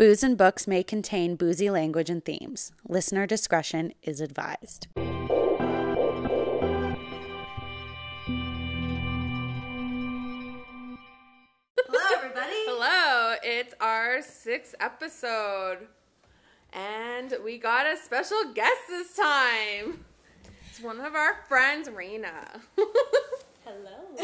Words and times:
Booze 0.00 0.22
and 0.22 0.38
books 0.38 0.66
may 0.66 0.82
contain 0.82 1.36
boozy 1.36 1.68
language 1.68 2.08
and 2.08 2.24
themes. 2.24 2.72
Listener 2.88 3.26
discretion 3.26 3.92
is 4.02 4.22
advised. 4.22 4.86
Hello, 4.96 5.04
everybody. 12.16 12.56
Hello, 12.64 13.36
it's 13.42 13.74
our 13.78 14.22
sixth 14.22 14.74
episode, 14.80 15.86
and 16.72 17.34
we 17.44 17.58
got 17.58 17.84
a 17.84 17.98
special 17.98 18.38
guest 18.54 18.80
this 18.88 19.14
time. 19.14 20.06
It's 20.70 20.80
one 20.80 20.98
of 21.00 21.14
our 21.14 21.42
friends, 21.46 21.90
Raina. 21.90 22.62
Hello. 23.66 24.16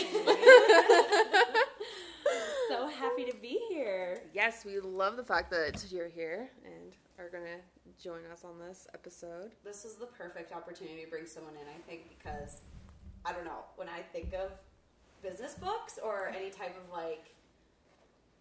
so 2.68 2.88
happy 2.88 3.24
to 3.24 3.36
be 3.36 3.60
here. 3.68 4.20
yes, 4.32 4.64
we 4.64 4.80
love 4.80 5.16
the 5.16 5.24
fact 5.24 5.50
that 5.50 5.84
you're 5.90 6.08
here 6.08 6.50
and 6.64 6.96
are 7.18 7.28
gonna 7.30 7.60
join 8.02 8.20
us 8.32 8.45
on 8.45 8.58
this 8.58 8.86
episode. 8.95 9.52
This 9.64 9.84
is 9.84 9.95
the 9.95 10.06
perfect 10.06 10.52
opportunity 10.52 11.05
to 11.05 11.10
bring 11.10 11.27
someone 11.27 11.55
in, 11.55 11.66
I 11.68 11.80
think, 11.88 12.08
because 12.18 12.60
I 13.24 13.32
don't 13.32 13.44
know, 13.44 13.64
when 13.77 13.88
I 13.88 14.00
think 14.12 14.34
of 14.34 14.50
business 15.22 15.55
books 15.55 15.98
or 16.02 16.28
any 16.36 16.50
type 16.50 16.77
of 16.77 16.92
like, 16.92 17.34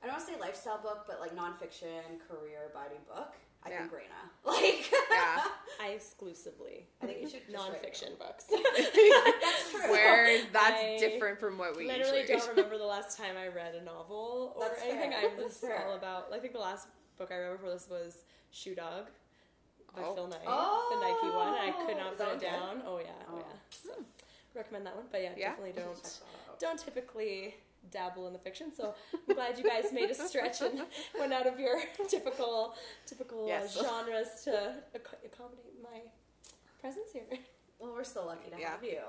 I 0.03 0.07
don't 0.07 0.15
want 0.17 0.27
to 0.27 0.33
say 0.33 0.39
lifestyle 0.39 0.79
book, 0.81 1.05
but 1.07 1.19
like 1.19 1.35
nonfiction, 1.35 2.19
career 2.27 2.69
abiding 2.69 3.01
book, 3.07 3.33
I 3.65 3.69
Yeah. 3.69 3.79
think 3.79 3.91
Raina. 3.91 4.21
Like, 4.45 4.91
Yeah. 5.09 5.43
I 5.81 5.87
exclusively 5.89 6.87
I 7.01 7.07
think 7.07 7.21
you 7.21 7.29
should 7.29 7.41
just 7.49 7.57
write 7.67 7.81
nonfiction 7.81 8.17
books. 8.19 8.45
That's 8.49 9.71
true. 9.71 9.91
Where 9.91 10.39
that's 10.53 10.81
I 10.83 10.97
different 10.99 11.39
from 11.39 11.57
what 11.57 11.75
we 11.75 11.87
Literally 11.87 12.19
usually 12.21 12.37
don't 12.39 12.49
remember 12.49 12.77
the 12.77 12.85
last 12.85 13.17
time 13.17 13.35
I 13.37 13.47
read 13.47 13.73
a 13.75 13.83
novel 13.83 14.53
or 14.55 14.69
That's 14.69 14.81
anything. 14.83 15.11
fair. 15.11 15.19
I'm 15.31 15.37
That's 15.37 15.49
just 15.49 15.61
fair. 15.61 15.83
all 15.87 15.95
about. 15.95 16.27
I 16.33 16.37
think 16.39 16.53
the 16.53 16.59
last 16.59 16.87
book 17.17 17.29
I 17.31 17.35
remember 17.35 17.63
for 17.63 17.69
this 17.71 17.87
was 17.89 18.17
Shoe 18.51 18.75
Dog 18.75 19.07
by 19.95 20.03
Oh. 20.03 20.13
Phil 20.15 20.27
Knight, 20.27 20.39
Oh, 20.45 20.89
the 20.93 20.99
Nike 21.01 21.35
one. 21.35 21.53
I 21.53 21.73
oh. 21.75 21.85
could 21.87 21.97
not 21.97 22.17
put 22.17 22.21
it 22.23 22.29
one 22.29 22.37
good? 22.39 22.45
down. 22.45 22.81
Oh 22.85 22.99
yeah, 22.99 23.09
oh, 23.27 23.33
Oh. 23.33 23.37
yeah. 23.39 23.45
So 23.71 23.89
recommend 24.53 24.85
that 24.85 24.95
one. 24.95 25.05
But 25.11 25.21
yeah, 25.23 25.31
Yeah. 25.35 25.49
definitely 25.49 25.81
don't 25.81 26.19
don't 26.59 26.79
typically 26.79 27.55
dabble 27.91 28.27
in 28.27 28.33
the 28.33 28.39
fiction. 28.39 28.71
So 28.75 28.95
I'm 29.13 29.35
glad 29.35 29.57
you 29.57 29.63
guys 29.63 29.85
made 29.93 30.09
a 30.09 30.15
stretch 30.15 30.61
and 30.61 30.81
went 31.19 31.33
out 31.33 31.47
of 31.47 31.59
your 31.59 31.79
typical 32.09 32.75
typical 33.05 33.47
Yes. 33.47 33.77
uh, 33.77 33.83
genres 33.83 34.27
to 34.45 34.75
ac- 34.95 35.03
accommodate 35.25 35.81
my 35.83 35.99
presence 36.81 37.11
here. 37.13 37.23
Well, 37.79 37.93
we're 37.93 38.03
so 38.03 38.25
lucky 38.25 38.49
to 38.51 38.59
Yeah. 38.59 38.69
have 38.71 38.83
you. 38.83 38.99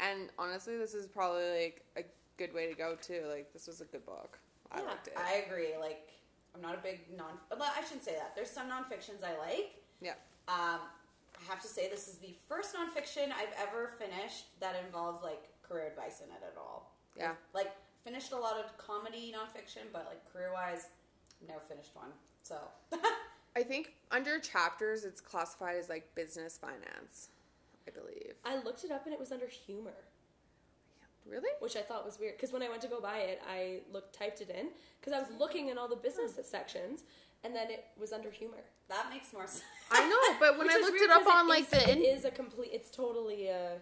And 0.00 0.30
honestly, 0.38 0.76
this 0.76 0.94
is 0.94 1.06
probably 1.06 1.64
like 1.64 1.84
a 1.96 2.02
good 2.38 2.52
way 2.54 2.66
to 2.66 2.74
go 2.74 2.96
too. 3.00 3.22
Like 3.28 3.52
this 3.52 3.66
was 3.66 3.80
a 3.80 3.84
good 3.84 4.04
book. 4.06 4.38
I 4.72 4.80
Yeah, 4.80 4.86
liked 4.86 5.06
it. 5.08 5.14
I 5.16 5.44
agree. 5.46 5.76
Like, 5.80 6.10
I'm 6.54 6.60
not 6.62 6.74
a 6.74 6.78
big 6.82 7.00
non. 7.16 7.32
Well, 7.50 7.70
I 7.76 7.82
shouldn't 7.84 8.04
say 8.04 8.14
that. 8.14 8.34
There's 8.34 8.50
some 8.50 8.68
nonfictions 8.68 9.22
I 9.24 9.38
like. 9.38 9.74
yeah. 10.00 10.14
Um, 10.48 10.80
I 11.38 11.44
have 11.50 11.60
to 11.62 11.68
say 11.68 11.88
this 11.90 12.08
is 12.08 12.16
the 12.16 12.34
first 12.48 12.74
nonfiction 12.74 13.26
I've 13.26 13.52
ever 13.60 13.90
finished 13.98 14.46
that 14.60 14.74
involves 14.86 15.22
like 15.22 15.42
career 15.62 15.86
advice 15.88 16.20
in 16.20 16.30
it 16.30 16.42
at 16.42 16.56
all. 16.56 16.94
Yeah. 17.16 17.32
Like 17.52 17.72
finished 18.06 18.32
a 18.32 18.36
lot 18.38 18.56
of 18.56 18.76
comedy 18.78 19.34
nonfiction, 19.36 19.82
but 19.92 20.06
like 20.08 20.32
career 20.32 20.50
wise, 20.52 20.86
never 21.46 21.60
finished 21.68 21.90
one. 21.94 22.10
So 22.42 22.56
I 23.56 23.62
think 23.62 23.94
under 24.12 24.38
chapters 24.38 25.04
it's 25.04 25.20
classified 25.20 25.76
as 25.76 25.88
like 25.88 26.14
business 26.14 26.56
finance, 26.56 27.30
I 27.86 27.90
believe. 27.90 28.34
I 28.44 28.62
looked 28.62 28.84
it 28.84 28.90
up 28.92 29.04
and 29.06 29.12
it 29.12 29.18
was 29.18 29.32
under 29.32 29.46
humor, 29.48 29.96
Really? 31.28 31.50
which 31.58 31.76
I 31.76 31.80
thought 31.80 32.04
was 32.04 32.20
weird 32.20 32.36
because 32.36 32.52
when 32.52 32.62
I 32.62 32.68
went 32.68 32.82
to 32.82 32.88
go 32.88 33.00
buy 33.00 33.18
it, 33.18 33.42
I 33.50 33.80
looked 33.92 34.14
typed 34.16 34.40
it 34.40 34.50
in 34.50 34.68
because 35.00 35.12
I 35.12 35.18
was 35.18 35.28
looking 35.40 35.68
in 35.70 35.78
all 35.78 35.88
the 35.88 35.96
business 35.96 36.38
sections, 36.48 37.02
and 37.42 37.52
then 37.54 37.68
it 37.70 37.84
was 37.98 38.12
under 38.12 38.30
humor. 38.30 38.62
that 38.88 39.06
makes 39.10 39.32
more 39.32 39.46
sense. 39.48 39.64
I 39.90 40.08
know, 40.08 40.36
but 40.38 40.56
when 40.58 40.70
I 40.70 40.76
looked 40.76 41.00
it 41.00 41.10
up 41.10 41.26
on 41.26 41.46
it 41.46 41.48
like 41.48 41.62
is- 41.64 41.70
the 41.70 41.90
it 41.90 41.98
in- 41.98 42.04
is 42.04 42.24
a 42.24 42.30
complete. 42.30 42.70
It's 42.72 42.90
totally 42.90 43.48
a 43.48 43.78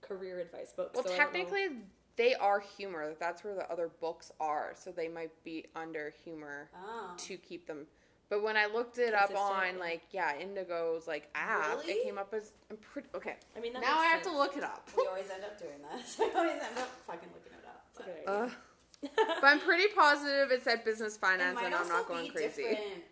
career 0.00 0.40
advice 0.40 0.72
book. 0.72 0.92
well, 0.94 1.04
so 1.04 1.12
I 1.12 1.16
don't 1.18 1.18
know- 1.34 1.38
technically 1.40 1.76
they 2.16 2.34
are 2.34 2.60
humor. 2.60 3.14
That's 3.20 3.44
where 3.44 3.54
the 3.54 3.70
other 3.70 3.90
books 4.00 4.32
are, 4.40 4.72
so 4.74 4.90
they 4.90 5.08
might 5.08 5.32
be 5.44 5.66
under 5.74 6.12
humor 6.24 6.68
Oh. 6.74 7.14
to 7.16 7.36
keep 7.36 7.66
them. 7.66 7.86
But 8.28 8.42
when 8.42 8.56
I 8.56 8.66
looked 8.66 8.98
it 8.98 9.14
up 9.14 9.30
on 9.36 9.78
like 9.78 10.02
yeah 10.10 10.32
Indigo's 10.36 11.06
like 11.06 11.28
app, 11.34 11.78
Really? 11.78 11.92
it 11.92 12.04
came 12.04 12.18
up 12.18 12.34
as 12.34 12.52
I'm 12.70 12.76
pretty 12.78 13.08
okay. 13.14 13.36
I 13.56 13.60
mean, 13.60 13.72
that 13.74 13.82
now 13.82 13.98
I 13.98 14.06
have 14.06 14.22
to 14.22 14.36
look 14.36 14.56
it 14.56 14.64
up. 14.64 14.88
We 14.96 15.06
always 15.06 15.30
end 15.30 15.44
up 15.44 15.58
doing 15.58 15.78
this. 15.92 16.16
We 16.18 16.24
always 16.32 16.52
end 16.60 16.76
up 16.78 16.88
fucking 17.06 17.28
looking 17.34 17.52
it 17.58 17.64
up. 17.66 17.86
It's 17.90 18.00
Ugh. 18.26 18.50
idea. 18.50 19.36
but 19.40 19.44
I'm 19.44 19.60
pretty 19.60 19.86
positive 19.94 20.50
it 20.50 20.62
said 20.64 20.84
business 20.84 21.16
finance, 21.16 21.58
and 21.62 21.74
I'm 21.74 21.86
not 21.88 22.08
going 22.08 22.28
crazy. 22.30 22.62
different 22.62 23.04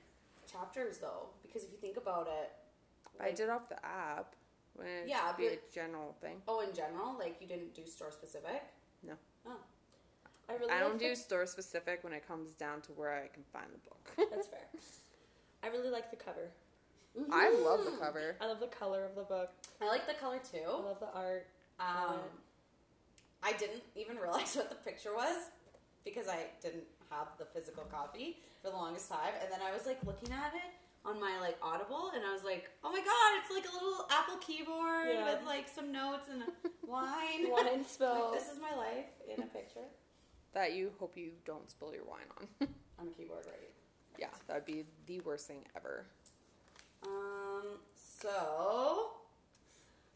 chapters 0.50 0.98
though, 0.98 1.28
because 1.42 1.62
if 1.62 1.70
you 1.70 1.76
think 1.78 1.96
about 1.96 2.26
it, 2.26 2.50
I 3.20 3.30
did 3.30 3.50
off 3.50 3.68
the 3.68 3.84
app. 3.84 4.34
When 4.76 5.06
Yeah, 5.06 5.30
be 5.38 5.46
a 5.46 5.58
general 5.72 6.16
thing. 6.20 6.42
oh, 6.48 6.58
in 6.60 6.74
general, 6.74 7.16
like 7.16 7.36
you 7.40 7.46
didn't 7.46 7.74
do 7.74 7.86
store 7.86 8.10
specific. 8.10 8.62
No. 9.06 9.14
Oh, 9.46 9.56
I 10.48 10.54
really 10.54 10.70
I 10.72 10.80
don't 10.80 10.92
like 10.92 11.00
do 11.00 11.10
the- 11.10 11.16
store 11.16 11.46
specific 11.46 12.02
when 12.04 12.12
it 12.12 12.26
comes 12.26 12.52
down 12.54 12.80
to 12.82 12.92
where 12.92 13.12
I 13.14 13.28
can 13.28 13.42
find 13.52 13.66
the 13.72 13.78
book. 13.88 14.30
That's 14.30 14.46
fair. 14.54 14.60
I 15.62 15.68
really 15.68 15.90
like 15.90 16.10
the 16.10 16.16
cover. 16.16 16.50
I 17.30 17.54
love 17.62 17.84
the 17.84 17.92
cover. 17.92 18.36
I 18.40 18.46
love 18.46 18.60
the 18.60 18.66
color 18.66 19.04
of 19.04 19.14
the 19.14 19.22
book. 19.22 19.50
I 19.80 19.86
like 19.86 20.06
the 20.06 20.14
color 20.14 20.38
too. 20.38 20.66
I 20.66 20.80
love 20.80 20.98
the 21.00 21.12
art. 21.14 21.46
Um, 21.78 22.18
I 23.42 23.52
didn't 23.52 23.82
even 23.94 24.16
realize 24.22 24.56
what 24.56 24.68
the 24.68 24.74
picture 24.76 25.14
was 25.14 25.36
because 26.04 26.28
I 26.28 26.46
didn't 26.60 26.84
have 27.10 27.28
the 27.38 27.44
physical 27.44 27.84
copy 27.84 28.38
for 28.62 28.70
the 28.70 28.76
longest 28.76 29.08
time. 29.10 29.32
And 29.42 29.50
then 29.52 29.60
I 29.64 29.72
was 29.72 29.86
like 29.86 29.98
looking 30.04 30.32
at 30.32 30.52
it 30.54 30.70
on 31.04 31.20
my 31.20 31.38
like 31.40 31.56
Audible, 31.62 32.10
and 32.14 32.24
I 32.24 32.32
was 32.32 32.44
like, 32.44 32.70
"Oh 32.82 32.90
my 32.90 32.98
god, 33.00 33.30
it's 33.40 33.50
like 33.54 33.64
a 33.70 33.74
little 33.74 34.06
Apple 34.10 34.36
keyboard 34.38 35.08
Yeah. 35.12 35.24
with 35.34 35.44
like 35.46 35.68
some 35.68 35.92
notes 35.92 36.28
and 36.30 36.42
wine." 36.86 37.50
Wine 37.50 37.84
spill. 37.84 38.30
Like, 38.30 38.40
this 38.40 38.50
is 38.50 38.58
my 38.60 38.74
life 38.76 39.06
in 39.28 39.42
a 39.42 39.46
picture. 39.46 39.86
That 40.54 40.74
you 40.74 40.92
hope 40.98 41.16
you 41.16 41.30
don't 41.44 41.68
spill 41.70 41.92
your 41.92 42.04
wine 42.04 42.26
on. 42.60 42.68
On 43.00 43.08
a 43.08 43.10
keyboard, 43.10 43.44
right? 43.46 43.70
yeah, 44.18 44.28
that 44.46 44.54
would 44.54 44.64
be 44.64 44.84
the 45.06 45.20
worst 45.20 45.46
thing 45.48 45.64
ever. 45.76 46.06
Um. 47.06 47.78
So, 47.96 49.10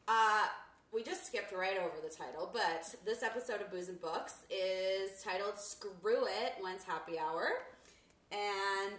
uh, 0.07 0.47
we 0.93 1.03
just 1.03 1.27
skipped 1.27 1.53
right 1.53 1.77
over 1.77 1.97
the 2.03 2.09
title, 2.15 2.49
but 2.53 2.95
this 3.05 3.23
episode 3.23 3.61
of 3.61 3.71
Booze 3.71 3.89
and 3.89 4.01
Books 4.01 4.37
is 4.49 5.23
titled 5.23 5.59
"Screw 5.59 6.25
It: 6.27 6.55
When's 6.61 6.85
Happy 6.85 7.19
Hour," 7.19 7.49
and 8.33 8.95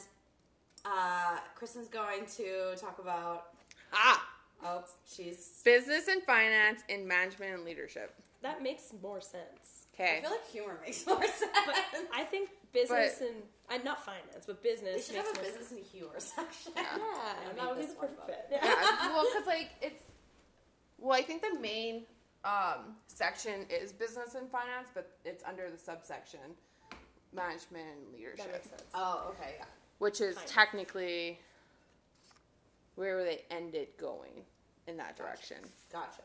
uh, 0.89 1.37
Kristen's 1.55 1.87
going 1.87 2.25
to 2.37 2.75
talk 2.79 2.99
about. 2.99 3.47
Ah! 3.93 4.25
Oh, 4.63 4.83
she's. 5.07 5.61
Business 5.63 6.07
and 6.07 6.21
finance 6.23 6.81
in 6.89 7.07
management 7.07 7.53
and 7.53 7.63
leadership. 7.65 8.13
That 8.41 8.61
makes 8.63 8.91
more 9.01 9.21
sense. 9.21 9.85
Okay. 9.93 10.17
I 10.17 10.21
feel 10.21 10.31
like 10.31 10.47
humor 10.49 10.79
makes 10.85 11.05
more 11.07 11.21
sense. 11.21 11.51
But 11.65 11.75
I 12.13 12.23
think 12.23 12.49
business 12.73 13.21
and 13.21 13.35
uh, 13.69 13.83
not 13.83 14.03
finance, 14.05 14.45
but 14.47 14.61
they 14.63 14.69
business 14.71 15.07
should 15.07 15.15
makes 15.15 15.27
have 15.27 15.37
a 15.37 15.41
business 15.41 15.67
sense. 15.69 15.79
and 15.79 15.85
humor 15.91 16.13
section. 16.19 16.71
Yeah. 16.75 16.83
Yeah, 16.97 17.03
I 17.03 17.53
that 17.53 17.55
made 17.55 17.67
would 17.67 17.79
be 17.79 17.85
the 17.85 17.93
perfect 17.93 18.19
but- 18.19 18.27
fit. 18.27 18.45
yeah, 18.63 19.09
well, 19.13 19.25
because 19.31 19.47
like 19.47 19.69
it's 19.81 20.03
well, 20.97 21.17
I 21.17 21.21
think 21.21 21.41
the 21.41 21.59
main 21.59 22.03
um, 22.45 22.95
section 23.07 23.65
is 23.69 23.91
business 23.91 24.35
and 24.35 24.49
finance, 24.49 24.89
but 24.93 25.11
it's 25.25 25.43
under 25.45 25.69
the 25.69 25.77
subsection 25.77 26.39
management 27.33 27.85
and 27.97 28.13
leadership, 28.13 28.37
That 28.45 28.51
makes 28.53 28.69
sense. 28.69 28.83
Oh, 28.93 29.33
okay, 29.35 29.55
yeah. 29.59 29.65
Which 29.99 30.19
is 30.21 30.35
Kind 30.35 30.47
of. 30.47 30.51
technically 30.53 31.39
where 32.95 33.23
they 33.23 33.43
ended 33.51 33.87
going 33.97 34.43
in 34.87 34.97
that 34.97 35.15
direction. 35.15 35.57
Gotcha. 35.91 36.21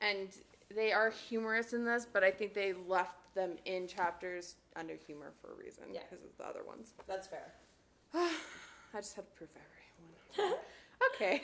And 0.00 0.28
they 0.74 0.92
are 0.92 1.10
humorous 1.10 1.72
in 1.72 1.84
this, 1.84 2.06
but 2.10 2.24
I 2.24 2.30
think 2.30 2.54
they 2.54 2.72
left 2.86 3.14
them 3.34 3.52
in 3.64 3.86
chapters 3.86 4.56
under 4.76 4.94
humor 4.94 5.32
for 5.40 5.52
a 5.52 5.54
reason 5.56 5.84
Yeah. 5.92 6.00
because 6.08 6.24
of 6.24 6.36
the 6.38 6.44
other 6.44 6.64
ones. 6.64 6.92
That's 7.06 7.26
fair. 7.26 7.52
I 8.14 8.30
just 8.96 9.14
had 9.14 9.24
to 9.26 9.30
prove 9.32 9.50
everyone. 10.36 10.58
okay. 11.14 11.42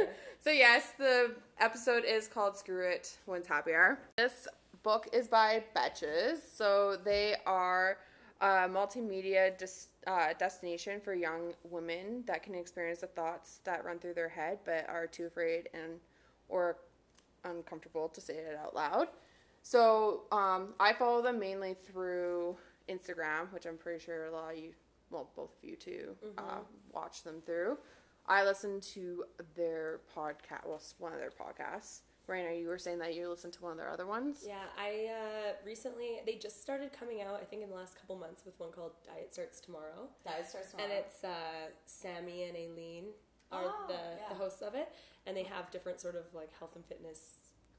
so 0.42 0.50
yes, 0.50 0.92
the 0.98 1.34
episode 1.58 2.04
is 2.04 2.26
called 2.28 2.56
"Screw 2.56 2.86
It 2.88 3.16
When's 3.26 3.46
Happy 3.46 3.72
Hour." 3.74 3.98
This 4.16 4.48
book 4.82 5.08
is 5.12 5.28
by 5.28 5.62
Betches, 5.76 6.38
so 6.54 6.96
they 7.04 7.36
are 7.46 7.98
a 8.40 8.68
multimedia 8.68 9.56
dis- 9.56 9.88
uh, 10.06 10.28
destination 10.38 11.00
for 11.00 11.14
young 11.14 11.54
women 11.64 12.22
that 12.26 12.42
can 12.42 12.54
experience 12.54 13.00
the 13.00 13.06
thoughts 13.06 13.60
that 13.64 13.84
run 13.84 13.98
through 13.98 14.14
their 14.14 14.28
head 14.28 14.58
but 14.64 14.86
are 14.88 15.06
too 15.06 15.24
afraid 15.26 15.68
and 15.72 16.00
or 16.48 16.76
uncomfortable 17.44 18.08
to 18.08 18.20
say 18.20 18.34
it 18.34 18.56
out 18.62 18.74
loud. 18.74 19.08
So 19.62 20.22
um, 20.32 20.74
I 20.78 20.92
follow 20.92 21.22
them 21.22 21.38
mainly 21.38 21.74
through 21.74 22.56
Instagram, 22.88 23.52
which 23.52 23.66
I'm 23.66 23.76
pretty 23.76 24.04
sure 24.04 24.26
a 24.26 24.30
lot 24.30 24.52
of 24.52 24.58
you, 24.58 24.72
well, 25.10 25.30
both 25.34 25.50
of 25.56 25.68
you 25.68 25.76
too, 25.76 26.14
uh, 26.38 26.58
watch 26.92 27.22
them 27.24 27.42
through. 27.44 27.78
I 28.28 28.44
listen 28.44 28.80
to 28.94 29.24
their 29.54 30.00
podcast, 30.16 30.66
well, 30.66 30.80
one 30.98 31.12
of 31.12 31.18
their 31.18 31.30
podcasts 31.30 32.00
Raina, 32.28 32.58
you 32.60 32.66
were 32.68 32.78
saying 32.78 32.98
that 32.98 33.14
you 33.14 33.28
listened 33.28 33.52
to 33.54 33.62
one 33.62 33.72
of 33.72 33.78
their 33.78 33.90
other 33.90 34.06
ones. 34.06 34.44
Yeah, 34.46 34.54
I 34.78 35.08
uh, 35.12 35.52
recently 35.64 36.20
they 36.26 36.34
just 36.34 36.60
started 36.60 36.90
coming 36.92 37.22
out. 37.22 37.38
I 37.40 37.44
think 37.44 37.62
in 37.62 37.70
the 37.70 37.76
last 37.76 37.96
couple 37.98 38.16
months 38.16 38.42
with 38.44 38.58
one 38.58 38.72
called 38.72 38.92
Diet 39.06 39.32
Starts 39.32 39.60
Tomorrow, 39.60 40.08
Diet 40.24 40.48
starts 40.48 40.72
tomorrow. 40.72 40.90
and 40.90 40.98
it's 41.04 41.22
uh, 41.24 41.70
Sami 41.84 42.44
and 42.44 42.56
Aleen 42.56 43.04
are 43.52 43.62
Oh, 43.64 43.84
the, 43.86 43.94
yeah. 43.94 44.28
the 44.28 44.34
hosts 44.34 44.60
of 44.62 44.74
it, 44.74 44.88
and 45.26 45.36
they 45.36 45.44
have 45.44 45.70
different 45.70 46.00
sort 46.00 46.16
of 46.16 46.24
like 46.34 46.50
health 46.58 46.74
and 46.74 46.84
fitness 46.84 47.20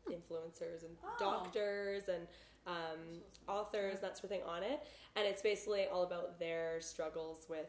influencers 0.10 0.84
and 0.86 0.96
Oh. 1.04 1.16
doctors 1.20 2.08
and 2.08 2.26
um, 2.66 3.22
authors 3.50 4.00
that 4.00 4.18
sort 4.18 4.26
of 4.26 4.30
thing 4.30 4.44
on 4.48 4.64
it, 4.64 4.80
and 5.18 5.26
it's 5.28 5.42
basically 5.42 5.88
all 5.88 6.04
about 6.04 6.40
their 6.40 6.80
struggles 6.80 7.46
with 7.50 7.68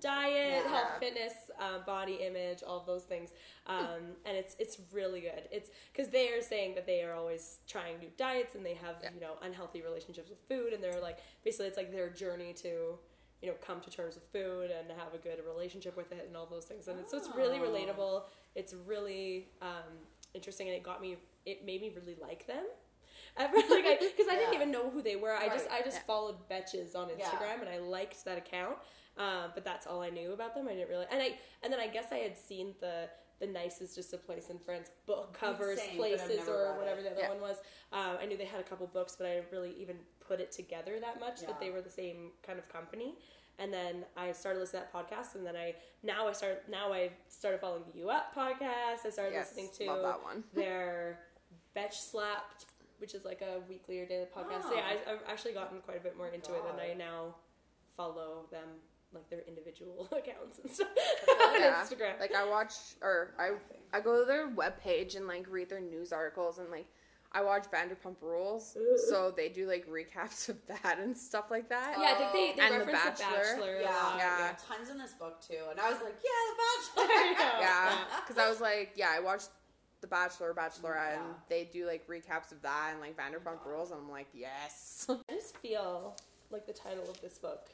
diet, 0.00 0.64
Yeah. 0.64 0.68
health, 0.68 1.00
fitness, 1.00 1.32
uh, 1.58 1.78
body 1.80 2.14
image, 2.16 2.62
all 2.62 2.80
those 2.80 3.04
things, 3.04 3.32
um, 3.66 4.16
and 4.24 4.36
it's 4.36 4.54
it's 4.58 4.78
really 4.92 5.20
good. 5.20 5.48
It's 5.50 5.70
because 5.92 6.10
they 6.10 6.32
are 6.32 6.42
saying 6.42 6.74
that 6.76 6.86
they 6.86 7.02
are 7.02 7.14
always 7.14 7.58
trying 7.66 7.98
new 7.98 8.10
diets 8.16 8.54
and 8.54 8.64
they 8.64 8.74
have 8.74 8.96
Yeah. 9.02 9.10
you 9.14 9.20
know 9.20 9.34
unhealthy 9.42 9.82
relationships 9.82 10.30
with 10.30 10.38
food, 10.48 10.72
and 10.72 10.82
they're 10.82 11.00
like 11.00 11.18
basically 11.44 11.66
it's 11.66 11.76
like 11.76 11.90
their 11.92 12.08
journey 12.10 12.52
to 12.54 12.98
you 13.42 13.48
know 13.48 13.54
come 13.60 13.80
to 13.80 13.90
terms 13.90 14.14
with 14.14 14.24
food 14.32 14.70
and 14.70 14.90
have 14.98 15.14
a 15.14 15.18
good 15.18 15.40
relationship 15.46 15.96
with 15.96 16.10
it 16.12 16.24
and 16.26 16.36
all 16.36 16.46
those 16.46 16.64
things, 16.64 16.88
and 16.88 16.98
it's, 17.00 17.10
so 17.10 17.16
it's 17.16 17.28
really 17.36 17.58
Oh. 17.58 17.68
relatable. 17.70 18.22
It's 18.54 18.74
really 18.86 19.48
um, 19.62 19.98
interesting, 20.34 20.68
and 20.68 20.76
it 20.76 20.82
got 20.82 21.00
me. 21.00 21.16
It 21.46 21.64
made 21.64 21.80
me 21.80 21.90
really 21.94 22.16
like 22.20 22.46
them. 22.46 22.64
First, 23.38 23.70
like 23.70 24.00
because 24.00 24.26
I, 24.28 24.34
didn't 24.36 24.54
even 24.54 24.70
know 24.72 24.90
who 24.90 25.00
they 25.00 25.14
were. 25.16 25.32
I 25.34 25.48
just 25.48 25.68
I 25.70 25.80
just 25.82 25.98
Yeah. 25.98 26.02
followed 26.06 26.48
Betches 26.48 26.96
on 26.96 27.08
Yeah. 27.08 27.26
Instagram 27.28 27.60
and 27.60 27.68
I 27.68 27.78
liked 27.78 28.24
that 28.24 28.36
account. 28.38 28.78
Um, 29.18 29.50
but 29.54 29.64
that's 29.64 29.86
all 29.86 30.00
I 30.00 30.10
knew 30.10 30.32
about 30.32 30.54
them. 30.54 30.68
I 30.68 30.74
didn't 30.74 30.88
really, 30.88 31.06
and 31.10 31.20
I 31.20 31.36
and 31.62 31.72
then 31.72 31.80
I 31.80 31.88
guess 31.88 32.06
I 32.12 32.18
had 32.18 32.38
seen 32.38 32.74
the 32.80 33.08
the 33.40 33.46
Nice 33.46 33.80
is 33.80 33.94
just 33.94 34.12
a 34.12 34.16
place 34.18 34.50
in 34.50 34.58
France 34.58 34.90
book 35.06 35.32
covers, 35.38 35.78
Same, 35.80 35.96
places, 35.96 36.48
or 36.48 36.74
whatever 36.76 37.00
it. 37.00 37.04
the 37.04 37.10
other 37.12 37.20
Yeah. 37.20 37.28
one 37.30 37.40
was. 37.40 37.58
Um, 37.92 38.16
I 38.20 38.26
knew 38.26 38.36
they 38.36 38.44
had 38.44 38.60
a 38.60 38.64
couple 38.64 38.86
books, 38.88 39.14
but 39.16 39.26
I 39.28 39.34
didn't 39.34 39.52
really 39.52 39.74
even 39.78 39.96
put 40.20 40.40
it 40.40 40.50
together 40.50 40.98
that 41.00 41.20
much 41.20 41.40
Yeah. 41.42 41.48
that 41.48 41.60
they 41.60 41.70
were 41.70 41.80
the 41.80 41.90
same 41.90 42.32
kind 42.42 42.58
of 42.58 42.68
company. 42.68 43.16
And 43.60 43.72
then 43.72 44.04
I 44.16 44.30
started 44.32 44.58
listening 44.60 44.82
to 44.84 44.88
that 44.92 45.06
podcast, 45.10 45.34
and 45.36 45.44
then 45.46 45.56
I 45.56 45.74
now 46.02 46.26
I 46.28 46.32
start 46.32 46.68
now 46.68 46.92
I 46.92 47.10
started 47.28 47.60
following 47.60 47.84
the 47.92 47.98
U 48.00 48.10
Up 48.10 48.34
podcast. 48.34 49.04
I 49.06 49.10
started 49.10 49.32
Yes, 49.34 49.50
listening 49.56 49.70
to 49.78 50.02
that 50.02 50.22
one. 50.22 50.44
their 50.52 51.20
Betch 51.74 51.98
Slapped, 52.00 52.66
which 52.98 53.14
is 53.14 53.24
like 53.24 53.40
a 53.40 53.60
weekly 53.68 54.00
or 54.00 54.06
daily 54.06 54.26
podcast. 54.26 54.62
So 54.64 54.74
yeah, 54.74 54.86
I, 55.06 55.12
I've 55.12 55.22
actually 55.28 55.54
gotten 55.54 55.80
quite 55.80 55.96
a 55.96 56.00
bit 56.00 56.16
more 56.16 56.28
into 56.28 56.54
it, 56.54 56.62
and 56.70 56.80
I 56.80 56.94
now 56.94 57.34
follow 57.96 58.46
them 58.50 58.68
like 59.12 59.28
their 59.30 59.42
individual 59.48 60.06
accounts 60.12 60.58
and 60.62 60.70
stuff 60.70 60.88
like- 61.26 61.40
on 61.48 61.60
Yeah. 61.60 61.74
Instagram. 61.82 62.20
Like 62.20 62.34
I 62.34 62.44
watch 62.48 62.72
or 63.02 63.34
I 63.38 63.52
I 63.92 64.00
go 64.00 64.20
to 64.20 64.26
their 64.26 64.48
webpage 64.50 65.16
and 65.16 65.26
like 65.26 65.46
read 65.50 65.68
their 65.70 65.80
news 65.80 66.12
articles 66.12 66.58
and 66.58 66.70
like 66.70 66.86
I 67.30 67.42
watch 67.42 67.66
Vanderpump 67.70 68.22
Rules, 68.22 68.74
so 69.10 69.30
they 69.30 69.50
do 69.50 69.68
like 69.68 69.86
recaps 69.86 70.48
of 70.48 70.56
that 70.68 70.98
and 70.98 71.14
stuff 71.14 71.50
like 71.50 71.68
that. 71.68 71.96
yeah, 72.00 72.12
I 72.12 72.14
think 72.14 72.32
they, 72.32 72.54
they 72.58 72.66
And 72.66 72.74
The 72.80 72.86
reference 72.86 73.18
the 73.18 73.24
Bachelor. 73.24 73.38
Bachelor. 73.44 73.80
Yeah, 73.82 74.16
yeah, 74.16 74.38
Yeah. 74.38 74.56
tons 74.66 74.88
in 74.90 74.96
this 74.96 75.12
book 75.12 75.38
too, 75.46 75.58
and 75.70 75.78
I 75.78 75.90
was 75.92 76.00
like, 76.02 76.14
yeah, 76.24 76.40
The 76.48 77.04
Bachelor. 77.04 77.14
I. 77.14 77.58
Yeah, 77.60 77.98
because 78.26 78.38
I 78.42 78.48
was 78.48 78.62
like, 78.62 78.92
yeah, 78.96 79.08
I 79.14 79.20
watched 79.20 79.50
The 80.00 80.06
Bachelor, 80.06 80.54
Bachelorette, 80.54 81.16
and 81.18 81.34
they 81.50 81.64
do 81.70 81.86
like 81.86 82.06
recaps 82.08 82.50
of 82.50 82.62
that 82.62 82.92
and 82.92 83.00
like 83.02 83.14
Vanderpump 83.14 83.62
Rules, 83.66 83.90
and 83.90 84.00
I'm 84.00 84.10
like, 84.10 84.28
yes. 84.32 85.06
I 85.10 85.34
just 85.34 85.54
feel 85.58 86.16
like 86.50 86.66
the 86.66 86.72
title 86.72 87.04
of 87.10 87.20
this 87.20 87.36
book 87.36 87.68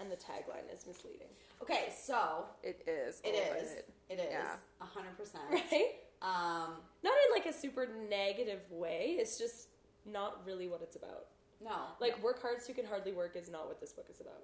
and 0.00 0.10
the 0.10 0.16
tagline 0.16 0.72
is 0.72 0.86
misleading, 0.86 1.28
Okay, 1.62 1.92
so 1.96 2.44
It 2.62 2.82
is. 2.86 3.20
it 3.24 3.30
is. 3.30 3.70
bit. 3.70 3.88
It 4.10 4.20
is 4.20 4.28
Yeah. 4.30 4.56
a 4.80 4.84
hundred 4.84 5.16
percent. 5.16 5.42
right? 5.50 5.94
Um, 6.22 6.76
Not 7.02 7.14
in 7.26 7.32
like 7.32 7.46
a 7.46 7.52
super 7.52 7.88
negative 8.08 8.60
way. 8.70 9.16
It's 9.18 9.38
just 9.38 9.68
not 10.04 10.44
really 10.46 10.68
what 10.68 10.82
it's 10.82 10.96
about. 10.96 11.26
no, 11.60 11.76
Like 12.00 12.22
work 12.22 12.40
hard 12.40 12.62
so 12.62 12.68
you 12.68 12.74
can 12.74 12.86
hardly 12.86 13.12
work 13.12 13.34
is 13.36 13.48
not 13.50 13.66
what 13.66 13.80
this 13.80 13.92
book 13.92 14.06
is 14.08 14.20
about. 14.20 14.42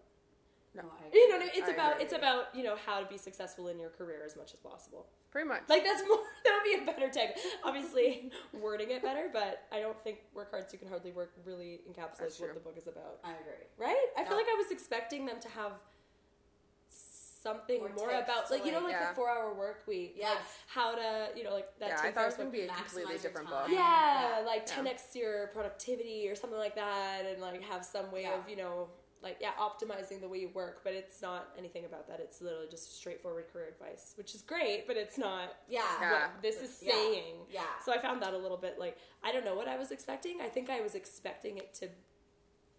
No, 0.74 0.82
I 0.82 1.08
You 1.12 1.28
know 1.30 1.36
what 1.36 1.42
I 1.42 1.46
mean? 1.46 1.54
It's 1.54 1.68
I 1.68 1.72
about 1.72 1.92
agree. 1.92 2.04
it's 2.04 2.12
about 2.14 2.54
you 2.54 2.64
know 2.64 2.76
how 2.86 3.00
to 3.00 3.06
be 3.06 3.16
successful 3.16 3.68
in 3.68 3.78
your 3.78 3.90
career 3.90 4.22
as 4.26 4.36
much 4.36 4.52
as 4.54 4.60
possible. 4.60 5.06
Pretty 5.30 5.48
much. 5.48 5.62
Like 5.68 5.84
that's 5.84 6.02
more 6.08 6.18
that 6.44 6.60
would 6.62 6.64
be 6.76 6.82
a 6.82 6.86
better 6.86 7.08
tag. 7.10 7.30
Obviously, 7.64 8.30
wording 8.52 8.90
it 8.90 9.02
better, 9.02 9.28
but 9.32 9.62
I 9.72 9.80
don't 9.80 9.98
think 10.04 10.18
work 10.34 10.50
hard 10.50 10.64
so 10.68 10.74
you 10.74 10.78
can 10.78 10.88
hardly 10.88 11.12
work 11.12 11.32
really 11.44 11.80
encapsulates 11.90 12.40
what 12.40 12.54
the 12.54 12.60
book 12.60 12.76
is 12.76 12.86
about. 12.86 13.20
I 13.24 13.30
agree. 13.32 13.66
Right? 13.78 14.06
I 14.16 14.22
Yeah. 14.22 14.28
feel 14.28 14.36
like 14.36 14.46
I 14.48 14.54
was 14.56 14.70
expecting 14.70 15.26
them 15.26 15.40
to 15.40 15.48
have 15.50 15.72
something 16.88 17.80
More 17.80 17.90
more, 17.90 18.10
about 18.10 18.50
like 18.50 18.64
you 18.64 18.72
know 18.72 18.80
like- 18.80 18.92
Yeah. 18.92 19.10
the 19.10 19.14
four 19.14 19.28
hour 19.28 19.52
work 19.52 19.82
week. 19.86 20.16
like, 20.20 20.38
how 20.66 20.94
to 20.94 21.28
you 21.36 21.44
know 21.44 21.52
like 21.52 21.68
that 21.78 21.88
yeah, 21.90 22.00
I 22.02 22.10
thought 22.10 22.22
it 22.22 22.26
was 22.26 22.34
gonna 22.36 22.48
be 22.50 22.62
a 22.62 22.68
completely 22.68 23.18
different 23.18 23.48
book. 23.50 23.66
yeah, 23.68 24.38
Yeah. 24.40 24.46
like 24.46 24.66
Yeah. 24.66 24.82
10x 24.82 25.14
your 25.14 25.48
productivity 25.48 26.26
or 26.28 26.34
something 26.36 26.58
like 26.58 26.74
that, 26.76 27.26
and 27.26 27.42
like 27.42 27.60
have 27.62 27.84
some 27.84 28.10
way 28.10 28.22
Yeah. 28.22 28.38
of 28.38 28.48
you 28.48 28.56
know 28.56 28.88
like 29.24 29.38
yeah 29.40 29.50
optimizing 29.58 30.20
the 30.20 30.28
way 30.28 30.38
you 30.38 30.50
work. 30.54 30.82
But 30.84 30.92
it's 30.92 31.20
not 31.22 31.48
anything 31.58 31.84
about 31.86 32.06
that. 32.08 32.20
It's 32.20 32.40
literally 32.40 32.68
just 32.70 32.96
straightforward 32.96 33.46
career 33.52 33.66
advice, 33.68 34.12
which 34.16 34.34
is 34.36 34.42
great, 34.42 34.86
but 34.86 34.96
it's 34.96 35.18
not 35.18 35.56
Yeah. 35.68 35.80
Yeah. 36.00 36.12
what 36.12 36.42
this 36.42 36.56
is 36.62 36.78
Yeah. 36.82 36.92
saying. 36.92 37.34
Yeah. 37.50 37.62
So 37.84 37.92
I 37.92 37.98
found 37.98 38.22
that 38.22 38.34
a 38.34 38.38
little 38.38 38.58
bit 38.58 38.78
like 38.78 38.96
I 39.24 39.32
don't 39.32 39.44
know 39.44 39.56
what 39.56 39.66
I 39.66 39.76
was 39.76 39.90
expecting. 39.90 40.40
I 40.40 40.48
think 40.48 40.70
I 40.70 40.80
was 40.82 40.94
expecting 40.94 41.58
it 41.58 41.74
to 41.80 41.88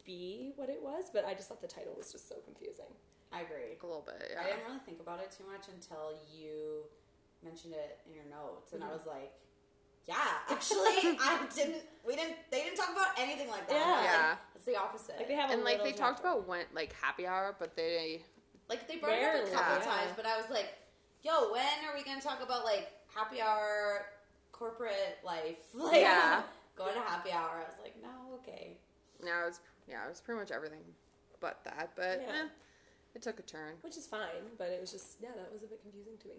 be 0.05 0.53
what 0.55 0.69
it 0.69 0.81
was, 0.81 1.05
but 1.11 1.25
I 1.25 1.33
just 1.33 1.49
thought 1.49 1.61
the 1.61 1.67
title 1.67 1.93
was 1.97 2.11
just 2.11 2.29
so 2.29 2.35
confusing. 2.45 2.85
I 3.33 3.41
agree. 3.41 3.75
A 3.81 3.85
little 3.85 4.03
bit. 4.05 4.29
yeah. 4.31 4.39
I 4.39 4.43
didn't 4.45 4.65
really 4.67 4.79
think 4.85 4.99
about 5.01 5.19
it 5.19 5.31
too 5.35 5.43
much 5.51 5.67
until 5.67 6.13
you 6.31 6.83
mentioned 7.43 7.73
it 7.73 7.99
in 8.07 8.13
your 8.13 8.23
notes, 8.25 8.73
and 8.73 8.83
I 8.83 8.87
Mm-hmm. 8.87 8.95
was 8.97 9.05
like, 9.07 9.33
"Yeah, 10.07 10.15
actually, 10.49 11.17
I 11.19 11.45
didn't. 11.55 11.83
We 12.05 12.15
didn't. 12.15 12.35
They 12.51 12.61
didn't 12.63 12.77
talk 12.77 12.91
about 12.91 13.07
anything 13.17 13.49
like 13.49 13.67
that. 13.67 13.73
Yeah. 13.75 13.91
Like, 13.91 14.03
Yeah. 14.05 14.35
it's 14.55 14.65
the 14.65 14.75
opposite. 14.77 15.17
Like 15.17 15.27
they 15.27 15.35
have 15.35 15.49
a 15.49 15.53
And 15.53 15.63
like 15.63 15.83
they 15.83 15.91
talked 15.91 16.19
chapter. 16.21 16.27
about 16.37 16.47
when 16.47 16.65
like 16.73 16.93
happy 17.01 17.25
hour, 17.27 17.55
but 17.59 17.75
they 17.75 18.21
Like 18.69 18.87
they 18.87 18.97
brought 18.97 19.13
it 19.13 19.23
up 19.23 19.47
a 19.47 19.51
couple 19.51 19.77
yeah. 19.77 19.85
times, 19.85 20.11
but 20.15 20.25
I 20.25 20.37
was 20.37 20.49
like, 20.49 20.73
"Yo, 21.23 21.51
when 21.51 21.65
are 21.87 21.95
we 21.95 22.03
gonna 22.03 22.21
talk 22.21 22.41
about 22.43 22.63
like 22.65 22.91
happy 23.13 23.41
hour, 23.41 24.05
corporate 24.51 25.17
life? 25.23 25.57
Like, 25.73 26.01
Yeah. 26.01 26.43
going 26.75 26.93
to 26.93 27.01
happy 27.01 27.31
hour." 27.31 27.63
I 27.65 27.69
was 27.69 27.79
like, 27.81 27.95
"No, 28.01 28.35
okay." 28.41 28.77
yeah 29.23 29.47
it's 29.47 29.61
yeah 29.87 30.05
it 30.05 30.09
was 30.09 30.19
pretty 30.19 30.37
much 30.39 30.51
everything 30.51 30.83
but 31.39 31.63
that, 31.63 31.91
but 31.95 32.21
Yeah. 32.21 32.43
eh, 32.43 32.47
it 33.15 33.21
took 33.21 33.39
a 33.39 33.43
turn. 33.43 33.73
which 33.81 33.97
is 33.97 34.05
fine, 34.05 34.45
but 34.57 34.67
it 34.67 34.79
was 34.81 34.91
just 34.91 35.17
yeah, 35.21 35.29
that 35.35 35.51
was 35.51 35.63
a 35.63 35.67
bit 35.67 35.81
confusing 35.81 36.17
to 36.21 36.27
me. 36.27 36.35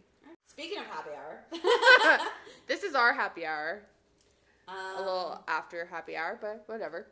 Speaking 0.47 0.79
of 0.79 0.85
happy 0.87 1.11
hour, 1.17 2.27
this 2.67 2.83
is 2.85 2.95
our 2.95 3.13
happy 3.13 3.45
hour, 3.47 3.83
um, 4.69 4.75
a 4.97 4.99
little 4.99 5.45
after 5.49 5.87
happy 5.87 6.17
hour, 6.17 6.39
but 6.41 6.65
whatever. 6.67 7.07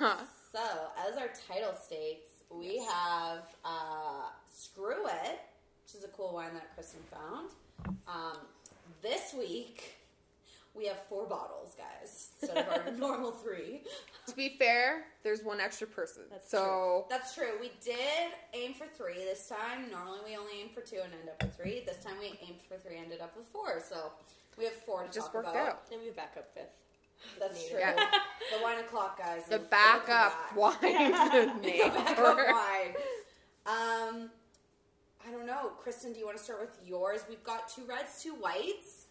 So, 0.52 0.62
as 1.06 1.18
our 1.18 1.28
title 1.46 1.74
states, 1.74 2.44
we 2.50 2.78
have 2.78 3.40
uh, 3.62 4.30
Screw 4.50 5.04
It, 5.06 5.40
which 5.84 5.94
is 5.94 6.02
a 6.02 6.08
cool 6.16 6.32
wine 6.32 6.54
that 6.54 6.74
Kristen 6.74 7.00
found. 7.10 7.50
Um, 8.08 8.38
this 9.02 9.34
week, 9.34 9.95
we 10.76 10.86
have 10.86 10.98
four 11.08 11.26
bottles, 11.26 11.74
guys, 11.76 12.28
instead 12.40 12.58
of 12.66 12.72
our 12.86 12.92
normal 12.98 13.30
three. 13.32 13.82
to 14.26 14.34
be 14.36 14.56
fair, 14.58 15.04
there's 15.22 15.42
one 15.42 15.60
extra 15.60 15.86
person, 15.86 16.22
That's 16.30 16.50
so 16.50 17.06
That's 17.08 17.34
true. 17.34 17.52
We 17.60 17.70
did 17.84 17.96
aim 18.54 18.74
for 18.74 18.86
three 18.86 19.24
this 19.24 19.48
time. 19.48 19.90
Normally, 19.90 20.18
we 20.26 20.36
only 20.36 20.52
aim 20.60 20.68
for 20.74 20.80
two 20.82 20.96
and 21.02 21.12
end 21.12 21.28
up 21.28 21.42
with 21.42 21.56
three. 21.56 21.82
This 21.86 22.02
time, 22.04 22.14
we 22.20 22.26
aimed 22.26 22.60
for 22.68 22.76
three, 22.76 22.98
ended 22.98 23.20
up 23.20 23.36
with 23.36 23.46
four. 23.46 23.80
So, 23.88 24.12
we 24.58 24.64
have 24.64 24.74
four 24.74 25.00
to 25.02 25.06
it 25.06 25.12
just 25.12 25.26
talk 25.26 25.34
worked 25.34 25.48
about. 25.50 25.68
out. 25.68 25.82
And 25.92 26.00
we 26.02 26.10
back 26.10 26.34
up 26.36 26.48
fifth. 26.54 26.66
That's 27.40 27.68
true. 27.68 27.78
Yeah. 27.78 27.94
The 28.56 28.62
wine 28.62 28.78
o'clock, 28.78 29.18
guys. 29.18 29.42
The 29.48 29.56
is- 29.56 29.62
is 29.62 29.66
backup 29.68 30.06
back. 30.06 30.56
wine 30.56 30.80
The 31.62 31.90
backup 31.92 32.36
wine. 32.38 32.94
Um, 33.66 34.30
I 35.26 35.32
don't 35.32 35.46
know, 35.46 35.70
Kristen. 35.80 36.12
Do 36.12 36.20
you 36.20 36.26
want 36.26 36.38
to 36.38 36.44
start 36.44 36.60
with 36.60 36.78
yours? 36.86 37.22
We've 37.28 37.42
got 37.42 37.68
two 37.68 37.82
reds, 37.88 38.22
two 38.22 38.34
whites. 38.34 39.05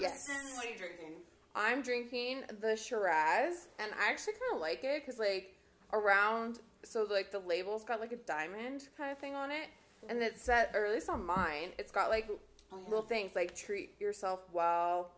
Yes. 0.00 0.26
Kristen, 0.26 0.56
what 0.56 0.66
are 0.66 0.70
you 0.70 0.76
drinking? 0.76 1.12
I'm 1.54 1.82
drinking 1.82 2.42
the 2.60 2.76
Shiraz, 2.76 3.68
and 3.78 3.90
I 3.98 4.10
actually 4.10 4.34
kind 4.34 4.54
of 4.54 4.60
like 4.60 4.84
it 4.84 5.02
because 5.04 5.18
like 5.18 5.54
around, 5.92 6.58
so 6.84 7.06
like 7.10 7.32
the 7.32 7.38
label's 7.40 7.84
got 7.84 8.00
like 8.00 8.12
a 8.12 8.16
diamond 8.16 8.88
kind 8.96 9.10
of 9.10 9.18
thing 9.18 9.34
on 9.34 9.50
it, 9.50 9.68
and 10.08 10.22
it's 10.22 10.42
set, 10.42 10.70
or 10.74 10.84
at 10.86 10.92
least 10.92 11.08
on 11.08 11.24
mine, 11.24 11.70
it's 11.78 11.90
got 11.92 12.10
like 12.10 12.28
Oh, 12.72 12.78
yeah. 12.82 12.88
little 12.90 13.04
things 13.06 13.36
like 13.36 13.54
treat 13.56 13.94
yourself 14.00 14.40
well, 14.52 15.12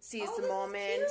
seize 0.00 0.26
Oh, 0.32 0.40
the 0.40 0.48
moment, 0.48 1.02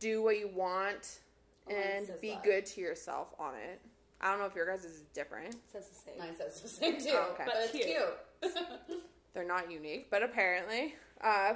do 0.00 0.22
what 0.22 0.38
you 0.38 0.48
want, 0.48 1.20
Oh, 1.68 1.74
and 1.74 2.08
be 2.20 2.30
that. 2.32 2.44
good 2.44 2.66
to 2.66 2.80
yourself 2.82 3.28
on 3.38 3.54
it. 3.54 3.80
I 4.20 4.30
don't 4.30 4.38
know 4.38 4.44
if 4.46 4.54
your 4.54 4.66
guys 4.66 4.84
is 4.84 5.00
different. 5.14 5.54
It 5.54 5.60
says 5.72 5.88
the 5.88 5.94
same. 5.94 6.18
Mine 6.18 6.36
says 6.36 6.60
the 6.60 6.68
same 6.68 6.98
too, 7.00 7.08
Oh, 7.14 7.30
okay. 7.32 7.44
but 7.46 7.54
it's 7.58 7.72
Cute. 7.72 7.86
cute. 7.86 8.52
They're 9.34 9.46
not 9.48 9.70
unique, 9.72 10.08
but 10.10 10.22
apparently. 10.22 10.94
Uh, 11.22 11.54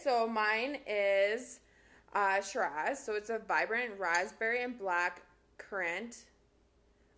so 0.00 0.28
mine 0.28 0.78
is 0.86 1.60
uh, 2.14 2.40
Shiraz. 2.40 3.04
So 3.04 3.14
it's 3.14 3.30
a 3.30 3.38
vibrant 3.38 3.92
raspberry 3.98 4.62
and 4.62 4.78
black 4.78 5.22
currant 5.56 6.24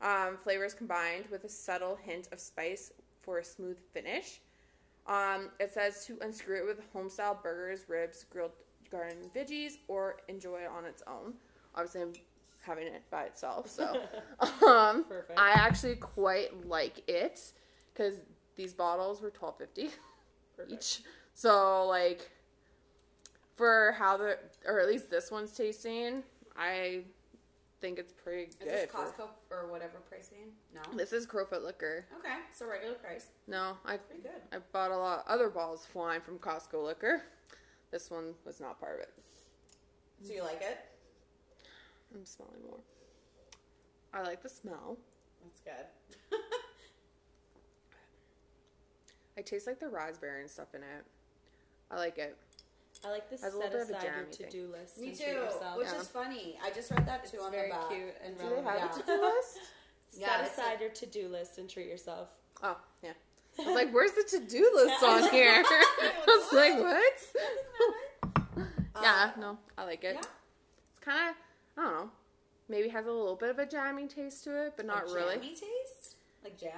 um, 0.03 0.39
flavors 0.43 0.75
combined 0.75 1.27
with 1.31 1.45
a 1.45 1.49
subtle 1.49 1.97
hint 1.97 2.29
of 2.33 2.41
spice 2.41 2.93
for 3.23 3.39
a 3.39 3.45
smooth 3.45 3.79
finish. 3.93 4.41
Um, 5.07 5.51
it 5.59 5.73
says 5.73 6.05
to 6.07 6.19
unscrew 6.23 6.63
it 6.63 6.67
with 6.67 6.81
home 6.93 7.09
style 7.09 7.39
burgers, 7.43 7.87
ribs, 7.89 8.25
grilled 8.31 8.53
garden 8.91 9.19
veggies 9.35 9.75
or 9.89 10.17
enjoy 10.29 10.59
it 10.61 10.71
on 10.75 10.85
its 10.85 11.03
own. 11.07 11.35
Obviously, 11.75 12.03
I'm 12.03 12.13
having 12.63 12.87
it 12.87 13.03
by 13.11 13.25
itself, 13.25 13.69
so 13.69 14.03
um. 14.67 15.05
I 15.37 15.51
actually 15.53 15.97
quite 15.97 16.67
like 16.67 17.03
it 17.09 17.53
because 17.93 18.15
these 18.57 18.73
bottles 18.73 19.21
were 19.23 19.31
twelve 19.31 19.59
fifty 19.59 19.91
each. 20.69 21.01
So 21.35 21.87
like 21.87 22.31
for 23.57 23.95
how 23.99 24.17
the 24.17 24.39
or 24.67 24.81
at 24.81 24.89
least 24.89 25.11
this 25.11 25.31
one's 25.31 25.53
tasting, 25.53 26.23
I 26.57 27.03
think 27.81 27.99
it's 27.99 28.13
pretty 28.13 28.53
good. 28.59 28.67
Is 28.69 28.73
this 28.73 28.91
for- 28.91 28.99
Costco 28.99 29.29
or 29.51 29.71
whatever 29.71 29.99
pricing? 30.09 30.53
No. 30.75 30.83
This 30.97 31.13
is 31.13 31.27
Crowfoot 31.27 31.63
Liquor. 31.65 32.05
Okay, 32.19 32.35
so 32.53 32.67
regular 32.69 32.95
price. 32.95 33.27
No, 33.47 33.77
I 33.85 33.97
Pretty 33.97 34.23
good. 34.23 34.43
I 34.53 34.59
bought 34.73 34.91
a 34.91 34.97
lot 34.97 35.21
of 35.21 35.25
other 35.29 35.49
balls 35.49 35.87
flying 35.87 36.21
from 36.21 36.39
Costco 36.39 36.85
Liquor. 36.85 37.23
This 37.91 38.11
one 38.11 38.35
was 38.45 38.61
not 38.61 38.79
part 38.79 38.97
of 38.97 39.01
it. 39.01 39.13
So 40.27 40.33
you 40.35 40.43
like 40.43 40.61
it? 40.63 40.79
I'm 42.15 42.25
smelling 42.27 42.61
more. 42.69 42.81
I 44.13 44.23
like 44.23 44.43
the 44.43 44.49
smell. 44.49 44.99
That's 45.43 45.61
good. 45.61 46.39
I 49.39 49.43
taste 49.43 49.67
like 49.67 49.81
the 49.81 49.89
raspberry 49.89 50.43
and 50.43 50.51
stuff 50.51 50.75
in 50.75 50.83
it. 50.83 51.05
I 51.91 51.97
like 51.97 52.19
it. 52.19 52.37
I 53.05 53.11
like 53.11 53.31
this 53.31 53.43
Has 53.43 53.55
set 53.55 53.73
bit 53.73 53.81
of 53.83 53.89
a 53.91 53.93
aside 53.97 54.05
your 54.15 54.25
to 54.27 54.51
do 54.51 54.69
list. 54.71 54.99
Me 54.99 55.15
too. 55.15 55.25
yourself. 55.25 55.77
Which 55.79 55.87
Yeah. 55.87 56.01
is 56.01 56.09
funny. 56.09 56.59
I 56.63 56.71
just 56.71 56.91
read 56.91 57.07
that 57.07 57.25
too 57.25 57.37
It's 57.39 57.45
on 57.47 57.51
very 57.53 57.71
the 57.71 57.75
back. 57.77 57.89
cute 57.89 58.15
and 58.25 58.39
Do 58.39 58.49
they 58.49 58.55
have 58.57 58.65
relevant. 58.65 58.93
a 58.97 59.01
to-do 59.01 59.23
list? 59.23 59.59
Yeah, 60.13 60.27
Set 60.39 60.45
it's 60.47 60.59
aside 60.59 60.81
your 60.81 60.91
to 60.91 61.07
do 61.07 61.29
list 61.29 61.59
and 61.59 61.71
treat 61.71 61.87
yourself. 61.87 62.31
Oh, 62.65 62.77
yeah. 63.01 63.13
I 63.61 63.65
was 63.65 63.75
like, 63.77 63.93
where's 63.95 64.11
the 64.11 64.25
to-do 64.25 64.71
list 64.75 65.05
on 65.05 65.31
here? 65.31 65.63
I 65.65 66.23
was 66.27 66.53
like, 66.53 66.81
what? 66.81 68.43
yeah, 69.03 69.31
um, 69.35 69.41
no, 69.41 69.59
I 69.79 69.85
like 69.85 70.03
it. 70.03 70.15
yeah. 70.15 70.21
It's 70.91 70.99
kind 71.01 71.31
of, 71.31 71.37
I 71.79 71.83
don't 71.89 71.93
know, 71.95 72.11
maybe 72.69 72.89
has 72.89 73.07
a 73.07 73.13
little 73.13 73.37
bit 73.37 73.51
of 73.51 73.59
a 73.61 73.67
jammy 73.67 74.09
taste 74.09 74.43
to 74.45 74.67
it, 74.67 74.73
but 74.77 74.85
not 74.85 75.07
Like 75.07 75.15
really. 75.15 75.35
Jammy 75.37 75.51
taste? 75.51 76.17
Like 76.43 76.59
jam? 76.59 76.73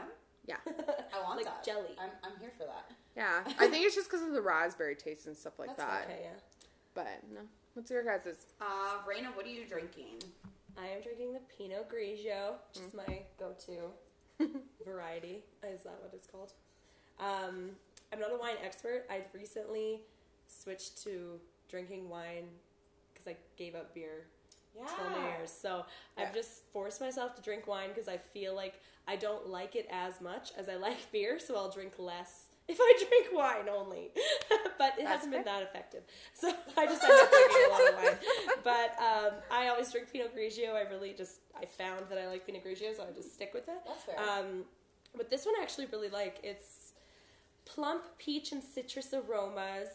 Yeah. 0.47 0.57
I 0.67 1.23
want 1.23 1.37
like 1.37 1.47
that. 1.47 1.65
jelly. 1.65 1.97
I'm, 1.99 2.11
I'm 2.23 2.39
here 2.39 2.53
for 2.59 2.65
that. 2.65 2.91
Yeah, 3.17 3.41
I 3.59 3.69
think 3.69 3.85
it's 3.87 3.95
just 3.95 4.11
because 4.11 4.27
of 4.27 4.33
the 4.33 4.41
raspberry 4.43 4.95
taste 4.97 5.27
and 5.27 5.37
stuff 5.37 5.59
like 5.59 5.77
That's 5.77 5.81
that. 5.91 6.05
Okay, 6.05 6.21
yeah. 6.25 6.39
But 6.95 7.09
no, 7.33 7.41
what's 7.75 7.91
your 7.91 8.03
guys's? 8.05 8.47
Uh, 8.61 8.99
Raina, 9.09 9.35
what 9.35 9.45
are 9.47 9.51
you 9.51 9.65
drinking? 9.67 10.23
I 10.79 10.87
am 10.87 11.03
drinking 11.03 11.35
the 11.35 11.41
Pinot 11.59 11.89
Grigio, 11.91 12.55
which 12.73 12.83
Mm. 12.83 12.89
is 12.89 12.95
my 12.95 13.23
go-to 13.39 14.49
variety. 14.87 15.43
Is 15.63 15.83
that 15.83 15.99
what 16.01 16.13
it's 16.15 16.27
called? 16.27 16.53
Um, 17.21 17.71
I'm 18.13 18.19
not 18.21 18.33
a 18.33 18.37
wine 18.39 18.57
expert. 18.65 19.05
I've 19.11 19.27
recently 19.35 20.01
switched 20.49 21.03
to 21.05 21.39
drinking 21.69 22.09
wine 22.09 22.45
because 23.13 23.29
I 23.29 23.37
gave 23.57 23.75
up 23.75 23.95
beer 23.95 24.27
Yeah. 24.75 24.87
till 24.97 25.11
New 25.21 25.27
Year's. 25.29 25.51
So 25.53 25.85
Yeah. 26.17 26.25
I've 26.25 26.35
just 26.35 26.65
forced 26.73 27.01
myself 27.01 27.35
to 27.37 27.43
drink 27.43 27.67
wine 27.67 27.89
because 27.91 28.09
I 28.09 28.17
feel 28.17 28.55
like 28.55 28.81
I 29.07 29.17
don't 29.17 29.49
like 29.49 29.77
it 29.77 29.87
as 29.91 30.21
much 30.21 30.53
as 30.57 30.69
I 30.69 30.77
like 30.77 31.11
beer, 31.13 31.39
so 31.39 31.57
I'll 31.57 31.71
drink 31.71 31.99
less 31.99 32.47
if 32.69 32.79
I 32.81 33.05
drink 33.09 33.27
wine 33.33 33.69
only. 33.69 34.11
but 34.79 34.95
it 34.99 35.05
That's 35.05 35.09
hasn't 35.09 35.33
been 35.33 35.45
that 35.45 35.63
effective. 35.63 36.03
So 36.35 36.49
I 36.77 36.87
just 36.87 37.03
end 37.03 37.13
up 37.13 37.31
drinking 37.31 37.63
a 37.67 37.73
lot 37.73 37.89
of 37.89 37.95
wine. 37.97 38.19
But 38.65 38.97
um, 39.03 39.33
I 39.51 39.69
always 39.69 39.91
drink 39.91 40.13
Pinot 40.13 40.37
Grigio. 40.37 40.75
I 40.75 40.89
really 40.91 41.13
just, 41.13 41.41
I 41.61 41.67
found 41.67 42.07
that 42.09 42.19
I 42.19 42.29
like 42.29 42.47
Pinot 42.47 42.65
Grigio, 42.65 42.97
so 42.97 43.05
I 43.05 43.13
just 43.15 43.35
stick 43.35 43.53
with 43.55 43.69
it. 43.69 43.79
That's 43.87 44.05
fair. 44.05 44.19
Um, 44.19 44.65
but 45.17 45.31
this 45.31 45.45
one 45.47 45.55
I 45.59 45.63
actually 45.63 45.87
really 45.87 46.09
like. 46.09 46.39
It's 46.43 46.93
plump 47.65 48.05
peach 48.19 48.53
and 48.53 48.63
citrus 48.63 49.13
aromas. 49.13 49.89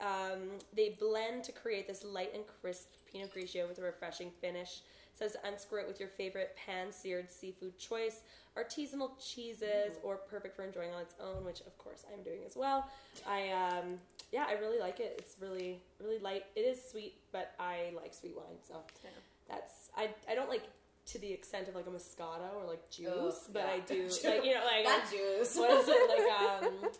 Um, 0.00 0.58
they 0.74 0.96
blend 0.98 1.44
to 1.44 1.52
create 1.52 1.86
this 1.86 2.04
light 2.04 2.34
and 2.34 2.44
crisp 2.60 2.88
Pinot 3.10 3.32
Grigio 3.34 3.68
with 3.68 3.78
a 3.78 3.82
refreshing 3.82 4.30
finish. 4.40 4.80
Says 5.22 5.36
unscrew 5.44 5.78
it 5.82 5.86
with 5.86 6.00
your 6.00 6.08
favorite 6.08 6.56
pan-seared 6.66 7.30
seafood 7.30 7.78
choice, 7.78 8.22
artisanal 8.58 9.10
cheeses, 9.20 9.92
or 10.02 10.16
perfect 10.16 10.56
for 10.56 10.64
enjoying 10.64 10.92
on 10.92 11.00
its 11.02 11.14
own, 11.22 11.44
which 11.44 11.60
of 11.60 11.78
course 11.78 12.04
I'm 12.12 12.24
doing 12.24 12.40
as 12.44 12.56
well. 12.56 12.88
I 13.24 13.50
um, 13.50 14.00
yeah, 14.32 14.46
I 14.48 14.54
really 14.54 14.80
like 14.80 14.98
it. 14.98 15.14
It's 15.18 15.36
really 15.40 15.80
really 16.00 16.18
light. 16.18 16.44
It 16.56 16.62
is 16.62 16.80
sweet, 16.90 17.14
but 17.30 17.52
I 17.60 17.92
like 17.94 18.14
sweet 18.14 18.34
wine, 18.36 18.56
so 18.66 18.74
Yeah. 19.04 19.10
that's 19.48 19.90
I 19.96 20.08
I 20.28 20.34
don't 20.34 20.48
like 20.48 20.64
to 21.06 21.18
the 21.20 21.32
extent 21.32 21.68
of 21.68 21.76
like 21.76 21.86
a 21.86 21.90
Moscato 21.90 22.54
or 22.60 22.66
like 22.66 22.90
juice, 22.90 23.06
Ugh, 23.46 23.50
but 23.52 23.62
yeah. 23.64 23.72
I 23.74 23.78
do 23.78 24.02
like 24.24 24.44
you 24.44 24.54
know 24.54 24.64
like 24.64 24.84
that 24.86 25.08
juice. 25.08 25.56
what 25.56 25.70
is 25.70 25.86
it 25.88 26.08
like 26.08 26.64
um 26.64 26.90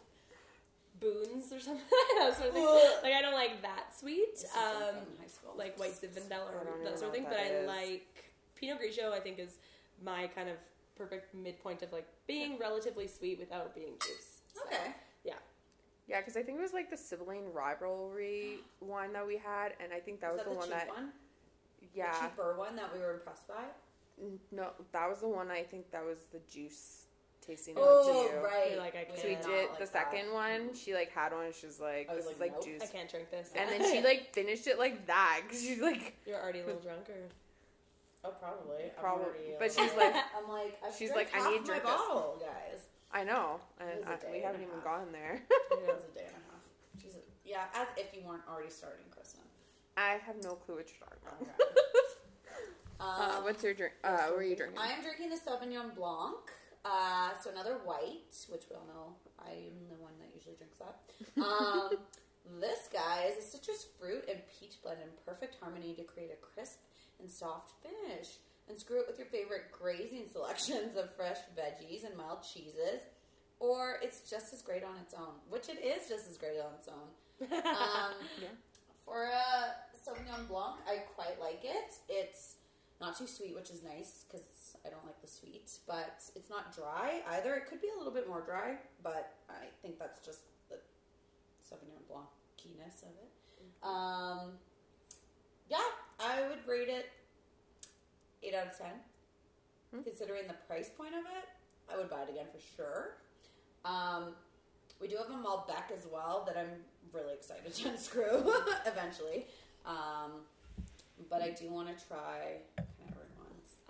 Boone's 1.03 1.53
or 1.53 1.61
something 1.61 1.85
that 2.19 2.35
sort 2.37 2.49
of 2.49 2.55
thing. 2.55 2.65
Like 3.03 3.13
I 3.15 3.21
don't 3.21 3.35
like 3.35 3.61
that 3.63 3.95
sweet 3.99 4.45
like 4.55 4.65
um 4.75 4.97
in 4.97 5.21
high 5.21 5.27
school. 5.29 5.55
like 5.57 5.79
white 5.79 5.93
Zinfandel 6.01 6.47
or 6.55 6.85
that 6.85 6.99
sort 6.99 7.09
of 7.11 7.15
thing 7.15 7.25
but 7.25 7.33
that 7.33 7.63
I 7.63 7.67
like 7.67 8.33
Pinot 8.55 8.79
Grigio 8.81 9.13
I 9.13 9.21
think 9.21 9.39
is 9.39 9.59
my 10.05 10.29
kind 10.29 10.49
of 10.49 10.57
perfect 10.97 11.35
midpoint 11.35 11.83
of 11.83 11.93
like 11.93 12.07
being 12.27 12.59
relatively 12.59 13.07
sweet 13.09 13.39
without 13.39 13.75
being 13.75 13.93
juice 14.01 14.41
So, 14.55 14.61
Okay. 14.67 14.93
yeah 15.25 15.35
Yeah, 16.07 16.21
because 16.21 16.37
I 16.37 16.43
think 16.43 16.59
it 16.59 16.63
was 16.63 16.73
like 16.73 16.91
the 16.91 16.97
sibling 16.97 17.53
rivalry 17.53 18.59
one 18.81 19.13
that 19.15 19.27
we 19.27 19.37
had, 19.37 19.73
and 19.83 19.93
I 19.93 20.01
think 20.01 20.21
that 20.21 20.31
was 20.33 20.39
that 20.39 20.45
the, 20.47 20.51
the 20.53 20.57
one 20.57 20.69
cheap 20.69 20.77
that 20.79 20.89
one? 20.89 21.09
yeah, 21.95 22.13
The 22.13 22.29
cheaper 22.29 22.55
one 22.57 22.77
that 22.77 22.93
we 22.95 23.01
were 23.01 23.15
impressed 23.15 23.49
by? 23.49 23.65
No, 24.53 24.71
that 24.93 25.09
was 25.09 25.21
the 25.21 25.29
one 25.29 25.51
I 25.51 25.63
think 25.63 25.91
that 25.91 26.05
was 26.05 26.19
the 26.31 26.39
juice 26.51 27.02
tasting 27.47 27.75
Oh, 27.77 28.03
like 28.07 28.31
to 28.31 28.37
you. 28.37 28.45
right. 28.45 28.71
You're 28.71 28.81
like, 28.81 28.95
I 28.97 29.07
We 29.13 29.19
So 29.21 29.29
we 29.29 29.35
did 29.37 29.43
did 29.45 29.69
like 29.71 29.79
the 29.79 29.85
that. 29.85 29.93
second 29.93 30.33
one. 30.33 30.75
She 30.75 30.95
like 30.95 31.11
had 31.13 31.33
one. 31.33 31.47
and 31.47 31.55
She 31.55 31.67
was 31.67 31.81
like, 31.81 32.09
I 32.11 32.15
was 32.15 32.25
"This 32.25 32.35
is 32.35 32.41
like, 32.41 32.53
like 32.53 32.61
nope. 32.61 32.65
juice," 32.65 32.83
I 32.83 32.87
can't 32.87 33.11
drink 33.11 33.31
this 33.31 33.51
and 33.55 33.69
then 33.71 33.83
she 33.91 34.01
like 34.09 34.33
finished 34.33 34.67
it 34.67 34.79
like 34.79 35.07
that 35.07 35.41
because 35.43 35.61
she's 35.63 35.81
like, 35.81 36.17
you're 36.27 36.41
already 36.41 36.61
a 36.61 36.67
little 36.67 36.81
drunk 36.89 37.09
or 37.11 37.29
Oh, 38.25 38.31
probably. 38.41 38.85
I'm 38.85 38.91
Probably. 39.01 39.59
But 39.59 39.73
she's 39.73 39.93
like- 39.97 40.15
I'm 40.39 40.49
like, 40.49 40.79
I've 40.87 40.95
she's 40.95 41.11
drank 41.11 41.33
like, 41.35 41.43
I 41.43 41.51
need 41.51 41.57
to 41.67 41.73
my 41.73 41.79
drink 41.79 41.83
this. 41.83 41.93
bottle, 41.93 42.39
guys. 42.41 42.81
"I 43.13 43.25
know," 43.25 43.59
and 43.81 43.91
It 43.91 43.99
was 43.99 44.07
a 44.09 44.13
I, 44.13 44.17
day 44.17 44.29
we 44.31 44.37
and 44.37 44.45
haven't 44.47 44.61
a 44.61 44.65
even 44.65 44.75
half. 44.77 44.85
gotten 44.85 45.11
there. 45.13 45.43
It 45.51 45.87
was 45.91 46.05
a 46.07 46.15
day 46.17 46.27
and 46.31 46.39
a 46.39 46.45
half. 46.47 46.63
She's 47.03 47.17
yeah, 47.45 47.65
as 47.75 47.89
if 47.97 48.15
you 48.15 48.23
weren't 48.25 48.43
already 48.49 48.71
starting, 48.71 49.05
Kristen. 49.11 49.41
I 49.97 50.21
have 50.25 50.37
no 50.45 50.55
clue 50.55 50.77
what 50.77 50.87
you're 50.87 51.03
talking 51.03 51.19
about. 51.27 51.43
Okay. 51.43 51.83
Uh, 53.01 53.39
Um, 53.39 53.43
what's 53.45 53.65
your 53.65 53.75
drink? 53.75 53.95
Uh, 54.05 54.17
what 54.31 54.39
are 54.39 54.43
you 54.45 54.55
drinking? 54.55 54.79
I 54.79 54.93
am 54.93 55.03
drinking 55.03 55.29
the 55.31 55.37
Sauvignon 55.37 55.93
Blanc. 55.97 56.39
Uh, 56.85 57.31
so 57.43 57.51
another 57.51 57.79
white, 57.85 58.35
which 58.49 58.65
we 58.69 58.77
all 58.77 58.87
know 58.87 59.15
I 59.39 59.51
am 59.51 59.89
the 59.89 59.97
one 60.03 60.13
that 60.19 60.35
usually 60.35 60.57
drinks 60.57 60.79
that. 60.79 60.99
Um, 61.43 61.91
this 62.61 62.89
guy 62.93 63.31
is 63.31 63.39
a 63.39 63.47
citrus 63.47 63.87
fruit 64.01 64.25
and 64.29 64.41
peach 64.59 64.83
blend 64.83 64.99
in 65.01 65.09
perfect 65.25 65.57
harmony 65.61 65.95
to 65.95 66.03
create 66.03 66.31
a 66.33 66.41
crisp 66.45 66.81
and 67.21 67.31
soft 67.31 67.73
finish. 67.83 68.39
And 68.69 68.79
screw 68.79 69.01
it 69.01 69.07
with 69.09 69.19
your 69.19 69.27
favorite 69.27 69.73
grazing 69.73 70.27
selections 70.31 70.97
of 70.97 71.15
fresh 71.17 71.39
veggies 71.59 72.05
and 72.07 72.17
mild 72.17 72.43
cheeses. 72.43 73.01
Or 73.59 73.97
it's 74.03 74.29
just 74.29 74.53
as 74.53 74.63
great 74.63 74.83
on 74.85 74.97
its 75.03 75.15
own, 75.15 75.35
which 75.51 75.69
it 75.69 75.85
is 75.85 76.09
just 76.09 76.29
as 76.31 76.37
great 76.37 76.59
on 76.59 76.73
its 76.79 76.89
own. 76.89 77.09
Um, 77.51 78.15
Yeah. 78.41 78.49
For 79.05 79.25
a 79.25 79.75
Sauvignon 79.99 80.47
Blanc, 80.49 80.77
I 80.89 80.99
quite 81.15 81.41
like 81.41 81.61
it. 81.65 81.95
It's 82.09 82.55
not 83.03 83.19
too 83.19 83.27
sweet, 83.27 83.55
which 83.55 83.69
is 83.69 83.83
nice 83.83 84.25
because 84.27 84.77
I 84.87 84.89
don't 84.89 85.05
like 85.05 85.21
the 85.21 85.29
sweet, 85.29 85.71
but 85.89 86.23
it's 86.37 86.49
not 86.49 86.75
dry 86.75 87.21
either. 87.33 87.55
It 87.55 87.67
could 87.67 87.83
be 87.83 87.89
a 87.95 87.99
little 87.99 88.13
bit 88.13 88.29
more 88.29 88.41
dry, 88.41 88.77
but 89.03 89.35
I 89.51 89.67
think 89.83 89.99
that's 89.99 90.25
just 90.25 90.41
the 90.71 90.77
Sauvignon 91.69 92.07
Blanc 92.09 92.29
keyness 92.57 93.03
of 93.03 93.09
it. 93.09 93.31
Um, 93.83 94.53
yeah, 95.69 95.79
I 96.21 96.47
would 96.49 96.67
rate 96.67 96.89
it 96.89 97.11
8 98.43 98.55
out 98.55 98.67
of 98.69 98.79
10. 98.79 98.87
Hmm. 99.93 100.03
Considering 100.03 100.47
the 100.47 100.55
price 100.69 100.89
point 100.89 101.15
of 101.15 101.21
it, 101.21 101.49
I 101.93 101.97
would 101.97 102.09
buy 102.09 102.23
it 102.23 102.31
again 102.31 102.47
for 102.53 102.61
sure. 102.77 103.17
Um, 103.85 104.35
we 105.01 105.09
do 105.09 105.17
have 105.17 105.27
a 105.27 105.43
Malbec 105.43 105.91
as 105.93 106.07
well 106.11 106.45
that 106.47 106.57
I'm 106.57 106.71
really 107.13 107.35
excited 107.35 107.75
to 107.75 107.89
unscrew 107.89 108.53
eventually. 108.87 109.47
Um, 109.85 110.43
but 111.29 111.43
I 111.43 111.51
do 111.51 111.71
want 111.71 111.89
to 111.89 112.07
try 112.07 112.59
kind 112.77 112.79
of 112.79 112.82
everyone's. 112.82 112.82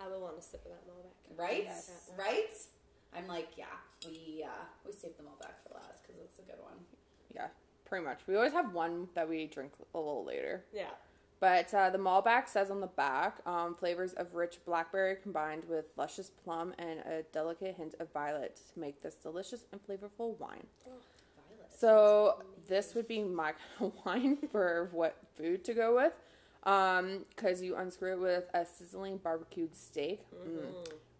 I 0.03 0.09
will 0.09 0.21
want 0.21 0.35
to 0.37 0.41
sip 0.41 0.65
of 0.65 0.71
that 0.71 0.85
Malbec 0.87 1.39
Right? 1.39 1.63
Yeah. 1.65 1.81
Right? 2.17 2.49
I'm 3.15 3.27
like, 3.27 3.49
yeah, 3.57 3.65
we 4.05 4.43
uh, 4.43 4.63
we 4.85 4.91
saved 4.91 5.17
them 5.17 5.27
all 5.27 5.37
back 5.39 5.61
for 5.67 5.75
last 5.75 6.01
because 6.03 6.19
it's 6.23 6.39
a 6.39 6.41
good 6.41 6.59
one. 6.61 6.73
Yeah, 7.33 7.47
pretty 7.85 8.05
much. 8.05 8.21
We 8.27 8.35
always 8.35 8.53
have 8.53 8.73
one 8.73 9.07
that 9.15 9.29
we 9.29 9.45
drink 9.47 9.71
a 9.93 9.97
little 9.97 10.25
later. 10.25 10.65
yeah 10.73 10.89
But 11.39 11.73
uh, 11.73 11.89
the 11.91 11.97
Malbec 11.99 12.47
says 12.47 12.71
on 12.71 12.81
the 12.81 12.87
back 12.87 13.37
um, 13.45 13.75
flavors 13.75 14.13
of 14.13 14.33
rich 14.33 14.57
blackberry 14.65 15.15
combined 15.21 15.63
with 15.69 15.85
luscious 15.95 16.29
plum 16.43 16.73
and 16.79 16.99
a 17.01 17.23
delicate 17.31 17.75
hint 17.75 17.95
of 17.99 18.11
violet 18.11 18.59
to 18.73 18.79
make 18.79 19.01
this 19.03 19.15
delicious 19.15 19.65
and 19.71 19.79
flavorful 19.85 20.37
wine. 20.39 20.65
Violet. 20.85 21.71
So 21.77 22.41
this 22.67 22.95
would 22.95 23.07
be 23.07 23.21
my 23.23 23.53
kind 23.77 23.91
of 23.97 24.05
wine 24.05 24.37
for 24.51 24.89
what 24.91 25.17
food 25.37 25.63
to 25.65 25.73
go 25.73 25.95
with, 25.95 26.13
because 26.63 27.61
you 27.61 27.75
unscrew 27.75 28.13
it 28.13 28.19
with 28.19 28.45
a 28.53 28.65
sizzling 28.65 29.17
barbecued 29.17 29.75
steak, 29.75 30.21
mm, 30.47 30.73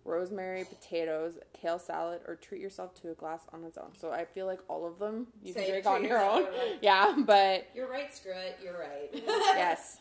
rosemary, 0.05 0.63
potatoes, 0.65 1.33
kale 1.53 1.79
salad, 1.79 2.21
or 2.27 2.35
treat 2.35 2.61
yourself 2.61 2.93
to 3.01 3.11
a 3.11 3.13
glass 3.13 3.41
on 3.53 3.63
its 3.63 3.77
own. 3.77 3.91
So 3.99 4.11
I 4.11 4.25
feel 4.25 4.45
like 4.45 4.59
all 4.69 4.85
of 4.85 4.99
them 4.99 5.27
you 5.43 5.53
Say 5.53 5.63
can 5.65 5.71
drink 5.71 5.85
on 5.85 6.03
your 6.05 6.21
own. 6.21 6.43
right. 6.45 6.77
Yeah, 6.81 7.15
but 7.25 7.67
You're 7.75 7.89
right, 7.89 8.13
screw 8.15 8.31
it. 8.33 8.57
You're 8.63 8.77
right. 8.79 9.09
yes. 9.13 9.99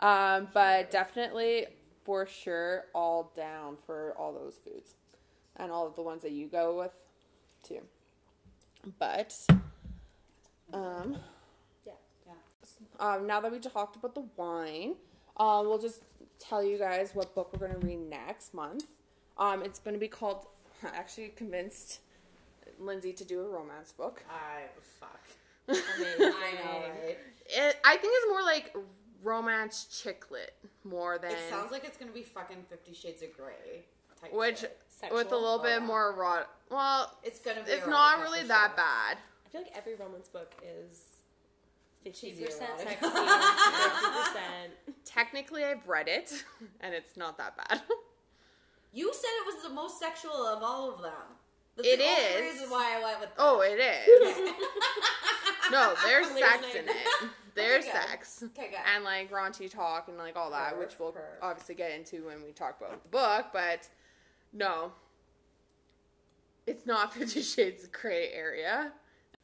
Um, 0.00 0.48
but 0.54 0.90
definitely 0.90 1.66
for 2.04 2.26
sure 2.26 2.86
all 2.94 3.32
down 3.36 3.76
for 3.86 4.14
all 4.18 4.32
those 4.32 4.58
foods. 4.64 4.94
And 5.56 5.70
all 5.70 5.86
of 5.86 5.94
the 5.94 6.02
ones 6.02 6.22
that 6.22 6.32
you 6.32 6.46
go 6.46 6.78
with 6.78 6.92
too. 7.62 7.80
But 8.98 9.34
um 10.72 11.12
Yeah. 11.12 11.18
yeah. 11.18 11.18
Um, 12.98 13.26
now 13.26 13.40
that 13.40 13.50
we 13.50 13.58
talked 13.58 13.96
about 13.96 14.14
the 14.14 14.24
wine, 14.36 14.94
um, 15.36 15.66
we'll 15.66 15.78
just 15.78 16.02
tell 16.38 16.64
you 16.64 16.78
guys 16.78 17.14
what 17.14 17.34
book 17.34 17.50
we're 17.52 17.66
going 17.66 17.80
to 17.80 17.86
read 17.86 17.98
next 17.98 18.54
month. 18.54 18.84
Um, 19.38 19.62
it's 19.62 19.78
going 19.78 19.94
to 19.94 20.00
be 20.00 20.08
called. 20.08 20.46
I 20.84 20.88
actually 20.96 21.28
convinced 21.28 22.00
Lindsay 22.78 23.12
to 23.12 23.24
do 23.24 23.40
a 23.40 23.48
romance 23.48 23.92
book. 23.92 24.24
I 24.28 24.62
fuck. 24.98 25.20
Amazing. 25.68 25.86
I 26.20 26.52
know, 26.64 26.80
right? 27.04 27.18
It, 27.46 27.76
I 27.84 27.96
think 27.96 28.12
it's 28.16 28.28
more 28.28 28.42
like 28.42 28.74
romance 29.22 30.02
chick 30.02 30.30
lit 30.30 30.54
more 30.84 31.18
than 31.18 31.32
It 31.32 31.38
sounds 31.50 31.70
like 31.70 31.84
it's 31.84 31.96
gonna 31.96 32.10
be 32.12 32.22
fucking 32.22 32.64
Fifty 32.68 32.94
Shades 32.94 33.22
of 33.22 33.36
Grey. 33.36 33.84
Type 34.20 34.32
which 34.32 34.60
shit. 34.60 34.78
with 35.12 35.32
a 35.32 35.36
little 35.36 35.58
bit 35.58 35.82
more 35.82 36.10
erotic. 36.10 36.48
Well, 36.70 37.16
it's 37.22 37.40
gonna 37.40 37.62
be. 37.62 37.70
it's 37.70 37.86
not 37.86 38.16
for 38.16 38.24
really 38.24 38.40
sure. 38.40 38.48
that 38.48 38.76
bad. 38.76 39.18
I 39.46 39.48
feel 39.50 39.62
like 39.62 39.72
every 39.76 39.94
romance 39.94 40.28
book 40.28 40.54
is 40.62 41.02
fifty 42.04 42.28
Cheesy 42.30 42.44
percent 42.44 42.70
erotic. 42.78 42.98
sexy, 43.00 43.08
fifty 43.08 44.06
percent. 44.06 44.72
Technically, 45.04 45.64
I've 45.64 45.86
read 45.88 46.08
it, 46.08 46.44
and 46.80 46.94
it's 46.94 47.16
not 47.16 47.36
that 47.38 47.56
bad. 47.56 47.82
You 48.92 49.12
said 49.14 49.28
it 49.40 49.54
was 49.54 49.62
the 49.62 49.70
most 49.70 50.00
sexual 50.00 50.32
of 50.46 50.62
all 50.62 50.92
of 50.92 51.00
them. 51.02 51.12
It 51.78 51.86
is. 51.86 51.86
That's 51.86 51.88
It 51.88 51.98
the 51.98 52.04
only 52.04 52.48
is. 52.48 52.54
reason 52.54 52.70
why 52.70 52.96
I 52.98 53.02
went 53.04 53.20
with. 53.20 53.28
Oh, 53.38 53.60
that. 53.60 53.68
oh, 53.68 53.72
it 53.72 53.80
is. 53.80 54.52
no, 55.70 55.94
there's 56.04 56.26
Later 56.32 56.46
sex 56.46 56.62
night. 56.62 56.74
in 56.76 56.88
it. 56.88 56.96
There's 57.54 57.84
good. 57.84 57.92
sex. 57.94 58.42
Okay, 58.46 58.70
good. 58.70 58.78
And 58.94 59.04
like 59.04 59.30
raunchy 59.30 59.70
talk 59.70 60.08
and 60.08 60.18
like 60.18 60.36
all 60.36 60.50
that, 60.50 60.74
Perf, 60.74 60.78
which 60.80 60.98
we'll 60.98 61.12
perf. 61.12 61.20
obviously 61.42 61.74
get 61.76 61.92
into 61.92 62.26
when 62.26 62.42
we 62.42 62.50
talk 62.52 62.76
about 62.80 63.02
the 63.02 63.08
book, 63.08 63.46
but 63.52 63.88
no. 64.52 64.92
It's 66.66 66.84
not 66.86 67.14
Fifty 67.14 67.42
Shades 67.42 67.84
of 67.84 67.92
Grey 67.92 68.30
area. 68.32 68.92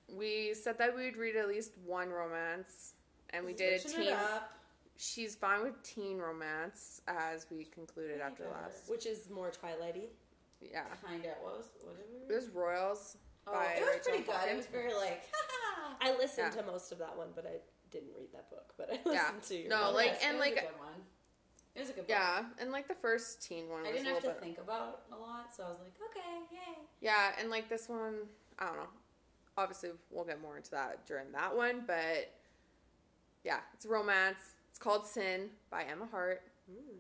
We 0.09 0.55
said 0.55 0.79
that 0.79 0.95
we 0.95 1.05
would 1.05 1.17
read 1.17 1.37
at 1.37 1.49
least 1.49 1.73
one 1.85 2.11
romance, 2.11 2.95
and 3.31 3.45
we 3.45 3.53
did 3.53 3.75
a 3.75 3.79
Switching 3.81 4.01
teen. 4.03 4.09
it 4.11 4.15
up. 4.15 4.53
She's 4.99 5.35
fine 5.35 5.63
with 5.63 5.83
teen 5.83 6.19
romance, 6.19 7.03
as 7.07 7.47
we 7.51 7.65
concluded 7.65 8.21
after 8.21 8.45
last. 8.45 8.89
Which 8.89 9.05
is 9.05 9.29
more 9.31 9.51
Twilighty. 9.51 10.09
Yeah, 10.63 10.85
Kinda. 11.07 11.35
What 11.43 11.59
was? 11.59 11.67
What 11.83 11.97
did 11.97 12.05
it 12.05 12.29
we? 12.29 12.35
was 12.35 12.49
Royals 12.49 13.17
Oh, 13.47 13.53
by 13.53 13.75
it 13.75 13.81
was 13.81 13.89
Rachel 13.89 14.01
pretty 14.05 14.19
good. 14.25 14.31
It 14.31 14.37
Hawkins. 14.39 14.57
was 14.57 14.67
very 14.67 14.95
like. 14.95 15.23
I 16.01 16.17
listened 16.17 16.53
Yeah. 16.55 16.63
to 16.63 16.67
most 16.67 16.93
of 16.93 16.99
that 16.99 17.17
one, 17.17 17.29
but 17.35 17.45
I 17.47 17.59
didn't 17.91 18.11
read 18.17 18.29
that 18.33 18.49
book. 18.51 18.73
But 18.79 18.91
I 18.93 18.99
Yeah. 19.05 19.31
listened 19.35 19.43
to 19.65 19.69
No, 19.69 19.91
It 19.91 19.95
like, 19.95 20.11
was- 20.13 20.19
and 20.23 20.37
it 20.37 20.39
was 20.41 20.47
like- 20.49 20.57
a 20.57 20.61
good 20.67 20.79
one. 20.79 21.07
It 21.75 21.81
was 21.81 21.91
a 21.91 21.93
good. 21.93 22.01
Book. 22.07 22.09
Yeah, 22.09 22.45
and 22.59 22.73
like 22.73 22.89
the 22.89 22.95
first 22.95 23.43
teen 23.43 23.69
one 23.69 23.83
was 23.83 23.91
I 23.91 23.93
didn't 23.93 24.07
a 24.07 24.15
have 24.15 24.23
little 24.23 24.31
to 24.31 24.35
bit. 24.41 24.43
think 24.45 24.59
about 24.59 25.03
a 25.13 25.17
lot, 25.17 25.55
so 25.55 25.65
I 25.65 25.69
was 25.69 25.79
like, 25.81 25.93
okay, 26.11 26.39
yay. 26.51 26.79
Yeah, 27.01 27.33
and 27.39 27.51
like 27.51 27.69
this 27.69 27.89
one, 27.89 28.15
I 28.59 28.67
don't 28.67 28.77
know. 28.79 28.89
Obviously, 29.57 29.91
we'll 30.11 30.25
get 30.25 30.41
more 30.41 30.57
into 30.57 30.71
that 30.73 31.07
during 31.07 31.33
that 31.33 31.57
one, 31.57 31.83
but 31.87 32.33
yeah, 33.45 33.59
it's 33.75 33.85
a 33.85 33.89
romance. 33.89 34.39
It's 34.69 34.79
called 34.79 35.07
Sin 35.07 35.49
by 35.71 35.85
Emma 35.85 36.07
Hart. 36.11 36.43
Hmm. 36.71 36.99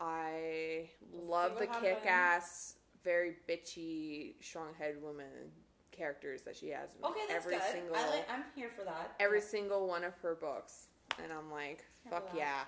I 0.00 0.88
love 1.12 1.58
the 1.58 1.66
kick 1.66 2.06
ass, 2.06 2.76
very 3.04 3.34
bitchy, 3.48 4.34
strong 4.40 4.68
head 4.78 4.94
woman 5.02 5.26
characters 5.90 6.42
that 6.42 6.56
she 6.56 6.68
has 6.68 6.90
Okay, 7.04 7.20
that's 7.28 7.44
every 7.44 7.56
good. 7.56 7.64
single 7.72 7.96
I 7.96 8.08
like. 8.08 8.30
I'm 8.32 8.44
here 8.54 8.70
for 8.78 8.84
that. 8.84 9.14
every 9.18 9.40
single 9.40 9.88
one 9.88 10.04
of 10.04 10.14
her 10.22 10.36
books. 10.36 10.86
And 11.22 11.32
I'm 11.32 11.50
like, 11.50 11.84
fuck 12.08 12.30
yeah. 12.36 12.60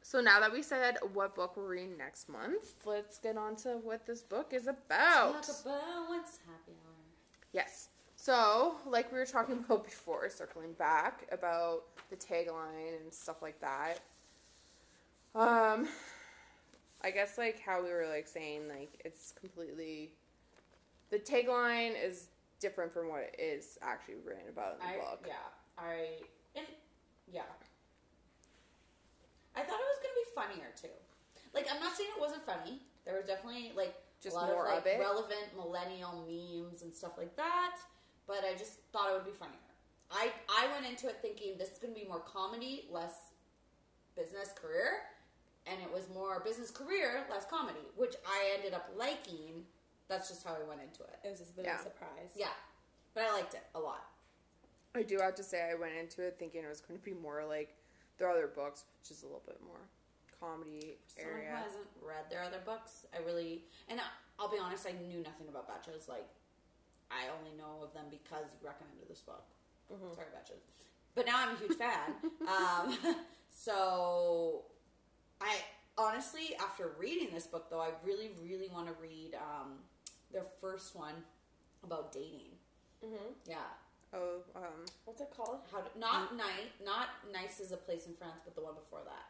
So 0.00 0.20
now 0.22 0.40
that 0.40 0.50
we 0.50 0.62
said 0.62 0.96
what 1.12 1.34
book 1.34 1.56
we're 1.56 1.68
reading 1.68 1.98
next 1.98 2.28
month, 2.30 2.74
let's 2.86 3.18
get 3.18 3.36
on 3.36 3.54
to 3.56 3.78
what 3.82 4.06
this 4.06 4.22
book 4.22 4.52
is 4.54 4.66
about. 4.66 5.42
Talk 5.42 5.56
about 5.64 6.08
what's 6.08 6.38
happy 6.38 6.72
hour. 6.72 7.04
Yes. 7.52 7.90
So, 8.22 8.76
like 8.86 9.10
we 9.10 9.18
were 9.18 9.26
talking 9.26 9.64
about 9.68 9.82
before, 9.84 10.30
circling 10.30 10.74
back 10.74 11.26
about 11.32 11.82
the 12.08 12.14
tagline 12.14 13.02
and 13.02 13.12
stuff 13.12 13.42
like 13.42 13.60
that. 13.60 13.98
Um, 15.34 15.88
I 17.02 17.10
guess 17.10 17.36
like 17.36 17.58
how 17.58 17.82
we 17.82 17.88
were 17.88 18.06
like 18.08 18.28
saying 18.28 18.68
like 18.68 18.92
it's 19.04 19.32
completely 19.32 20.12
the 21.10 21.18
tagline 21.18 21.94
is 22.00 22.28
different 22.60 22.92
from 22.92 23.08
what 23.08 23.22
it 23.22 23.40
is 23.40 23.76
actually 23.82 24.18
written 24.24 24.48
about 24.50 24.74
in 24.74 24.86
the 24.86 24.92
I 24.92 24.96
book. 24.98 25.24
yeah. 25.26 25.34
I 25.76 26.20
and 26.54 26.66
yeah. 27.26 27.40
I 29.56 29.62
thought 29.62 29.80
it 29.80 29.90
was 29.90 29.98
gonna 30.00 30.14
be 30.14 30.54
funnier 30.54 30.70
too. 30.80 30.94
Like 31.52 31.66
I'm 31.74 31.80
not 31.80 31.96
saying 31.96 32.10
it 32.16 32.20
wasn't 32.20 32.46
funny. 32.46 32.82
There 33.04 33.16
was 33.16 33.26
definitely 33.26 33.72
like 33.76 33.96
Just 34.22 34.36
a 34.36 34.38
lot 34.38 34.48
more 34.50 34.68
of, 34.68 34.78
of 34.78 34.84
like, 34.84 34.94
it? 34.94 35.00
relevant 35.00 35.56
millennial 35.56 36.24
memes 36.24 36.82
and 36.82 36.94
stuff 36.94 37.18
like 37.18 37.34
that. 37.34 37.78
But 38.32 38.48
I 38.48 38.56
just 38.56 38.80
thought 38.94 39.10
it 39.10 39.12
would 39.12 39.26
be 39.26 39.36
funnier. 39.38 39.60
I 40.10 40.32
I 40.48 40.66
went 40.72 40.86
into 40.86 41.06
it 41.08 41.18
thinking 41.20 41.58
this 41.58 41.68
is 41.72 41.78
gonna 41.78 41.92
be 41.92 42.06
more 42.08 42.20
comedy, 42.20 42.88
less 42.90 43.32
business 44.16 44.52
career, 44.56 45.04
and 45.66 45.76
it 45.82 45.92
was 45.92 46.08
more 46.14 46.40
business 46.40 46.70
career, 46.70 47.26
less 47.30 47.44
comedy, 47.44 47.84
which 47.94 48.14
I 48.26 48.54
ended 48.56 48.72
up 48.72 48.88
liking. 48.96 49.66
That's 50.08 50.28
just 50.30 50.44
how 50.46 50.54
I 50.54 50.66
went 50.66 50.80
into 50.80 51.02
it. 51.02 51.18
It 51.24 51.28
was 51.28 51.40
just 51.40 51.50
a 51.52 51.56
bit 51.56 51.66
Yeah. 51.66 51.74
of 51.74 51.80
a 51.80 51.84
surprise. 51.84 52.32
Yeah, 52.34 52.54
but 53.12 53.24
I 53.24 53.32
liked 53.32 53.52
it 53.52 53.64
a 53.74 53.80
lot. 53.80 54.08
I 54.94 55.02
do 55.02 55.18
have 55.20 55.34
to 55.34 55.42
say 55.42 55.68
I 55.70 55.74
went 55.74 55.94
into 55.94 56.22
it 56.22 56.38
thinking 56.38 56.64
it 56.64 56.68
was 56.68 56.80
going 56.80 56.98
to 56.98 57.04
be 57.04 57.12
more 57.14 57.44
like 57.44 57.76
their 58.16 58.30
other 58.30 58.46
books, 58.46 58.84
which 59.00 59.10
is 59.10 59.22
a 59.22 59.26
little 59.26 59.42
bit 59.46 59.60
more 59.62 59.88
comedy 60.40 60.98
Someone 61.06 61.34
area. 61.34 61.50
who 61.50 61.56
hasn't 61.56 61.88
read 62.02 62.28
their 62.30 62.42
other 62.42 62.60
books, 62.64 63.04
I 63.14 63.18
really 63.24 63.64
and 63.88 64.00
I, 64.00 64.04
I'll 64.38 64.48
be 64.50 64.58
honest, 64.58 64.86
I 64.86 64.92
knew 64.92 65.20
nothing 65.20 65.48
about 65.48 65.68
Betches. 65.68 66.08
Like, 66.08 66.26
I 67.12 67.28
only 67.38 67.56
know 67.56 67.84
of 67.84 67.92
them 67.92 68.06
because 68.10 68.46
you 68.60 68.66
recommended 68.66 69.08
this 69.08 69.20
book. 69.20 69.44
Sorry, 70.14 70.28
Betches, 70.32 70.62
but 71.14 71.26
now 71.26 71.36
I'm 71.36 71.54
a 71.54 71.58
huge 71.58 71.76
fan. 71.76 72.14
um, 72.48 72.96
so, 73.54 74.62
I 75.40 75.56
honestly, 75.98 76.56
after 76.58 76.92
reading 76.98 77.28
this 77.32 77.46
book, 77.46 77.68
though, 77.70 77.80
I 77.80 77.90
really, 78.04 78.30
really 78.42 78.68
want 78.72 78.86
to 78.86 78.94
read 79.00 79.34
um, 79.34 79.72
their 80.32 80.46
first 80.60 80.96
one 80.96 81.14
about 81.84 82.10
dating. 82.12 82.56
Mm-hmm. 83.04 83.32
Yeah, 83.46 83.56
Oh, 84.14 84.44
um, 84.56 84.84
What's 85.04 85.20
it 85.20 85.32
called? 85.34 85.60
how 85.72 85.78
to, 85.80 85.98
not 85.98 86.36
nice, 86.36 86.68
not 86.84 87.08
nice 87.32 87.60
is 87.60 87.72
a 87.72 87.76
place 87.78 88.06
in 88.06 88.14
France, 88.14 88.40
but 88.44 88.54
the 88.54 88.60
one 88.62 88.74
before 88.74 89.00
that. 89.04 89.28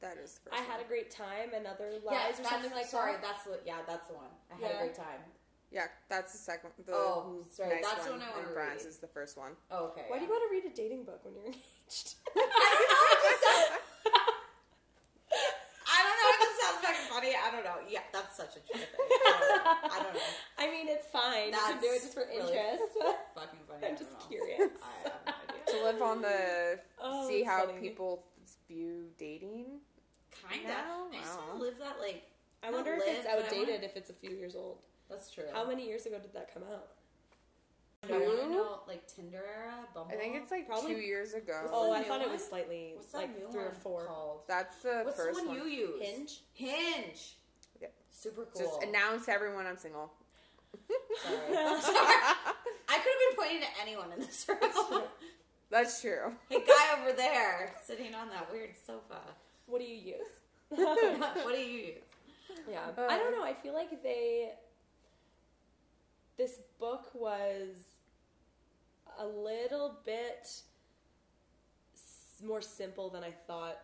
that 0.00 0.22
is. 0.22 0.38
the 0.44 0.54
I 0.54 0.58
first 0.58 0.70
had 0.70 0.80
a 0.80 0.84
great 0.88 1.10
time 1.10 1.50
and 1.54 1.66
other 1.66 1.90
yeah, 2.04 2.10
lies 2.30 2.38
or 2.40 2.44
something 2.44 2.70
like 2.70 2.86
sorry, 2.86 3.12
that. 3.12 3.22
that's 3.22 3.44
the 3.44 3.58
yeah, 3.66 3.82
that's 3.86 4.06
the 4.06 4.14
one. 4.14 4.30
I 4.50 4.54
had 4.54 4.70
Yeah. 4.70 4.76
a 4.76 4.80
great 4.86 4.94
time. 4.94 5.20
Yeah, 5.70 5.86
that's 6.08 6.32
the 6.32 6.38
second. 6.38 6.70
The 6.84 6.92
Oh, 6.94 7.44
sorry, 7.52 7.76
nice 7.76 7.84
that's 7.86 8.04
the 8.06 8.10
one 8.12 8.20
one 8.20 8.28
I 8.28 8.36
wanna 8.36 8.48
France 8.52 8.82
read. 8.82 8.88
is 8.90 8.98
the 8.98 9.06
first 9.06 9.36
one. 9.38 9.52
Oh, 9.70 9.86
okay. 9.94 10.04
Why 10.08 10.18
do 10.18 10.24
you 10.24 10.30
want 10.30 10.42
to 10.42 10.50
read 10.50 10.64
a 10.70 10.74
dating 10.74 11.04
book 11.04 11.20
when 11.24 11.34
you're 11.34 11.44
engaged? 11.46 12.14
I 15.86 15.98
don't 16.02 16.16
know 16.18 16.28
if 16.34 16.40
it 16.42 16.52
sounds 16.60 16.78
fucking 16.84 17.06
funny. 17.10 17.32
I 17.34 17.50
don't 17.50 17.64
know. 17.64 17.78
Yeah, 17.88 18.00
that's 18.12 18.36
such 18.36 18.56
a 18.56 18.60
true 18.66 18.80
thing. 18.80 18.98
I 18.98 19.38
don't 19.38 19.64
know. 19.64 19.90
I 19.94 20.02
don't 20.02 20.14
know. 20.14 20.20
I 20.58 20.70
mean, 20.70 20.86
it's 20.88 21.06
fine. 21.08 21.46
you 21.46 21.52
can 21.52 21.78
That's 21.78 21.82
do 21.82 21.90
it 21.92 22.00
just 22.02 22.14
for 22.14 22.24
really 22.26 22.52
interest. 22.52 22.82
Fucking 23.34 23.60
funny. 23.68 23.86
I 23.86 23.88
I'm 23.90 23.96
just 23.96 24.10
know. 24.12 24.26
curious. 24.28 24.70
I 24.82 25.08
have 25.08 25.20
no 25.26 25.32
idea. 25.54 25.78
to 25.78 25.84
live 25.84 26.02
on 26.02 26.22
the 26.22 26.78
Oh, 27.00 27.28
see 27.28 27.42
how 27.42 27.66
funny. 27.66 27.78
people 27.80 28.24
view 28.68 29.06
dating. 29.18 29.80
Kinda. 30.48 30.68
No, 30.68 31.08
I 31.12 31.20
just 31.22 31.38
want 31.38 31.50
to 31.58 31.62
live 31.62 31.78
that 31.78 31.98
like. 32.00 32.22
I 32.62 32.66
not 32.70 32.76
wonder 32.84 32.92
if 32.94 33.00
live, 33.06 33.16
it's 33.18 33.26
outdated 33.26 33.68
wanna- 33.80 33.84
if 33.86 33.96
it's 33.96 34.10
a 34.10 34.14
few 34.14 34.30
years 34.30 34.54
old. 34.54 34.78
That's 35.10 35.30
true. 35.30 35.44
How 35.52 35.66
many 35.66 35.86
years 35.86 36.06
ago 36.06 36.18
did 36.18 36.32
that 36.34 36.52
come 36.54 36.62
out? 36.72 36.88
I 38.08 38.12
want 38.12 38.40
to 38.40 38.50
know 38.50 38.80
like 38.88 39.06
Tinder 39.06 39.42
era, 39.44 39.74
Bumble. 39.94 40.10
I 40.14 40.16
think 40.16 40.34
it's 40.36 40.50
like 40.50 40.66
Probably- 40.66 40.94
two 40.94 41.00
years 41.00 41.34
ago. 41.34 41.58
What's 41.62 41.72
Oh, 41.74 41.90
the 41.90 41.96
I 41.96 41.98
new 42.00 42.04
thought 42.06 42.20
it 42.22 42.24
one? 42.28 42.32
was 42.32 42.44
slightly 42.46 42.92
What's 42.96 43.12
that 43.12 43.18
like 43.18 43.38
new 43.38 43.50
three 43.50 43.60
or 43.60 43.66
one 43.66 43.74
four. 43.82 44.04
called? 44.06 44.40
That's 44.48 44.76
the 44.82 45.02
What's 45.04 45.16
first 45.18 45.40
the 45.40 45.46
one, 45.48 45.58
one. 45.58 45.68
you 45.68 45.72
use? 45.74 46.02
Hinge. 46.02 46.40
Hinge. 46.54 47.36
Yep. 47.82 47.92
Super 48.10 48.46
cool. 48.54 48.62
Just 48.62 48.82
announce 48.84 49.28
everyone 49.28 49.66
I'm 49.66 49.76
single. 49.76 50.10
Sorry. 51.22 51.36
I'm 51.58 51.80
sorry. 51.82 51.96
I 52.88 52.98
could 53.02 53.12
have 53.12 53.36
been 53.36 53.36
pointing 53.36 53.60
to 53.60 53.66
anyone 53.82 54.12
in 54.12 54.20
this 54.20 54.46
room. 54.48 55.02
That's 55.70 56.00
true. 56.00 56.32
hey, 56.48 56.60
guy 56.66 57.00
over 57.02 57.12
there 57.12 57.74
sitting 57.84 58.14
on 58.14 58.28
that 58.30 58.50
weird 58.50 58.70
sofa. 58.86 59.20
What 59.66 59.80
do 59.80 59.84
you 59.86 59.96
use? 60.14 60.26
what 60.70 61.54
do 61.54 61.60
you 61.60 61.78
use? 61.86 61.94
Yeah, 62.68 62.80
Uh, 62.96 63.06
I 63.10 63.18
don't 63.18 63.32
know. 63.32 63.44
I 63.44 63.52
feel 63.52 63.74
like 63.74 64.02
they. 64.02 64.52
This 66.40 66.58
book 66.78 67.10
was 67.12 67.76
a 69.18 69.26
little 69.26 69.98
bit 70.06 70.48
more 72.42 72.62
simple 72.62 73.10
than 73.10 73.22
I 73.22 73.30
thought 73.46 73.76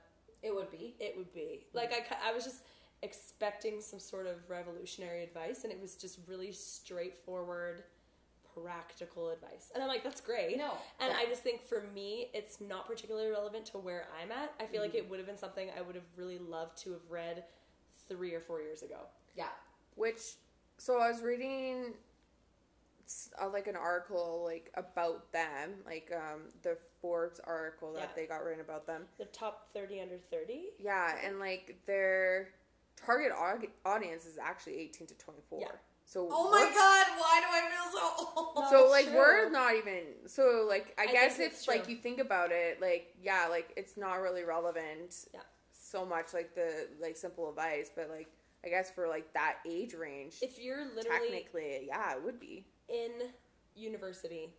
It 0.43 0.55
would 0.55 0.71
be. 0.71 0.95
it 0.99 1.15
would 1.19 1.35
be. 1.35 1.67
Like 1.75 1.93
I, 1.93 2.31
I 2.31 2.33
was 2.33 2.45
just 2.45 2.63
expecting 3.03 3.83
some 3.83 3.99
sort 4.01 4.27
of 4.27 4.49
revolutionary 4.49 5.23
advice, 5.23 5.65
and 5.65 5.73
it 5.73 5.79
was 5.79 5.97
just 5.97 6.19
really 6.27 6.51
straightforward, 6.51 7.83
practical 8.55 9.29
advice. 9.29 9.71
And 9.75 9.83
I'm 9.83 9.89
like, 9.91 10.03
that's 10.03 10.23
great. 10.23 10.57
No. 10.57 10.73
And 10.99 11.13
I 11.13 11.27
just 11.27 11.43
think 11.43 11.63
for 11.63 11.85
me, 11.95 12.31
it's 12.33 12.59
not 12.59 12.87
particularly 12.87 13.29
relevant 13.29 13.67
to 13.67 13.77
where 13.79 14.07
I'm 14.19 14.33
at. 14.33 14.55
I 14.59 14.65
feel 14.65 14.81
like 14.81 14.93
Mm-hmm. 14.93 14.97
it 15.05 15.11
would 15.11 15.19
have 15.19 15.27
been 15.27 15.37
something 15.37 15.69
I 15.79 15.83
would 15.83 15.95
have 15.95 16.09
really 16.17 16.39
loved 16.39 16.79
to 16.85 16.93
have 16.93 17.03
read 17.11 17.45
three 18.09 18.33
or 18.33 18.41
four 18.41 18.63
years 18.63 18.81
ago. 18.81 19.01
Yeah. 19.37 19.49
Which, 19.95 20.21
so 20.79 20.99
I 20.99 21.11
was 21.11 21.21
reading 21.21 21.89
s- 21.89 21.93
uh, 23.41 23.49
like 23.49 23.67
an 23.67 23.77
article 23.77 24.43
like 24.45 24.71
about 24.75 25.33
them, 25.33 25.75
like 25.85 26.13
um 26.15 26.43
the 26.63 26.77
Forbes 27.01 27.41
article 27.45 27.93
that 27.95 28.01
Yeah. 28.01 28.23
they 28.23 28.27
got 28.27 28.45
written 28.45 28.61
about 28.61 28.87
them. 28.87 29.05
The 29.19 29.27
top 29.27 29.71
30 29.73 30.01
under 30.01 30.19
30. 30.19 30.71
Yeah, 30.79 31.17
and 31.25 31.39
like 31.39 31.77
their 31.87 32.49
target 32.97 33.33
audience 33.85 34.25
is 34.27 34.39
actually 34.39 34.79
18 34.79 35.07
to 35.09 35.15
24. 35.15 35.61
Yeah. 35.61 35.67
So 36.09 36.29
Oh 36.31 36.51
my 36.51 36.63
god, 36.73 37.07
why 37.19 37.41
do 37.41 37.47
I 37.51 37.71
feel 37.71 38.01
so 38.01 38.33
old? 38.37 38.57
No, 38.57 38.71
So 38.71 38.83
it's 38.85 38.91
like 38.93 39.07
true. 39.07 39.17
we're 39.17 39.51
not 39.51 39.75
even 39.75 40.03
so 40.27 40.65
like 40.69 40.95
I, 40.99 41.03
I 41.05 41.13
guess 41.13 41.39
if 41.39 41.53
it's 41.53 41.69
like 41.69 41.89
you 41.89 41.97
think 41.97 42.21
about 42.21 42.51
it 42.53 42.81
like 42.81 43.15
yeah 43.21 43.47
like 43.51 43.73
it's 43.77 43.97
not 43.97 44.15
really 44.21 44.45
relevant 44.45 45.15
Yeah. 45.35 45.41
so 45.73 46.05
much 46.07 46.33
like 46.33 46.55
the 46.55 46.89
like 47.01 47.17
simple 47.17 47.49
advice 47.51 47.91
but 47.95 48.09
like 48.09 48.29
I 48.65 48.69
guess 48.69 48.91
for 48.91 49.07
like 49.09 49.33
that 49.35 49.57
age 49.69 49.95
range 49.95 50.37
If 50.43 50.59
you're 50.61 50.85
literally 50.95 51.29
technically 51.31 51.87
yeah 51.89 52.15
it 52.15 52.23
would 52.25 52.39
be 52.41 52.67
in 52.89 53.11
university, 53.75 54.51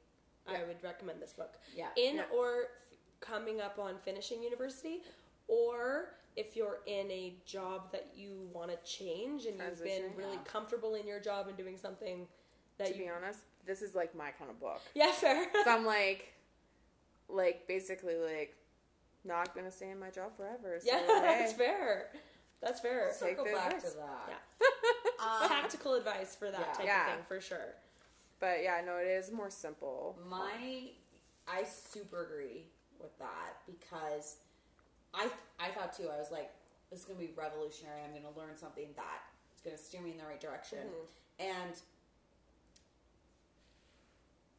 I 0.48 0.64
would 0.68 0.82
recommend 0.84 1.22
this 1.22 1.34
book. 1.34 1.56
Yeah. 1.76 1.88
In 1.98 2.18
Yeah. 2.18 2.24
or 2.34 2.62
f- 2.92 2.98
coming 3.20 3.60
up 3.62 3.80
on 3.80 3.98
finishing 4.00 4.42
university, 4.44 5.02
or 5.48 6.14
if 6.36 6.56
you're 6.56 6.80
in 6.86 7.10
a 7.12 7.34
job 7.46 7.92
that 7.92 8.08
you 8.16 8.48
want 8.54 8.70
to 8.72 8.78
change 8.90 9.46
and 9.46 9.58
you've 9.60 9.84
been 9.84 10.14
really 10.16 10.34
yeah. 10.36 10.44
comfortable 10.46 10.94
in 10.96 11.08
your 11.08 11.20
job 11.20 11.48
and 11.48 11.58
doing 11.58 11.78
something 11.78 12.28
that 12.78 12.90
to 12.90 12.94
you 12.98 13.06
be 13.06 13.10
honest 13.10 13.40
this 13.66 13.82
is 13.82 13.96
like 13.96 14.14
my 14.16 14.30
kind 14.32 14.52
of 14.52 14.60
book 14.60 14.80
yeah 14.94 15.12
fair 15.12 15.48
so 15.64 15.72
I'm 15.72 15.84
like 15.84 16.32
like 17.28 17.68
basically 17.68 18.16
like 18.18 18.56
not 19.26 19.56
gonna 19.56 19.72
stay 19.72 19.90
in 19.90 20.00
my 20.00 20.10
job 20.12 20.38
forever 20.38 20.78
so 20.80 20.86
yeah 20.86 21.00
hey. 21.08 21.22
that's 21.40 21.54
fair 21.54 22.10
that's 22.62 22.80
fair 22.82 23.08
Take 23.08 23.16
Circle 23.38 23.46
back 23.46 23.74
advice. 23.74 23.92
to 23.94 23.98
that. 23.98 24.30
Yeah. 24.30 24.68
Um, 25.20 25.50
tactical 25.50 25.96
advice 25.96 26.36
for 26.36 26.52
that 26.52 26.60
Yeah. 26.60 26.74
type 26.74 26.86
Yeah. 26.86 27.08
of 27.10 27.16
thing 27.16 27.26
for 27.28 27.42
sure 27.42 27.74
but 28.40 28.64
yeah 28.64 28.82
no 28.86 28.98
it 28.98 29.08
is 29.08 29.32
more 29.32 29.50
simple 29.50 30.18
My, 30.30 30.90
I 31.48 31.64
super 31.64 32.24
agree 32.24 32.66
with 33.00 33.18
that 33.20 33.58
because 33.66 34.38
I 35.14 35.28
I 35.60 35.70
thought 35.70 35.96
too. 35.96 36.10
I 36.14 36.18
was 36.18 36.32
like, 36.32 36.52
this 36.92 37.00
is 37.00 37.06
gonna 37.06 37.20
be 37.20 37.32
revolutionary. 37.36 38.02
I'm 38.04 38.14
gonna 38.14 38.36
learn 38.38 38.56
something 38.58 38.88
that 38.96 39.22
is 39.56 39.62
gonna 39.62 39.78
steer 39.78 40.02
me 40.02 40.12
in 40.12 40.18
the 40.18 40.26
right 40.26 40.40
direction. 40.40 40.80
Mm-hmm. 40.80 41.52
And 41.52 41.76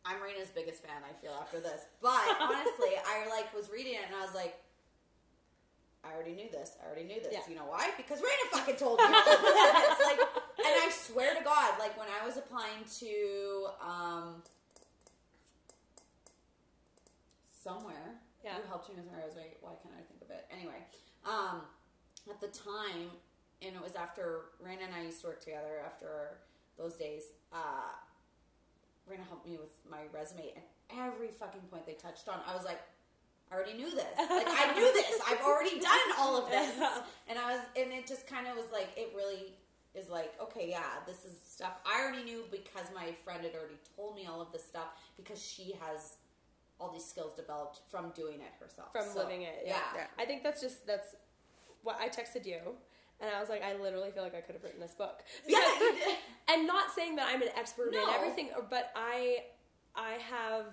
I'm 0.05 0.17
Raina's 0.17 0.51
biggest 0.51 0.83
fan. 0.83 1.03
I 1.05 1.13
feel 1.21 1.37
after 1.39 1.61
this, 1.61 1.87
but 2.01 2.25
honestly, 2.41 2.97
I 3.07 3.29
like 3.29 3.55
was 3.55 3.71
reading 3.71 3.95
it 3.95 4.03
and 4.07 4.17
I 4.17 4.25
was 4.25 4.35
like. 4.35 4.57
I 6.05 6.15
already 6.15 6.35
knew 6.35 6.49
this. 6.51 6.77
I 6.83 6.87
already 6.87 7.07
knew 7.07 7.21
this. 7.21 7.33
Yeah. 7.33 7.41
You 7.49 7.57
know 7.57 7.67
why? 7.69 7.91
Because 7.97 8.21
Raina 8.21 8.47
fucking 8.53 8.77
told 8.77 8.99
me. 8.99 9.07
it's 9.11 10.05
like, 10.05 10.21
and 10.21 10.75
I 10.85 10.91
swear 10.91 11.35
to 11.35 11.43
God, 11.43 11.79
like 11.79 11.99
when 11.99 12.09
I 12.09 12.25
was 12.25 12.37
applying 12.37 12.85
to 13.01 13.67
um, 13.83 14.43
somewhere. 17.63 18.21
Yeah. 18.45 18.57
You 18.57 18.63
helped 18.69 18.89
me 18.89 18.95
with 18.97 19.11
my 19.11 19.19
resume. 19.19 19.59
Why 19.61 19.73
can't 19.83 19.95
I 19.95 20.03
think 20.07 20.23
of 20.23 20.31
it? 20.31 20.47
Anyway, 20.55 20.79
um, 21.27 21.63
at 22.31 22.41
the 22.41 22.49
time, 22.49 23.11
and 23.61 23.75
it 23.75 23.83
was 23.83 23.97
after 23.97 24.55
Raina 24.65 24.87
and 24.87 24.95
I 24.95 25.03
used 25.03 25.21
to 25.23 25.27
work 25.29 25.41
together 25.43 25.83
after 25.85 26.39
those 26.79 26.95
days. 26.95 27.25
Uh, 27.53 27.91
Raina 29.11 29.27
helped 29.27 29.47
me 29.47 29.59
with 29.59 29.75
my 29.91 30.07
resume, 30.13 30.53
and 30.55 30.65
every 31.01 31.29
fucking 31.29 31.63
point 31.71 31.87
they 31.87 31.95
touched 31.95 32.29
on, 32.29 32.41
I 32.47 32.55
was 32.55 32.65
like, 32.65 32.79
I 33.51 33.55
already 33.55 33.75
knew 33.75 33.91
this. 33.91 34.05
Like 34.19 34.47
I 34.49 34.73
knew 34.75 34.93
this. 34.93 35.21
I've 35.29 35.41
already 35.43 35.81
done 35.93 36.09
all 36.19 36.37
of 36.43 36.51
this, 36.51 36.73
and 37.29 37.39
I 37.39 37.53
was, 37.57 37.61
and 37.77 37.93
it 37.93 38.07
just 38.07 38.27
kind 38.27 38.47
of 38.47 38.57
was 38.57 38.67
like, 38.73 38.89
it 38.97 39.13
really 39.17 39.53
is 39.95 40.11
like, 40.11 40.35
okay, 40.41 40.69
yeah, 40.69 40.83
this 41.07 41.25
is 41.25 41.33
stuff 41.47 41.73
I 41.87 42.03
already 42.03 42.23
knew 42.25 42.45
because 42.51 42.87
my 42.95 43.13
friend 43.25 43.43
had 43.43 43.55
already 43.55 43.79
told 43.97 44.15
me 44.15 44.27
all 44.31 44.41
of 44.41 44.53
this 44.53 44.65
stuff 44.65 44.89
because 45.17 45.43
she 45.43 45.75
has 45.81 46.15
all 46.81 46.93
these 46.93 47.05
skills 47.05 47.33
developed 47.35 47.81
from 47.91 48.11
doing 48.11 48.35
it 48.41 48.53
herself, 48.61 48.93
from 48.93 49.07
So, 49.13 49.19
living 49.21 49.43
it 49.43 49.65
yeah. 49.67 49.79
Yeah. 49.97 50.05
i 50.17 50.25
think 50.25 50.45
that's 50.45 50.61
just 50.61 50.87
that's 50.87 51.17
what 51.83 51.97
i 52.01 52.09
texted 52.09 52.47
you 52.47 52.59
and 53.21 53.29
i 53.37 53.41
was 53.41 53.49
like 53.49 53.65
i 53.65 53.75
literally 53.75 54.13
feel 54.13 54.23
like 54.23 54.37
i 54.37 54.41
could 54.41 54.55
have 54.55 54.63
written 54.63 54.79
this 54.81 54.95
book 54.95 55.25
Yeah, 55.49 55.59
Because- 55.59 55.81
you 55.81 55.93
did. 55.95 56.17
and 56.51 56.67
not 56.69 56.93
saying 56.95 57.17
that 57.17 57.27
i'm 57.35 57.43
an 57.43 57.49
expert 57.57 57.93
in 57.93 58.01
everything 58.15 58.51
but 58.71 58.93
i 58.95 59.39
i 59.97 60.13
have 60.31 60.67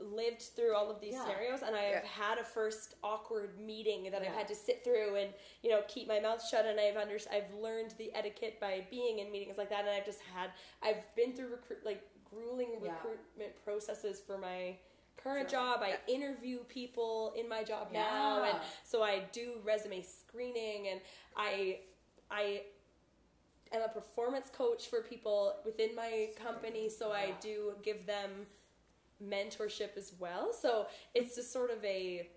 lived 0.00 0.42
through 0.42 0.74
all 0.76 0.90
of 0.90 1.00
these 1.00 1.14
Yeah. 1.14 1.22
scenarios 1.24 1.62
and 1.62 1.74
i've 1.74 1.90
Yeah. 2.04 2.06
had 2.06 2.38
a 2.38 2.44
first 2.44 2.94
awkward 3.02 3.58
meeting 3.58 4.04
that 4.10 4.22
Yeah. 4.22 4.28
i've 4.30 4.34
had 4.36 4.48
to 4.48 4.54
sit 4.54 4.84
through 4.84 5.16
and 5.16 5.34
you 5.62 5.70
know 5.70 5.82
keep 5.88 6.06
my 6.06 6.20
mouth 6.20 6.46
shut 6.46 6.66
and 6.66 6.78
i've 6.78 6.96
under 6.96 7.18
i've 7.32 7.52
learned 7.54 7.92
the 7.98 8.14
etiquette 8.14 8.60
by 8.60 8.86
being 8.90 9.18
in 9.18 9.32
meetings 9.32 9.58
like 9.58 9.68
that 9.70 9.80
and 9.80 9.90
i've 9.90 10.04
just 10.06 10.20
had 10.20 10.50
i've 10.82 11.04
been 11.16 11.32
through 11.34 11.48
recruit 11.48 11.84
like 11.84 12.02
grueling 12.30 12.78
Yeah. 12.82 12.92
recruitment 12.92 13.64
processes 13.64 14.20
for 14.20 14.38
my 14.38 14.76
current 15.16 15.50
Sure. 15.50 15.58
job 15.60 15.80
i 15.82 15.88
Yeah. 15.88 15.96
interview 16.06 16.58
people 16.64 17.32
in 17.36 17.48
my 17.48 17.64
job 17.64 17.90
now 17.90 18.44
and 18.44 18.58
so 18.84 19.02
i 19.02 19.20
do 19.32 19.60
resume 19.64 20.02
screening 20.02 20.88
and 20.88 21.00
i 21.36 21.80
i 22.30 22.62
am 23.72 23.82
a 23.82 23.88
performance 23.88 24.48
coach 24.50 24.86
for 24.88 25.02
people 25.02 25.56
within 25.64 25.94
my 25.94 26.30
company 26.36 26.88
so 26.88 27.10
i 27.10 27.32
do 27.40 27.74
give 27.82 28.06
them 28.06 28.46
mentorship 29.22 29.96
as 29.96 30.12
well 30.18 30.52
so 30.52 30.86
it's 31.14 31.34
just 31.36 31.52
sort 31.52 31.70
of 31.70 31.84
a 31.84 32.28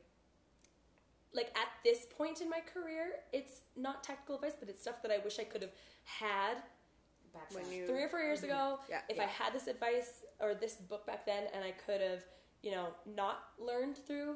like 1.33 1.47
at 1.55 1.67
this 1.83 2.05
point 2.17 2.41
in 2.41 2.49
my 2.49 2.59
career 2.73 3.13
it's 3.31 3.61
not 3.77 4.03
tactical 4.03 4.35
advice 4.35 4.53
but 4.59 4.67
it's 4.69 4.81
stuff 4.81 5.01
that 5.01 5.11
i 5.11 5.17
wish 5.23 5.39
i 5.39 5.43
could 5.43 5.61
have 5.61 5.71
had 6.03 6.55
Back 7.33 7.49
When 7.53 7.71
you- 7.71 7.87
three 7.87 8.03
or 8.03 8.09
four 8.09 8.19
years 8.19 8.39
mm-hmm. 8.41 8.51
ago 8.51 8.79
Yeah. 8.89 9.01
if 9.07 9.17
Yeah. 9.17 9.23
i 9.23 9.27
had 9.27 9.53
this 9.53 9.67
advice 9.67 10.25
or 10.39 10.53
this 10.53 10.75
book 10.75 11.05
back 11.05 11.25
then 11.25 11.43
and 11.53 11.63
i 11.63 11.71
could 11.71 12.01
have 12.01 12.23
you 12.61 12.71
know 12.71 12.87
not 13.05 13.37
learned 13.59 13.97
through 13.97 14.35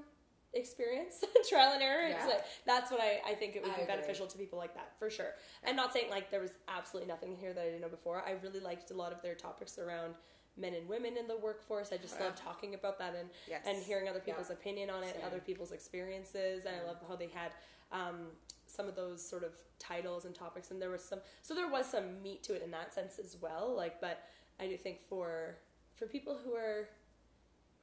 experience 0.54 1.22
trial 1.50 1.74
and 1.74 1.84
error 1.84 2.08
it's 2.08 2.26
like 2.26 2.46
that's 2.66 2.90
what 2.90 3.02
I, 3.02 3.20
I 3.30 3.34
think 3.36 3.58
it 3.58 3.62
would 3.64 3.72
I 3.74 3.76
be 3.76 3.82
agree. 3.82 3.96
beneficial 3.96 4.26
to 4.28 4.38
people 4.38 4.58
like 4.58 4.74
that 4.76 4.94
for 4.98 5.10
sure 5.10 5.32
and 5.66 5.76
not 5.76 5.92
saying 5.92 6.10
like 6.10 6.32
there 6.32 6.40
was 6.40 6.52
absolutely 6.70 7.10
nothing 7.10 7.36
here 7.36 7.52
that 7.54 7.60
i 7.60 7.66
didn't 7.66 7.82
know 7.82 7.90
before 7.90 8.24
i 8.26 8.36
really 8.42 8.62
liked 8.62 8.90
a 8.92 8.94
lot 8.94 9.12
of 9.12 9.22
their 9.22 9.36
topics 9.36 9.78
around 9.78 10.16
men 10.58 10.74
and 10.74 10.88
women 10.88 11.18
in 11.18 11.28
the 11.28 11.38
workforce 11.38 11.92
i 11.92 11.98
just 11.98 12.16
Yeah. 12.20 12.26
love 12.28 12.36
talking 12.36 12.74
about 12.76 12.98
that 13.00 13.16
and 13.16 13.30
Yes. 13.48 13.64
and 13.66 13.82
hearing 13.84 14.08
other 14.08 14.20
people's 14.20 14.50
Yeah. 14.50 14.56
opinion 14.56 14.90
on 14.90 15.04
it 15.04 15.16
Same. 15.16 15.26
other 15.26 15.40
people's 15.40 15.72
experiences 15.72 16.66
and 16.66 16.76
i 16.76 16.84
love 16.84 16.98
how 17.08 17.16
they 17.16 17.28
had 17.28 17.52
um, 17.92 18.32
some 18.66 18.88
of 18.88 18.96
those 18.96 19.26
sort 19.28 19.44
of 19.44 19.54
titles 19.80 20.26
and 20.26 20.34
topics 20.34 20.72
and 20.72 20.82
there 20.82 20.90
was 20.90 21.04
some 21.04 21.20
so 21.42 21.54
there 21.54 21.68
was 21.70 21.86
some 21.86 22.22
meat 22.24 22.42
to 22.44 22.54
it 22.56 22.62
in 22.64 22.72
that 22.72 22.94
sense 22.94 23.20
as 23.20 23.38
well 23.42 23.74
like 23.76 24.02
but 24.02 24.24
i 24.60 24.66
do 24.68 24.76
think 24.78 25.00
for 25.02 25.58
for 25.94 26.08
people 26.08 26.38
who 26.44 26.54
are 26.56 26.90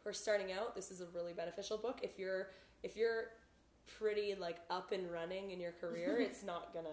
who 0.02 0.10
are 0.10 0.12
starting 0.14 0.50
out 0.52 0.74
this 0.74 0.90
is 0.90 1.00
a 1.00 1.06
really 1.14 1.32
beneficial 1.32 1.78
book 1.78 2.00
if 2.02 2.18
you're 2.18 2.50
if 2.82 2.96
you're 2.96 3.28
pretty 3.98 4.34
like 4.34 4.58
up 4.70 4.92
and 4.92 5.10
running 5.10 5.50
in 5.50 5.60
your 5.60 5.72
career 5.72 6.18
it's 6.20 6.42
not 6.42 6.72
gonna 6.74 6.88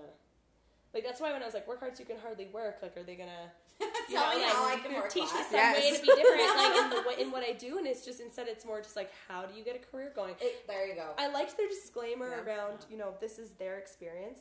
like 0.94 1.04
that's 1.04 1.22
why 1.22 1.32
when 1.32 1.42
i 1.42 1.46
was 1.46 1.54
like 1.54 1.68
work 1.68 1.80
hard 1.80 1.96
so 1.96 2.02
you 2.02 2.06
can 2.06 2.18
hardly 2.18 2.48
work 2.54 2.78
like 2.82 2.96
are 2.98 3.04
they 3.04 3.16
gonna 3.16 3.52
you 3.80 3.88
Tell 4.16 4.30
know, 4.32 4.38
me 4.38 4.44
like, 4.44 4.54
how 4.54 4.68
I 4.68 4.76
can 4.78 4.94
work 4.94 5.10
teach 5.10 5.24
me 5.24 5.30
less. 5.40 5.46
some 5.48 5.56
Yes. 5.56 5.78
way 5.78 5.96
to 5.96 6.02
be 6.02 6.08
different 6.08 6.58
like 6.58 6.76
in 6.84 6.90
the 7.18 7.22
in 7.22 7.32
what 7.32 7.44
I 7.48 7.54
do 7.54 7.78
and 7.78 7.88
it's 7.88 8.04
just 8.04 8.20
instead 8.20 8.48
it's 8.50 8.66
more 8.66 8.82
just 8.82 8.96
like 8.98 9.10
how 9.30 9.44
do 9.46 9.58
you 9.58 9.64
get 9.64 9.76
a 9.76 9.80
career 9.80 10.12
going 10.14 10.36
It- 10.42 10.68
there 10.68 10.86
you 10.86 10.96
go. 10.96 11.12
I 11.18 11.28
liked 11.28 11.56
their 11.56 11.68
disclaimer 11.70 12.30
Yeah. 12.30 12.44
around 12.44 12.86
you 12.92 12.98
know 12.98 13.14
this 13.22 13.40
is 13.40 13.52
their 13.52 13.78
experience 13.78 14.40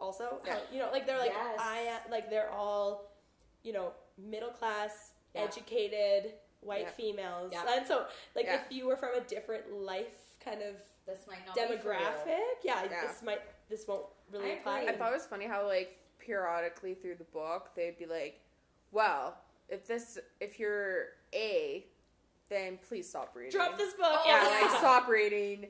also 0.00 0.40
Yeah. 0.46 0.58
You 0.72 0.78
know 0.78 0.88
like 0.92 1.06
they're 1.06 1.18
like 1.18 1.32
Yes. 1.34 1.58
I 1.60 1.98
like 2.10 2.30
they're 2.30 2.50
all 2.50 3.10
you 3.64 3.72
know 3.72 3.92
middle 4.16 4.50
class 4.50 5.12
Yeah. 5.34 5.42
educated 5.42 6.32
white 6.60 6.82
Yeah. 6.82 6.90
females 6.90 7.50
Yeah. 7.52 7.76
and 7.76 7.86
so 7.86 8.06
like 8.34 8.46
Yeah. 8.46 8.60
if 8.64 8.72
you 8.72 8.86
were 8.86 8.96
from 8.96 9.14
a 9.14 9.20
different 9.20 9.72
life 9.72 10.36
kind 10.42 10.62
of 10.62 10.74
this 11.06 11.18
might 11.26 11.44
not 11.46 11.54
be 11.54 11.60
for 11.66 11.72
you. 11.72 11.78
demographic 11.78 12.38
yeah, 12.62 12.84
Yeah. 12.84 13.00
this 13.06 13.22
might 13.22 13.42
this 13.68 13.86
won't 13.86 14.06
really 14.32 14.50
I 14.52 14.54
apply 14.54 14.80
agree. 14.80 14.94
I 14.94 14.96
thought 14.98 15.10
it 15.12 15.16
was 15.16 15.26
funny 15.26 15.46
how 15.46 15.66
like 15.66 15.98
periodically 16.18 16.94
through 16.94 17.16
the 17.16 17.24
book 17.24 17.70
they'd 17.76 17.98
be 17.98 18.06
like, 18.06 18.40
"Well, 18.92 19.36
if 19.68 19.86
this 19.86 20.18
if 20.40 20.58
you're 20.58 21.06
A, 21.34 21.86
then 22.48 22.78
please 22.88 23.08
stop 23.08 23.34
reading." 23.34 23.52
drop 23.52 23.76
this 23.78 23.94
book 23.94 24.06
Oh, 24.10 24.22
Yeah, 24.26 24.42
yeah. 24.44 24.60
like 24.68 24.70
stop 24.78 25.08
reading. 25.08 25.68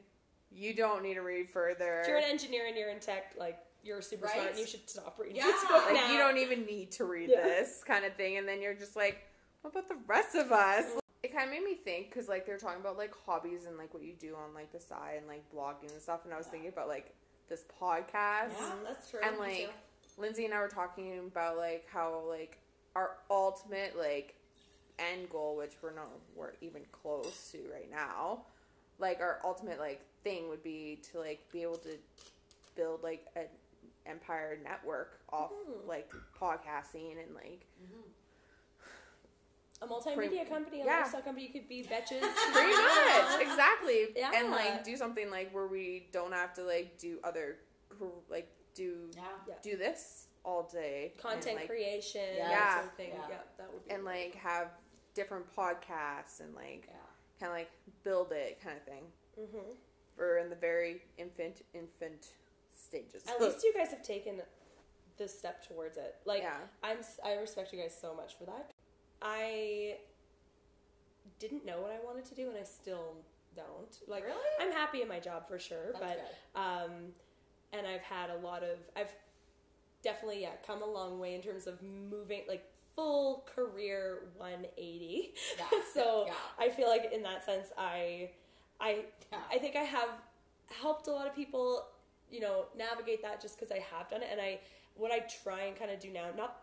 You 0.50 0.74
don't 0.74 1.02
need 1.02 1.14
to 1.14 1.20
read 1.22 1.50
further. 1.50 2.00
if 2.00 2.08
you're 2.08 2.16
an 2.18 2.24
engineer 2.24 2.66
and 2.66 2.76
you're 2.76 2.90
in 2.90 3.00
tech 3.00 3.34
like 3.38 3.58
you're 3.84 4.00
super 4.02 4.26
Right? 4.26 4.34
smart 4.34 4.50
and 4.50 4.58
you 4.58 4.66
should 4.66 4.88
stop 4.88 5.18
reading 5.18 5.36
Yeah. 5.36 5.44
this 5.44 5.62
book 5.64 5.84
like 5.86 5.94
now. 5.94 6.10
you 6.12 6.18
don't 6.18 6.38
even 6.38 6.64
need 6.66 6.90
to 6.92 7.04
read 7.04 7.30
Yeah. 7.30 7.42
this 7.42 7.82
kind 7.84 8.04
of 8.04 8.14
thing, 8.14 8.36
and 8.38 8.48
then 8.48 8.60
you're 8.62 8.74
just 8.74 8.96
like, 8.96 9.18
"What 9.62 9.70
about 9.70 9.88
the 9.88 9.98
rest 10.06 10.34
of 10.34 10.50
us?" 10.52 10.84
Mm-hmm. 10.86 10.98
It 11.24 11.32
kind 11.34 11.44
of 11.46 11.50
made 11.50 11.64
me 11.64 11.74
think 11.74 12.10
because 12.10 12.28
like 12.28 12.46
they're 12.46 12.58
talking 12.58 12.80
about 12.80 12.96
like 12.96 13.12
hobbies 13.26 13.66
and 13.66 13.76
like 13.76 13.92
what 13.92 14.02
you 14.04 14.14
do 14.14 14.34
on 14.36 14.54
like 14.54 14.72
the 14.72 14.80
side 14.80 15.16
and 15.18 15.26
like 15.26 15.42
blogging 15.52 15.92
and 15.92 16.00
stuff, 16.02 16.24
and 16.24 16.32
I 16.32 16.36
was 16.36 16.46
Yeah. 16.46 16.50
thinking 16.52 16.68
about 16.70 16.88
like 16.88 17.14
this 17.48 17.64
podcast. 17.80 18.52
Yeah, 18.58 18.72
that's 18.84 19.10
true. 19.10 19.20
and 19.22 19.38
like. 19.38 19.72
Lindsay 20.20 20.44
and 20.46 20.52
I 20.52 20.58
were 20.60 20.66
talking 20.68 21.16
about 21.20 21.56
like 21.56 21.86
how 21.92 22.22
like 22.28 22.58
our 22.96 23.12
ultimate 23.30 23.96
like 23.96 24.34
end 24.98 25.30
goal, 25.30 25.56
which 25.56 25.74
we're 25.80 25.94
not 25.94 26.08
we're 26.34 26.54
even 26.60 26.82
close 26.90 27.50
to 27.52 27.58
right 27.72 27.88
now, 27.88 28.40
like 28.98 29.20
our 29.20 29.38
ultimate 29.44 29.78
like 29.78 30.00
thing 30.24 30.48
would 30.48 30.64
be 30.64 30.98
to 31.12 31.20
like 31.20 31.40
be 31.52 31.62
able 31.62 31.76
to 31.76 31.90
build 32.74 33.04
like 33.04 33.26
an 33.36 33.44
empire 34.06 34.58
network 34.64 35.20
off 35.32 35.52
Hmm. 35.52 35.88
like 35.88 36.10
podcasting 36.40 37.12
and 37.24 37.32
like 37.36 37.64
A 39.80 39.86
multimedia 39.86 40.14
Pretty- 40.16 40.44
company, 40.44 40.80
a 40.82 40.84
yeah. 40.86 40.98
lifestyle 41.00 41.20
company, 41.22 41.46
you 41.46 41.52
could 41.52 41.68
be 41.68 41.82
betches. 41.84 42.20
pretty 42.52 42.72
much 42.72 43.40
exactly 43.40 44.08
Yeah. 44.16 44.32
and 44.34 44.50
like 44.50 44.82
do 44.84 44.96
something 44.96 45.30
like 45.30 45.52
where 45.54 45.66
we 45.68 46.08
don't 46.12 46.32
have 46.32 46.52
to 46.54 46.64
like 46.64 46.98
do 46.98 47.18
other 47.22 47.58
like 48.28 48.50
do 48.74 49.08
Yeah. 49.14 49.22
Yeah. 49.46 49.54
do 49.62 49.76
this 49.76 50.26
all 50.44 50.62
day 50.72 51.12
and, 51.14 51.22
Content 51.22 51.56
like, 51.56 51.68
creation, 51.68 52.20
Yeah. 52.36 52.48
that 52.48 52.50
Yeah. 52.50 52.74
sort. 52.82 52.92
Yeah. 52.98 53.28
Yeah. 53.28 53.36
that 53.58 53.72
would 53.72 53.84
be. 53.86 53.90
and 53.94 54.04
like 54.04 54.34
have 54.34 54.68
different 55.14 55.46
podcasts 55.54 56.40
and 56.40 56.54
like 56.54 56.86
Yeah. 56.88 56.94
kind 57.40 57.52
of 57.52 57.58
like 57.58 57.70
build 58.04 58.32
it 58.32 58.60
kind 58.60 58.76
of 58.76 58.82
thing 58.84 59.04
hmm 59.36 59.58
we're 60.16 60.38
in 60.38 60.50
the 60.50 60.56
very 60.56 61.02
infant 61.18 61.62
infant 61.74 62.32
stages 62.72 63.22
At 63.28 63.40
least 63.40 63.62
you 63.64 63.72
guys 63.74 63.90
have 63.90 64.02
taken 64.02 64.42
this 65.16 65.36
step 65.36 65.66
towards 65.66 65.96
it. 65.96 66.16
Like, 66.24 66.42
yeah 66.42 66.58
I'm, 66.82 66.98
s- 66.98 67.18
I 67.24 67.34
respect 67.34 67.72
you 67.72 67.80
guys 67.80 67.96
so 68.00 68.14
much 68.14 68.36
for 68.38 68.44
that. 68.46 68.72
I 69.22 69.96
didn't 71.38 71.64
know 71.64 71.80
what 71.80 71.90
I 71.90 72.04
wanted 72.04 72.24
to 72.26 72.34
do, 72.34 72.48
and 72.48 72.56
I 72.58 72.64
still 72.64 73.14
don't. 73.54 73.98
Like, 74.06 74.24
Really? 74.24 74.36
I'm 74.60 74.72
happy 74.72 75.02
in 75.02 75.08
my 75.08 75.20
job 75.20 75.48
for 75.48 75.58
sure, 75.58 75.92
That's 75.92 76.16
but 76.54 76.60
um, 76.60 76.90
and 77.72 77.86
I've 77.86 78.02
had 78.02 78.30
a 78.30 78.36
lot 78.36 78.62
of 78.62 78.78
I've 78.96 79.12
definitely 80.02 80.42
yeah 80.42 80.52
come 80.66 80.82
a 80.82 80.86
long 80.86 81.18
way 81.18 81.34
in 81.34 81.42
terms 81.42 81.66
of 81.66 81.82
moving 81.82 82.42
like 82.48 82.64
full 82.94 83.44
career 83.54 84.20
180. 84.36 85.34
Yeah. 85.58 85.64
so 85.94 86.24
Yeah. 86.26 86.34
I 86.58 86.68
feel 86.68 86.88
like 86.88 87.12
in 87.12 87.22
that 87.24 87.44
sense 87.44 87.68
I 87.76 88.30
I 88.80 89.04
Yeah. 89.32 89.38
I 89.50 89.58
think 89.58 89.76
I 89.76 89.82
have 89.82 90.08
helped 90.80 91.08
a 91.08 91.12
lot 91.12 91.26
of 91.26 91.34
people 91.34 91.86
you 92.30 92.40
know 92.40 92.66
navigate 92.76 93.22
that 93.22 93.40
just 93.40 93.58
because 93.58 93.72
I 93.72 93.78
have 93.78 94.08
done 94.08 94.22
it 94.22 94.28
and 94.30 94.40
I 94.40 94.60
what 94.94 95.12
I 95.12 95.20
try 95.42 95.62
and 95.62 95.76
kind 95.76 95.90
of 95.90 95.98
do 96.00 96.10
now 96.10 96.26
not 96.36 96.62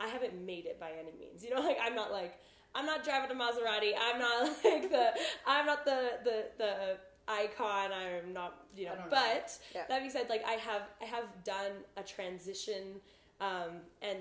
I 0.00 0.08
haven't 0.08 0.34
made 0.44 0.66
it 0.66 0.78
by 0.80 0.90
any 0.92 1.12
means 1.18 1.42
you 1.44 1.50
know 1.54 1.60
like 1.60 1.78
I'm 1.82 1.94
not 1.94 2.10
like 2.12 2.38
I'm 2.74 2.86
not 2.86 3.04
driving 3.04 3.30
a 3.30 3.34
Maserati 3.40 3.92
I'm 4.00 4.18
not 4.18 4.42
like 4.64 4.90
the 4.90 5.10
I'm 5.46 5.66
not 5.66 5.84
the 5.84 6.18
the 6.24 6.44
the 6.58 6.96
icon 7.28 7.90
I'm 7.92 8.32
not 8.32 8.64
you 8.76 8.86
know 8.86 8.92
I 8.92 8.96
don't 8.96 9.04
know. 9.10 9.10
but 9.10 9.58
Yeah. 9.74 9.82
that 9.88 9.98
being 10.00 10.10
said 10.10 10.28
like 10.28 10.44
I 10.46 10.52
have 10.52 10.82
I 11.00 11.04
have 11.06 11.26
done 11.44 11.72
a 11.96 12.02
transition 12.02 13.00
um, 13.40 13.80
and 14.02 14.18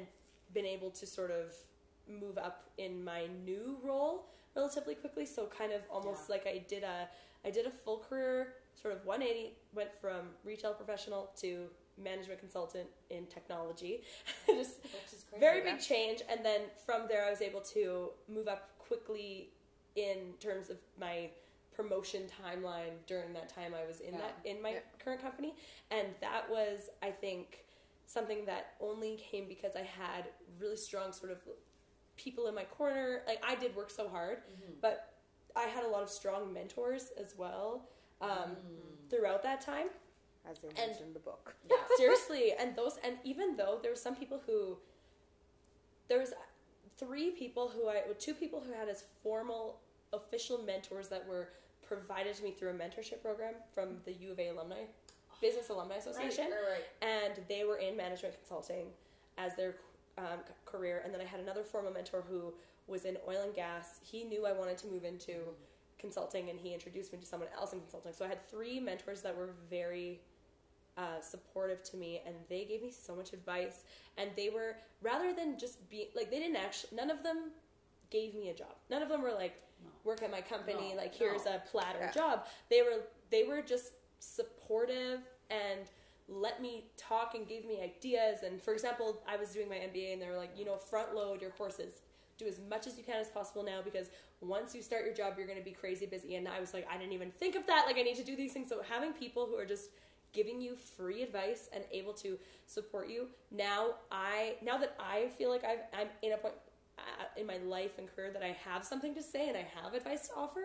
been 0.54 0.66
able 0.66 0.92
to 0.92 1.06
sort 1.06 1.32
of 1.32 1.54
move 2.08 2.38
up 2.38 2.70
in 2.78 3.04
my 3.04 3.28
new 3.46 3.78
role 3.84 4.26
relatively 4.56 4.96
quickly 4.96 5.26
so 5.26 5.48
kind 5.48 5.72
of 5.74 5.82
almost 5.90 6.24
Yeah. 6.30 6.36
like 6.36 6.48
I 6.48 6.64
did 6.68 6.84
a 6.84 7.10
I 7.46 7.50
did 7.50 7.66
a 7.66 7.72
full 7.72 8.00
career 8.08 8.54
sort 8.82 8.94
of 8.94 9.06
180 9.06 9.54
went 9.74 9.94
from 10.00 10.30
retail 10.46 10.74
professional 10.74 11.32
to 11.42 11.68
management 12.02 12.40
consultant 12.40 12.88
in 13.10 13.26
technology 13.28 14.02
just 14.48 14.82
Which 14.84 15.14
is 15.14 15.26
crazy. 15.30 15.40
very 15.40 15.62
big 15.62 15.80
change 15.80 16.22
and 16.30 16.44
then 16.44 16.62
from 16.86 17.04
there 17.08 17.26
i 17.26 17.30
was 17.30 17.42
able 17.42 17.62
to 17.62 18.10
move 18.28 18.48
up 18.48 18.70
quickly 18.80 19.50
in 19.96 20.34
terms 20.40 20.70
of 20.70 20.78
my 21.00 21.30
promotion 21.76 22.24
timeline 22.42 22.94
during 23.08 23.34
that 23.34 23.50
time 23.50 23.74
i 23.80 23.86
was 23.86 24.00
in 24.00 24.14
Yeah. 24.14 24.20
that 24.22 24.38
in 24.46 24.62
my 24.62 24.72
Yeah. 24.74 24.80
current 25.04 25.22
company 25.22 25.54
and 25.92 26.08
that 26.22 26.50
was 26.50 26.90
i 27.02 27.12
think 27.12 27.66
something 28.06 28.46
that 28.46 28.74
only 28.82 29.18
came 29.18 29.48
because 29.48 29.76
i 29.76 29.82
had 29.84 30.26
really 30.60 30.78
strong 30.78 31.12
sort 31.14 31.32
of 31.32 31.38
people 32.18 32.48
in 32.48 32.56
my 32.56 32.64
corner 32.66 33.22
like 33.28 33.42
i 33.48 33.56
did 33.56 33.76
work 33.76 33.90
so 33.92 34.08
hard 34.10 34.38
Mm-hmm. 34.40 34.74
but 34.82 35.14
i 35.56 35.64
had 35.64 35.84
a 35.84 35.88
lot 35.88 36.02
of 36.04 36.10
strong 36.10 36.52
mentors 36.54 37.12
as 37.20 37.36
well 37.38 37.88
um, 38.22 38.30
Mm. 38.56 39.10
throughout 39.10 39.44
that 39.44 39.62
time 39.62 39.88
as 40.50 40.60
they 40.60 40.68
and- 40.70 40.78
mentioned 40.78 41.08
in 41.08 41.14
the 41.14 41.20
book. 41.20 41.56
Yeah. 41.70 41.78
seriously 41.98 42.54
and 42.60 42.76
those 42.76 42.98
and 43.04 43.18
even 43.24 43.56
though 43.56 43.80
there 43.82 43.92
were 43.92 43.98
some 43.98 44.16
people 44.16 44.42
who 44.46 44.78
there 46.10 46.20
was 46.20 46.34
three 46.98 47.32
people 47.32 47.72
who 47.74 47.88
i 47.90 48.02
two 48.20 48.34
people 48.34 48.62
who 48.66 48.74
had 48.74 48.90
as 48.90 49.06
formal 49.24 49.80
official 50.12 50.60
mentors 50.60 51.08
that 51.10 51.28
were 51.28 51.50
provided 51.88 52.36
to 52.36 52.44
me 52.44 52.52
through 52.52 52.70
a 52.70 52.74
mentorship 52.74 53.22
program 53.22 53.54
from 53.74 53.98
the 54.06 54.14
u 54.14 54.32
of 54.32 54.40
a 54.40 54.50
alumni 54.50 54.84
business 55.42 55.70
alumni 55.70 55.96
association. 55.96 56.46
Right, 56.46 56.52
right, 56.52 57.12
right. 57.12 57.26
and 57.36 57.46
they 57.50 57.66
were 57.66 57.78
in 57.78 57.98
management 57.98 58.36
consulting 58.40 58.86
as 59.38 59.56
their 59.56 59.76
um, 60.18 60.40
career. 60.66 61.02
And 61.04 61.14
then 61.14 61.20
i 61.22 61.26
had 61.26 61.40
another 61.42 61.64
formal 61.64 61.92
mentor 61.92 62.24
who 62.30 62.54
was 62.88 63.06
in 63.06 63.18
oil 63.28 63.42
and 63.44 63.54
gas. 63.54 64.00
He 64.04 64.24
knew 64.24 64.46
i 64.46 64.54
wanted 64.54 64.78
to 64.80 64.88
move 64.88 65.04
into 65.04 65.34
consulting 66.00 66.50
and 66.50 66.60
he 66.60 66.74
introduced 66.74 67.12
me 67.14 67.20
to 67.20 67.26
someone 67.26 67.50
else 67.58 67.74
in 67.74 67.80
consulting. 67.80 68.14
So 68.14 68.24
i 68.26 68.28
had 68.30 68.48
three 68.50 68.80
mentors 68.80 69.22
that 69.22 69.36
were 69.36 69.50
very 69.70 70.22
uh, 70.98 71.20
supportive 71.22 71.82
to 71.84 71.98
me 71.98 72.22
and 72.26 72.36
they 72.50 72.66
gave 72.66 72.82
me 72.82 72.92
so 72.92 73.16
much 73.16 73.34
advice. 73.34 73.84
And 74.18 74.30
they 74.36 74.50
were 74.50 74.76
rather 75.02 75.34
than 75.34 75.58
just 75.58 75.90
be 75.90 76.10
like 76.16 76.30
they 76.30 76.40
didn't 76.40 76.58
actually 76.58 76.96
none 76.96 77.10
of 77.10 77.24
them 77.24 77.52
gave 78.12 78.36
me 78.36 78.50
a 78.50 78.54
job. 78.54 78.76
None 78.90 79.02
of 79.02 79.10
them 79.10 79.22
were 79.22 79.32
like 79.34 79.56
work 80.04 80.22
at 80.22 80.32
my 80.32 80.42
company 80.42 80.92
No, 80.92 80.98
like 80.98 81.14
here's 81.16 81.46
no. 81.46 81.56
a 81.56 81.60
platter 81.72 82.00
Yeah. 82.00 82.12
job. 82.12 82.46
They 82.70 82.82
were 82.84 83.02
they 83.32 83.44
were 83.44 83.62
just 83.62 83.94
supportive 84.20 85.20
and 85.50 85.82
let 86.30 86.62
me 86.62 86.86
talk 86.96 87.36
and 87.36 87.48
gave 87.48 87.66
me 87.66 87.82
ideas. 87.82 88.44
And 88.44 88.62
for 88.62 88.74
example 88.74 89.22
i 89.28 89.36
was 89.36 89.50
doing 89.50 89.68
my 89.70 89.76
mba 89.76 90.14
and 90.14 90.22
they 90.22 90.28
were 90.28 90.38
like 90.38 90.52
you 90.58 90.66
know 90.66 90.78
front 90.78 91.16
load 91.16 91.42
your 91.42 91.52
courses. 91.52 91.94
Do 92.38 92.46
as 92.48 92.60
much 92.70 92.88
as 92.88 92.98
you 92.98 93.04
can 93.04 93.18
as 93.18 93.30
possible 93.30 93.64
now 93.64 93.82
because 93.84 94.10
once 94.42 94.74
you 94.76 94.82
start 94.82 95.06
your 95.06 95.14
job 95.14 95.34
you're 95.38 95.48
going 95.48 95.60
to 95.60 95.64
be 95.66 95.72
crazy 95.72 96.06
busy. 96.06 96.36
And 96.36 96.48
i 96.48 96.60
was 96.60 96.74
like 96.74 96.88
i 96.92 96.98
didn't 96.98 97.14
even 97.14 97.32
think 97.32 97.56
of 97.56 97.66
that. 97.68 97.86
Like 97.88 97.98
i 97.98 98.04
need 98.04 98.18
to 98.18 98.24
do 98.24 98.36
these 98.36 98.54
things. 98.54 98.70
So 98.70 98.82
having 98.88 99.12
people 99.14 99.48
who 99.48 99.58
are 99.58 99.66
just 99.66 99.90
giving 100.34 100.60
you 100.62 100.76
free 100.76 101.22
advice 101.24 101.70
and 101.74 101.84
able 101.92 102.14
to 102.14 102.38
support 102.66 103.08
you 103.10 103.28
now 103.52 103.92
i 104.12 104.56
now 104.64 104.78
that 104.78 104.96
i 105.00 105.28
feel 105.38 105.50
like 105.50 105.64
I've, 105.64 105.80
i'm 105.98 106.08
in 106.22 106.34
a 106.34 106.38
point 106.38 106.56
uh, 106.98 107.02
in 107.40 107.46
my 107.48 107.58
life 107.58 107.92
and 107.98 108.08
career 108.16 108.32
that 108.32 108.44
i 108.44 108.56
have 108.66 108.84
something 108.84 109.14
to 109.16 109.24
say 109.24 109.48
and 109.48 109.58
i 109.58 109.66
have 109.82 109.94
advice 109.94 110.28
to 110.30 110.36
offer 110.36 110.62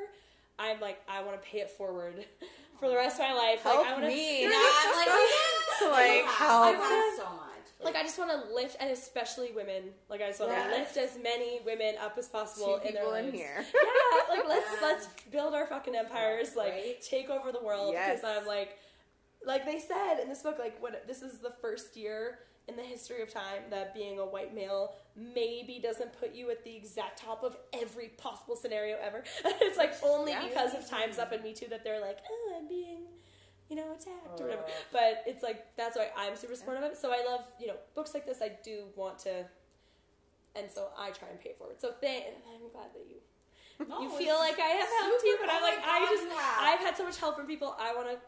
i'm 0.58 0.80
like 0.80 0.98
i 1.08 1.22
want 1.22 1.40
to 1.40 1.48
pay 1.48 1.58
it 1.58 1.70
forward 1.70 2.24
for 2.80 2.88
the 2.88 2.96
rest 2.96 3.20
of 3.20 3.26
my 3.28 3.34
life 3.34 3.62
help 3.62 3.78
like 3.78 3.86
i 3.88 3.92
want 3.92 4.04
to 4.04 4.08
me 4.08 4.44
like, 4.46 4.54
like 5.90 6.24
I 6.24 6.34
help 6.38 6.78
want 6.78 7.16
so 7.16 7.24
much. 7.24 7.84
like 7.84 7.96
I 7.96 8.02
just 8.02 8.18
want 8.18 8.30
to 8.30 8.54
lift, 8.54 8.76
and 8.80 8.90
especially 8.90 9.52
women. 9.52 9.84
Like 10.10 10.20
I 10.20 10.28
just 10.28 10.40
want 10.40 10.52
to 10.52 10.58
Yes. 10.58 10.96
lift 10.96 10.96
as 10.96 11.22
many 11.22 11.60
women 11.64 11.94
up 12.02 12.16
as 12.18 12.28
possible 12.28 12.78
two 12.82 12.88
in 12.88 12.94
their 12.94 13.02
people 13.04 13.14
in 13.14 13.24
lives. 13.26 13.36
here 13.38 13.64
Yeah, 13.64 14.36
like 14.36 14.48
let's 14.48 14.70
Yeah. 14.72 14.86
let's 14.88 15.08
build 15.30 15.54
our 15.54 15.66
fucking 15.66 15.94
empires, 15.94 16.56
like 16.56 16.72
Right? 16.72 17.00
take 17.02 17.30
over 17.30 17.52
the 17.52 17.60
world. 17.62 17.92
Yes. 17.92 18.20
Because 18.20 18.38
I'm 18.38 18.46
like, 18.46 18.78
like 19.48 19.64
they 19.64 19.78
said 19.80 20.20
in 20.22 20.28
this 20.28 20.42
book, 20.42 20.56
like 20.58 20.80
what 20.80 21.06
this 21.08 21.22
is 21.22 21.38
the 21.38 21.52
first 21.62 21.96
year 21.96 22.38
in 22.68 22.76
the 22.76 22.82
history 22.82 23.22
of 23.22 23.32
time 23.32 23.62
that 23.70 23.94
being 23.94 24.18
a 24.18 24.24
white 24.26 24.54
male 24.54 24.94
maybe 25.16 25.80
doesn't 25.82 26.12
put 26.20 26.34
you 26.34 26.50
at 26.50 26.62
the 26.64 26.76
exact 26.76 27.18
top 27.18 27.42
of 27.42 27.56
every 27.72 28.08
possible 28.18 28.54
scenario 28.54 28.96
ever. 29.02 29.24
it's 29.44 29.78
like 29.78 29.94
only 30.04 30.32
Yeah. 30.32 30.46
because 30.46 30.74
of 30.74 30.86
Times 30.88 31.18
Up 31.18 31.32
and 31.32 31.42
Me 31.42 31.54
Too 31.54 31.66
that 31.70 31.82
they're 31.82 32.00
like, 32.00 32.18
oh, 32.30 32.56
I'm 32.58 32.68
being, 32.68 33.06
you 33.70 33.76
know, 33.76 33.86
attacked 33.98 34.38
or 34.38 34.44
whatever. 34.44 34.64
Oh. 34.68 34.72
But 34.92 35.24
it's 35.26 35.42
like 35.42 35.64
that's 35.78 35.96
why 35.96 36.10
I'm 36.14 36.36
super 36.36 36.54
supportive 36.54 36.84
of 36.84 36.92
it. 36.92 36.98
So 36.98 37.10
I 37.10 37.24
love, 37.26 37.44
you 37.58 37.68
know, 37.68 37.76
books 37.94 38.12
like 38.12 38.26
this. 38.26 38.40
I 38.42 38.52
do 38.62 38.84
want 38.96 39.18
to, 39.20 39.46
and 40.54 40.70
so 40.70 40.88
I 40.98 41.08
try 41.10 41.28
and 41.30 41.40
pay 41.40 41.50
it 41.50 41.58
forward. 41.58 41.80
So 41.80 41.92
thank, 42.02 42.24
I'm 42.52 42.68
glad 42.70 42.88
that 42.92 43.06
you 43.08 43.16
No, 43.88 44.02
you 44.02 44.10
feel 44.10 44.36
like 44.36 44.60
I 44.60 44.68
have 44.76 44.88
helped 45.00 45.24
you, 45.24 45.38
but 45.40 45.48
I'm 45.50 45.62
oh 45.62 45.66
like 45.66 45.78
I 45.82 46.06
just. 46.10 46.24
I've 46.60 46.80
had 46.80 46.96
so 46.98 47.04
much 47.04 47.18
help 47.18 47.36
from 47.36 47.46
people. 47.46 47.74
I 47.80 47.94
want 47.94 48.08
to 48.10 48.18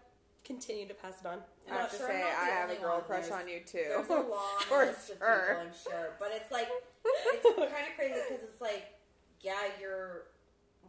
continue 0.51 0.87
to 0.89 0.95
pass 0.95 1.15
it 1.23 1.27
on. 1.27 1.39
And 1.69 1.79
I 1.79 1.83
have 1.87 1.91
to 1.93 1.97
sure 2.03 2.09
say 2.11 2.23
I 2.27 2.47
have 2.59 2.71
a 2.71 2.77
girl 2.77 2.99
crush 3.07 3.29
There's- 3.31 3.43
on 3.43 3.47
you 3.49 3.61
too 3.63 3.87
There's 4.03 4.11
a 4.11 4.27
long 4.35 4.59
For 4.67 4.85
list 4.87 5.11
of 5.15 5.19
sure. 5.23 5.47
people, 5.47 5.63
I'm 5.63 5.75
sure. 5.87 6.07
But 6.19 6.31
it's 6.35 6.51
like, 6.51 6.69
it's 7.07 7.47
kind 7.47 7.87
of 7.87 7.95
crazy 7.95 8.19
because 8.27 8.43
it's 8.43 8.61
like, 8.61 8.99
yeah, 9.41 9.71
you're 9.81 10.27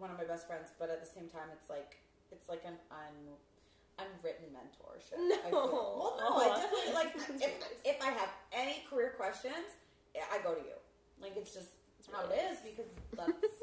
one 0.02 0.10
of 0.10 0.18
my 0.18 0.26
best 0.26 0.48
friends, 0.48 0.70
but 0.80 0.90
at 0.90 1.00
the 1.00 1.06
same 1.10 1.30
time, 1.30 1.54
it's 1.54 1.70
like, 1.70 2.02
it's 2.32 2.50
like 2.50 2.64
an 2.66 2.74
un, 2.90 3.16
unwritten 4.02 4.50
mentorship. 4.50 5.22
No. 5.22 5.38
Well, 5.54 6.18
no, 6.18 6.38
I 6.42 6.58
definitely, 6.58 6.94
like, 6.98 7.14
if, 7.46 7.54
if 7.86 7.98
I 8.02 8.10
have 8.10 8.30
any 8.52 8.84
career 8.90 9.14
questions, 9.16 9.78
I 10.18 10.42
go 10.42 10.56
to 10.56 10.62
you. 10.62 10.76
Like, 11.22 11.38
it's 11.38 11.54
just 11.54 11.70
how 12.12 12.26
it 12.26 12.34
is 12.34 12.58
because 12.66 12.90
that's. 13.16 13.61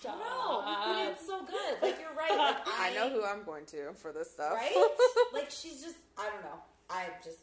Stop. 0.00 0.18
No, 0.18 0.62
but 0.64 1.12
it's 1.12 1.26
so 1.26 1.44
good. 1.44 1.82
Like, 1.82 1.98
you're 2.00 2.16
right. 2.16 2.36
Like, 2.36 2.56
I 2.80 2.94
know 2.94 3.10
who 3.10 3.24
I'm 3.24 3.44
going 3.44 3.66
to 3.66 3.92
for 3.94 4.12
this 4.12 4.30
stuff 4.30 4.54
Right? 4.54 4.74
like, 5.32 5.50
she's 5.50 5.82
just, 5.82 5.96
I 6.18 6.24
don't 6.32 6.42
know. 6.42 6.58
I'm 6.88 7.10
just, 7.22 7.38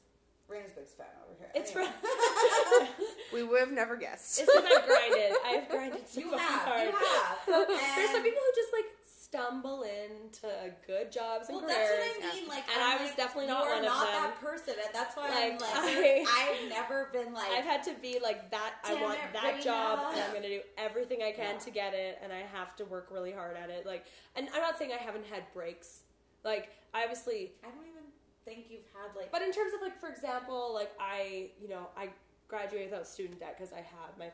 Raina's 0.50 0.72
biggest 0.74 0.98
fan 0.98 1.08
over 1.24 1.36
here. 1.38 1.52
It's 1.54 1.76
Anyway. 1.76 1.92
we 3.34 3.44
would 3.44 3.60
have 3.60 3.72
never 3.72 3.96
guessed 3.96 4.40
It's 4.40 4.50
because 4.52 4.66
I've 4.66 4.88
grinded. 4.88 5.32
I've 5.46 5.70
grinded 5.70 6.08
so 6.10 6.20
You 6.20 6.32
have. 6.32 6.40
hard. 6.40 6.88
You 6.88 6.96
have. 6.96 7.68
There's 7.96 8.12
some 8.12 8.24
people 8.24 8.42
who 8.42 8.52
just 8.56 8.74
like 8.74 8.86
stumble 9.28 9.84
into 9.84 10.48
good 10.86 11.12
jobs 11.12 11.50
and 11.50 11.58
Well, 11.58 11.68
that's 11.68 11.78
careers. 11.90 12.16
what 12.20 12.32
I 12.32 12.36
mean. 12.36 12.48
Like, 12.48 12.64
and 12.74 12.82
I'm 12.84 12.98
I 12.98 13.02
was 13.02 13.10
like, 13.10 13.18
definitely 13.18 13.48
not 13.48 13.66
one 13.66 13.78
of 13.80 13.84
not 13.86 14.06
them. 14.06 14.24
that 14.24 14.42
person, 14.42 14.74
and 14.84 14.94
that's 14.94 15.16
why 15.18 15.28
I'm 15.30 15.52
Like, 15.58 15.62
like, 15.62 15.72
I- 15.76 16.58
I've 16.64 16.70
never 16.70 17.10
been 17.12 17.34
like, 17.34 17.50
I've 17.52 17.66
had 17.66 17.84
to 17.84 17.94
be 18.02 18.20
like 18.22 18.52
that. 18.52 18.76
I 18.84 19.02
want 19.02 19.20
that 19.34 19.62
job, 19.62 20.14
and 20.14 20.22
I'm 20.24 20.34
gonna 20.34 20.48
do 20.48 20.62
everything 20.78 21.22
I 21.24 21.32
can 21.32 21.56
Yeah. 21.56 21.60
to 21.60 21.72
get 21.72 21.94
it, 21.94 22.20
and 22.24 22.32
I 22.32 22.40
have 22.54 22.76
to 22.78 22.86
work 22.86 23.10
really 23.12 23.32
hard 23.32 23.58
at 23.58 23.70
it. 23.70 23.86
Like, 23.86 24.06
and 24.36 24.48
I'm 24.54 24.62
not 24.62 24.78
saying 24.78 24.92
I 24.94 25.02
haven't 25.04 25.26
had 25.26 25.44
breaks. 25.54 26.04
Like, 26.44 26.70
I 26.94 27.04
obviously, 27.04 27.52
I 27.64 27.68
don't 27.70 27.86
even 27.88 28.04
think 28.46 28.68
you've 28.70 28.86
had 28.94 29.16
like. 29.16 29.32
but 29.32 29.42
in 29.42 29.52
terms 29.52 29.74
of 29.74 29.82
like, 29.82 30.00
for 30.00 30.10
example, 30.10 30.72
like 30.74 30.92
I, 31.00 31.50
you 31.62 31.68
know, 31.68 31.88
I 31.98 32.10
graduated 32.48 32.92
without 32.92 33.06
student 33.08 33.40
debt 33.42 33.56
because 33.58 33.74
I 33.74 33.78
had 33.82 34.18
my 34.18 34.32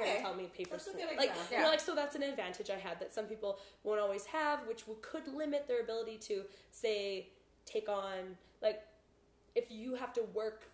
Okay. 0.00 0.20
helped 0.20 0.38
me 0.38 0.50
pay 0.56 0.64
for 0.64 0.70
That's 0.72 0.88
like, 0.88 1.28
example. 1.30 1.34
you 1.56 1.58
know, 1.62 1.68
like 1.68 1.80
so 1.80 1.94
that's 1.94 2.14
an 2.16 2.22
advantage 2.22 2.70
I 2.70 2.76
had 2.78 2.98
that 3.00 3.12
some 3.14 3.26
people 3.26 3.58
won't 3.84 4.00
always 4.00 4.24
have, 4.26 4.60
which 4.66 4.86
will, 4.86 4.96
could 4.96 5.28
limit 5.28 5.66
their 5.68 5.80
ability 5.80 6.18
to 6.28 6.42
say 6.70 7.28
take 7.66 7.88
on 7.88 8.36
like 8.60 8.82
if 9.54 9.70
you 9.70 9.94
have 9.94 10.12
to 10.14 10.22
work 10.34 10.64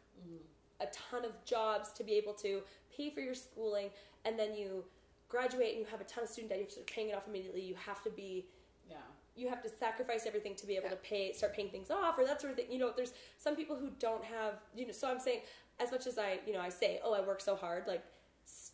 a 0.80 0.86
ton 0.86 1.24
of 1.24 1.32
jobs 1.44 1.90
to 1.92 2.04
be 2.04 2.12
able 2.14 2.32
to 2.32 2.60
pay 2.96 3.10
for 3.10 3.20
your 3.20 3.34
schooling 3.34 3.90
and 4.24 4.38
then 4.38 4.54
you 4.54 4.84
graduate 5.28 5.70
and 5.76 5.80
you 5.80 5.86
have 5.90 6.00
a 6.00 6.04
ton 6.04 6.24
of 6.24 6.30
student 6.30 6.50
debt 6.50 6.58
you 6.58 6.64
have 6.64 6.68
to 6.68 6.74
start 6.74 6.86
paying 6.86 7.08
it 7.10 7.14
off 7.16 7.26
immediately 7.28 7.60
you 7.60 7.74
have 7.74 8.02
to 8.02 8.10
be 8.10 8.46
yeah. 8.88 8.96
you 9.36 9.48
have 9.48 9.62
to 9.62 9.68
sacrifice 9.68 10.24
everything 10.26 10.54
to 10.54 10.66
be 10.66 10.74
able 10.76 10.84
Yeah. 10.84 10.90
to 10.90 10.96
pay 10.96 11.32
start 11.32 11.54
paying 11.54 11.68
things 11.68 11.90
off 11.90 12.18
or 12.18 12.24
that 12.24 12.40
sort 12.40 12.52
of 12.52 12.56
thing 12.58 12.66
you 12.70 12.78
know 12.78 12.92
there's 12.96 13.12
some 13.36 13.54
people 13.56 13.76
who 13.76 13.90
don't 13.98 14.24
have 14.24 14.54
you 14.74 14.86
know 14.86 14.92
so 14.92 15.08
i'm 15.10 15.20
saying 15.20 15.40
as 15.80 15.90
much 15.92 16.06
as 16.06 16.16
i 16.18 16.38
you 16.46 16.52
know 16.54 16.60
i 16.60 16.68
say 16.70 17.00
oh 17.04 17.12
i 17.12 17.20
work 17.20 17.40
so 17.40 17.54
hard 17.54 17.86
like 17.86 18.02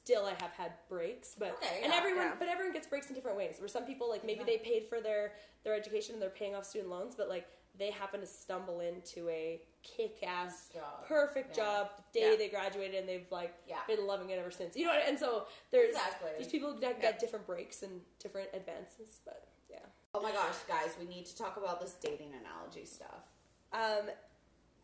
still 0.04 0.26
i 0.26 0.30
have 0.42 0.52
had 0.52 0.72
breaks 0.88 1.34
but 1.38 1.56
Okay, 1.62 1.80
and 1.82 1.92
everyone 1.92 2.24
yeah. 2.26 2.32
but 2.38 2.48
everyone 2.48 2.72
gets 2.74 2.86
breaks 2.86 3.08
in 3.08 3.14
different 3.14 3.36
ways 3.38 3.56
where 3.58 3.68
some 3.68 3.84
people 3.84 4.08
like 4.10 4.22
maybe 4.24 4.40
Yeah. 4.40 4.46
they 4.46 4.58
paid 4.58 4.84
for 4.84 5.00
their 5.00 5.32
their 5.64 5.74
education 5.74 6.14
and 6.14 6.22
they're 6.22 6.28
paying 6.30 6.54
off 6.54 6.64
student 6.66 6.90
loans 6.90 7.14
but 7.16 7.28
like 7.28 7.46
they 7.76 7.90
happen 7.90 8.20
to 8.20 8.26
stumble 8.26 8.80
into 8.80 9.28
a 9.30 9.60
kick-ass 9.82 10.68
Job. 10.72 11.06
perfect 11.08 11.56
Yeah. 11.56 11.64
job 11.64 11.90
the 12.12 12.20
day 12.20 12.30
Yeah. 12.32 12.36
they 12.36 12.48
graduated 12.48 12.96
and 13.00 13.08
they've 13.08 13.30
like 13.30 13.54
Yeah. 13.66 13.78
been 13.86 14.06
loving 14.06 14.28
it 14.30 14.38
ever 14.38 14.50
since 14.50 14.76
you 14.76 14.84
know 14.86 14.92
and 14.92 15.18
so 15.18 15.46
there's 15.70 15.90
Exactly. 15.94 16.30
there's 16.36 16.48
people 16.48 16.74
that 16.80 17.00
get 17.00 17.18
different 17.18 17.46
breaks 17.46 17.82
and 17.82 18.02
different 18.18 18.50
advances 18.52 19.20
but 19.24 19.46
yeah 19.70 19.78
Oh 20.16 20.20
my 20.22 20.30
gosh, 20.30 20.54
guys, 20.68 20.90
we 21.00 21.06
need 21.06 21.26
to 21.26 21.36
talk 21.36 21.56
about 21.56 21.80
this 21.80 21.94
dating 21.94 22.34
analogy 22.40 22.84
stuff. 22.84 23.24
um, 23.72 24.08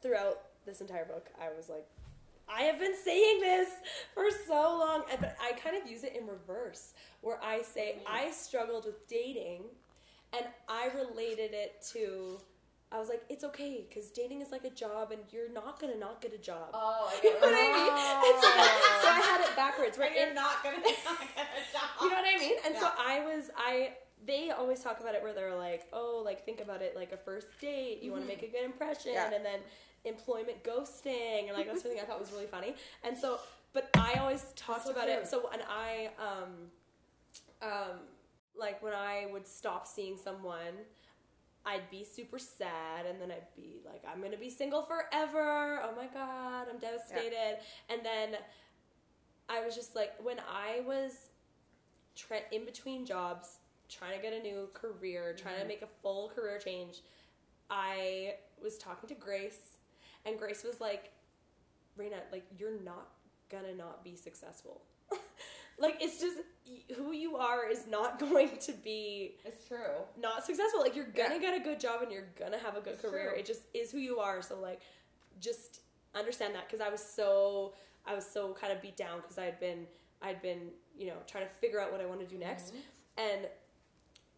throughout 0.02 0.38
this 0.66 0.80
entire 0.80 1.04
book, 1.04 1.28
I 1.40 1.50
was 1.56 1.68
like, 1.68 1.86
I 2.52 2.62
have 2.62 2.78
been 2.78 2.94
saying 2.96 3.40
this 3.40 3.68
for 4.14 4.24
so 4.46 4.78
long, 4.78 5.04
but 5.20 5.36
I 5.42 5.52
kind 5.52 5.80
of 5.80 5.90
use 5.90 6.04
it 6.04 6.16
in 6.16 6.26
reverse, 6.26 6.94
where 7.20 7.38
I 7.42 7.62
say 7.62 7.96
mm. 7.98 8.02
I 8.06 8.30
struggled 8.30 8.84
with 8.84 9.06
dating, 9.08 9.62
and 10.32 10.46
I 10.68 10.88
related 10.96 11.52
it 11.54 11.84
to. 11.92 12.40
I 12.92 12.98
was 12.98 13.08
like, 13.08 13.22
it's 13.28 13.44
okay 13.44 13.86
because 13.88 14.10
dating 14.10 14.40
is 14.40 14.50
like 14.50 14.64
a 14.64 14.70
job, 14.70 15.12
and 15.12 15.20
you're 15.30 15.52
not 15.52 15.80
gonna 15.80 15.96
not 15.96 16.20
get 16.20 16.34
a 16.34 16.38
job. 16.38 16.70
Oh, 16.74 17.08
I 17.08 17.20
you 17.22 17.34
know 17.34 17.40
what 17.40 17.54
I 17.54 17.70
mean? 17.70 18.32
And 18.32 18.42
so, 18.42 18.48
so 18.50 19.08
I 19.08 19.20
had 19.24 19.40
it 19.48 19.54
backwards. 19.54 19.96
Where 19.96 20.12
You're 20.16 20.34
not 20.34 20.62
gonna 20.64 20.76
not 21.04 21.20
get 21.20 21.46
a 21.54 21.72
job. 21.72 21.88
you 22.02 22.08
know 22.10 22.16
what 22.16 22.24
I 22.24 22.38
mean? 22.38 22.56
And 22.66 22.74
so 22.76 22.88
I 22.98 23.20
was 23.20 23.50
I 23.56 23.92
they 24.26 24.50
always 24.50 24.80
talk 24.80 25.00
about 25.00 25.14
it 25.14 25.22
where 25.22 25.32
they're 25.32 25.54
like, 25.56 25.86
oh, 25.92 26.22
like 26.24 26.44
think 26.44 26.60
about 26.60 26.82
it 26.82 26.94
like 26.96 27.12
a 27.12 27.16
first 27.16 27.46
date. 27.60 28.02
You 28.02 28.12
want 28.12 28.22
to 28.24 28.28
make 28.28 28.42
a 28.42 28.48
good 28.48 28.64
impression, 28.64 29.12
Yeah. 29.14 29.30
and 29.32 29.44
then 29.44 29.60
employment 30.04 30.62
ghosting, 30.64 31.48
and 31.48 31.56
like 31.56 31.66
that's 31.66 31.82
something 31.82 32.00
I 32.00 32.04
thought 32.04 32.20
was 32.20 32.32
really 32.32 32.46
funny. 32.46 32.74
And 33.04 33.16
so, 33.16 33.38
but 33.72 33.88
I 33.96 34.14
always 34.20 34.44
talked 34.56 34.84
so 34.84 34.90
about 34.90 35.08
it. 35.08 35.26
So 35.26 35.48
and 35.52 35.62
I 35.68 36.10
um 36.18 36.70
um 37.62 37.98
like 38.58 38.82
when 38.82 38.92
I 38.94 39.26
would 39.32 39.46
stop 39.46 39.86
seeing 39.86 40.16
someone. 40.16 40.74
I'd 41.66 41.90
be 41.90 42.04
super 42.04 42.38
sad, 42.38 43.04
and 43.06 43.20
then 43.20 43.30
I'd 43.30 43.54
be 43.54 43.82
like, 43.84 44.02
"I'm 44.10 44.22
gonna 44.22 44.38
be 44.38 44.48
single 44.48 44.80
forever." 44.82 45.82
Oh 45.84 45.94
my 45.94 46.06
god, 46.06 46.68
I'm 46.72 46.78
devastated. 46.78 47.58
And 47.90 48.00
then 48.02 48.38
I 49.46 49.62
was 49.62 49.74
just 49.74 49.94
like, 49.94 50.12
when 50.22 50.38
I 50.50 50.80
was 50.86 51.28
tra- 52.16 52.48
in 52.50 52.64
between 52.64 53.04
jobs, 53.04 53.58
trying 53.90 54.16
to 54.16 54.22
get 54.22 54.32
a 54.32 54.40
new 54.40 54.68
career, 54.72 55.34
trying 55.38 55.54
Mm-hmm. 55.54 55.62
to 55.62 55.68
make 55.68 55.82
a 55.82 55.88
full 56.02 56.28
career 56.30 56.58
change, 56.58 57.02
I 57.68 58.34
was 58.62 58.78
talking 58.78 59.08
to 59.08 59.14
Grace, 59.14 59.76
and 60.24 60.38
Grace 60.38 60.64
was 60.64 60.80
like, 60.80 61.10
Raina, 61.98 62.20
like, 62.32 62.44
you're 62.58 62.80
not 62.82 63.08
gonna 63.50 63.74
not 63.74 64.02
be 64.04 64.16
successful. 64.16 64.82
like, 65.78 65.96
it's 66.00 66.20
just 66.20 66.38
who 66.96 67.12
you 67.12 67.36
are 67.36 67.68
is 67.68 67.86
not 67.88 68.18
going 68.30 68.56
to 68.58 68.72
be 68.72 69.36
It's 69.44 69.66
true. 69.66 70.04
not 70.18 70.44
successful. 70.44 70.80
Like, 70.80 70.94
you're 70.96 71.06
gonna 71.06 71.34
Yeah. 71.34 71.40
get 71.40 71.60
a 71.60 71.64
good 71.64 71.80
job 71.80 72.02
and 72.02 72.12
you're 72.12 72.28
gonna 72.38 72.58
have 72.58 72.76
a 72.76 72.80
good 72.80 72.94
It's 72.94 73.02
career. 73.02 73.30
true. 73.30 73.38
It 73.40 73.46
just 73.46 73.62
is 73.74 73.90
who 73.90 73.98
you 73.98 74.18
are. 74.20 74.40
So, 74.42 74.58
like, 74.60 74.80
just 75.40 75.80
understand 76.14 76.54
that 76.54 76.66
because 76.66 76.80
I 76.80 76.88
was 76.90 77.00
so 77.02 77.74
I 78.06 78.14
was 78.14 78.26
so 78.26 78.52
kind 78.54 78.72
of 78.72 78.80
beat 78.82 78.96
down 78.96 79.20
because 79.20 79.38
I 79.38 79.44
had 79.44 79.60
been 79.60 79.86
I'd 80.22 80.42
been 80.42 80.70
you 80.98 81.06
know 81.06 81.16
trying 81.26 81.44
to 81.44 81.50
figure 81.60 81.80
out 81.80 81.92
what 81.92 82.00
I 82.00 82.06
want 82.06 82.20
to 82.20 82.26
do 82.26 82.36
next, 82.38 82.74
and 83.16 83.46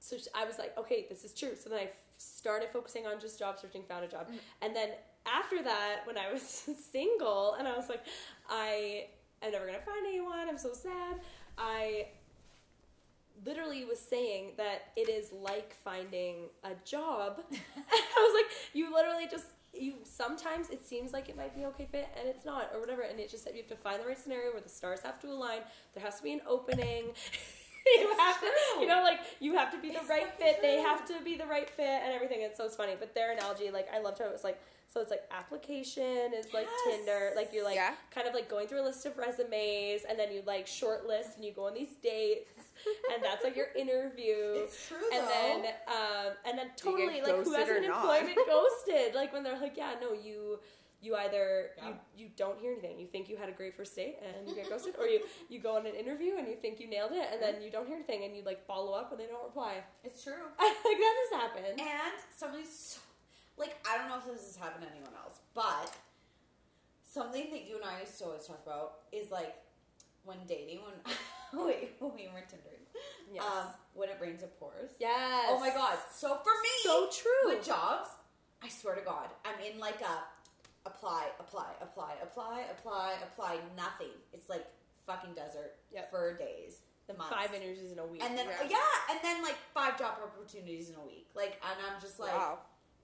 so 0.02 0.16
I 0.34 0.44
was 0.44 0.58
like, 0.58 0.76
okay, 0.76 1.06
this 1.08 1.24
is 1.24 1.32
true. 1.32 1.50
So 1.54 1.70
then 1.70 1.78
I 1.78 1.84
f- 1.84 1.90
started 2.18 2.70
focusing 2.72 3.06
on 3.06 3.20
just 3.20 3.38
job 3.38 3.58
searching, 3.60 3.84
found 3.88 4.04
a 4.04 4.08
job, 4.08 4.28
mm. 4.28 4.36
and 4.60 4.74
then 4.74 4.88
after 5.24 5.62
that, 5.62 6.00
when 6.04 6.18
I 6.18 6.32
was 6.32 6.42
single, 6.92 7.54
and 7.54 7.68
I 7.68 7.76
was 7.76 7.88
like, 7.88 8.02
I 8.50 9.06
am 9.42 9.52
never 9.52 9.64
gonna 9.64 9.78
find 9.78 10.04
anyone. 10.04 10.48
I'm 10.48 10.58
so 10.58 10.72
sad. 10.72 11.20
I 11.56 12.08
literally 13.46 13.84
was 13.84 14.00
saying 14.00 14.54
that 14.56 14.90
it 14.96 15.08
is 15.08 15.32
like 15.32 15.72
finding 15.84 16.48
a 16.64 16.72
job. 16.84 17.40
I 17.52 18.32
was 18.32 18.42
like, 18.42 18.52
you 18.72 18.92
literally 18.92 19.28
just 19.30 19.46
you 19.72 19.94
sometimes 20.02 20.68
it 20.68 20.84
seems 20.84 21.12
like 21.12 21.28
it 21.28 21.36
might 21.36 21.56
be 21.56 21.64
okay 21.64 21.88
fit 21.90 22.08
and 22.18 22.28
it's 22.28 22.44
not 22.44 22.70
or 22.74 22.80
whatever 22.80 23.02
and 23.02 23.18
it 23.18 23.30
just 23.30 23.42
said 23.42 23.54
you 23.54 23.62
have 23.62 23.68
to 23.70 23.74
find 23.74 24.02
the 24.02 24.06
right 24.06 24.18
scenario 24.18 24.52
where 24.52 24.60
the 24.60 24.68
stars 24.68 25.00
have 25.00 25.18
to 25.18 25.28
align 25.28 25.60
there 25.94 26.04
has 26.04 26.18
to 26.18 26.22
be 26.22 26.30
an 26.30 26.42
opening 26.46 27.04
you 27.96 28.08
It's 28.10 28.20
have 28.20 28.40
to 28.40 28.46
you 28.80 28.86
know 28.86 29.02
like 29.02 29.20
you 29.40 29.54
have 29.56 29.70
to 29.72 29.78
be 29.80 29.88
the 29.90 29.96
It's 30.00 30.08
right 30.08 30.26
fit. 30.38 30.60
They 30.62 30.76
have 30.78 31.06
to 31.08 31.14
be 31.24 31.36
the 31.36 31.46
right 31.46 31.68
fit 31.68 32.00
and 32.04 32.12
everything. 32.12 32.38
It's 32.42 32.56
so 32.58 32.68
funny. 32.68 32.94
But 32.98 33.14
their 33.14 33.32
analogy 33.32 33.70
like 33.70 33.88
i 33.92 33.98
loved 34.00 34.18
how 34.18 34.26
it 34.26 34.32
was 34.32 34.44
like 34.44 34.60
so 34.88 35.00
it's 35.00 35.10
like 35.10 35.22
application 35.30 36.32
is 36.36 36.52
like 36.52 36.66
Yes. 36.86 36.96
tinder. 36.98 37.30
Like 37.34 37.50
you're 37.52 37.64
like 37.64 37.76
Yeah. 37.76 37.94
kind 38.14 38.28
of 38.28 38.34
like 38.34 38.48
going 38.48 38.66
through 38.68 38.82
a 38.82 38.86
list 38.86 39.06
of 39.06 39.16
resumes 39.16 40.02
and 40.08 40.18
then 40.18 40.30
you 40.32 40.42
like 40.46 40.66
shortlist 40.66 41.36
and 41.36 41.44
you 41.44 41.52
go 41.52 41.66
on 41.66 41.74
these 41.74 41.94
dates 42.02 42.58
and 43.14 43.22
that's 43.22 43.42
like 43.42 43.56
your 43.56 43.68
interview. 43.76 44.34
It's 44.64 44.86
true 44.88 44.98
and 45.12 45.22
though. 45.24 45.28
then 45.62 45.72
um 45.88 46.32
and 46.44 46.58
then 46.58 46.70
totally 46.76 47.20
like 47.22 47.44
who 47.44 47.52
has 47.54 47.68
an 47.68 47.84
employment 47.84 48.38
ghosted? 48.46 49.14
Like 49.14 49.32
when 49.32 49.42
they're 49.42 49.58
like 49.58 49.76
yeah 49.76 49.94
no 50.00 50.12
you 50.12 50.58
you 51.02 51.16
either 51.16 51.70
Yeah. 51.76 51.88
you 51.88 51.94
you 52.16 52.26
don't 52.36 52.58
hear 52.60 52.72
anything 52.72 52.98
you 52.98 53.06
think 53.08 53.28
you 53.28 53.36
had 53.36 53.48
a 53.48 53.52
great 53.52 53.74
first 53.74 53.94
date 53.96 54.16
and 54.24 54.48
you 54.48 54.54
get 54.54 54.68
ghosted 54.70 54.94
or 54.98 55.06
you 55.06 55.20
you 55.48 55.58
go 55.58 55.76
on 55.76 55.84
an 55.84 55.94
interview 55.94 56.36
and 56.38 56.46
you 56.48 56.54
think 56.54 56.78
you 56.80 56.86
nailed 56.86 57.10
it 57.12 57.26
and 57.32 57.42
then 57.42 57.60
you 57.60 57.70
don't 57.70 57.86
hear 57.88 57.96
anything 57.96 58.24
and 58.24 58.36
you 58.36 58.42
like 58.44 58.64
follow 58.66 58.92
up 58.92 59.10
and 59.10 59.18
they 59.20 59.26
don't 59.26 59.42
reply 59.44 59.74
it's 60.04 60.22
true. 60.22 60.32
like 60.60 60.98
that 61.04 61.16
has 61.22 61.40
happened 61.42 61.66
And 61.80 62.14
somebody's 62.36 62.70
so, 62.70 63.00
like, 63.58 63.74
I 63.88 63.98
don't 63.98 64.08
know 64.08 64.16
if 64.18 64.24
this 64.24 64.46
has 64.46 64.56
happened 64.56 64.84
to 64.86 64.90
anyone 64.90 65.12
else, 65.22 65.36
but 65.54 65.92
something 67.04 67.50
that 67.50 67.68
you 67.68 67.76
and 67.76 67.84
I 67.84 68.00
used 68.00 68.18
to 68.18 68.24
always 68.26 68.46
talk 68.46 68.60
about 68.64 69.00
is 69.12 69.30
like 69.30 69.54
when 70.24 70.38
dating, 70.48 70.80
when 71.52 71.66
wait, 71.66 71.92
when 71.98 72.12
we 72.14 72.28
were 72.32 72.40
Tindering, 72.40 72.86
yes 73.32 73.42
um, 73.44 73.66
when 73.94 74.08
it 74.08 74.16
rains 74.20 74.42
it 74.42 74.58
pours. 74.58 74.90
yes 74.98 75.46
Oh 75.50 75.58
my 75.60 75.70
god! 75.70 75.98
So 76.14 76.28
for 76.42 76.52
me, 76.62 76.70
so 76.84 77.08
true 77.12 77.54
with 77.54 77.64
jobs, 77.66 78.08
I 78.62 78.68
swear 78.68 78.94
to 78.94 79.02
God, 79.02 79.28
I'm 79.44 79.60
in 79.60 79.78
like 79.78 80.00
a 80.00 80.14
apply, 80.86 81.26
apply, 81.38 81.70
apply, 81.80 82.14
apply, 82.22 82.64
apply, 82.70 83.14
apply, 83.22 83.58
nothing. 83.76 84.12
It's 84.32 84.48
like 84.48 84.66
fucking 85.06 85.34
desert 85.34 85.74
Yep. 85.92 86.10
for 86.10 86.34
days, 86.36 86.80
the 87.06 87.14
months. 87.14 87.34
five 87.34 87.52
interviews 87.54 87.92
in 87.92 87.98
a 87.98 88.06
week 88.06 88.22
and 88.22 88.36
then 88.38 88.46
Yeah. 88.46 88.68
yeah. 88.70 89.10
and 89.10 89.20
then 89.22 89.42
like 89.42 89.56
five 89.74 89.98
job 89.98 90.16
opportunities 90.22 90.88
in 90.90 90.96
a 90.96 91.00
week. 91.06 91.28
Like, 91.34 91.60
and 91.68 91.78
I'm 91.86 92.00
just 92.00 92.18
like, 92.18 92.32
wow. 92.32 92.58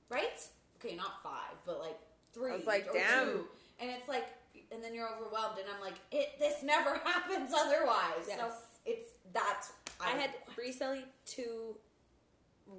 right? 0.08 0.40
Okay, 0.76 0.94
not 0.96 1.22
five, 1.22 1.54
but 1.66 1.80
like 1.80 1.98
three. 2.32 2.52
I 2.52 2.56
was 2.56 2.66
like, 2.66 2.88
or 2.88 2.92
damn. 2.94 3.24
two. 3.26 3.48
And 3.80 3.90
it's 3.90 4.08
like, 4.08 4.26
and 4.72 4.82
then 4.82 4.94
you're 4.94 5.08
overwhelmed, 5.08 5.58
and 5.58 5.66
I'm 5.74 5.80
like, 5.80 5.94
it. 6.10 6.38
This 6.38 6.62
never 6.62 6.94
happens 7.04 7.52
otherwise. 7.56 8.24
So 8.26 8.32
Yes. 8.36 8.52
it's 8.86 9.08
that. 9.32 9.64
I 10.00 10.10
had 10.10 10.30
recently 10.56 11.04
two 11.26 11.76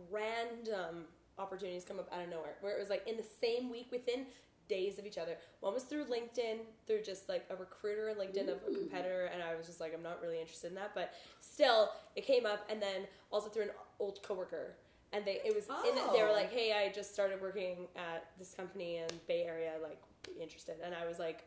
random 0.10 1.06
opportunities 1.38 1.84
come 1.86 2.00
up 2.00 2.08
out 2.14 2.22
of 2.22 2.30
nowhere 2.30 2.56
where 2.62 2.76
it 2.76 2.80
was 2.80 2.90
like 2.90 3.08
in 3.08 3.18
the 3.18 3.26
same 3.42 3.70
week 3.70 3.88
within 3.92 4.26
days 4.70 4.98
of 5.00 5.06
each 5.06 5.18
other. 5.18 5.36
One 5.60 5.74
was 5.74 5.84
through 5.84 6.06
LinkedIn, 6.06 6.60
through 6.88 7.02
just 7.02 7.28
like 7.28 7.46
a 7.50 7.56
recruiter 7.58 8.14
LinkedIn 8.18 8.48
of 8.48 8.60
a 8.66 8.74
competitor, 8.74 9.30
and 9.34 9.44
I 9.44 9.56
was 9.56 9.68
just 9.68 9.82
like, 9.82 9.94
I'm 9.94 10.02
not 10.04 10.22
really 10.22 10.40
interested 10.40 10.68
in 10.68 10.76
that, 10.76 10.92
but 10.96 11.14
still, 11.42 11.90
it 12.16 12.26
came 12.26 12.46
up, 12.46 12.66
and 12.72 12.82
then 12.82 13.02
also 13.32 13.50
through 13.50 13.64
an 13.64 13.72
old 14.00 14.24
coworker. 14.24 14.76
And 15.12 15.26
they, 15.26 15.40
it 15.44 15.54
was, 15.56 15.66
in, 15.88 15.96
they 16.14 16.22
were 16.22 16.30
Oh. 16.30 16.34
like, 16.34 16.54
"Hey, 16.54 16.72
I 16.72 16.92
just 16.94 17.12
started 17.14 17.42
working 17.42 17.88
at 17.98 18.28
this 18.38 18.54
company 18.54 18.98
in 18.98 19.08
Bay 19.28 19.42
Area. 19.44 19.74
Like, 19.82 20.00
interested?" 20.40 20.76
And 20.84 20.94
I 20.96 21.06
was 21.08 21.20
like, 21.20 21.44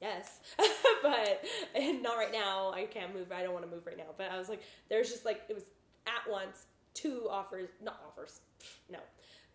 yes 0.00 0.40
but 1.02 1.44
not 2.02 2.16
right 2.16 2.32
now 2.32 2.72
i 2.72 2.84
can't 2.86 3.14
move 3.14 3.30
i 3.30 3.40
don't 3.40 3.52
want 3.52 3.64
to 3.64 3.70
move 3.70 3.86
right 3.86 3.96
now 3.96 4.10
but 4.18 4.32
i 4.32 4.36
was 4.36 4.48
like 4.48 4.60
there's 4.88 5.08
just 5.08 5.24
like 5.24 5.42
it 5.48 5.54
was 5.54 5.62
at 6.08 6.28
once 6.28 6.66
two 6.92 7.28
offers, 7.30 7.68
not 7.82 8.00
offers, 8.06 8.40
no, 8.90 8.98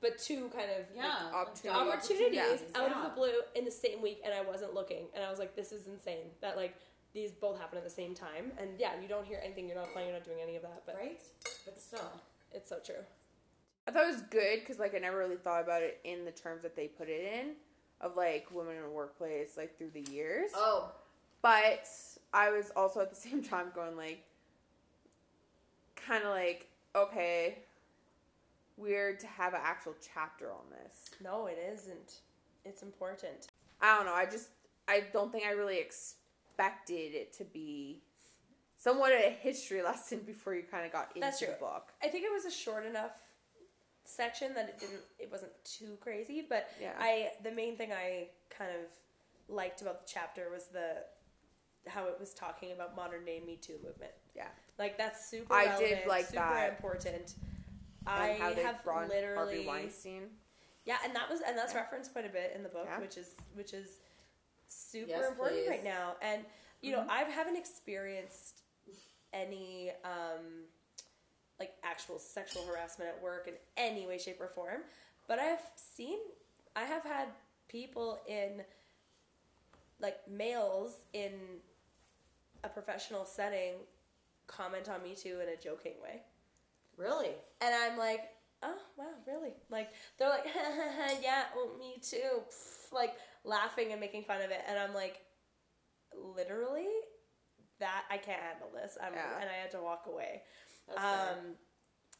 but 0.01 0.17
two 0.17 0.49
kind 0.49 0.69
of 0.71 0.85
Yeah, 0.95 1.31
opportunity- 1.33 1.69
opportunities 1.79 2.39
opportunities, 2.39 2.75
out 2.75 2.89
yeah. 2.89 2.97
of 2.97 3.03
the 3.03 3.15
blue 3.15 3.33
in 3.55 3.65
the 3.65 3.71
same 3.71 4.01
week, 4.01 4.21
and 4.23 4.33
I 4.33 4.41
wasn't 4.41 4.73
looking, 4.73 5.07
and 5.13 5.23
I 5.23 5.29
was 5.29 5.39
like, 5.39 5.55
this 5.55 5.71
is 5.71 5.87
insane 5.87 6.29
that 6.41 6.55
like 6.57 6.75
these 7.13 7.31
both 7.31 7.59
happen 7.59 7.77
at 7.77 7.83
the 7.83 7.89
same 7.89 8.13
time, 8.13 8.51
and 8.59 8.69
yeah, 8.79 8.91
you 9.01 9.07
don't 9.07 9.25
hear 9.25 9.39
anything, 9.43 9.67
you're 9.67 9.75
not 9.77 9.87
applying, 9.87 10.07
you're 10.07 10.17
not 10.17 10.25
doing 10.25 10.37
any 10.41 10.55
of 10.55 10.61
that, 10.61 10.83
but 10.85 10.95
right? 10.95 11.19
But 11.65 11.79
still, 11.79 12.11
it's 12.51 12.69
so 12.69 12.77
true. 12.85 13.03
I 13.87 13.91
thought 13.91 14.03
it 14.03 14.13
was 14.13 14.21
good 14.23 14.59
because 14.59 14.79
like 14.79 14.93
I 14.93 14.99
never 14.99 15.17
really 15.17 15.37
thought 15.37 15.63
about 15.63 15.81
it 15.81 15.99
in 16.03 16.25
the 16.25 16.31
terms 16.31 16.61
that 16.63 16.75
they 16.75 16.87
put 16.87 17.07
it 17.09 17.21
in 17.33 17.51
of 18.01 18.15
like 18.17 18.47
women 18.51 18.75
in 18.75 18.83
the 18.83 18.89
workplace 18.89 19.55
like 19.57 19.77
through 19.77 19.91
the 19.93 20.01
years. 20.11 20.51
oh, 20.53 20.91
But 21.41 21.87
I 22.33 22.49
was 22.51 22.71
also 22.75 22.99
at 22.99 23.09
the 23.09 23.15
same 23.29 23.41
time 23.41 23.67
going 23.73 23.95
like, 23.95 24.23
kind 25.95 26.23
of 26.23 26.29
like 26.31 26.67
okay, 26.95 27.59
weird 28.77 29.19
to 29.21 29.27
have 29.27 29.53
an 29.53 29.61
actual 29.63 29.95
chapter 30.13 30.51
on 30.51 30.61
this. 30.71 31.09
No, 31.23 31.47
it 31.47 31.57
isn't. 31.73 32.19
It's 32.63 32.81
important. 32.83 33.47
I 33.81 33.95
don't 33.97 34.05
know. 34.05 34.13
I 34.13 34.25
just 34.25 34.49
I 34.87 35.03
don't 35.13 35.31
think 35.31 35.45
I 35.45 35.51
really 35.51 35.79
expected 35.79 37.13
it 37.15 37.33
to 37.33 37.43
be 37.43 38.01
somewhat 38.77 39.11
of 39.11 39.19
a 39.19 39.29
history 39.29 39.81
lesson 39.83 40.19
before 40.25 40.55
you 40.55 40.63
kind 40.63 40.85
of 40.85 40.91
got 40.91 41.09
into 41.09 41.21
That's 41.21 41.39
the 41.39 41.47
true. 41.47 41.55
book. 41.59 41.91
I 42.03 42.07
think 42.07 42.23
it 42.25 42.31
was 42.31 42.45
a 42.45 42.51
short 42.51 42.85
enough 42.85 43.11
section 44.05 44.53
that 44.53 44.69
it 44.69 44.79
didn't 44.79 45.01
it 45.19 45.29
wasn't 45.31 45.51
too 45.63 45.97
crazy, 45.99 46.45
but 46.47 46.69
Yeah. 46.81 46.93
I 46.99 47.31
the 47.43 47.51
main 47.51 47.75
thing 47.77 47.91
I 47.91 48.27
kind 48.49 48.71
of 48.71 49.53
liked 49.53 49.81
about 49.81 50.05
the 50.05 50.11
chapter 50.11 50.49
was 50.51 50.67
the 50.67 51.03
how 51.87 52.05
it 52.07 52.17
was 52.19 52.33
talking 52.33 52.73
about 52.73 52.95
modern 52.95 53.23
day 53.25 53.41
Me 53.45 53.55
Too 53.57 53.75
movement. 53.83 54.11
Yeah. 54.35 54.47
Like 54.79 54.97
that's 54.97 55.29
super 55.29 55.53
I 55.53 55.65
relevant, 55.65 55.89
did 56.01 56.07
like 56.07 56.25
super 56.25 56.39
that. 56.41 56.69
important. 56.69 57.33
I 58.07 58.37
how 58.39 58.53
they 58.53 58.63
have 58.63 58.83
brought 58.83 59.09
literally 59.09 59.35
Harvey 59.35 59.67
Weinstein. 59.67 60.23
Yeah, 60.85 60.97
and 61.03 61.15
that 61.15 61.29
was 61.29 61.41
and 61.41 61.57
that's 61.57 61.73
Yeah. 61.73 61.79
referenced 61.81 62.13
quite 62.13 62.25
a 62.25 62.29
bit 62.29 62.53
in 62.55 62.63
the 62.63 62.69
book, 62.69 62.85
Yeah. 62.85 62.99
which 62.99 63.17
is 63.17 63.35
which 63.53 63.73
is 63.73 63.99
super 64.67 65.09
Yes, 65.09 65.29
important 65.29 65.61
please. 65.61 65.69
right 65.69 65.83
now. 65.83 66.15
And 66.21 66.45
you 66.81 66.91
know, 66.91 67.05
I 67.09 67.23
haven't 67.23 67.57
experienced 67.57 68.61
any 69.33 69.91
um 70.03 70.65
like 71.59 71.73
actual 71.83 72.19
sexual 72.19 72.65
harassment 72.65 73.09
at 73.09 73.21
work 73.21 73.47
in 73.47 73.55
any 73.77 74.05
way, 74.05 74.17
shape, 74.17 74.39
or 74.39 74.47
form. 74.47 74.83
But 75.27 75.39
I've 75.39 75.71
seen 75.75 76.19
I 76.75 76.83
have 76.85 77.03
had 77.03 77.29
people 77.67 78.21
in 78.27 78.63
like 79.99 80.25
males 80.27 80.95
in 81.13 81.61
a 82.63 82.69
professional 82.69 83.25
setting 83.25 83.73
comment 84.45 84.87
on 84.87 85.03
me 85.03 85.15
too 85.15 85.39
in 85.41 85.49
a 85.49 85.57
joking 85.57 85.95
way. 86.01 86.21
Really? 86.97 87.31
And 87.61 87.73
I'm 87.73 87.97
like, 87.97 88.21
oh 88.63 88.75
wow, 88.97 89.05
really? 89.27 89.53
Like 89.69 89.89
they're 90.17 90.29
like, 90.29 90.45
yeah, 91.21 91.43
well, 91.55 91.77
me 91.79 92.01
too. 92.01 92.41
Like 92.91 93.13
laughing 93.43 93.91
and 93.91 93.99
making 94.01 94.23
fun 94.23 94.41
of 94.41 94.51
it, 94.51 94.61
and 94.67 94.77
I'm 94.77 94.93
like, 94.93 95.17
literally, 96.35 96.87
that 97.79 98.03
I 98.09 98.17
can't 98.17 98.41
handle 98.41 98.69
this. 98.73 98.97
I'm, 99.01 99.13
Yeah. 99.13 99.39
and 99.39 99.49
I 99.49 99.53
had 99.53 99.71
to 99.71 99.81
walk 99.81 100.05
away, 100.07 100.43
um, 100.97 101.55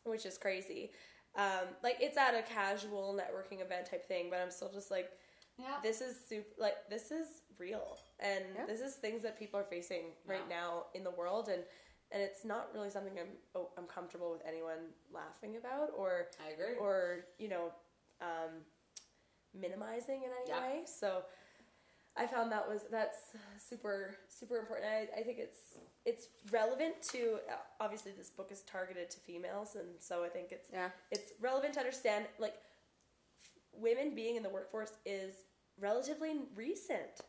which 0.03 0.25
is 0.25 0.38
crazy. 0.38 0.91
Um, 1.36 1.67
like 1.84 1.97
it's 1.99 2.17
at 2.17 2.34
a 2.36 2.41
casual 2.41 3.13
networking 3.19 3.61
event 3.63 3.86
type 3.89 4.07
thing, 4.07 4.28
but 4.30 4.39
I'm 4.39 4.51
still 4.51 4.71
just 4.71 4.89
like, 4.91 5.09
yeah. 5.57 5.75
this 5.84 6.01
is 6.01 6.15
super. 6.28 6.47
Like 6.57 6.75
this 6.89 7.11
is 7.11 7.28
real, 7.59 7.97
and 8.19 8.43
Yeah. 8.55 8.65
this 8.65 8.82
is 8.82 8.95
things 8.95 9.23
that 9.23 9.38
people 9.39 9.59
are 9.59 9.63
facing 9.69 10.13
right 10.25 10.47
now 10.49 10.86
in 10.93 11.03
the 11.03 11.11
world, 11.11 11.49
and 11.49 11.63
and 12.11 12.21
it's 12.21 12.45
not 12.45 12.69
really 12.73 12.89
something 12.89 13.13
I'm 13.19 13.35
oh, 13.55 13.69
I'm 13.77 13.85
comfortable 13.85 14.31
with 14.31 14.41
anyone 14.47 14.93
laughing 15.13 15.57
about 15.57 15.89
or 15.97 16.27
I 16.45 16.51
agree. 16.53 16.75
or 16.79 17.25
you 17.37 17.49
know 17.49 17.71
um, 18.21 18.63
minimizing 19.53 20.23
in 20.23 20.29
any 20.41 20.49
Yeah. 20.49 20.61
way. 20.61 20.81
So 20.85 21.23
I 22.15 22.25
found 22.25 22.51
that 22.51 22.67
was 22.67 22.81
that's 22.91 23.35
super 23.59 24.15
super 24.27 24.57
important. 24.57 24.87
I, 24.89 25.19
I 25.19 25.23
think 25.23 25.37
it's 25.39 25.77
it's 26.05 26.27
relevant 26.51 26.95
to 27.11 27.39
uh, 27.49 27.55
obviously 27.79 28.11
this 28.13 28.29
book 28.29 28.49
is 28.51 28.61
targeted 28.61 29.09
to 29.11 29.19
females, 29.19 29.75
and 29.75 29.87
so 29.99 30.23
I 30.23 30.29
think 30.29 30.51
it's 30.51 30.69
Yeah. 30.71 30.89
it's 31.11 31.33
relevant 31.41 31.73
to 31.75 31.79
understand 31.79 32.25
like 32.39 32.55
f- 33.43 33.51
women 33.73 34.15
being 34.15 34.35
in 34.35 34.43
the 34.43 34.49
workforce 34.49 34.93
is 35.05 35.35
relatively 35.79 36.39
recent, 36.55 37.21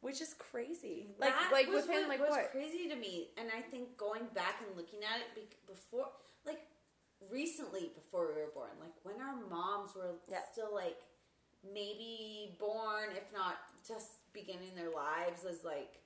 which 0.00 0.20
is 0.20 0.34
crazy. 0.38 1.08
Like 1.18 1.30
that 1.30 1.50
like 1.52 1.68
was 1.68 1.86
within, 1.86 2.08
like, 2.08 2.20
was 2.20 2.30
what? 2.30 2.50
crazy 2.52 2.88
to 2.88 2.96
me, 2.96 3.28
and 3.38 3.48
I 3.56 3.60
think 3.60 3.96
going 3.96 4.22
back 4.34 4.62
and 4.66 4.76
looking 4.76 5.00
at 5.00 5.20
it 5.36 5.52
before, 5.66 6.08
like 6.44 6.60
recently 7.30 7.90
before 7.94 8.28
we 8.28 8.40
were 8.40 8.50
born, 8.54 8.70
like 8.80 8.94
when 9.02 9.16
our 9.20 9.36
moms 9.48 9.94
were 9.94 10.14
Yeah. 10.30 10.38
still 10.52 10.74
like 10.74 10.96
maybe 11.64 12.56
born, 12.60 13.10
if 13.16 13.32
not 13.32 13.56
just 13.86 14.32
beginning 14.32 14.74
their 14.76 14.90
lives 14.90 15.44
as 15.44 15.64
like 15.64 16.00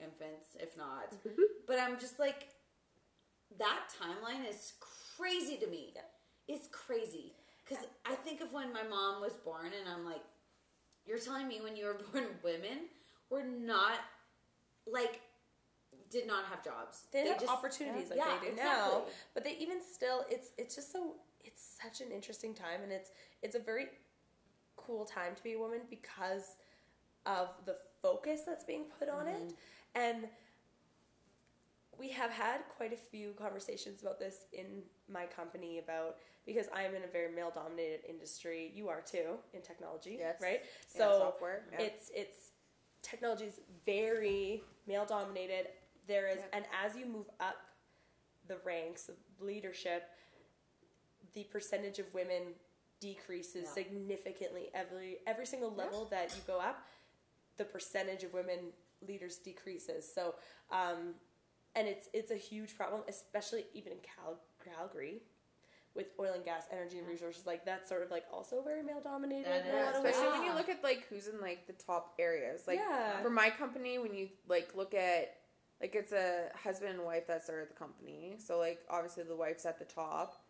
infants, 0.00 0.56
if 0.58 0.76
not. 0.76 1.12
Mm-hmm. 1.12 1.42
but 1.66 1.78
I'm 1.78 1.98
just 1.98 2.18
like 2.18 2.48
that 3.58 3.92
timeline 4.02 4.48
is 4.48 4.72
crazy 5.16 5.56
to 5.58 5.66
me. 5.68 5.92
Yeah. 5.94 6.02
It's 6.48 6.68
crazy 6.72 7.32
because 7.64 7.84
I 8.04 8.14
think 8.14 8.40
of 8.40 8.52
when 8.52 8.72
my 8.72 8.82
mom 8.82 9.20
was 9.20 9.32
born, 9.44 9.66
and 9.66 9.88
I'm 9.88 10.04
like, 10.04 10.22
you're 11.04 11.18
telling 11.18 11.48
me 11.48 11.60
when 11.60 11.76
you 11.76 11.86
were 11.86 11.98
born, 12.12 12.24
women 12.42 12.88
were 13.30 13.42
not 13.44 13.98
like 14.86 15.20
did 16.10 16.26
not 16.26 16.44
have 16.46 16.62
jobs. 16.62 17.04
they, 17.12 17.26
have 17.26 17.40
just- 17.40 17.50
opportunities 17.50 18.10
like 18.10 18.18
Yeah, 18.18 18.38
they 18.40 18.50
do 18.50 18.56
now 18.56 18.86
exactly. 18.86 19.12
but 19.34 19.44
they 19.44 19.56
even 19.58 19.78
still 19.82 20.24
it's 20.30 20.50
it's 20.56 20.74
just 20.74 20.92
so 20.92 21.14
it's 21.44 21.78
such 21.82 22.00
an 22.00 22.12
interesting 22.12 22.54
time 22.54 22.82
and 22.82 22.92
it's 22.92 23.10
it's 23.42 23.56
a 23.56 23.58
very 23.60 23.86
cool 24.76 25.04
time 25.04 25.34
to 25.34 25.42
be 25.42 25.54
a 25.54 25.58
woman 25.58 25.80
because 25.90 26.56
of 27.24 27.48
the 27.64 27.76
focus 28.02 28.42
that's 28.46 28.64
being 28.64 28.84
put 28.98 29.08
on 29.08 29.26
it 29.26 29.42
mm-hmm. 29.42 30.00
and 30.00 30.28
we 31.98 32.08
have 32.10 32.30
had 32.30 32.60
quite 32.76 32.92
a 32.92 32.96
few 32.96 33.32
conversations 33.32 34.02
about 34.02 34.18
this 34.18 34.44
in 34.52 34.82
my 35.10 35.24
company 35.26 35.78
about 35.78 36.16
because 36.44 36.66
I'm 36.74 36.94
in 36.94 37.02
a 37.04 37.06
very 37.06 37.34
male 37.34 37.50
dominated 37.54 38.00
industry. 38.08 38.70
You 38.74 38.88
are 38.88 39.00
too 39.00 39.36
in 39.54 39.62
technology, 39.62 40.16
Yes. 40.18 40.36
right? 40.40 40.60
Yeah, 40.94 40.98
So 40.98 41.18
software, 41.18 41.64
yeah. 41.72 41.86
it's 41.86 42.10
it's 42.14 42.50
technology 43.10 43.44
is 43.44 43.60
very 43.84 44.62
male 44.86 45.06
dominated. 45.06 45.68
There 46.06 46.28
is, 46.28 46.38
Yeah. 46.38 46.48
and 46.52 46.66
as 46.84 46.96
you 46.96 47.06
move 47.06 47.30
up 47.40 47.56
the 48.46 48.58
ranks 48.58 49.08
of 49.08 49.16
leadership, 49.40 50.08
the 51.32 51.44
percentage 51.44 51.98
of 51.98 52.12
women 52.14 52.54
decreases 53.00 53.64
Yeah. 53.64 53.72
significantly 53.74 54.70
every 54.74 55.20
every 55.26 55.46
single 55.46 55.70
level 55.70 56.06
that 56.06 56.34
you 56.34 56.42
go 56.46 56.58
up. 56.60 56.86
The 57.56 57.64
percentage 57.64 58.24
of 58.24 58.32
women 58.32 58.72
leaders 59.02 59.38
decreases. 59.38 60.10
So, 60.10 60.34
um, 60.70 61.14
and 61.74 61.86
it's 61.88 62.08
it's 62.12 62.30
a 62.30 62.36
huge 62.36 62.76
problem, 62.76 63.02
especially 63.08 63.66
even 63.74 63.92
in 63.92 64.00
Cal- 64.00 64.40
Calgary. 64.64 65.22
With 65.96 66.08
oil 66.20 66.34
and 66.34 66.44
gas, 66.44 66.64
energy 66.70 66.98
and 66.98 67.08
resources, 67.08 67.46
like 67.46 67.64
that's 67.64 67.88
sort 67.88 68.02
of 68.02 68.10
like 68.10 68.24
also 68.32 68.62
very 68.62 68.82
male 68.82 69.00
dominated. 69.02 69.46
That 69.46 69.66
in 69.66 69.74
a 69.74 69.84
lot 69.84 69.94
of 69.96 70.04
especially 70.04 70.28
when 70.38 70.44
you 70.44 70.54
look 70.54 70.68
at 70.68 70.84
like 70.84 71.06
who's 71.08 71.26
in 71.26 71.40
like 71.40 71.66
the 71.66 71.72
top 71.72 72.14
areas. 72.18 72.64
Like 72.66 72.78
Yeah. 72.78 73.22
for 73.22 73.30
my 73.30 73.48
company, 73.50 73.98
when 73.98 74.14
you 74.14 74.28
like 74.48 74.74
look 74.76 74.92
at 74.92 75.36
like 75.80 75.94
it's 75.94 76.12
a 76.12 76.50
husband 76.62 76.92
and 76.96 77.04
wife 77.04 77.26
that 77.28 77.44
started 77.44 77.70
the 77.70 77.74
company, 77.74 78.36
so 78.38 78.58
like 78.58 78.80
obviously 78.90 79.24
the 79.24 79.36
wife's 79.36 79.64
at 79.64 79.78
the 79.78 79.84
top, 79.86 80.44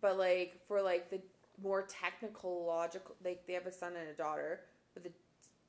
but 0.00 0.18
like 0.18 0.60
for 0.66 0.82
like 0.82 1.10
the 1.10 1.20
more 1.62 1.82
technical, 1.82 2.64
logical, 2.66 3.14
like 3.24 3.46
they 3.46 3.52
have 3.52 3.66
a 3.66 3.72
son 3.72 3.94
and 3.96 4.08
a 4.08 4.14
daughter, 4.14 4.60
but 4.94 5.04
the 5.04 5.12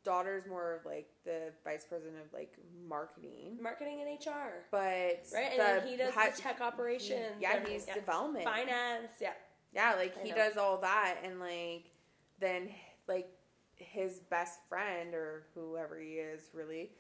daughter's 0.04 0.46
more 0.48 0.76
of 0.76 0.86
like 0.86 1.10
the 1.26 1.52
vice 1.64 1.86
president 1.86 2.18
of 2.26 2.32
like 2.34 2.54
marketing, 2.88 3.58
marketing 3.62 4.02
and 4.02 4.20
HR. 4.20 4.66
but 4.72 4.80
Right, 5.34 5.52
and 5.52 5.60
the 5.60 5.64
then 5.82 5.88
he 5.88 5.98
does 5.98 6.14
ha- 6.14 6.30
the 6.36 6.42
tech 6.42 6.62
operations. 6.62 7.36
yeah, 7.40 7.58
and- 7.58 7.68
he's 7.68 7.88
yeah, 7.88 7.94
development. 7.96 8.46
finance. 8.46 9.12
Yeah, 9.20 9.34
Yeah, 9.74 9.94
like 9.96 10.16
I 10.18 10.24
he 10.24 10.30
know. 10.32 10.36
does 10.36 10.58
all 10.58 10.78
that, 10.82 11.18
and 11.24 11.40
like 11.40 11.86
then 12.40 12.70
like 13.08 13.30
his 13.76 14.20
best 14.30 14.60
friend 14.70 15.14
or 15.14 15.48
whoever 15.56 16.00
he 16.00 16.14
is, 16.14 16.50
really. 16.54 16.92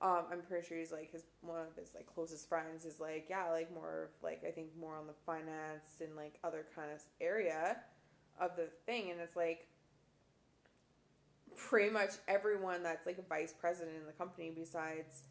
Um, 0.00 0.24
I'm 0.32 0.42
pretty 0.42 0.66
sure 0.66 0.78
he's 0.78 0.90
like 0.90 1.12
his 1.12 1.22
one 1.42 1.60
of 1.60 1.76
his 1.76 1.94
like 1.94 2.06
closest 2.12 2.48
friends 2.48 2.84
is 2.84 2.98
like 3.00 3.26
yeah, 3.30 3.50
like 3.50 3.72
more 3.72 4.04
of, 4.04 4.08
like 4.22 4.42
I 4.46 4.50
think 4.50 4.68
more 4.78 4.96
on 4.96 5.06
the 5.06 5.14
finance 5.26 6.00
and 6.00 6.16
like 6.16 6.34
other 6.42 6.66
kind 6.74 6.90
of 6.92 7.00
area 7.20 7.76
of 8.40 8.56
the 8.56 8.68
thing, 8.86 9.10
and 9.10 9.20
it's 9.20 9.36
like 9.36 9.68
pretty 11.56 11.90
much 11.90 12.10
everyone 12.28 12.82
that's 12.82 13.06
like 13.06 13.18
a 13.18 13.22
vice 13.28 13.52
president 13.52 13.96
in 13.98 14.06
the 14.06 14.12
company 14.12 14.52
besides 14.56 15.22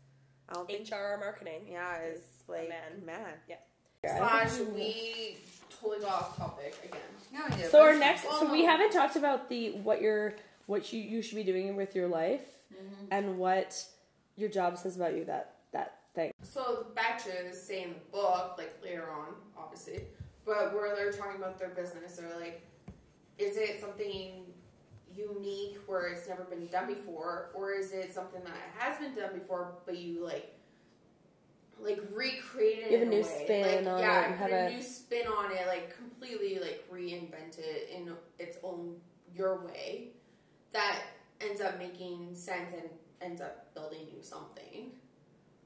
I 0.49 0.53
don't 0.53 0.67
think 0.67 0.89
HR 0.89 1.17
marketing. 1.19 1.67
yeah 1.69 2.01
is 2.03 2.19
is 2.19 2.25
a 2.47 2.51
like 2.51 2.69
man. 2.69 3.05
man. 3.05 3.33
Yeah. 3.47 3.55
Slash, 4.03 4.59
we 4.75 5.37
totally 5.79 5.99
got 6.01 6.09
off 6.11 6.37
topic 6.37 6.75
again. 6.83 7.01
No, 7.31 7.41
we 7.49 7.55
did. 7.61 7.69
So 7.71 7.81
our 7.83 7.95
next, 7.95 8.25
well, 8.25 8.39
so 8.39 8.51
we 8.51 8.65
haven't 8.65 8.91
talked 8.91 9.15
about 9.15 9.47
the 9.47 9.73
what 9.73 10.01
you're 10.01 10.33
what 10.65 10.91
you 10.91 10.99
you 11.01 11.21
should 11.21 11.35
be 11.35 11.43
doing 11.43 11.75
with 11.75 11.95
your 11.95 12.07
life, 12.07 12.41
Mm-hmm. 12.73 13.05
and 13.11 13.37
what 13.37 13.77
your 14.37 14.49
job 14.49 14.77
says 14.77 14.95
about 14.95 15.13
you. 15.15 15.23
That 15.25 15.55
that 15.71 15.99
thing. 16.15 16.31
So 16.41 16.85
the 16.95 16.99
Betches 16.99 17.53
say 17.53 17.83
in 17.83 17.89
the 17.89 17.99
book, 18.11 18.55
like 18.57 18.73
later 18.83 19.07
on, 19.11 19.35
obviously, 19.57 20.03
but 20.45 20.73
where 20.73 20.95
they're 20.95 21.11
talking 21.11 21.35
about 21.39 21.59
their 21.59 21.69
business, 21.69 22.15
they're 22.15 22.39
like, 22.39 22.65
is 23.37 23.55
it 23.57 23.79
something 23.81 24.45
unique 25.15 25.77
where 25.87 26.07
it's 26.07 26.27
never 26.27 26.43
been 26.43 26.67
done 26.67 26.87
before, 26.87 27.49
or 27.53 27.73
is 27.73 27.91
it 27.91 28.13
something 28.13 28.41
that 28.43 28.57
has 28.77 28.97
been 28.99 29.13
done 29.15 29.33
before, 29.37 29.73
but 29.85 29.97
you 29.97 30.23
like 30.23 30.53
like 31.79 31.99
recreated 32.13 32.85
it 32.85 32.91
You 32.91 32.97
have 32.99 33.07
in 33.07 33.13
a 33.13 33.15
new 33.17 33.23
way. 33.23 33.43
spin 33.43 33.85
like, 33.85 33.93
on 33.93 33.99
yeah, 33.99 34.21
it 34.21 34.25
and 34.27 34.35
have 34.35 34.51
a 34.51 34.65
a- 34.67 34.69
new 34.71 34.81
spin 34.81 35.27
on 35.27 35.51
it, 35.51 35.67
like 35.67 35.95
completely 35.95 36.59
like 36.59 36.83
reinvent 36.93 37.57
it 37.59 37.89
in 37.95 38.13
its 38.39 38.57
own 38.63 38.95
your 39.35 39.65
way 39.65 40.09
that 40.71 41.01
ends 41.39 41.61
up 41.61 41.79
making 41.79 42.35
sense 42.35 42.73
and 42.73 42.89
ends 43.21 43.41
up 43.41 43.73
building 43.73 44.01
you 44.15 44.21
something. 44.21 44.91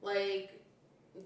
Like 0.02 0.62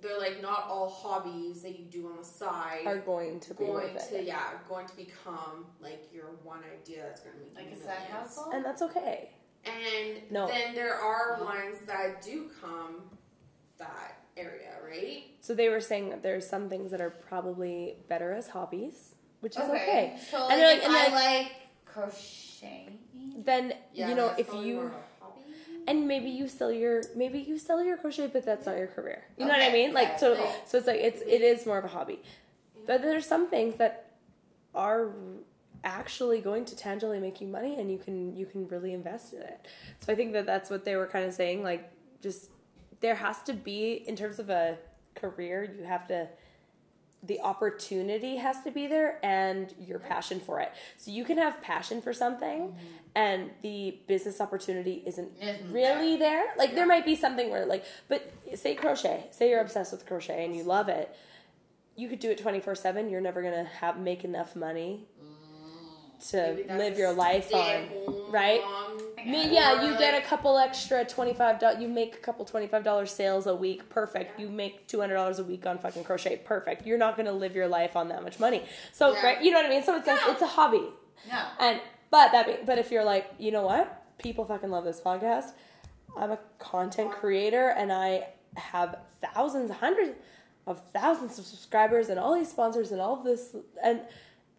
they're 0.01 0.19
like 0.19 0.41
not 0.41 0.65
all 0.69 0.89
hobbies 0.89 1.61
that 1.63 1.77
you 1.79 1.85
do 1.85 2.07
on 2.07 2.17
the 2.17 2.23
side 2.23 2.81
Are 2.85 2.97
going 2.99 3.39
to 3.41 3.53
be 3.53 3.65
going 3.65 3.73
worth 3.93 4.09
to 4.09 4.19
it. 4.19 4.25
yeah 4.25 4.51
going 4.67 4.87
to 4.87 4.95
become 4.95 5.65
like 5.81 6.07
your 6.13 6.25
one 6.43 6.59
idea 6.79 7.03
that's 7.03 7.21
going 7.21 7.35
to 7.35 7.41
make 7.55 7.65
Like 7.71 7.75
you 7.75 7.81
a 7.81 7.85
side 7.85 8.07
hustle? 8.11 8.51
And 8.53 8.63
that's 8.63 8.81
okay. 8.83 9.31
And 9.65 10.21
No. 10.31 10.47
then 10.47 10.73
there 10.75 10.93
are 10.95 11.43
ones 11.43 11.79
that 11.87 12.21
do 12.21 12.49
come 12.61 13.01
that 13.77 14.19
area, 14.37 14.71
right? 14.87 15.23
So 15.41 15.53
they 15.53 15.69
were 15.69 15.81
saying 15.81 16.09
that 16.11 16.21
there's 16.23 16.47
some 16.47 16.69
things 16.69 16.91
that 16.91 17.01
are 17.01 17.09
probably 17.09 17.97
better 18.07 18.31
as 18.33 18.47
hobbies, 18.49 19.15
which 19.41 19.53
is 19.57 19.63
okay. 19.69 20.17
So 20.31 20.37
And 20.37 20.49
like, 20.49 20.57
they're 20.59 20.73
like- 20.75 20.83
and 20.83 20.95
I 20.95 21.03
they're 21.09 21.11
like 21.43 21.51
crocheting. 21.85 22.99
Then 23.37 23.73
Yeah, 23.93 24.09
you 24.09 24.15
know 24.15 24.33
if 24.37 24.47
probably 24.47 24.67
you 24.67 24.75
more 24.75 24.85
of 24.85 24.91
a 24.93 25.23
hobby. 25.25 25.41
And 25.89 26.07
maybe 26.07 26.29
you 26.29 26.47
sell 26.47 26.71
your 26.71 27.01
maybe 27.15 27.39
you 27.39 27.57
sell 27.57 27.83
your 27.83 27.97
crochet, 27.97 28.27
but 28.27 28.45
that's 28.45 28.67
not 28.67 28.77
your 28.77 28.87
career. 28.87 29.23
You 29.37 29.45
know 29.45 29.53
what 29.53 29.63
I 29.63 29.73
mean? 29.73 29.91
Like 29.91 30.19
so 30.19 30.35
so 30.65 30.77
it's 30.77 30.87
like 30.87 30.99
it's 30.99 31.21
it 31.21 31.41
is 31.41 31.65
more 31.65 31.79
of 31.79 31.83
a 31.83 31.87
hobby. 31.87 32.21
But 32.85 33.01
there's 33.01 33.25
some 33.25 33.49
things 33.49 33.75
that 33.77 34.11
are 34.75 35.09
actually 35.83 36.41
going 36.41 36.65
to 36.65 36.75
tangibly 36.75 37.19
make 37.19 37.41
you 37.41 37.47
money 37.47 37.79
and 37.79 37.91
you 37.91 37.97
can 37.97 38.35
you 38.35 38.45
can 38.45 38.67
really 38.67 38.93
invest 38.93 39.33
in 39.33 39.41
it. 39.41 39.67
So 39.97 40.13
I 40.13 40.15
think 40.15 40.31
that 40.33 40.45
that's 40.45 40.69
what 40.69 40.85
they 40.85 40.95
were 40.95 41.07
kind 41.07 41.25
of 41.25 41.33
saying 41.33 41.63
like 41.63 41.91
just 42.21 42.51
there 42.99 43.15
has 43.15 43.41
to 43.43 43.53
be 43.53 44.03
in 44.07 44.15
terms 44.15 44.37
of 44.37 44.49
a 44.51 44.77
career 45.15 45.73
you 45.75 45.83
have 45.85 46.07
to 46.07 46.27
the 47.23 47.39
opportunity 47.41 48.37
has 48.37 48.61
to 48.63 48.71
be 48.71 48.87
there 48.87 49.19
and 49.23 49.73
your 49.79 49.99
passion 49.99 50.39
for 50.39 50.59
it. 50.59 50.71
So 50.97 51.11
you 51.11 51.25
can 51.25 51.37
have 51.37 51.61
passion 51.61 52.01
for 52.01 52.13
something 52.13 52.69
mm-hmm. 52.69 52.77
and 53.15 53.49
the 53.61 53.97
business 54.07 54.39
opportunity 54.39 55.03
isn't 55.05 55.31
Isn't 55.41 55.71
really 55.71 56.15
there. 56.17 56.45
Like 56.57 56.75
there 56.75 56.87
might 56.87 57.05
be 57.05 57.15
something 57.15 57.49
where 57.49 57.65
like 57.65 57.83
but 58.07 58.31
say 58.55 58.75
crochet. 58.75 59.27
Say 59.31 59.49
you're 59.49 59.61
obsessed 59.61 59.91
with 59.91 60.05
crochet 60.05 60.45
and 60.45 60.55
you 60.55 60.63
love 60.63 60.87
it. 60.87 61.13
You 61.95 62.07
could 62.07 62.19
do 62.19 62.31
it 62.31 62.41
24/7. 62.41 63.11
You're 63.11 63.19
never 63.19 63.41
going 63.41 63.53
to 63.53 63.65
have 63.65 63.99
make 63.99 64.23
enough 64.23 64.55
money 64.55 65.05
mm-hmm. 65.21 65.28
To 66.29 66.63
live 66.69 66.97
your 66.97 67.13
life 67.13 67.53
on, 67.53 67.63
stay-at-home 67.63 68.31
right? 68.31 68.61
mom, 68.61 68.97
I 69.17 69.25
mean, 69.25 69.53
yeah, 69.53 69.81
or, 69.81 69.85
you 69.89 69.97
get 69.97 70.13
a 70.21 70.25
couple 70.25 70.57
extra 70.57 71.05
twenty 71.05 71.33
five 71.33 71.59
dollars. 71.59 71.81
You 71.81 71.87
make 71.87 72.15
a 72.15 72.19
couple 72.19 72.45
twenty 72.45 72.67
five 72.67 72.83
dollars 72.83 73.11
sales 73.11 73.47
a 73.47 73.55
week. 73.55 73.89
Perfect. 73.89 74.39
You 74.39 74.49
make 74.49 74.87
two 74.87 74.99
hundred 74.99 75.15
dollars 75.15 75.39
a 75.39 75.43
week 75.43 75.65
on 75.65 75.77
fucking 75.77 76.03
crochet. 76.03 76.37
Perfect. 76.37 76.85
You're 76.85 76.97
not 76.97 77.17
gonna 77.17 77.31
live 77.31 77.55
your 77.55 77.67
life 77.67 77.95
on 77.95 78.09
that 78.09 78.23
much 78.23 78.39
money. 78.39 78.63
So 78.91 79.13
Yeah. 79.13 79.25
right, 79.25 79.41
you 79.41 79.51
know 79.51 79.57
what 79.57 79.65
I 79.65 79.69
mean. 79.69 79.83
So 79.83 79.95
it's 79.95 80.07
like 80.07 80.19
it's 80.27 80.41
a 80.41 80.47
hobby. 80.47 80.83
No. 81.29 81.41
And 81.59 81.81
but 82.11 82.31
that 82.31 82.45
be, 82.45 82.55
but 82.65 82.77
if 82.77 82.91
you're 82.91 83.03
like, 83.03 83.29
you 83.37 83.51
know 83.51 83.65
what, 83.65 84.03
people 84.17 84.45
fucking 84.45 84.69
love 84.69 84.83
this 84.83 85.01
podcast. 85.01 85.51
I'm 86.17 86.31
a 86.31 86.39
content 86.57 87.11
creator 87.11 87.69
and 87.69 87.91
I 87.91 88.27
have 88.55 88.97
thousands, 89.21 89.71
hundreds 89.71 90.13
of 90.65 90.81
thousands 90.93 91.37
of 91.39 91.45
subscribers 91.45 92.09
and 92.09 92.19
all 92.19 92.35
these 92.35 92.49
sponsors 92.49 92.91
and 92.91 92.99
all 93.01 93.17
of 93.17 93.23
this 93.23 93.55
and 93.83 94.01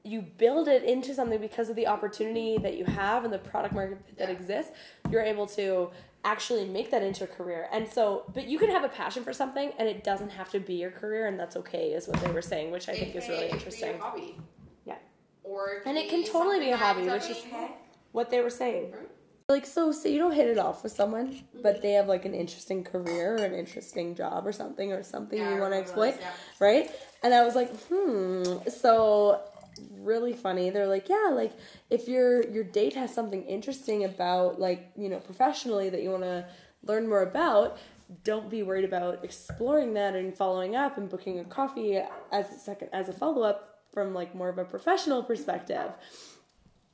you 0.05 0.23
build 0.23 0.67
it 0.69 0.83
into 0.85 1.15
something 1.15 1.41
because 1.41 1.69
of 1.69 1.77
the 1.77 1.87
opportunity 1.87 2.59
that 2.59 2.77
you 2.77 2.85
have 2.85 3.25
and 3.25 3.33
the 3.33 3.39
product 3.39 3.75
market 3.75 3.99
that 4.19 4.29
Yeah. 4.29 4.35
exists, 4.35 4.73
you're 5.11 5.23
able 5.23 5.47
to 5.49 5.91
actually 6.25 6.65
make 6.67 6.91
that 6.91 7.03
into 7.03 7.25
a 7.25 7.27
career. 7.27 7.69
And 7.73 7.89
so, 7.89 8.25
but 8.35 8.47
you 8.47 8.59
can 8.59 8.71
have 8.71 8.85
a 8.85 8.89
passion 8.89 9.25
for 9.25 9.33
something 9.33 9.73
and 9.79 9.89
it 9.89 10.05
doesn't 10.05 10.31
have 10.31 10.51
to 10.51 10.61
be 10.61 10.75
your 10.75 10.91
career 10.91 11.27
and 11.27 11.39
that's 11.39 11.57
okay 11.57 11.93
is 11.93 12.09
what 12.09 12.21
they 12.21 12.31
were 12.31 12.43
saying, 12.43 12.71
which 12.71 12.89
I 12.89 12.95
think 12.95 13.15
is 13.15 13.29
really 13.29 13.45
it 13.45 13.53
be 13.53 13.57
interesting. 13.57 13.95
a 13.95 13.99
hobby. 13.99 14.37
Yeah. 14.85 14.97
Or 15.45 15.83
And 15.87 15.97
it 15.97 16.09
can 16.11 16.25
totally 16.25 16.61
be 16.61 16.71
a 16.71 16.77
hobby, 16.77 17.09
which 17.09 17.29
is 17.31 17.43
what 18.13 18.31
they 18.31 18.41
were 18.41 18.51
saying. 18.51 18.95
Like, 19.49 19.67
so, 19.67 19.91
so 19.93 20.09
you 20.09 20.19
don't 20.19 20.33
hit 20.33 20.47
it 20.47 20.59
off 20.59 20.83
with 20.85 20.93
someone, 20.93 21.43
but 21.63 21.83
they 21.83 21.93
have 21.93 22.07
like 22.07 22.25
an 22.25 22.35
interesting 22.35 22.85
career 22.85 23.35
or 23.35 23.45
an 23.45 23.55
interesting 23.55 24.15
job 24.15 24.47
or 24.47 24.53
something 24.53 24.93
or 24.93 25.03
something 25.03 25.39
Yeah, 25.39 25.55
you 25.55 25.61
want 25.61 25.73
to 25.73 25.79
exploit, 25.79 26.17
yeah. 26.21 26.31
right? 26.61 26.91
And 27.23 27.35
I 27.35 27.45
was 27.45 27.55
like, 27.57 27.71
hmm. 27.89 28.45
So 28.69 29.41
really 30.01 30.33
funny. 30.33 30.71
They're 30.71 30.87
like, 30.87 31.09
yeah, 31.09 31.31
like 31.33 31.53
if 31.91 32.09
your 32.09 32.47
your 32.51 32.65
date 32.65 32.95
has 32.95 33.15
something 33.15 33.43
interesting 33.45 34.05
about 34.05 34.61
like 34.61 34.91
you 34.97 35.09
know 35.09 35.19
professionally 35.19 35.89
that 35.91 36.03
you 36.03 36.11
want 36.11 36.23
to 36.25 36.47
learn 36.85 37.09
more 37.09 37.23
about. 37.23 37.79
Don't 38.25 38.51
be 38.51 38.65
worried 38.65 38.85
about 38.85 39.25
exploring 39.25 39.95
that 39.95 40.17
and 40.17 40.37
following 40.37 40.75
up 40.75 40.99
and 40.99 41.09
booking 41.09 41.39
a 41.39 41.45
coffee 41.45 41.97
as 42.33 42.51
a 42.51 42.59
second 42.59 42.89
as 42.93 43.09
a 43.09 43.13
follow 43.13 43.43
up 43.43 43.83
from 43.93 44.13
like 44.13 44.35
more 44.35 44.49
of 44.49 44.59
a 44.59 44.65
professional 44.65 45.23
perspective. 45.23 45.93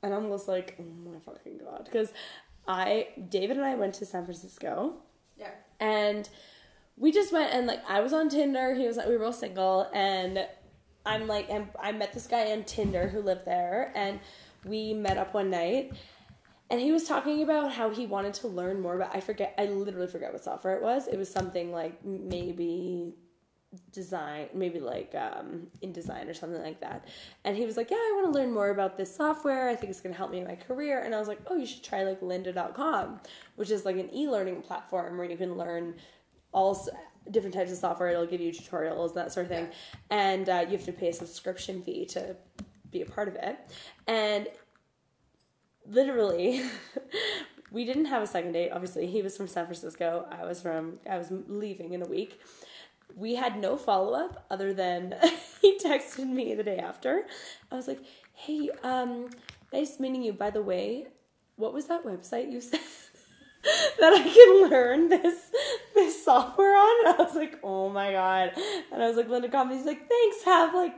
And 0.03 0.13
I'm 0.13 0.29
just 0.29 0.47
like, 0.47 0.75
oh 0.79 0.83
my 1.09 1.17
fucking 1.19 1.57
god, 1.57 1.85
because 1.85 2.13
I 2.67 3.07
David 3.29 3.57
and 3.57 3.65
I 3.65 3.73
went 3.73 3.95
to 3.95 4.05
San 4.05 4.25
Francisco 4.25 4.93
Yeah. 5.39 5.49
and 5.79 6.29
we 6.97 7.11
just 7.11 7.31
went 7.33 7.51
and 7.51 7.65
like 7.65 7.81
I 7.89 8.01
was 8.01 8.13
on 8.13 8.29
Tinder. 8.29 8.75
He 8.75 8.85
was 8.85 8.97
like 8.97 9.07
we 9.07 9.17
were 9.17 9.25
both 9.25 9.35
single, 9.37 9.89
and 9.93 10.45
I'm 11.07 11.25
like, 11.25 11.47
and 11.49 11.69
I 11.79 11.93
met 11.93 12.13
this 12.13 12.27
guy 12.27 12.51
on 12.51 12.63
Tinder 12.65 13.07
who 13.07 13.21
lived 13.21 13.45
there, 13.45 13.91
and 13.95 14.19
we 14.65 14.93
met 14.93 15.17
up 15.17 15.33
one 15.33 15.49
night. 15.49 15.93
And 16.69 16.81
he 16.81 16.91
was 16.91 17.05
talking 17.05 17.43
about 17.43 17.71
how 17.71 17.89
he 17.89 18.05
wanted 18.05 18.33
to 18.35 18.47
learn 18.49 18.81
more 18.81 18.95
about. 18.97 19.15
I 19.15 19.21
forget. 19.21 19.55
I 19.57 19.65
literally 19.65 20.07
forget 20.07 20.33
what 20.33 20.43
software 20.43 20.75
it 20.75 20.83
was. 20.83 21.07
It 21.07 21.17
was 21.17 21.29
something 21.29 21.71
like 21.71 22.03
maybe 22.03 23.15
design, 23.91 24.47
maybe 24.53 24.81
like 24.81 25.15
um, 25.15 25.67
InDesign 25.81 26.29
or 26.29 26.33
something 26.33 26.61
like 26.61 26.81
that. 26.81 27.07
And 27.45 27.55
he 27.55 27.65
was 27.65 27.77
like, 27.77 27.89
"Yeah, 27.89 27.97
I 27.97 28.13
want 28.15 28.33
to 28.33 28.37
learn 28.37 28.51
more 28.51 28.69
about 28.69 28.97
this 28.97 29.15
software. 29.15 29.69
I 29.69 29.75
think 29.75 29.91
it's 29.91 30.01
going 30.01 30.13
to 30.13 30.17
help 30.17 30.29
me 30.29 30.39
in 30.39 30.47
my 30.47 30.55
career." 30.55 30.99
And 31.03 31.15
I 31.15 31.19
was 31.19 31.29
like, 31.29 31.39
"Oh, 31.47 31.55
you 31.55 31.65
should 31.65 31.83
try 31.83 32.03
like 32.03 32.19
Lynda.com, 32.19 33.21
which 33.55 33.71
is 33.71 33.85
like 33.85 33.95
an 33.95 34.13
e-learning 34.13 34.61
platform 34.61 35.17
where 35.17 35.29
you 35.29 35.37
can 35.37 35.55
learn 35.55 35.95
all 36.51 36.75
different 37.31 37.53
types 37.53 37.71
of 37.71 37.77
software. 37.77 38.09
It'll 38.09 38.25
give 38.25 38.41
you 38.41 38.51
tutorials, 38.51 39.09
and 39.09 39.17
that 39.17 39.31
sort 39.31 39.45
of 39.45 39.51
thing, 39.51 39.69
and 40.09 40.47
uh, 40.49 40.65
you 40.65 40.77
have 40.77 40.85
to 40.85 40.93
pay 40.93 41.09
a 41.09 41.13
subscription 41.13 41.81
fee 41.81 42.05
to 42.07 42.35
be 42.91 43.01
a 43.01 43.05
part 43.05 43.27
of 43.27 43.35
it." 43.35 43.57
And 44.07 44.47
literally 45.89 46.63
we 47.71 47.85
didn't 47.85 48.05
have 48.05 48.21
a 48.21 48.27
second 48.27 48.53
date. 48.53 48.71
Obviously 48.71 49.07
he 49.07 49.21
was 49.21 49.35
from 49.35 49.47
san 49.47 49.65
francisco. 49.65 50.25
I 50.31 50.45
was 50.45 50.61
from 50.61 50.99
i 51.09 51.17
was 51.17 51.31
leaving 51.47 51.93
in 51.93 52.01
a 52.01 52.05
week. 52.05 52.39
We 53.15 53.35
had 53.35 53.59
no 53.59 53.77
follow-up 53.77 54.45
other 54.51 54.73
than 54.73 55.15
he 55.61 55.79
texted 55.79 56.27
me 56.27 56.53
the 56.53 56.63
day 56.63 56.77
after. 56.77 57.25
I 57.71 57.75
was 57.75 57.87
like 57.87 58.01
hey 58.33 58.69
um 58.83 59.29
nice 59.73 59.99
meeting 59.99 60.23
you. 60.23 60.33
By 60.33 60.49
the 60.49 60.61
way 60.61 61.07
what 61.55 61.73
was 61.73 61.87
that 61.87 62.03
website 62.03 62.51
you 62.51 62.61
said 62.61 62.79
that 63.99 64.13
i 64.13 64.23
can 64.23 64.69
learn 64.69 65.09
this 65.09 65.51
this 65.95 66.23
software 66.23 66.75
on? 66.75 67.07
And 67.07 67.15
i 67.15 67.23
was 67.23 67.35
like 67.35 67.59
oh 67.63 67.89
my 67.89 68.11
god. 68.11 68.51
And 68.91 69.03
i 69.03 69.07
was 69.07 69.17
like 69.17 69.27
Lynda 69.27 69.71
he's 69.71 69.85
like 69.85 70.07
thanks 70.07 70.43
have 70.43 70.73
like 70.73 70.95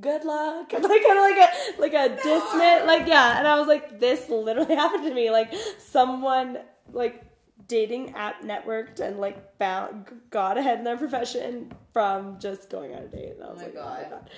good 0.00 0.24
luck. 0.24 0.72
And 0.72 0.82
like 0.88 1.02
kind 1.02 1.18
of 1.18 1.24
like 1.24 1.36
a 1.36 1.80
like 1.80 1.94
a 1.94 2.16
dismiss 2.16 2.86
like 2.86 3.06
yeah. 3.06 3.38
And 3.38 3.46
i 3.46 3.58
was 3.58 3.68
like 3.68 4.00
this 4.00 4.28
literally 4.28 4.74
happened 4.82 5.04
to 5.04 5.14
me. 5.14 5.30
Like 5.30 5.54
someone 5.78 6.58
like 6.92 7.24
dating 7.68 8.14
app 8.14 8.42
networked 8.42 9.00
and 9.00 9.18
like 9.18 9.56
found 9.58 10.06
got 10.30 10.58
ahead 10.58 10.78
in 10.78 10.84
their 10.84 10.98
profession 10.98 11.72
from 11.92 12.38
just 12.38 12.70
going 12.70 12.94
on 12.94 13.02
a 13.02 13.08
date. 13.08 13.34
And 13.34 13.44
i 13.44 13.52
was 13.52 13.62
oh 13.62 13.62
my 13.62 13.64
like 13.66 13.76
oh 13.78 14.02
my 14.02 14.08
god 14.10 14.30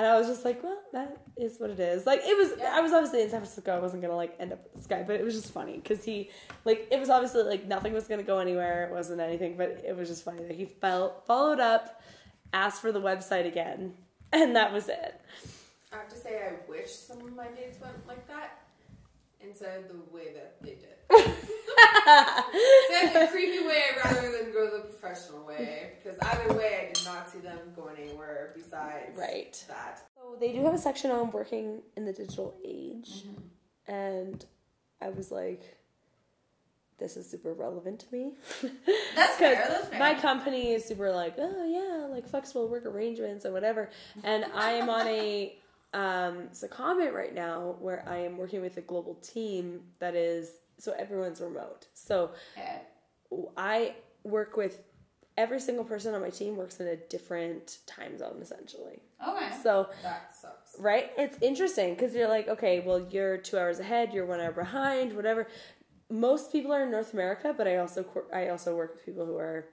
and 0.00 0.08
i 0.08 0.18
was 0.18 0.26
just 0.26 0.44
like 0.46 0.62
well 0.62 0.78
that 0.92 1.18
is 1.36 1.60
what 1.60 1.70
it 1.70 1.78
is. 1.78 2.06
Like 2.06 2.20
it 2.24 2.36
was 2.36 2.58
i 2.60 2.80
was 2.80 2.92
obviously 2.92 3.22
in 3.22 3.30
san 3.30 3.40
francisco. 3.40 3.76
I 3.76 3.78
wasn't 3.78 4.02
gonna 4.02 4.16
like 4.16 4.34
end 4.40 4.52
up 4.52 4.62
with 4.64 4.74
this 4.74 4.86
guy 4.86 5.02
but 5.02 5.16
it 5.16 5.24
was 5.24 5.34
just 5.34 5.52
funny 5.52 5.74
because 5.76 6.02
he 6.04 6.30
like 6.64 6.88
it 6.90 6.98
was 6.98 7.10
obviously 7.10 7.42
like 7.42 7.66
nothing 7.66 7.92
was 7.92 8.08
gonna 8.08 8.22
go 8.22 8.38
anywhere. 8.38 8.86
It 8.86 8.92
wasn't 8.92 9.20
anything 9.20 9.56
but 9.56 9.82
it 9.86 9.96
was 9.96 10.08
just 10.08 10.24
funny 10.24 10.42
that 10.44 10.56
he 10.56 10.64
felt 10.64 11.26
followed 11.26 11.60
up 11.60 12.02
asked 12.52 12.80
for 12.80 12.92
the 12.92 13.00
website 13.00 13.46
again 13.46 13.94
and 14.32 14.56
that 14.56 14.72
was 14.72 14.88
it. 14.88 15.20
I 15.92 15.96
have 15.96 16.08
to 16.08 16.16
say, 16.16 16.40
I 16.40 16.70
wish 16.70 16.92
some 16.92 17.20
of 17.20 17.34
my 17.34 17.48
dates 17.48 17.80
went 17.80 18.06
like 18.06 18.26
that 18.28 18.62
instead 19.40 19.80
of 19.80 19.88
the 19.88 20.16
way 20.16 20.32
that 20.34 20.54
they 20.62 20.70
did. 20.70 20.99
Of 22.06 23.12
the 23.14 23.28
creepy 23.30 23.64
way 23.66 23.82
rather 24.04 24.30
than 24.32 24.52
go 24.52 24.70
the 24.76 24.80
professional 24.88 25.46
way. 25.46 25.92
Because 26.02 26.18
either 26.20 26.54
way, 26.54 26.88
I 26.88 26.92
did 26.92 27.04
not 27.04 27.30
see 27.30 27.38
them 27.38 27.58
going 27.74 27.96
anywhere 27.98 28.52
besides 28.54 29.16
Right. 29.16 29.64
that. 29.68 30.00
So 30.16 30.36
they 30.38 30.52
do 30.52 30.62
have 30.64 30.74
a 30.74 30.78
section 30.78 31.10
on 31.10 31.30
working 31.30 31.82
in 31.96 32.04
the 32.04 32.12
digital 32.12 32.56
age, 32.64 33.24
and 33.86 34.44
I 35.00 35.08
was 35.10 35.30
like, 35.30 35.76
"This 36.98 37.16
is 37.16 37.28
super 37.28 37.54
relevant 37.54 38.00
to 38.00 38.12
me." 38.12 38.32
That's 39.16 39.36
fair. 39.36 39.50
Because 39.56 39.68
That's 39.68 39.88
fair. 39.88 39.98
my 39.98 40.14
company 40.14 40.72
is 40.72 40.84
super 40.84 41.10
like, 41.12 41.34
oh 41.38 41.64
yeah, 41.64 42.06
like 42.14 42.26
flexible 42.28 42.68
work 42.68 42.84
arrangements 42.86 43.44
and 43.44 43.54
whatever. 43.54 43.88
And 44.24 44.44
I 44.54 44.72
am 44.72 44.90
on 44.90 45.06
a 45.06 45.56
um, 45.94 46.48
secondment 46.52 47.12
right 47.14 47.34
now 47.34 47.76
where 47.80 48.04
I 48.08 48.18
am 48.18 48.36
working 48.36 48.60
with 48.60 48.76
a 48.76 48.82
global 48.82 49.14
team 49.16 49.80
that 49.98 50.14
is 50.14 50.50
so 50.80 50.92
everyone's 50.98 51.40
remote. 51.40 51.86
So 51.94 52.30
I 53.56 53.94
work 54.24 54.56
with 54.56 54.82
every 55.36 55.60
single 55.60 55.84
person 55.84 56.14
on 56.14 56.20
my 56.20 56.30
team 56.30 56.56
works 56.56 56.80
in 56.80 56.88
a 56.88 56.96
different 56.96 57.78
time 57.86 58.18
zone 58.18 58.38
essentially. 58.42 59.00
Okay. 59.26 59.48
So 59.62 59.88
that 60.02 60.34
sucks. 60.34 60.76
right, 60.78 61.10
it's 61.16 61.38
interesting 61.40 61.94
because 61.94 62.14
you're 62.14 62.28
like, 62.28 62.48
okay, 62.48 62.80
well 62.80 63.00
you're 63.10 63.36
two 63.38 63.58
hours 63.58 63.78
ahead, 63.78 64.12
you're 64.12 64.26
one 64.26 64.40
hour 64.40 64.52
behind, 64.52 65.14
whatever. 65.14 65.46
Most 66.10 66.50
people 66.50 66.72
are 66.72 66.82
in 66.82 66.90
North 66.90 67.12
America, 67.14 67.54
but 67.56 67.68
I 67.68 67.76
also 67.76 68.04
I 68.34 68.48
also 68.48 68.74
work 68.76 68.94
with 68.94 69.06
people 69.06 69.24
who 69.24 69.36
are 69.36 69.66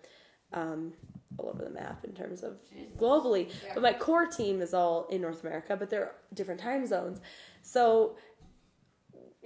um, 0.54 0.94
all 1.38 1.50
over 1.50 1.64
the 1.64 1.70
map 1.72 2.04
in 2.06 2.14
terms 2.14 2.44
of 2.44 2.58
globally. 2.98 3.52
But 3.74 3.84
my 3.84 3.94
core 3.94 4.28
team 4.28 4.62
is 4.62 4.74
all 4.74 5.08
in 5.08 5.22
North 5.22 5.44
America, 5.44 5.76
but 5.76 5.90
they're 5.90 6.12
different 6.34 6.60
time 6.62 6.86
zones. 6.86 7.20
So 7.64 8.16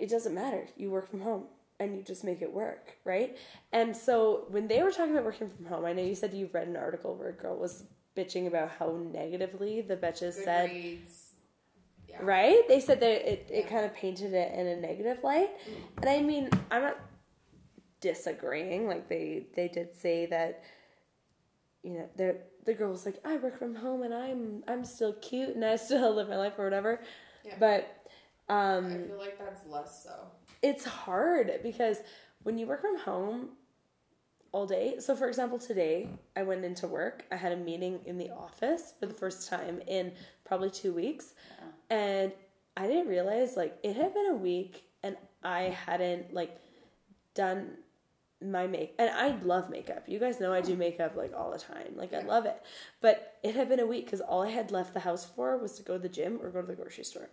it 0.01 0.09
doesn't 0.09 0.33
matter. 0.33 0.67
You 0.75 0.89
work 0.89 1.09
from 1.09 1.21
home 1.21 1.45
and 1.79 1.95
you 1.95 2.03
just 2.03 2.23
make 2.23 2.41
it 2.41 2.51
work, 2.51 2.97
right? 3.05 3.37
And 3.71 3.95
so 3.95 4.45
when 4.49 4.67
they 4.67 4.83
were 4.83 4.91
talking 4.91 5.13
about 5.13 5.25
working 5.25 5.49
from 5.49 5.65
home, 5.65 5.85
I 5.85 5.93
know 5.93 6.03
you 6.03 6.15
said 6.15 6.33
you've 6.33 6.53
read 6.53 6.67
an 6.67 6.75
article 6.75 7.15
where 7.15 7.29
a 7.29 7.33
girl 7.33 7.55
was 7.57 7.83
bitching 8.17 8.47
about 8.47 8.71
how 8.77 8.97
negatively 9.13 9.81
the 9.81 9.95
Betches 9.95 10.33
said 10.33 10.69
Goodreads. 10.69 11.27
Yeah. 12.09 12.17
right? 12.21 12.67
They 12.67 12.79
said 12.79 12.99
that 12.99 13.31
it, 13.31 13.47
it 13.49 13.69
kind 13.69 13.85
of 13.85 13.93
painted 13.93 14.33
it 14.33 14.53
in 14.53 14.67
a 14.67 14.75
negative 14.75 15.23
light. 15.23 15.51
And 15.97 16.09
I 16.09 16.21
mean, 16.21 16.49
I'm 16.69 16.81
not 16.81 16.99
disagreeing. 18.01 18.87
Like 18.87 19.07
they 19.07 19.45
they 19.55 19.67
did 19.67 19.95
say 19.95 20.25
that 20.25 20.63
you 21.83 21.93
know, 21.93 22.09
the 22.15 22.37
the 22.65 22.73
girl 22.73 22.91
was 22.91 23.05
like, 23.05 23.19
I 23.25 23.37
work 23.37 23.57
from 23.57 23.75
home 23.75 24.03
and 24.03 24.13
I'm 24.13 24.63
I'm 24.67 24.83
still 24.83 25.13
cute 25.13 25.55
and 25.55 25.63
I 25.63 25.75
still 25.77 26.13
live 26.15 26.29
my 26.29 26.37
life 26.37 26.53
or 26.57 26.63
whatever. 26.63 27.01
Yeah. 27.45 27.55
But 27.59 28.00
I 28.51 28.75
um 28.75 29.05
feel 29.07 29.17
like 29.17 29.39
that's 29.39 29.65
less 29.67 30.03
so. 30.03 30.27
it's 30.61 30.85
hard 30.85 31.59
because 31.63 31.97
when 32.43 32.57
you 32.57 32.67
work 32.67 32.81
from 32.81 32.97
home 32.97 33.49
all 34.51 34.65
day. 34.65 34.95
So 34.99 35.15
for 35.15 35.27
example, 35.27 35.57
today 35.59 36.09
I 36.35 36.43
went 36.43 36.65
into 36.65 36.87
work. 36.87 37.25
I 37.31 37.35
had 37.35 37.51
a 37.51 37.57
meeting 37.57 38.01
in 38.05 38.17
the 38.17 38.29
office 38.31 38.93
for 38.99 39.05
the 39.05 39.13
first 39.13 39.47
time 39.47 39.81
in 39.87 40.11
probably 40.43 40.69
2 40.69 40.93
weeks. 40.93 41.33
And 41.89 42.31
I 42.75 42.87
didn't 42.87 43.07
realize 43.07 43.55
like 43.55 43.77
it 43.83 43.95
had 43.95 44.13
been 44.13 44.27
a 44.27 44.35
week 44.35 44.83
and 45.03 45.15
I 45.43 45.75
hadn't 45.85 46.33
like 46.33 46.57
done 47.33 47.77
my 48.43 48.65
make 48.67 48.95
and 48.97 49.09
I 49.09 49.37
love 49.43 49.69
makeup. 49.69 50.03
You 50.07 50.19
guys 50.19 50.39
know 50.39 50.51
I 50.51 50.61
do 50.61 50.75
makeup 50.75 51.15
like 51.15 51.33
all 51.35 51.51
the 51.51 51.59
time. 51.59 51.93
Like 51.95 52.13
I 52.13 52.19
love 52.21 52.45
it. 52.45 52.61
But 52.99 53.37
it 53.43 53.55
had 53.55 53.69
been 53.69 53.79
a 53.79 53.87
week 53.87 54.09
cuz 54.09 54.19
all 54.19 54.41
I 54.43 54.49
had 54.49 54.71
left 54.71 54.93
the 54.93 55.01
house 55.01 55.23
for 55.25 55.57
was 55.57 55.73
to 55.77 55.83
go 55.83 55.93
to 55.93 55.99
the 55.99 56.09
gym 56.09 56.39
or 56.41 56.49
go 56.49 56.61
to 56.61 56.67
the 56.67 56.75
grocery 56.75 57.05
store. 57.05 57.29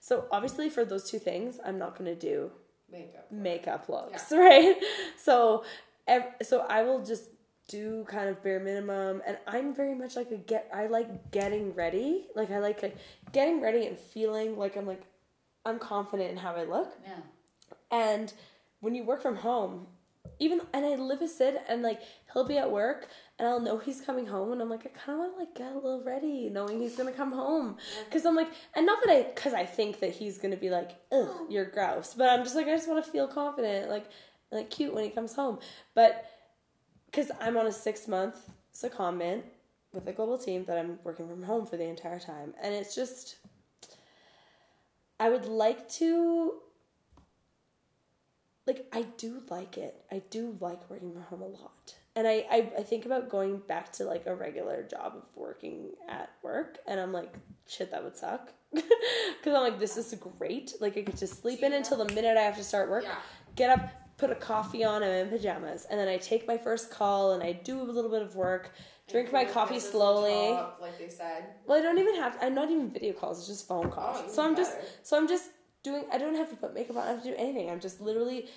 So 0.00 0.26
obviously 0.32 0.70
for 0.70 0.84
those 0.84 1.08
two 1.10 1.18
things, 1.18 1.58
I'm 1.64 1.78
not 1.78 1.96
going 1.96 2.12
to 2.12 2.18
do 2.18 2.50
Makeup. 2.90 3.30
makeup 3.30 3.88
looks, 3.88 4.32
right? 4.32 4.76
So, 5.16 5.64
ev- 6.08 6.34
so 6.42 6.60
I 6.68 6.82
will 6.82 7.04
just 7.04 7.24
do 7.68 8.04
kind 8.08 8.28
of 8.28 8.42
bare 8.42 8.58
minimum, 8.58 9.22
and 9.26 9.38
I'm 9.46 9.72
very 9.74 9.94
much 9.94 10.16
like 10.16 10.30
a 10.32 10.36
get. 10.36 10.68
I 10.74 10.86
like 10.88 11.30
getting 11.30 11.72
ready. 11.74 12.26
Like 12.34 12.50
I 12.50 12.58
like 12.58 12.82
a, 12.82 12.90
getting 13.30 13.60
ready 13.60 13.86
and 13.86 13.96
feeling 13.96 14.56
like 14.56 14.76
I'm 14.76 14.86
like 14.86 15.02
I'm 15.64 15.78
confident 15.78 16.30
in 16.32 16.36
how 16.38 16.54
I 16.56 16.64
look. 16.64 16.92
Yeah. 17.04 17.20
And 17.92 18.32
when 18.80 18.94
you 18.94 19.04
work 19.04 19.22
from 19.22 19.36
home, 19.36 19.86
even 20.40 20.60
and 20.72 20.84
I 20.84 20.96
live 20.96 21.20
with 21.20 21.30
Sid, 21.30 21.56
and 21.68 21.82
like 21.82 22.00
he'll 22.32 22.46
be 22.46 22.58
at 22.58 22.70
work, 22.70 23.08
and 23.38 23.46
I'll 23.46 23.60
know 23.60 23.78
he's 23.78 24.00
coming 24.00 24.26
home, 24.26 24.52
and 24.52 24.60
I'm 24.60 24.70
like 24.70 24.86
I 24.86 24.88
kind 24.88 25.12
of 25.12 25.18
want 25.18 25.34
to 25.34 25.38
like 25.38 25.54
get 25.54 25.72
a 25.72 25.74
little 25.74 26.02
ready, 26.02 26.48
knowing 26.48 26.80
he's 26.80 26.96
gonna 26.96 27.12
come 27.12 27.32
home, 27.32 27.76
because 28.06 28.24
I'm 28.24 28.34
like, 28.34 28.48
and 28.74 28.86
not 28.86 29.02
that 29.04 29.12
I, 29.12 29.22
because 29.34 29.52
I 29.52 29.66
think 29.66 30.00
that 30.00 30.12
he's 30.12 30.38
gonna 30.38 30.56
be 30.56 30.70
like, 30.70 30.90
ugh, 31.12 31.28
oh. 31.28 31.46
you're 31.50 31.66
gross, 31.66 32.14
but 32.14 32.28
I'm 32.28 32.42
just 32.42 32.56
like 32.56 32.66
I 32.66 32.74
just 32.74 32.88
want 32.88 33.04
to 33.04 33.10
feel 33.10 33.28
confident, 33.28 33.90
like 33.90 34.06
like 34.50 34.70
cute 34.70 34.94
when 34.94 35.04
he 35.04 35.10
comes 35.10 35.34
home, 35.34 35.58
but 35.94 36.24
because 37.06 37.30
I'm 37.40 37.56
on 37.56 37.66
a 37.66 37.72
six 37.72 38.08
month 38.08 38.36
secondment 38.74 39.42
with 39.92 40.06
a 40.06 40.12
global 40.12 40.38
team 40.38 40.64
that 40.66 40.78
I'm 40.78 40.98
working 41.04 41.28
from 41.28 41.42
home 41.42 41.66
for 41.66 41.76
the 41.76 41.84
entire 41.84 42.18
time, 42.20 42.54
and 42.62 42.74
it's 42.74 42.94
just. 42.94 43.36
I 45.22 45.28
would 45.28 45.44
like 45.44 45.86
to 45.96 46.54
like 48.66 48.86
I 48.92 49.02
do 49.16 49.42
like 49.48 49.78
it. 49.78 49.94
I 50.10 50.22
do 50.30 50.56
like 50.60 50.88
working 50.90 51.12
from 51.12 51.22
home 51.22 51.42
a 51.42 51.46
lot. 51.46 51.94
And 52.16 52.26
I, 52.26 52.44
I, 52.50 52.72
I 52.78 52.82
think 52.82 53.06
about 53.06 53.28
going 53.28 53.58
back 53.58 53.92
to 53.94 54.04
like 54.04 54.26
a 54.26 54.34
regular 54.34 54.82
job 54.82 55.14
of 55.16 55.22
working 55.34 55.90
at 56.08 56.30
work 56.42 56.78
and 56.86 57.00
I'm 57.00 57.12
like, 57.12 57.32
shit, 57.66 57.90
that 57.92 58.02
would 58.02 58.16
suck. 58.16 58.52
Cause 58.74 58.84
I'm 59.46 59.52
like, 59.52 59.78
this 59.78 59.96
is 59.96 60.14
great. 60.38 60.74
Like 60.80 60.96
I 60.96 61.02
get 61.02 61.16
to 61.18 61.26
sleep 61.26 61.62
in 61.62 61.72
until 61.72 62.04
the 62.04 62.12
minute 62.12 62.36
I 62.36 62.42
have 62.42 62.56
to 62.56 62.64
start 62.64 62.90
work. 62.90 63.04
Yeah. 63.04 63.14
Get 63.54 63.70
up, 63.70 63.90
put 64.18 64.30
a 64.30 64.34
coffee 64.34 64.84
on, 64.84 65.02
I'm 65.02 65.10
in 65.10 65.28
pajamas. 65.28 65.86
And 65.90 65.98
then 65.98 66.08
I 66.08 66.18
take 66.18 66.46
my 66.46 66.58
first 66.58 66.90
call 66.90 67.32
and 67.32 67.42
I 67.42 67.52
do 67.52 67.80
a 67.80 67.82
little 67.82 68.10
bit 68.10 68.22
of 68.22 68.36
work, 68.36 68.74
drink 69.08 69.32
my 69.32 69.44
coffee 69.44 69.80
slowly. 69.80 70.54
top, 70.54 70.78
like 70.80 70.98
they 70.98 71.08
said. 71.08 71.44
Well, 71.66 71.78
I 71.78 71.82
don't 71.82 71.98
even 71.98 72.16
have. 72.16 72.36
I'm 72.42 72.54
not 72.54 72.70
even 72.70 72.90
video 72.90 73.12
calls. 73.12 73.38
It's 73.38 73.48
just 73.48 73.66
phone 73.66 73.90
calls. 73.90 74.18
Oh, 74.20 74.28
so 74.28 74.42
I'm 74.42 74.52
even 74.52 74.64
just. 74.64 74.76
So 75.02 75.16
I'm 75.16 75.26
just 75.26 75.50
doing. 75.82 76.04
I 76.12 76.18
don't 76.18 76.34
have 76.34 76.50
to 76.50 76.56
put 76.56 76.74
makeup 76.74 76.96
on. 76.96 77.02
I 77.02 77.06
don't 77.06 77.14
have 77.16 77.24
to 77.24 77.30
do 77.30 77.36
anything. 77.36 77.70
I'm 77.70 77.80
just 77.80 78.00
literally 78.00 78.48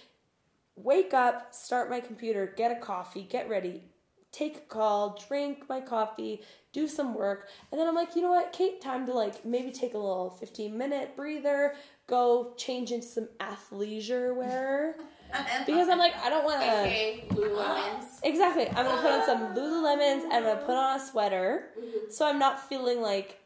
wake 0.75 1.13
up, 1.13 1.53
start 1.53 1.89
my 1.89 1.99
computer, 1.99 2.53
get 2.57 2.71
a 2.71 2.79
coffee, 2.79 3.23
get 3.23 3.47
ready, 3.47 3.83
take 4.31 4.57
a 4.57 4.61
call, 4.61 5.19
drink 5.27 5.69
my 5.69 5.79
coffee, 5.79 6.41
do 6.71 6.87
some 6.87 7.13
work, 7.13 7.47
and 7.71 7.79
then 7.79 7.87
I'm 7.87 7.95
like, 7.95 8.15
you 8.15 8.21
know 8.21 8.31
what, 8.31 8.51
Kate, 8.51 8.81
time 8.81 9.05
to 9.05 9.13
like 9.13 9.45
maybe 9.45 9.71
take 9.71 9.93
a 9.93 9.97
little 9.97 10.31
15 10.31 10.75
minute 10.75 11.15
breather, 11.15 11.75
go 12.07 12.53
change 12.57 12.91
into 12.91 13.05
some 13.05 13.29
athleisure 13.39 14.35
wear 14.35 14.95
because 15.65 15.89
I'm 15.89 15.97
like, 15.97 16.15
I 16.17 16.29
don't 16.29 16.45
want 16.45 16.61
to. 16.61 17.35
Lululemons. 17.35 18.05
Exactly. 18.23 18.67
I'm 18.69 18.85
gonna 18.85 19.01
put 19.01 19.11
on 19.11 19.25
some 19.25 19.55
Lululemons. 19.55 20.23
And 20.23 20.33
I'm 20.33 20.43
gonna 20.43 20.65
put 20.65 20.75
on 20.75 20.99
a 20.99 21.03
sweater, 21.03 21.69
so 22.09 22.27
I'm 22.27 22.39
not 22.39 22.67
feeling 22.67 23.01
like 23.01 23.39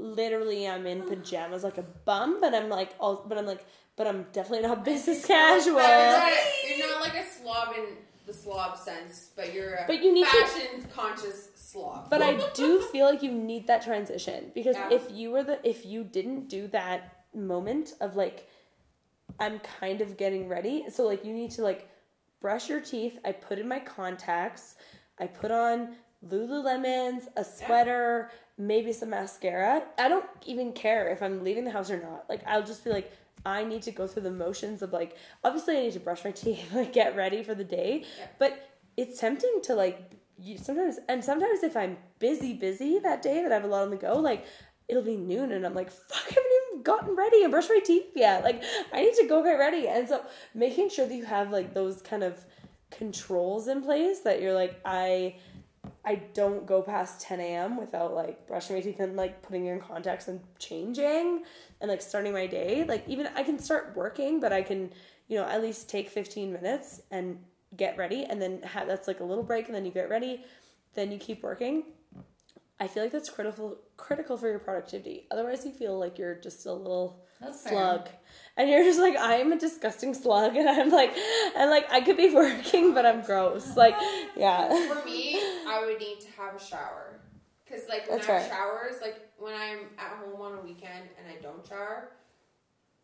literally 0.00 0.66
I'm 0.68 0.86
in 0.86 1.02
pajamas 1.08 1.62
like 1.64 1.78
a 1.78 1.82
bum. 1.82 2.40
But 2.40 2.54
I'm 2.54 2.68
like, 2.68 2.94
all, 2.98 3.24
but 3.28 3.38
I'm 3.38 3.46
like, 3.46 3.64
but 3.96 4.06
I'm 4.06 4.26
definitely 4.32 4.66
not 4.66 4.84
business 4.84 5.24
casual. 5.26 5.74
You're 5.74 5.82
not, 5.82 6.32
you're 6.68 6.88
not 6.90 7.00
like 7.00 7.14
a 7.14 7.24
slob 7.28 7.74
in 7.76 7.84
the 8.26 8.32
slob 8.32 8.78
sense, 8.78 9.30
but 9.36 9.52
you're 9.54 9.74
a 9.74 9.84
But 9.86 10.02
you 10.02 10.12
need 10.14 10.24
to- 10.26 10.30
fashion 10.46 10.86
conscious 10.94 11.48
slob. 11.54 12.08
But 12.10 12.22
I 12.22 12.40
do 12.54 12.80
feel 12.92 13.06
like 13.06 13.22
you 13.22 13.32
need 13.32 13.66
that 13.66 13.82
transition 13.82 14.50
because 14.54 14.76
Yeah. 14.76 14.88
if 14.92 15.10
you 15.10 15.30
were 15.32 15.42
the 15.42 15.58
if 15.68 15.84
you 15.86 16.04
didn't 16.04 16.48
do 16.48 16.66
that 16.68 17.24
moment 17.34 17.94
of 18.00 18.16
like 18.16 18.48
I'm 19.38 19.58
kind 19.60 20.00
of 20.00 20.16
getting 20.16 20.48
ready, 20.48 20.86
so 20.90 21.06
like 21.06 21.24
you 21.24 21.32
need 21.32 21.50
to 21.52 21.62
like 21.62 21.88
brush 22.40 22.68
your 22.68 22.80
teeth. 22.80 23.18
I 23.24 23.32
put 23.32 23.58
in 23.58 23.68
my 23.68 23.78
contacts. 23.80 24.76
I 25.18 25.26
put 25.26 25.50
on 25.50 25.94
Lululemons, 26.26 27.24
a 27.36 27.44
sweater, 27.44 28.30
maybe 28.60 28.92
some 28.92 29.10
mascara. 29.10 29.82
I 29.98 30.08
don't 30.08 30.26
even 30.44 30.72
care 30.72 31.08
if 31.08 31.22
I'm 31.22 31.42
leaving 31.42 31.64
the 31.64 31.70
house 31.70 31.90
or 31.90 32.00
not. 32.00 32.26
Like 32.28 32.42
I'll 32.46 32.62
just 32.62 32.84
be 32.84 32.90
like 32.90 33.10
I 33.44 33.64
need 33.64 33.82
to 33.82 33.90
go 33.90 34.06
through 34.06 34.22
the 34.22 34.30
motions 34.30 34.82
of 34.82 34.92
like 34.92 35.16
obviously 35.42 35.78
I 35.78 35.80
need 35.80 35.94
to 35.94 36.00
brush 36.00 36.24
my 36.24 36.30
teeth, 36.42 36.72
like 36.72 36.92
get 36.92 37.16
ready 37.16 37.42
for 37.42 37.54
the 37.54 37.64
day. 37.64 38.04
But 38.38 38.70
it's 38.96 39.18
tempting 39.18 39.60
to 39.64 39.74
like 39.74 40.12
you 40.38 40.58
sometimes 40.58 40.98
and 41.08 41.24
sometimes 41.24 41.62
if 41.62 41.76
I'm 41.76 41.96
busy, 42.18 42.52
busy 42.52 42.98
that 42.98 43.22
day 43.22 43.42
that 43.42 43.50
I 43.50 43.54
have 43.54 43.64
a 43.64 43.68
lot 43.68 43.82
on 43.82 43.90
the 43.90 43.96
go, 43.96 44.14
like 44.18 44.44
it'll 44.88 45.02
be 45.02 45.16
noon 45.16 45.52
and 45.52 45.64
I'm 45.64 45.74
like, 45.74 45.90
fuck, 45.90 46.22
I 46.26 46.34
haven't 46.34 46.52
even 46.68 46.82
gotten 46.82 47.16
ready 47.16 47.42
and 47.42 47.50
brushed 47.50 47.70
my 47.70 47.80
teeth 47.82 48.12
yet. 48.14 48.44
Like 48.44 48.62
I 48.92 49.00
need 49.02 49.14
to 49.14 49.26
go 49.26 49.42
get 49.42 49.58
ready. 49.58 49.88
And 49.88 50.06
so 50.06 50.22
making 50.54 50.90
sure 50.90 51.06
that 51.06 51.14
you 51.14 51.24
have 51.24 51.50
like 51.50 51.72
those 51.72 52.02
kind 52.02 52.22
of 52.22 52.44
controls 52.90 53.68
in 53.68 53.82
place 53.82 54.20
that 54.20 54.42
you're 54.42 54.52
like, 54.52 54.78
I 54.84 55.36
I 56.04 56.14
don't 56.34 56.66
go 56.66 56.80
past 56.82 57.20
10 57.20 57.40
a.m. 57.40 57.76
without 57.76 58.14
like 58.14 58.46
brushing 58.46 58.76
my 58.76 58.82
teeth 58.82 59.00
and 59.00 59.16
like 59.16 59.42
putting 59.42 59.66
in 59.66 59.80
contacts 59.80 60.28
and 60.28 60.40
changing 60.58 61.44
and 61.80 61.90
like 61.90 62.00
starting 62.00 62.32
my 62.32 62.46
day. 62.46 62.84
Like 62.84 63.06
even 63.06 63.28
I 63.34 63.42
can 63.42 63.58
start 63.58 63.92
working, 63.94 64.40
but 64.40 64.52
I 64.52 64.62
can, 64.62 64.92
you 65.28 65.36
know, 65.36 65.44
at 65.44 65.60
least 65.60 65.90
take 65.90 66.08
15 66.08 66.52
minutes 66.52 67.02
and 67.10 67.38
get 67.76 67.96
ready 67.96 68.24
and 68.24 68.40
then 68.40 68.62
have 68.62 68.88
that's 68.88 69.06
like 69.06 69.20
a 69.20 69.24
little 69.24 69.44
break 69.44 69.66
and 69.66 69.74
then 69.74 69.84
you 69.84 69.90
get 69.90 70.08
ready, 70.08 70.44
then 70.94 71.12
you 71.12 71.18
keep 71.18 71.42
working. 71.42 71.84
I 72.80 72.86
feel 72.86 73.02
like 73.02 73.12
that's 73.12 73.28
critical 73.28 73.76
critical 73.98 74.38
for 74.38 74.48
your 74.48 74.58
productivity. 74.58 75.26
Otherwise 75.30 75.66
you 75.66 75.72
feel 75.72 75.98
like 75.98 76.18
you're 76.18 76.36
just 76.36 76.64
a 76.64 76.72
little 76.72 77.22
That's 77.40 77.62
fair. 77.62 78.04
And 78.60 78.68
you're 78.68 78.84
just 78.84 79.00
like, 79.00 79.16
I'm 79.18 79.52
a 79.52 79.58
disgusting 79.58 80.12
slug 80.12 80.54
and 80.54 80.68
I'm 80.68 80.90
like 80.90 81.16
and 81.56 81.70
like 81.70 81.90
I 81.90 82.02
could 82.02 82.18
be 82.18 82.34
working 82.34 82.92
but 82.92 83.06
I'm 83.06 83.22
gross. 83.22 83.74
Like 83.76 83.94
yeah. 84.36 84.68
For 84.88 85.02
me, 85.06 85.34
I 85.66 85.82
would 85.86 85.98
need 85.98 86.20
to 86.20 86.28
have 86.38 86.54
a 86.54 86.62
shower. 86.62 87.20
Because, 87.64 87.88
like, 87.88 88.08
when 88.08 88.18
That's 88.18 88.28
I 88.28 88.32
have 88.32 88.42
right. 88.42 88.50
showers, 88.50 88.94
like, 89.00 89.30
when 89.38 89.54
I'm 89.54 89.78
at 89.96 90.18
home 90.18 90.40
on 90.40 90.58
a 90.58 90.60
weekend 90.60 91.08
and 91.16 91.28
I 91.28 91.40
don't 91.40 91.64
shower, 91.64 92.10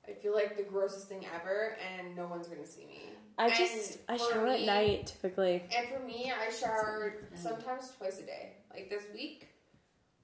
I 0.09 0.13
feel 0.13 0.35
like 0.35 0.57
the 0.57 0.65
grossest 0.65 1.09
thing 1.09 1.25
ever, 1.35 1.77
and 1.97 2.17
no 2.17 2.27
one's 2.27 2.49
gonna 2.49 2.67
see 2.67 2.87
me. 2.87 3.11
I 3.39 3.49
just 3.51 3.99
I 4.09 4.17
shower 4.17 4.49
at 4.49 4.63
night 4.63 5.07
typically. 5.07 5.63
And 5.77 5.89
for 5.89 6.05
me, 6.05 6.33
I 6.33 6.53
shower 6.53 7.29
sometimes 7.35 7.93
twice 7.97 8.19
a 8.19 8.23
day. 8.23 8.55
Like 8.73 8.91
this 8.91 9.05
week, 9.13 9.49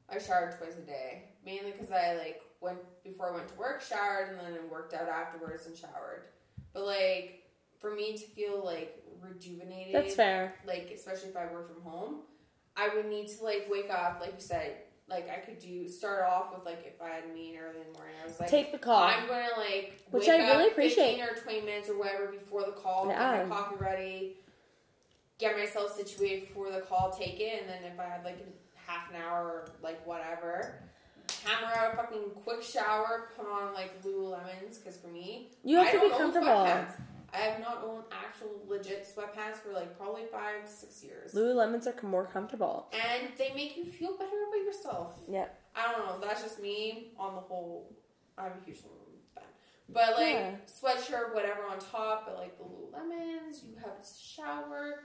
I 0.08 0.18
showered 0.18 0.56
twice 0.58 0.76
a 0.76 0.86
day, 0.86 1.24
mainly 1.44 1.72
because 1.72 1.90
I 1.90 2.14
like 2.14 2.42
went 2.62 2.78
before 3.04 3.30
I 3.30 3.34
went 3.34 3.48
to 3.48 3.54
work, 3.56 3.82
showered, 3.82 4.30
and 4.30 4.38
then 4.56 4.70
worked 4.70 4.94
out 4.94 5.08
afterwards 5.08 5.66
and 5.66 5.76
showered. 5.76 6.24
But 6.72 6.84
like 6.86 7.42
for 7.80 7.94
me 7.94 8.16
to 8.16 8.24
feel 8.24 8.62
like 8.64 9.02
rejuvenated, 9.20 9.94
That's 9.94 10.14
fair. 10.14 10.54
like 10.66 10.90
especially 10.94 11.30
if 11.30 11.36
I 11.36 11.46
work 11.52 11.72
from 11.72 11.82
home, 11.82 12.16
I 12.76 12.88
would 12.94 13.06
need 13.06 13.28
to 13.28 13.44
like 13.44 13.66
wake 13.70 13.90
up, 13.90 14.18
like 14.20 14.34
you 14.34 14.40
said, 14.40 14.76
like 15.08 15.28
I 15.28 15.36
could 15.40 15.58
do 15.58 15.88
start 15.88 16.22
off 16.22 16.54
with 16.54 16.64
like 16.64 16.84
if 16.86 17.02
I 17.02 17.08
had 17.08 17.24
a 17.24 17.34
meeting 17.34 17.58
early 17.58 17.80
in 17.80 17.92
the 17.92 17.98
morning, 17.98 18.14
I 18.22 18.26
was 18.26 18.38
like 18.40 18.48
Take 18.48 18.72
the 18.72 18.78
call. 18.78 19.02
I'm 19.02 19.26
gonna 19.26 19.48
like 19.58 20.00
Which 20.10 20.28
I 20.28 20.36
really 20.38 20.68
appreciate. 20.68 21.18
15 21.18 21.24
or 21.24 21.34
20 21.42 21.60
minutes 21.62 21.88
or 21.90 21.98
whatever 21.98 22.26
before 22.28 22.62
the 22.64 22.72
call, 22.72 23.08
Yeah. 23.08 23.36
get 23.38 23.48
my 23.48 23.54
coffee 23.56 23.76
ready, 23.78 24.36
get 25.38 25.58
myself 25.58 25.94
situated 25.96 26.46
before 26.48 26.70
the 26.70 26.80
call, 26.80 27.10
take 27.10 27.40
it, 27.40 27.60
and 27.62 27.68
then 27.68 27.82
if 27.92 27.98
I 27.98 28.04
have 28.04 28.24
like 28.24 28.38
half 28.86 29.10
an 29.10 29.16
hour 29.16 29.44
or 29.44 29.68
like 29.82 30.06
whatever, 30.06 30.80
hammer 31.44 31.72
out 31.74 31.94
a 31.94 31.96
fucking 31.96 32.30
quick 32.44 32.62
shower, 32.62 33.30
put 33.36 33.46
on 33.46 33.74
like 33.74 34.02
Lululemons 34.02 34.78
because 34.82 34.96
for 34.98 35.08
me, 35.08 35.50
You 35.64 35.76
have 35.78 35.88
I 35.88 35.92
to 35.92 36.00
be 36.00 36.08
comfortable. 36.10 36.68
I 37.34 37.38
have 37.38 37.60
not 37.60 37.82
owned 37.82 38.04
actual 38.12 38.50
legit 38.68 39.06
sweatpants 39.06 39.56
for 39.56 39.72
like 39.72 39.96
probably 39.96 40.24
five 40.30 40.66
to 40.66 40.70
six 40.70 41.02
years. 41.02 41.32
Lululemons 41.32 41.86
are 41.86 42.06
more 42.06 42.26
comfortable. 42.26 42.88
and 42.92 43.28
they 43.38 43.52
make 43.54 43.76
you 43.76 43.84
feel 43.84 44.12
better 44.18 44.36
about 44.48 44.64
yourself. 44.64 45.14
Yeah. 45.28 45.46
I 45.74 45.90
don't 45.92 46.04
know. 46.06 46.26
That's 46.26 46.42
just 46.42 46.60
me 46.60 47.12
on 47.18 47.34
the 47.34 47.40
whole. 47.40 47.96
I'm 48.36 48.52
a 48.60 48.64
huge 48.66 48.78
Lululemon 48.80 49.34
fan. 49.34 49.44
But 49.88 50.16
like 50.18 50.34
Yeah. 50.34 50.50
sweatshirt, 50.66 51.34
whatever 51.34 51.62
on 51.70 51.78
top, 51.78 52.26
but 52.26 52.36
like 52.36 52.58
the 52.58 52.64
Lululemons, 52.64 53.64
you 53.66 53.76
have 53.76 53.92
a 54.02 54.06
shower, 54.20 55.04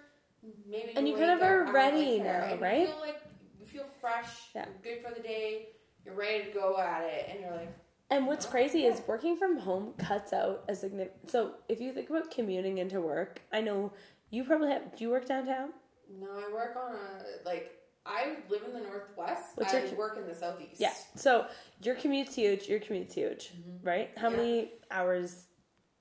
maybe. 0.70 0.92
And 0.98 1.08
you 1.08 1.16
kind 1.16 1.32
of 1.32 1.42
are 1.42 1.62
up, 1.64 1.70
I 1.70 1.72
don't 1.72 1.74
ready 1.76 2.20
now, 2.20 2.58
right? 2.60 2.82
You 2.82 2.88
feel 2.88 3.00
like 3.00 3.22
you 3.60 3.66
feel 3.66 3.86
fresh. 4.02 4.50
Yeah. 4.54 4.66
Good 4.84 5.02
for 5.02 5.14
the 5.16 5.22
day. 5.22 5.70
You're 6.08 6.16
ready 6.16 6.46
to 6.46 6.52
go 6.52 6.78
at 6.80 7.04
it, 7.04 7.28
and 7.30 7.42
you're 7.42 7.52
like, 7.52 7.76
And 8.10 8.26
what's 8.28 8.46
Oh, 8.46 8.50
crazy 8.50 8.82
yeah. 8.84 8.94
is 8.94 9.02
working 9.06 9.36
from 9.36 9.58
home 9.58 9.94
cuts 9.98 10.32
out 10.32 10.64
a 10.70 10.76
significant. 10.76 11.30
So 11.30 11.56
if 11.68 11.82
you 11.82 11.92
think 11.92 12.10
about 12.10 12.32
commuting 12.32 12.78
into 12.78 13.02
work, 13.02 13.42
I 13.52 13.60
know 13.60 13.92
you 14.30 14.46
probably 14.46 14.70
have. 14.70 14.96
Do 14.96 15.04
you 15.04 15.10
work 15.12 15.26
downtown? 15.28 15.74
no, 16.10 16.28
I 16.32 16.54
work 16.54 16.78
on 16.78 16.96
a 16.96 17.46
like. 17.46 17.74
I 18.06 18.38
live 18.48 18.62
in 18.66 18.72
the 18.72 18.80
northwest. 18.80 19.52
What's 19.56 19.74
I 19.74 19.84
your 19.84 19.96
work 19.96 20.18
in 20.18 20.26
the 20.26 20.34
southeast. 20.34 20.80
Yeah. 20.80 20.94
So 21.16 21.46
your 21.84 21.96
commute's 21.96 22.36
huge. 22.36 22.70
Your 22.70 22.80
commute's 22.80 23.14
huge, 23.14 23.50
mm-hmm. 23.52 23.86
right? 23.86 24.12
How 24.18 24.30
Yeah. 24.30 24.38
many 24.38 24.72
hours? 24.90 25.44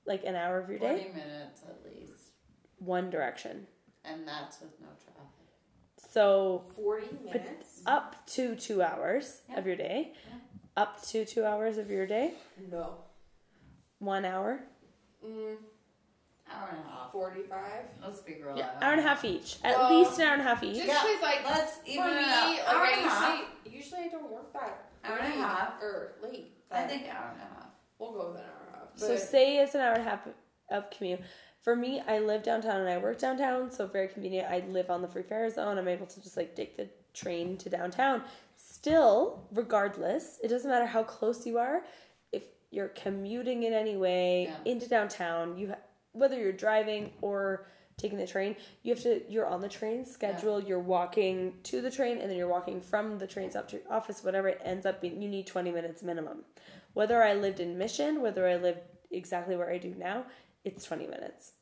Like 0.06 0.22
an 0.22 0.36
hour 0.36 0.60
of 0.60 0.70
your 0.70 0.78
day? 0.78 1.02
40 1.02 1.18
minutes 1.18 1.62
at 1.68 1.84
least. 1.84 2.30
One 2.78 3.10
direction. 3.10 3.66
And 4.04 4.28
that's 4.28 4.60
with 4.60 4.70
no 4.80 4.86
traffic. 4.86 5.35
So 6.16 6.64
Forty 6.74 7.08
minutes. 7.22 7.82
up 7.84 8.24
to 8.28 8.56
two 8.56 8.80
hours 8.82 9.42
Yeah. 9.50 9.58
of 9.58 9.66
your 9.66 9.76
day. 9.76 10.14
Yeah. 10.26 10.38
Up 10.82 11.02
to 11.08 11.26
two 11.26 11.44
hours 11.44 11.76
of 11.76 11.90
your 11.90 12.06
day. 12.06 12.32
No. 12.70 13.04
One 13.98 14.24
hour. 14.24 14.60
Mm, 15.22 15.58
Hour 16.50 16.68
and 16.70 16.78
a 16.78 16.88
half. 16.90 17.12
Forty-five. 17.12 17.84
Let's 18.02 18.20
be 18.20 18.40
real. 18.42 18.56
Yeah, 18.56 18.70
hour 18.80 18.92
and 18.92 19.00
a 19.00 19.02
half 19.02 19.26
each. 19.26 19.58
At 19.62 19.76
Well, 19.76 19.98
least 19.98 20.18
an 20.18 20.24
hour 20.26 20.32
and 20.34 20.40
a 20.40 20.44
half 20.44 20.62
each. 20.62 20.76
Just 20.76 20.86
Yeah, 20.88 21.02
because, 21.04 21.20
like, 21.22 21.44
let's 21.44 21.76
for 21.80 21.86
even 21.86 22.06
me, 22.06 22.22
it 22.22 22.26
like. 22.64 22.68
Hour 22.74 22.82
I 22.86 22.90
and 22.96 23.04
a 23.04 23.08
half. 23.10 23.38
usually, 23.64 23.76
usually 23.76 24.00
I 24.04 24.08
don't 24.08 24.30
work 24.30 24.52
that 24.54 24.86
Hour 25.04 25.18
and 25.18 25.34
a 25.34 25.36
half. 25.36 25.82
or 25.82 26.14
late. 26.22 26.56
I 26.70 26.84
think 26.84 27.14
hour 27.14 27.32
and 27.32 27.42
a 27.42 27.44
half. 27.44 27.66
we'll 27.98 28.12
go 28.12 28.28
with 28.30 28.38
an 28.40 28.44
hour 28.46 28.66
and 28.68 28.74
a 28.74 28.78
half. 28.78 28.88
So 28.96 29.16
say 29.16 29.58
it's 29.58 29.74
an 29.74 29.82
hour 29.82 29.92
and 29.92 30.00
a 30.06 30.08
half 30.08 30.26
of 30.70 30.88
commute. 30.90 31.20
For 31.66 31.74
me, 31.74 32.00
I 32.06 32.20
live 32.20 32.44
downtown 32.44 32.76
and 32.80 32.88
I 32.88 32.96
work 32.98 33.18
downtown, 33.18 33.72
so 33.72 33.88
very 33.88 34.06
convenient. 34.06 34.48
I 34.48 34.62
live 34.68 34.88
on 34.88 35.02
the 35.02 35.08
free 35.08 35.24
fare 35.24 35.50
zone. 35.50 35.78
I'm 35.78 35.88
able 35.88 36.06
to 36.06 36.22
just 36.22 36.36
like 36.36 36.54
take 36.54 36.76
the 36.76 36.88
train 37.12 37.56
to 37.56 37.68
downtown. 37.68 38.22
Still, 38.54 39.42
regardless, 39.52 40.38
it 40.44 40.46
doesn't 40.46 40.70
matter 40.70 40.86
how 40.86 41.02
close 41.02 41.44
you 41.44 41.58
are. 41.58 41.82
If 42.30 42.44
you're 42.70 42.90
commuting 42.90 43.64
in 43.64 43.72
any 43.72 43.96
way 43.96 44.44
Yeah. 44.44 44.54
into 44.64 44.88
downtown, 44.88 45.58
you 45.58 45.70
ha- 45.70 45.78
whether 46.12 46.38
you're 46.38 46.52
driving 46.52 47.12
or 47.20 47.66
taking 47.96 48.18
the 48.18 48.28
train, 48.28 48.54
you 48.84 48.94
have 48.94 49.02
to. 49.02 49.28
You're 49.28 49.46
on 49.46 49.60
the 49.60 49.68
train 49.68 50.04
schedule. 50.04 50.62
You're 50.62 50.78
walking 50.78 51.58
to 51.64 51.80
the 51.80 51.90
train, 51.90 52.18
and 52.18 52.30
then 52.30 52.36
you're 52.38 52.46
walking 52.46 52.80
from 52.80 53.18
the 53.18 53.26
trains 53.26 53.56
up 53.56 53.66
to 53.70 53.78
your 53.78 53.92
office. 53.92 54.22
Whatever 54.22 54.46
it 54.50 54.60
ends 54.64 54.86
up 54.86 55.00
being, 55.00 55.20
you 55.20 55.28
need 55.28 55.48
20 55.48 55.72
minutes 55.72 56.04
minimum. 56.04 56.44
Whether 56.92 57.24
I 57.24 57.34
lived 57.34 57.58
in 57.58 57.76
Mission, 57.76 58.22
whether 58.22 58.46
I 58.46 58.54
lived 58.54 58.82
exactly 59.10 59.56
where 59.56 59.68
I 59.72 59.78
do 59.78 59.96
now, 59.98 60.26
it's 60.64 60.84
20 60.84 61.06
minutes, 61.06 61.52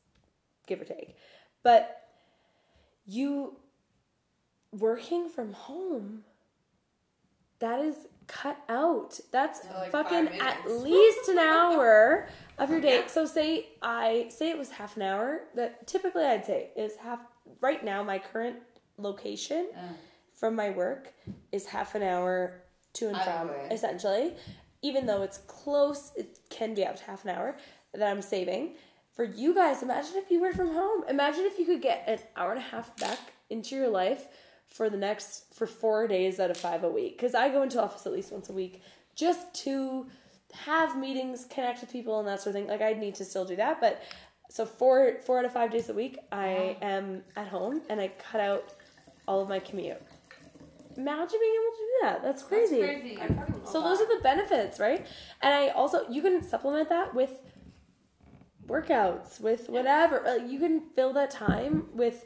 give 0.67 0.81
or 0.81 0.85
take. 0.85 1.15
But 1.63 2.01
you 3.05 3.57
working 4.71 5.29
from 5.29 5.53
home, 5.53 6.23
that 7.59 7.79
is 7.79 7.95
cut 8.27 8.57
out. 8.69 9.19
That's 9.31 9.61
Yeah, 9.65 9.79
like 9.79 9.91
fucking 9.91 10.27
at 10.39 10.69
least 10.69 11.29
an 11.29 11.37
hour 11.39 12.27
of 12.57 12.69
your 12.69 12.81
day. 12.81 12.99
Yeah. 13.01 13.07
So 13.07 13.25
say 13.25 13.67
I 13.81 14.27
say 14.29 14.49
it 14.49 14.57
was 14.57 14.71
half 14.71 14.95
an 14.97 15.03
hour. 15.03 15.41
That 15.55 15.87
typically 15.87 16.23
I'd 16.23 16.45
say 16.45 16.69
is 16.75 16.95
half. 16.97 17.19
Right 17.61 17.85
now, 17.85 18.03
my 18.03 18.17
current 18.19 18.57
location 18.97 19.67
Yeah. 19.71 19.89
from 20.33 20.55
my 20.55 20.71
work 20.71 21.13
is 21.51 21.67
half 21.67 21.95
an 21.95 22.01
hour 22.03 22.61
to 22.93 23.09
and 23.09 23.17
from, 23.21 23.49
essentially. 23.71 24.33
Even 24.81 25.05
though 25.05 25.21
it's 25.21 25.37
close, 25.47 26.11
it 26.15 26.39
can 26.49 26.73
be 26.73 26.85
up 26.85 26.95
to 26.97 27.03
half 27.03 27.23
an 27.23 27.29
hour 27.31 27.55
that 27.93 28.09
I'm 28.09 28.21
saving. 28.21 28.75
For 29.15 29.23
you 29.23 29.55
guys, 29.55 29.81
imagine 29.81 30.13
if 30.15 30.29
you 30.29 30.41
were 30.41 30.51
from 30.51 30.73
home. 30.73 31.03
Imagine 31.09 31.45
if 31.45 31.57
you 31.57 31.65
could 31.65 31.81
get 31.81 32.03
an 32.07 32.19
hour 32.35 32.51
and 32.51 32.59
a 32.59 32.63
half 32.63 32.95
back 32.97 33.19
into 33.49 33.75
your 33.75 33.87
life 33.87 34.27
for 34.67 34.89
the 34.89 34.97
next 34.97 35.53
for 35.53 35.65
four 35.65 36.07
days 36.07 36.39
out 36.39 36.51
of 36.51 36.57
five 36.57 36.83
a 36.83 36.89
week. 36.89 37.17
Because 37.17 37.33
I 37.33 37.49
go 37.49 37.63
into 37.63 37.81
office 37.81 38.05
at 38.05 38.11
least 38.11 38.31
once 38.31 38.49
a 38.49 38.53
week 38.53 38.81
just 39.15 39.53
to 39.63 40.07
have 40.53 40.97
meetings, 40.97 41.45
connect 41.49 41.79
with 41.79 41.91
people, 41.91 42.19
and 42.19 42.27
that 42.27 42.41
sort 42.41 42.55
of 42.55 42.61
thing. 42.61 42.67
Like 42.67 42.81
I'd 42.81 42.99
need 42.99 43.15
to 43.15 43.25
still 43.25 43.45
do 43.45 43.55
that, 43.55 43.79
but 43.79 44.01
so 44.49 44.65
four 44.65 45.17
four 45.25 45.39
out 45.39 45.45
of 45.45 45.53
five 45.53 45.71
days 45.71 45.89
a 45.89 45.93
week, 45.93 46.17
I 46.31 46.77
am 46.81 47.23
at 47.37 47.47
home 47.47 47.81
and 47.89 48.01
I 48.01 48.09
cut 48.09 48.41
out 48.41 48.73
all 49.27 49.41
of 49.41 49.47
my 49.47 49.59
commute. 49.59 50.01
Imagine 50.97 51.39
being 51.39 51.55
able 51.55 51.71
to 51.71 51.77
do 51.77 51.97
that. 52.03 52.23
That's 52.23 52.43
crazy. 52.43 52.79
That's 52.79 53.01
crazy. 53.01 53.17
I 53.21 53.27
fucking 53.27 53.55
love 53.63 53.69
So 53.69 53.81
those 53.81 53.99
are 53.99 54.17
the 54.17 54.21
benefits, 54.21 54.79
right? 54.79 55.05
And 55.41 55.53
I 55.53 55.69
also 55.69 56.07
you 56.09 56.21
can 56.21 56.41
supplement 56.43 56.89
that 56.89 57.13
with 57.13 57.31
workouts, 58.69 59.39
with 59.39 59.69
whatever. 59.69 60.21
Like 60.25 60.49
you 60.49 60.59
can 60.59 60.81
fill 60.95 61.13
that 61.13 61.31
time 61.31 61.85
with 61.93 62.25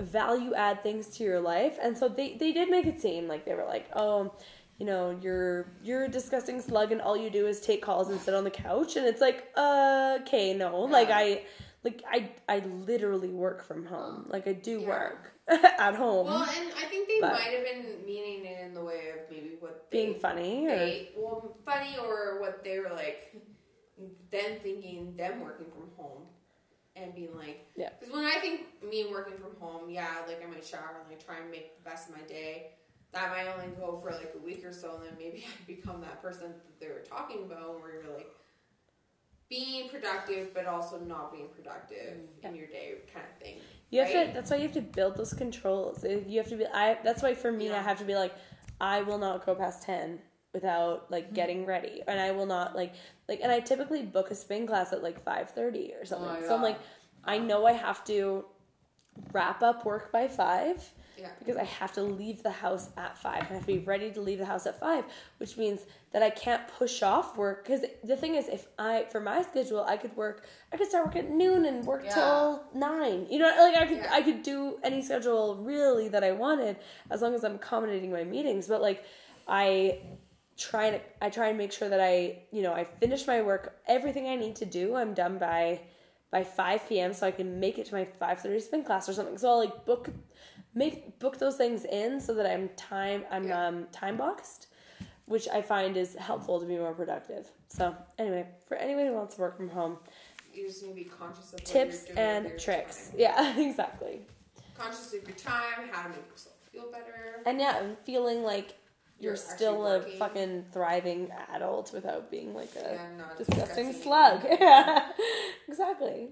value 0.00 0.54
add 0.54 0.82
things 0.82 1.08
to 1.16 1.24
your 1.24 1.40
life. 1.40 1.78
And 1.82 1.96
so 1.96 2.08
they 2.08 2.36
they 2.36 2.52
did 2.52 2.70
make 2.70 2.86
it 2.86 3.00
seem 3.00 3.28
like 3.28 3.44
they 3.44 3.54
were 3.54 3.64
like, 3.64 3.88
"Oh, 3.94 4.32
you 4.78 4.86
know, 4.86 5.18
you're 5.22 5.66
you're 5.82 6.04
a 6.04 6.08
disgusting 6.08 6.60
slug 6.60 6.92
and 6.92 7.00
all 7.00 7.16
you 7.16 7.30
do 7.30 7.46
is 7.46 7.60
take 7.60 7.82
calls 7.82 8.08
and 8.08 8.20
sit 8.20 8.34
on 8.34 8.44
the 8.44 8.50
couch." 8.50 8.96
And 8.96 9.06
it's 9.06 9.20
like, 9.20 9.48
uh, 9.56 10.18
"Okay, 10.22 10.54
no. 10.54 10.80
Like 10.82 11.10
I 11.10 11.42
like 11.84 12.02
I 12.10 12.30
I 12.48 12.60
literally 12.60 13.28
work 13.28 13.64
from 13.64 13.84
home. 13.86 14.26
Like 14.28 14.46
I 14.48 14.54
do 14.54 14.80
Yeah. 14.80 14.88
work 14.88 15.32
at 15.48 15.94
home." 15.94 16.26
Well, 16.26 16.42
and 16.42 16.72
I 16.76 16.86
think 16.86 17.08
they 17.08 17.20
might 17.20 17.54
have 17.54 17.64
been 17.64 18.04
meaning 18.06 18.44
it 18.46 18.60
in 18.66 18.74
the 18.74 18.82
way 18.84 19.10
of 19.10 19.30
maybe 19.30 19.56
what 19.60 19.90
they, 19.90 20.04
being 20.06 20.14
funny 20.18 20.66
or 20.68 20.92
well 21.16 21.56
funny 21.66 21.96
or 21.98 22.40
what 22.40 22.64
they 22.64 22.78
were 22.78 22.90
like 22.90 23.34
them 24.30 24.56
thinking 24.62 25.14
them 25.16 25.40
working 25.40 25.66
from 25.70 25.90
home 25.96 26.22
and 26.96 27.14
being 27.14 27.34
like 27.36 27.66
Yeah. 27.76 27.90
because 27.98 28.14
when 28.14 28.24
I 28.24 28.38
think 28.40 28.66
me 28.88 29.06
working 29.10 29.38
from 29.38 29.56
home 29.60 29.90
yeah 29.90 30.18
like 30.26 30.42
I 30.44 30.50
might 30.50 30.64
shower 30.64 30.96
and 31.00 31.08
like 31.10 31.24
try 31.24 31.38
and 31.38 31.50
make 31.50 31.76
the 31.82 31.88
best 31.90 32.08
of 32.10 32.16
my 32.16 32.22
day 32.22 32.72
that 33.12 33.30
might 33.30 33.48
only 33.52 33.74
go 33.76 33.96
for 34.02 34.10
like 34.12 34.32
a 34.36 34.44
week 34.44 34.64
or 34.64 34.72
so 34.72 34.96
and 34.96 35.04
then 35.06 35.14
maybe 35.18 35.44
I 35.48 35.64
become 35.66 36.00
that 36.02 36.22
person 36.22 36.48
that 36.48 36.80
they 36.80 36.88
were 36.88 37.04
talking 37.08 37.44
about 37.44 37.80
where 37.80 37.94
you're 38.02 38.14
like 38.14 38.32
being 39.48 39.88
productive 39.88 40.54
but 40.54 40.66
also 40.66 40.98
not 41.00 41.32
being 41.32 41.48
productive 41.54 42.14
mm, 42.42 42.48
in 42.48 42.54
your 42.54 42.66
day 42.66 42.94
kind 43.12 43.26
of 43.30 43.42
thing 43.42 43.58
You 43.90 44.00
have 44.00 44.12
right? 44.14 44.28
to. 44.28 44.32
That's 44.32 44.50
why 44.50 44.56
you 44.56 44.62
have 44.62 44.72
to 44.72 44.80
build 44.80 45.16
those 45.16 45.34
controls. 45.34 46.04
You 46.04 46.38
have 46.38 46.48
to 46.48 46.56
be. 46.56 46.64
I. 46.66 46.98
That's 47.04 47.22
why 47.22 47.34
for 47.34 47.52
me, 47.52 47.74
I 47.74 47.82
have 47.82 47.98
to 47.98 48.04
be 48.04 48.14
like, 48.14 48.34
I 48.80 49.02
will 49.02 49.18
not 49.18 49.44
go 49.44 49.54
past 49.54 49.82
ten 49.82 50.18
without 50.52 51.10
like 51.10 51.24
Mm-hmm. 51.26 51.34
getting 51.34 51.66
ready, 51.66 52.02
and 52.06 52.20
I 52.20 52.30
will 52.32 52.46
not 52.46 52.74
like 52.76 52.94
like. 53.28 53.40
And 53.42 53.50
I 53.52 53.60
typically 53.60 54.02
book 54.02 54.30
a 54.30 54.34
spin 54.34 54.66
class 54.66 54.92
at 54.92 55.02
like 55.02 55.22
five 55.24 55.50
thirty 55.50 55.92
or 55.98 56.04
something. 56.04 56.28
my 56.28 56.40
so 56.40 56.54
I'm 56.54 56.62
like, 56.62 56.78
I 57.24 57.38
know 57.38 57.66
I 57.66 57.72
have 57.72 58.04
to 58.06 58.44
wrap 59.32 59.62
up 59.62 59.84
work 59.84 60.10
by 60.10 60.26
five 60.26 60.82
yeah 61.18 61.28
because 61.38 61.56
I 61.56 61.64
have 61.64 61.92
to 61.92 62.02
leave 62.02 62.42
the 62.42 62.50
house 62.50 62.88
at 62.96 63.18
five. 63.18 63.42
I 63.50 63.54
have 63.54 63.60
to 63.62 63.66
be 63.66 63.78
ready 63.78 64.10
to 64.12 64.20
leave 64.20 64.38
the 64.38 64.46
house 64.46 64.66
at 64.66 64.80
five, 64.80 65.04
which 65.38 65.56
means 65.58 65.80
that 66.12 66.22
I 66.22 66.30
can't 66.30 66.66
push 66.68 67.02
off 67.02 67.36
work. 67.36 67.64
Because 67.64 67.82
the 68.04 68.16
thing 68.16 68.34
is, 68.36 68.48
if 68.48 68.68
I, 68.78 69.04
for 69.10 69.20
my 69.20 69.42
schedule, 69.42 69.82
I 69.84 69.96
could 69.96 70.14
work, 70.16 70.46
I 70.72 70.76
could 70.76 70.88
start 70.88 71.04
work 71.06 71.16
at 71.16 71.30
noon 71.30 71.64
and 71.66 71.84
work 71.84 72.04
Yeah. 72.04 72.14
till 72.14 72.64
nine. 72.74 73.26
You 73.30 73.40
know, 73.40 73.48
like 73.58 73.76
I 73.76 73.86
could, 73.86 73.98
Yeah. 73.98 74.08
I 74.12 74.22
could 74.22 74.42
do 74.42 74.78
any 74.82 75.02
schedule 75.02 75.56
really 75.56 76.08
that 76.08 76.22
I 76.24 76.32
wanted 76.32 76.76
as 77.10 77.22
long 77.22 77.34
as 77.34 77.44
I'm 77.44 77.56
accommodating 77.56 78.10
my 78.12 78.24
meetings. 78.24 78.68
But 78.68 78.80
like, 78.80 79.04
I 79.48 79.98
try 80.58 80.90
to, 80.90 81.00
I 81.20 81.30
try 81.30 81.48
and 81.48 81.58
make 81.58 81.72
sure 81.72 81.88
that 81.88 82.00
I, 82.00 82.40
you 82.52 82.62
know, 82.62 82.72
I 82.72 82.84
finish 82.84 83.26
my 83.26 83.42
work, 83.42 83.78
everything 83.86 84.28
I 84.28 84.36
need 84.36 84.56
to 84.56 84.64
do, 84.66 84.96
I'm 84.96 85.14
done 85.14 85.38
by 85.38 85.80
by 86.30 86.42
5 86.44 86.88
p.m. 86.88 87.12
so 87.12 87.26
I 87.26 87.30
can 87.30 87.60
make 87.60 87.78
it 87.78 87.86
to 87.86 87.94
my 87.94 88.06
5:30 88.20 88.60
spin 88.62 88.84
class 88.84 89.08
or 89.08 89.12
something. 89.12 89.36
So 89.38 89.48
I'll 89.50 89.58
like 89.58 89.84
book 89.84 90.10
make 90.74 91.18
book 91.18 91.38
those 91.38 91.56
things 91.56 91.84
in 91.84 92.20
so 92.20 92.34
that 92.34 92.46
I'm 92.46 92.68
time 92.70 93.24
I'm 93.30 93.48
Yeah. 93.48 93.66
um, 93.68 93.86
time 93.92 94.16
boxed, 94.16 94.68
which 95.26 95.48
I 95.48 95.62
find 95.62 95.96
is 95.96 96.14
helpful 96.14 96.60
to 96.60 96.66
be 96.66 96.76
more 96.76 96.94
productive. 96.94 97.50
So 97.68 97.94
anyway, 98.18 98.46
for 98.66 98.76
anyone 98.76 99.06
who 99.06 99.12
wants 99.14 99.34
to 99.36 99.40
work 99.42 99.56
from 99.56 99.68
home, 99.68 99.98
You 100.54 100.66
just 100.66 100.82
need 100.82 100.90
to 100.90 100.94
be 100.94 101.04
conscious 101.04 101.52
of 101.52 101.64
tips 101.64 102.06
and 102.16 102.50
tricks. 102.58 103.08
time. 103.10 103.20
Yeah, 103.20 103.58
exactly. 103.68 104.20
Conscious 104.74 105.12
of 105.12 105.26
your 105.28 105.36
time, 105.36 105.88
how 105.90 106.02
to 106.04 106.08
make 106.10 106.26
yourself 106.30 106.56
feel 106.72 106.90
better. 106.90 107.42
And 107.46 107.60
yeah, 107.60 107.78
and 107.82 107.96
feeling 108.04 108.42
like 108.42 108.74
you're, 109.22 109.32
You're 109.32 109.36
still 109.36 109.86
a 109.86 109.98
working. 110.00 110.18
fucking 110.18 110.64
thriving 110.72 111.30
adult 111.54 111.92
without 111.92 112.30
being 112.30 112.54
like 112.54 112.74
a 112.76 112.98
and 113.00 113.18
not 113.18 113.38
disgusting 113.38 113.86
discussing- 113.86 114.02
slug. 114.02 114.44
yeah, 114.60 115.08
exactly. 115.68 116.28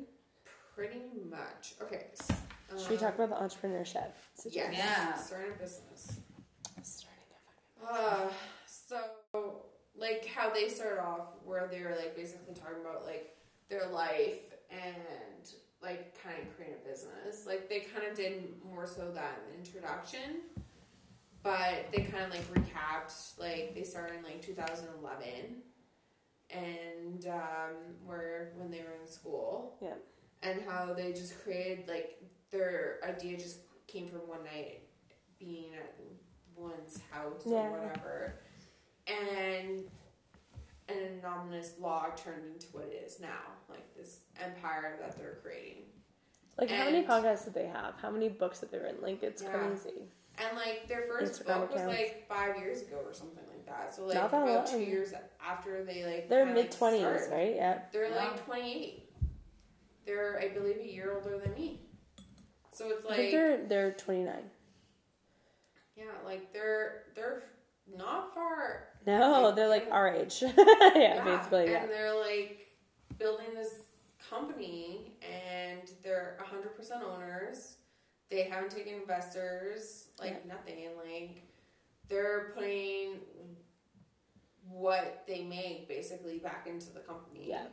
Pretty 0.75 1.03
much. 1.29 1.75
Okay. 1.83 2.07
s- 2.19 2.37
Should 2.81 2.91
we 2.91 2.97
um, 2.97 3.03
talk 3.03 3.15
about 3.19 3.31
the 3.31 3.37
entrepreneurship? 3.47 4.11
situation? 4.35 4.73
Yes. 4.73 4.87
Yeah. 4.99 5.15
Starting 5.15 5.53
a 5.53 5.59
business. 5.59 6.19
Starting 6.83 7.25
a 7.31 7.87
fucking- 7.87 8.27
Uh, 8.27 8.31
so 8.67 9.63
like 9.97 10.27
how 10.27 10.51
they 10.53 10.69
started 10.69 11.01
off, 11.01 11.29
where 11.45 11.69
they 11.71 11.83
were 11.83 11.95
like 11.97 12.17
basically 12.17 12.55
talking 12.55 12.81
about 12.81 13.05
like 13.05 13.37
their 13.69 13.87
life 13.91 14.41
and 14.71 15.45
like 15.83 16.17
kind 16.23 16.37
of 16.43 16.57
creating 16.57 16.77
a 16.85 16.89
business. 16.89 17.47
Like 17.47 17.69
they 17.69 17.81
kind 17.81 18.07
of 18.07 18.17
did 18.17 18.45
more 18.65 18.87
so 18.87 19.11
that 19.13 19.39
in 19.47 19.53
the 19.63 19.69
introduction, 19.69 20.41
but 21.43 21.87
they 21.93 22.03
kind 22.03 22.25
of 22.25 22.31
like 22.31 22.47
recapped. 22.55 23.39
Like 23.39 23.75
they 23.75 23.83
started 23.83 24.19
in 24.19 24.25
like 24.25 24.43
2011, 24.43 25.63
and 26.51 27.27
um, 27.29 27.75
where 28.05 28.53
when 28.57 28.71
they 28.71 28.79
were 28.79 28.97
in 29.01 29.07
school, 29.11 29.77
Yeah. 29.83 29.95
and 30.43 30.61
how 30.69 30.93
they 30.95 31.13
just 31.13 31.43
created 31.43 31.89
like 31.89 32.23
their 32.51 32.99
idea 33.07 33.39
just 33.39 33.59
came 33.87 34.09
from 34.09 34.21
one 34.29 34.45
night 34.45 34.83
being 35.39 35.75
at 35.75 35.95
one's 36.57 37.01
house 37.11 37.43
Yeah. 37.47 37.67
or 37.69 37.71
whatever, 37.71 38.35
and 39.07 39.85
an 40.89 40.97
anonymous 41.23 41.71
blog 41.71 42.17
turned 42.17 42.45
into 42.53 42.67
what 42.73 42.85
it 42.85 43.03
is 43.07 43.21
now, 43.21 43.53
like 43.69 43.95
this 43.97 44.21
empire 44.43 44.97
that 45.01 45.17
they're 45.17 45.39
creating. 45.43 45.85
Like 46.59 46.69
how 46.71 46.85
many 46.85 47.07
podcasts 47.07 47.45
did 47.45 47.55
they 47.55 47.67
have? 47.69 47.95
How 48.03 48.11
many 48.11 48.29
books 48.29 48.61
have 48.61 48.71
they 48.71 48.79
written? 48.79 49.01
Like 49.01 49.23
it's 49.23 49.41
Yeah. 49.43 49.51
crazy. 49.51 50.03
And 50.43 50.57
like 50.57 50.89
their 50.89 51.03
first 51.03 51.43
Instagram 51.43 51.61
book 51.61 51.73
was 51.73 51.83
accounts. 51.83 51.99
like 52.01 52.29
five 52.29 52.57
years 52.59 52.83
ago 52.83 52.99
or 53.05 53.13
something 53.13 53.45
like 53.51 53.67
that. 53.67 53.95
So 53.95 54.07
like 54.07 54.15
Not 54.15 54.31
that 54.31 54.43
about 54.43 54.67
two 54.67 54.81
years 54.81 55.13
after 55.45 55.85
they 55.85 56.05
like 56.05 56.29
They're 56.29 56.45
kinda, 56.47 56.61
like, 56.61 56.71
mid 56.71 56.73
twenties, 56.79 57.01
started. 57.01 57.31
right? 57.31 57.55
Yeah. 57.57 57.79
They're 57.93 58.09
Yeah. 58.09 58.17
like 58.17 58.45
twenty 58.47 58.85
eight. 58.85 59.13
They're 60.07 60.41
I 60.41 60.49
believe 60.49 60.79
a 60.79 60.87
year 60.93 61.13
older 61.15 61.39
than 61.39 61.55
me. 61.55 61.81
So 62.73 62.89
it's 62.91 63.05
I 63.05 63.09
like 63.09 63.17
think 63.19 63.33
they're 63.33 63.65
they're 63.67 63.93
twenty 63.93 64.25
nine. 64.25 64.49
yeah, 65.97 66.05
like 66.25 66.53
they're 66.53 67.05
they're 67.15 67.43
not 67.97 68.33
far 68.35 68.89
No, 69.07 69.43
Like, 69.43 69.57
they're 69.57 69.69
like 69.69 69.89
our 69.91 70.09
age. 70.09 70.43
yeah, 70.43 71.23
basically. 71.25 71.71
Yeah. 71.71 71.83
And 71.83 71.91
they're 71.91 72.19
like 72.19 72.69
building 73.19 73.49
this 73.55 73.75
company 74.31 75.17
and 75.23 75.91
they're 76.05 76.39
100% 76.41 77.03
owners. 77.03 77.77
They 78.41 78.49
haven't 78.49 78.71
taken 78.71 78.95
investors, 78.95 80.07
like 80.19 80.47
nothing. 80.47 80.87
And 80.87 80.97
like 80.97 81.43
they're 82.09 82.53
putting 82.55 83.19
what 84.67 85.25
they 85.27 85.43
make 85.43 85.89
basically 85.89 86.39
back 86.39 86.67
into 86.67 86.91
the 86.91 87.01
company. 87.01 87.49
Yeah. 87.51 87.67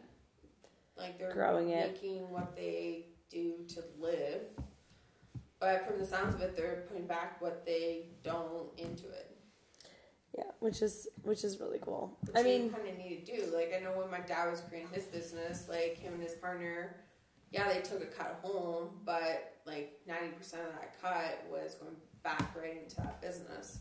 Like 0.98 1.18
they're 1.18 1.32
Growing 1.32 1.70
it. 1.70 1.94
making 1.94 2.30
what 2.30 2.54
they 2.54 3.06
do 3.30 3.54
to 3.70 3.84
live. 3.98 4.42
But 5.62 5.88
from 5.88 6.00
the 6.00 6.06
sounds 6.06 6.36
of 6.36 6.42
it, 6.42 6.58
they're 6.58 6.84
putting 6.90 7.08
back 7.08 7.42
what 7.42 7.66
they 7.66 8.08
don't 8.24 8.68
into 8.78 9.08
it. 9.08 9.38
Yeah, 10.38 10.44
which 10.60 10.82
is 10.82 11.08
which 11.24 11.46
is 11.46 11.62
really 11.62 11.80
cool. 11.82 12.18
Which 12.26 12.36
I 12.36 12.44
mean, 12.44 12.72
kind 12.72 12.90
of 12.90 12.98
need 12.98 13.26
to 13.26 13.38
do. 13.38 13.56
Like 13.56 13.74
I 13.74 13.82
know 13.82 13.92
when 13.92 14.12
my 14.12 14.20
dad 14.20 14.52
was 14.52 14.60
creating 14.68 14.90
his 14.92 15.06
business, 15.06 15.68
like 15.70 15.98
him 15.98 16.14
and 16.14 16.22
his 16.22 16.34
partner, 16.34 16.98
yeah, 17.52 17.72
they 17.72 17.80
took 17.80 18.04
a 18.04 18.08
cut 18.08 18.40
home, 18.44 18.90
but 19.06 19.57
like 19.68 20.00
ninety 20.08 20.30
percent 20.36 20.64
of 20.64 20.74
that 20.74 21.00
cut 21.02 21.46
was 21.52 21.76
going 21.76 21.96
back 22.24 22.56
right 22.56 22.82
into 22.82 22.96
that 22.98 23.22
business. 23.22 23.80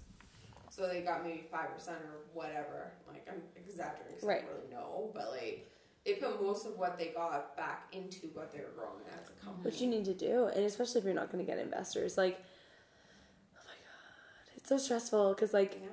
So 0.68 0.86
they 0.88 1.00
got 1.02 1.24
maybe 1.24 1.44
five 1.50 1.72
percent 1.72 1.98
or 2.04 2.20
whatever. 2.34 2.92
Like 3.08 3.26
I'm 3.30 3.42
exaggerating, 3.56 4.16
'cause 4.16 4.24
I 4.24 4.26
Right. 4.26 4.42
don't 4.46 4.54
really 4.56 4.70
know, 4.70 5.10
but 5.14 5.30
like 5.30 5.66
they 6.04 6.14
put 6.14 6.40
most 6.42 6.66
of 6.66 6.78
what 6.78 6.98
they 6.98 7.08
got 7.08 7.56
back 7.56 7.88
into 7.92 8.28
what 8.28 8.52
they 8.52 8.58
were 8.60 8.72
growing 8.76 9.04
as 9.18 9.28
a 9.30 9.44
company. 9.44 9.64
what 9.64 9.80
you 9.80 9.86
need 9.88 10.04
to 10.04 10.14
do, 10.14 10.44
and 10.46 10.64
especially 10.64 11.00
if 11.00 11.04
you're 11.04 11.14
not 11.14 11.32
going 11.32 11.44
to 11.44 11.50
get 11.50 11.58
investors, 11.58 12.16
like, 12.18 12.38
oh 12.38 13.60
my 13.64 13.72
god, 13.72 14.56
it's 14.56 14.68
so 14.68 14.76
stressful 14.78 15.34
because 15.34 15.52
like 15.52 15.78
Yeah. 15.80 15.88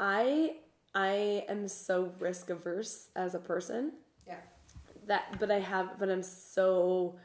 I 0.00 0.56
I 0.94 1.44
am 1.48 1.68
so 1.68 2.12
risk 2.18 2.50
averse 2.50 3.08
as 3.16 3.34
a 3.34 3.38
person. 3.40 3.92
Yeah. 4.26 4.36
That 5.06 5.38
but 5.38 5.50
I 5.50 5.58
have 5.60 5.98
but 5.98 6.08
I'm 6.10 6.22
so 6.22 7.16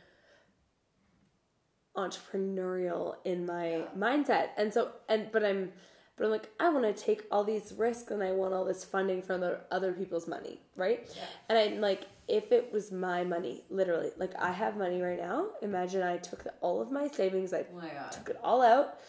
entrepreneurial 2.08 3.16
in 3.26 3.46
my 3.46 3.84
mindset. 3.98 4.50
And 4.58 4.74
so 4.74 4.92
and 5.08 5.32
but 5.32 5.44
I'm 5.44 5.72
but 6.16 6.26
I'm 6.26 6.32
like 6.32 6.50
I 6.60 6.70
want 6.70 6.86
to 6.86 7.04
take 7.04 7.24
all 7.32 7.44
these 7.44 7.74
risks 7.78 8.12
and 8.12 8.24
I 8.24 8.32
want 8.32 8.54
all 8.54 8.66
this 8.66 8.84
funding 8.84 9.22
from 9.22 9.42
the 9.42 9.62
other 9.72 9.94
people's 9.94 10.28
money, 10.28 10.60
right? 10.76 11.08
Yeah. 11.16 11.24
And 11.50 11.58
I'm 11.58 11.82
like 11.82 12.08
if 12.28 12.52
it 12.52 12.72
was 12.72 12.92
my 12.92 13.24
money, 13.24 13.64
literally, 13.70 14.12
like 14.18 14.36
I 14.40 14.52
have 14.52 14.78
money 14.78 15.02
right 15.02 15.20
now. 15.20 15.48
Imagine 15.62 16.04
I 16.04 16.18
took 16.18 16.44
the, 16.44 16.54
all 16.62 16.80
of 16.80 16.92
my 16.92 17.08
savings, 17.08 17.54
I 17.54 17.66
Oh 17.74 18.10
took 18.12 18.30
it 18.30 18.40
all 18.44 18.62
out 18.62 19.00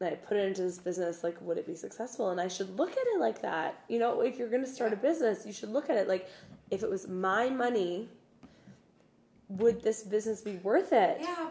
and 0.00 0.08
I 0.08 0.14
put 0.16 0.38
it 0.38 0.46
into 0.46 0.62
this 0.62 0.78
business, 0.78 1.22
like, 1.22 1.40
would 1.42 1.58
it 1.58 1.66
be 1.66 1.74
successful? 1.74 2.30
And 2.30 2.40
I 2.40 2.48
should 2.48 2.76
look 2.78 2.90
at 2.90 3.06
it 3.14 3.20
like 3.20 3.42
that. 3.42 3.84
You 3.88 3.98
know, 3.98 4.22
if 4.22 4.38
you're 4.38 4.48
going 4.48 4.64
to 4.64 4.70
start 4.70 4.94
a 4.94 4.96
business, 4.96 5.44
you 5.44 5.52
should 5.52 5.68
look 5.68 5.90
at 5.90 5.96
it 5.96 6.08
like, 6.08 6.28
if 6.70 6.82
it 6.82 6.88
was 6.88 7.06
my 7.06 7.50
money, 7.50 8.08
would 9.48 9.82
this 9.82 10.02
business 10.02 10.40
be 10.40 10.56
worth 10.56 10.92
it? 10.92 11.18
Yeah, 11.20 11.50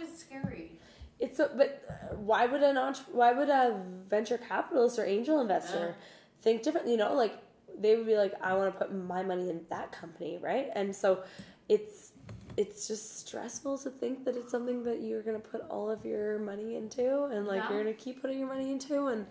but 0.00 0.08
at 0.08 0.12
the 0.12 0.18
same 0.18 0.42
time, 0.42 0.52
it's 0.52 0.54
scary. 0.60 0.72
It's 1.18 1.38
a, 1.38 1.50
but 1.56 1.84
uh, 1.88 2.16
why 2.16 2.46
would 2.46 2.62
an 2.62 2.76
entre- 2.76 3.04
why 3.12 3.32
would 3.32 3.48
a 3.48 3.80
venture 4.08 4.38
capitalist 4.38 4.98
or 4.98 5.04
angel 5.04 5.40
investor 5.40 5.94
think 6.40 6.62
differently? 6.62 6.92
You 6.92 6.98
know, 6.98 7.14
like 7.14 7.36
they 7.78 7.96
would 7.96 8.06
be 8.06 8.16
like, 8.16 8.34
I 8.42 8.54
want 8.54 8.72
to 8.72 8.78
put 8.78 8.94
my 8.94 9.22
money 9.22 9.50
in 9.50 9.60
that 9.70 9.92
company, 9.92 10.38
right? 10.40 10.68
And 10.74 10.94
so 10.94 11.22
it's 11.68 12.12
it's 12.56 12.88
just 12.88 13.26
stressful 13.26 13.78
to 13.78 13.90
think 13.90 14.24
that 14.24 14.36
it's 14.36 14.50
something 14.50 14.82
that 14.84 15.00
you're 15.02 15.22
gonna 15.22 15.38
put 15.38 15.62
all 15.70 15.90
of 15.90 16.04
your 16.04 16.38
money 16.38 16.76
into, 16.76 17.24
and 17.24 17.46
like 17.46 17.62
Yeah. 17.62 17.70
you're 17.70 17.82
gonna 17.84 17.94
keep 17.94 18.20
putting 18.22 18.38
your 18.38 18.48
money 18.48 18.70
into, 18.72 19.06
and 19.08 19.26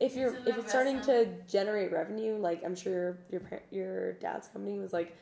if 0.00 0.16
you're 0.16 0.34
It's 0.34 0.48
if 0.48 0.58
it's 0.58 0.68
starting 0.68 1.00
to 1.02 1.26
generate 1.46 1.92
revenue, 1.92 2.36
like 2.38 2.64
I'm 2.64 2.74
sure 2.74 2.92
your 2.92 3.18
your 3.30 3.42
your 3.70 4.12
dad's 4.14 4.48
company 4.48 4.78
was 4.78 4.92
like 4.92 5.16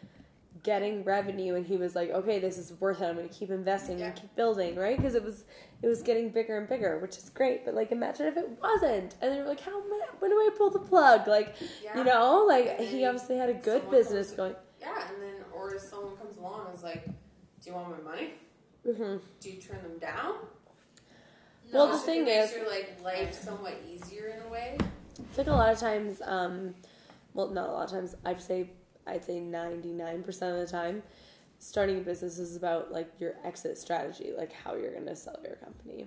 getting 0.65 1.05
revenue 1.05 1.55
and 1.55 1.65
he 1.67 1.77
was 1.77 1.95
like 1.95 2.11
okay 2.11 2.39
this 2.41 2.59
is 2.59 2.73
worth 2.81 3.01
it 3.01 3.05
i'm 3.05 3.15
going 3.17 3.29
to 3.29 3.35
keep 3.35 3.51
investing 3.51 3.99
Yeah. 4.01 4.07
and 4.07 4.17
keep 4.17 4.35
building 4.35 4.75
right 4.75 4.97
because 4.97 5.15
it 5.15 5.23
was 5.23 5.45
it 5.83 5.87
was 5.89 6.03
getting 6.03 6.31
bigger 6.31 6.59
and 6.59 6.69
bigger 6.69 6.99
which 6.99 7.17
is 7.19 7.29
great 7.31 7.65
but 7.65 7.75
like 7.75 7.93
imagine 7.93 8.27
if 8.27 8.37
it 8.37 8.49
wasn't 8.62 9.15
and 9.21 9.31
they're 9.33 9.47
like 9.47 9.61
how 9.61 9.81
when 10.19 10.31
do 10.31 10.37
i 10.37 10.49
pull 10.59 10.71
the 10.71 10.79
plug 10.81 11.29
like 11.29 11.55
Yeah. 11.85 11.99
you 11.99 12.05
know 12.05 12.45
like 12.49 12.81
he 12.81 13.05
obviously 13.05 13.37
had 13.37 13.49
a 13.51 13.55
good 13.55 13.89
business 13.91 14.29
comes- 14.29 14.37
going 14.39 14.55
Yeah, 14.81 15.09
and 15.12 15.23
then 15.23 15.35
or 15.55 15.75
if 15.75 15.83
someone 15.83 16.17
comes 16.17 16.37
along 16.39 16.67
and 16.67 16.75
is 16.77 16.83
like, 16.83 17.05
"Do 17.07 17.71
you 17.71 17.73
want 17.75 17.91
my 18.05 18.11
money? 18.11 18.35
hmm 18.85 19.17
Do 19.41 19.51
you 19.51 19.59
turn 19.61 19.81
them 19.83 19.99
down?" 19.99 20.35
Well, 21.73 21.89
the 21.93 21.99
thing 21.99 22.27
is- 22.27 22.53
your 22.53 22.69
like 22.69 22.99
life 23.03 23.33
somewhat 23.35 23.75
easier 23.91 24.29
in 24.29 24.47
a 24.47 24.49
way. 24.51 24.77
it's 25.19 25.39
like 25.39 25.47
a 25.47 25.53
lot 25.53 25.73
of 25.73 25.79
times 25.79 26.21
um 26.25 26.75
well 27.35 27.49
not 27.49 27.69
a 27.69 27.73
lot 27.73 27.85
of 27.85 27.91
times 27.91 28.15
i'd 28.27 28.41
say 28.41 28.71
i'd 29.07 29.25
say 29.25 29.41
99% 29.41 30.27
of 30.29 30.37
the 30.37 30.67
time 30.67 31.03
starting 31.65 31.99
a 31.99 32.01
business 32.01 32.39
is 32.39 32.57
about 32.57 32.93
like 32.93 33.11
your 33.19 33.35
exit 33.43 33.79
strategy 33.79 34.33
like 34.37 34.53
how 34.53 34.75
you're 34.75 34.93
going 34.93 35.07
to 35.07 35.17
sell 35.17 35.39
your 35.43 35.57
company. 35.57 36.07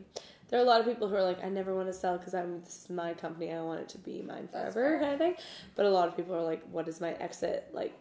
There 0.49 0.59
are 0.59 0.63
a 0.63 0.65
lot 0.65 0.79
of 0.79 0.85
people 0.85 1.07
who 1.07 1.15
are 1.15 1.23
like 1.23 1.43
i 1.43 1.49
never 1.49 1.75
want 1.75 1.87
to 1.87 1.93
sell 1.93 2.17
because 2.17 2.33
i'm 2.35 2.61
this 2.61 2.83
is 2.83 2.89
my 2.89 3.13
company 3.13 3.51
i 3.51 3.59
want 3.59 3.79
it 3.79 3.89
to 3.89 3.97
be 3.97 4.21
mine 4.21 4.47
forever 4.47 4.99
kind 4.99 5.13
of 5.13 5.19
thing. 5.19 5.35
But 5.75 5.85
a 5.85 5.89
lot 5.89 6.07
of 6.07 6.15
people 6.15 6.35
are 6.35 6.43
like 6.43 6.63
what 6.71 6.87
is 6.87 7.01
my 7.01 7.13
exit? 7.13 7.69
Like 7.73 7.93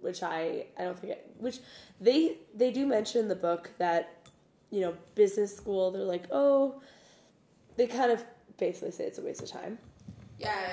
which 0.00 0.22
i 0.22 0.66
i 0.78 0.84
don't 0.84 0.98
think 0.98 1.12
I, 1.14 1.18
which 1.38 1.58
they 2.00 2.38
they 2.54 2.70
do 2.70 2.86
mention 2.86 3.22
in 3.22 3.28
the 3.28 3.36
book 3.36 3.70
that 3.78 4.28
you 4.70 4.80
know 4.80 4.94
business 5.14 5.54
school 5.56 5.90
they're 5.90 6.02
like 6.02 6.24
oh 6.30 6.80
they 7.76 7.86
kind 7.86 8.12
of 8.12 8.22
basically 8.58 8.92
say 8.92 9.04
it's 9.04 9.18
a 9.18 9.22
waste 9.22 9.42
of 9.42 9.50
time. 9.50 9.78
Yeah, 10.38 10.70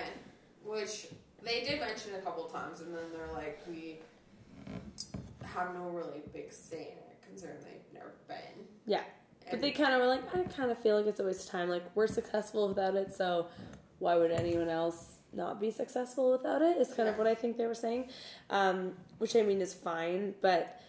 which 0.63 1.07
they 1.43 1.61
did 1.61 1.79
mention 1.79 2.15
a 2.15 2.21
couple 2.21 2.45
times, 2.45 2.81
and 2.81 2.95
then 2.95 3.03
they're 3.13 3.33
like, 3.33 3.61
"We 3.67 3.99
have 5.43 5.73
no 5.73 5.89
really 5.89 6.21
big 6.33 6.51
say 6.51 6.81
in 6.81 6.97
it, 6.97 7.17
considering 7.25 7.59
they've 7.63 7.93
never 7.93 8.11
been." 8.27 8.65
Yeah. 8.85 9.03
But 9.49 9.59
they 9.59 9.71
kind 9.71 9.93
of 9.93 9.99
were 9.99 10.07
like, 10.07 10.23
I 10.33 10.43
kind 10.43 10.71
of 10.71 10.77
feel 10.77 10.97
like 10.97 11.07
it's 11.07 11.19
a 11.19 11.25
waste 11.25 11.45
of 11.45 11.51
time. 11.51 11.67
Like, 11.67 11.83
we're 11.93 12.07
successful 12.07 12.69
without 12.69 12.95
it, 12.95 13.13
so 13.13 13.47
why 13.99 14.15
would 14.15 14.31
anyone 14.31 14.69
else 14.69 15.17
not 15.33 15.59
be 15.59 15.71
successful 15.71 16.31
without 16.31 16.61
it? 16.61 16.77
Is 16.77 16.93
kind 16.93 17.09
of 17.09 17.17
what 17.17 17.27
I 17.27 17.35
think 17.35 17.57
they 17.57 17.65
were 17.65 17.73
saying. 17.73 18.09
Um, 18.49 18.93
which 19.17 19.35
I 19.35 19.41
mean 19.41 19.59
is 19.59 19.73
fine, 19.73 20.35
but 20.41 20.79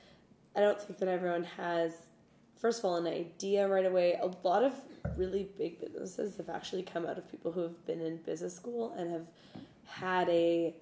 I 0.54 0.60
don't 0.60 0.80
think 0.80 0.98
that 0.98 1.08
everyone 1.08 1.44
has 1.44 1.92
first 2.56 2.78
of 2.78 2.84
all 2.84 2.96
an 2.96 3.06
idea 3.06 3.66
right 3.68 3.84
away. 3.84 4.18
A 4.20 4.30
lot 4.46 4.62
of 4.62 4.72
really 5.16 5.48
big 5.58 5.80
businesses 5.80 6.36
have 6.36 6.48
actually 6.48 6.82
come 6.82 7.04
out 7.04 7.18
of 7.18 7.28
people 7.30 7.50
who 7.50 7.62
have 7.62 7.84
been 7.86 8.00
in 8.00 8.18
business 8.18 8.54
school 8.54 8.94
and 8.96 9.10
have 9.10 9.26
had 9.86 10.28
a 10.28 10.74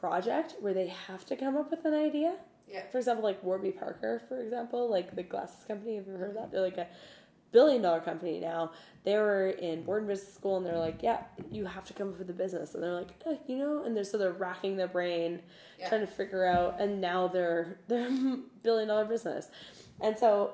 project 0.00 0.54
where 0.60 0.74
they 0.74 0.88
have 1.08 1.24
to 1.26 1.36
come 1.36 1.56
up 1.56 1.70
with 1.70 1.84
an 1.84 1.94
idea. 1.94 2.36
Yeah. 2.68 2.82
For 2.90 2.98
example, 2.98 3.24
like 3.24 3.42
Warby 3.42 3.72
Parker, 3.72 4.22
for 4.28 4.40
example, 4.40 4.88
like 4.88 5.16
the 5.16 5.22
glasses 5.22 5.64
company. 5.66 5.96
Have 5.96 6.06
you 6.06 6.14
heard 6.14 6.30
of 6.30 6.34
that? 6.36 6.52
They're 6.52 6.60
like 6.60 6.78
a 6.78 6.86
billion 7.52 7.82
dollar 7.82 8.00
company 8.00 8.38
now. 8.38 8.70
They 9.02 9.16
were 9.16 9.48
in 9.48 9.84
Wharton 9.84 10.06
business 10.06 10.32
school, 10.32 10.56
and 10.58 10.64
they're 10.66 10.78
like, 10.78 11.02
"Yeah, 11.02 11.24
you 11.50 11.64
have 11.66 11.84
to 11.86 11.92
come 11.92 12.10
up 12.10 12.18
with 12.18 12.30
a 12.30 12.34
business." 12.34 12.74
And 12.74 12.82
they're 12.82 12.92
like, 12.92 13.08
eh, 13.26 13.36
"You 13.48 13.56
know," 13.58 13.82
and 13.84 13.96
they're 13.96 14.04
so 14.04 14.18
they're 14.18 14.30
racking 14.32 14.76
their 14.76 14.86
brain, 14.88 15.42
Yeah. 15.78 15.88
trying 15.88 16.02
to 16.02 16.06
figure 16.06 16.44
out, 16.44 16.80
and 16.80 17.00
now 17.00 17.26
they're 17.26 17.78
they're 17.88 18.08
billion 18.62 18.88
dollar 18.88 19.04
business, 19.04 19.48
and 20.00 20.16
so 20.16 20.52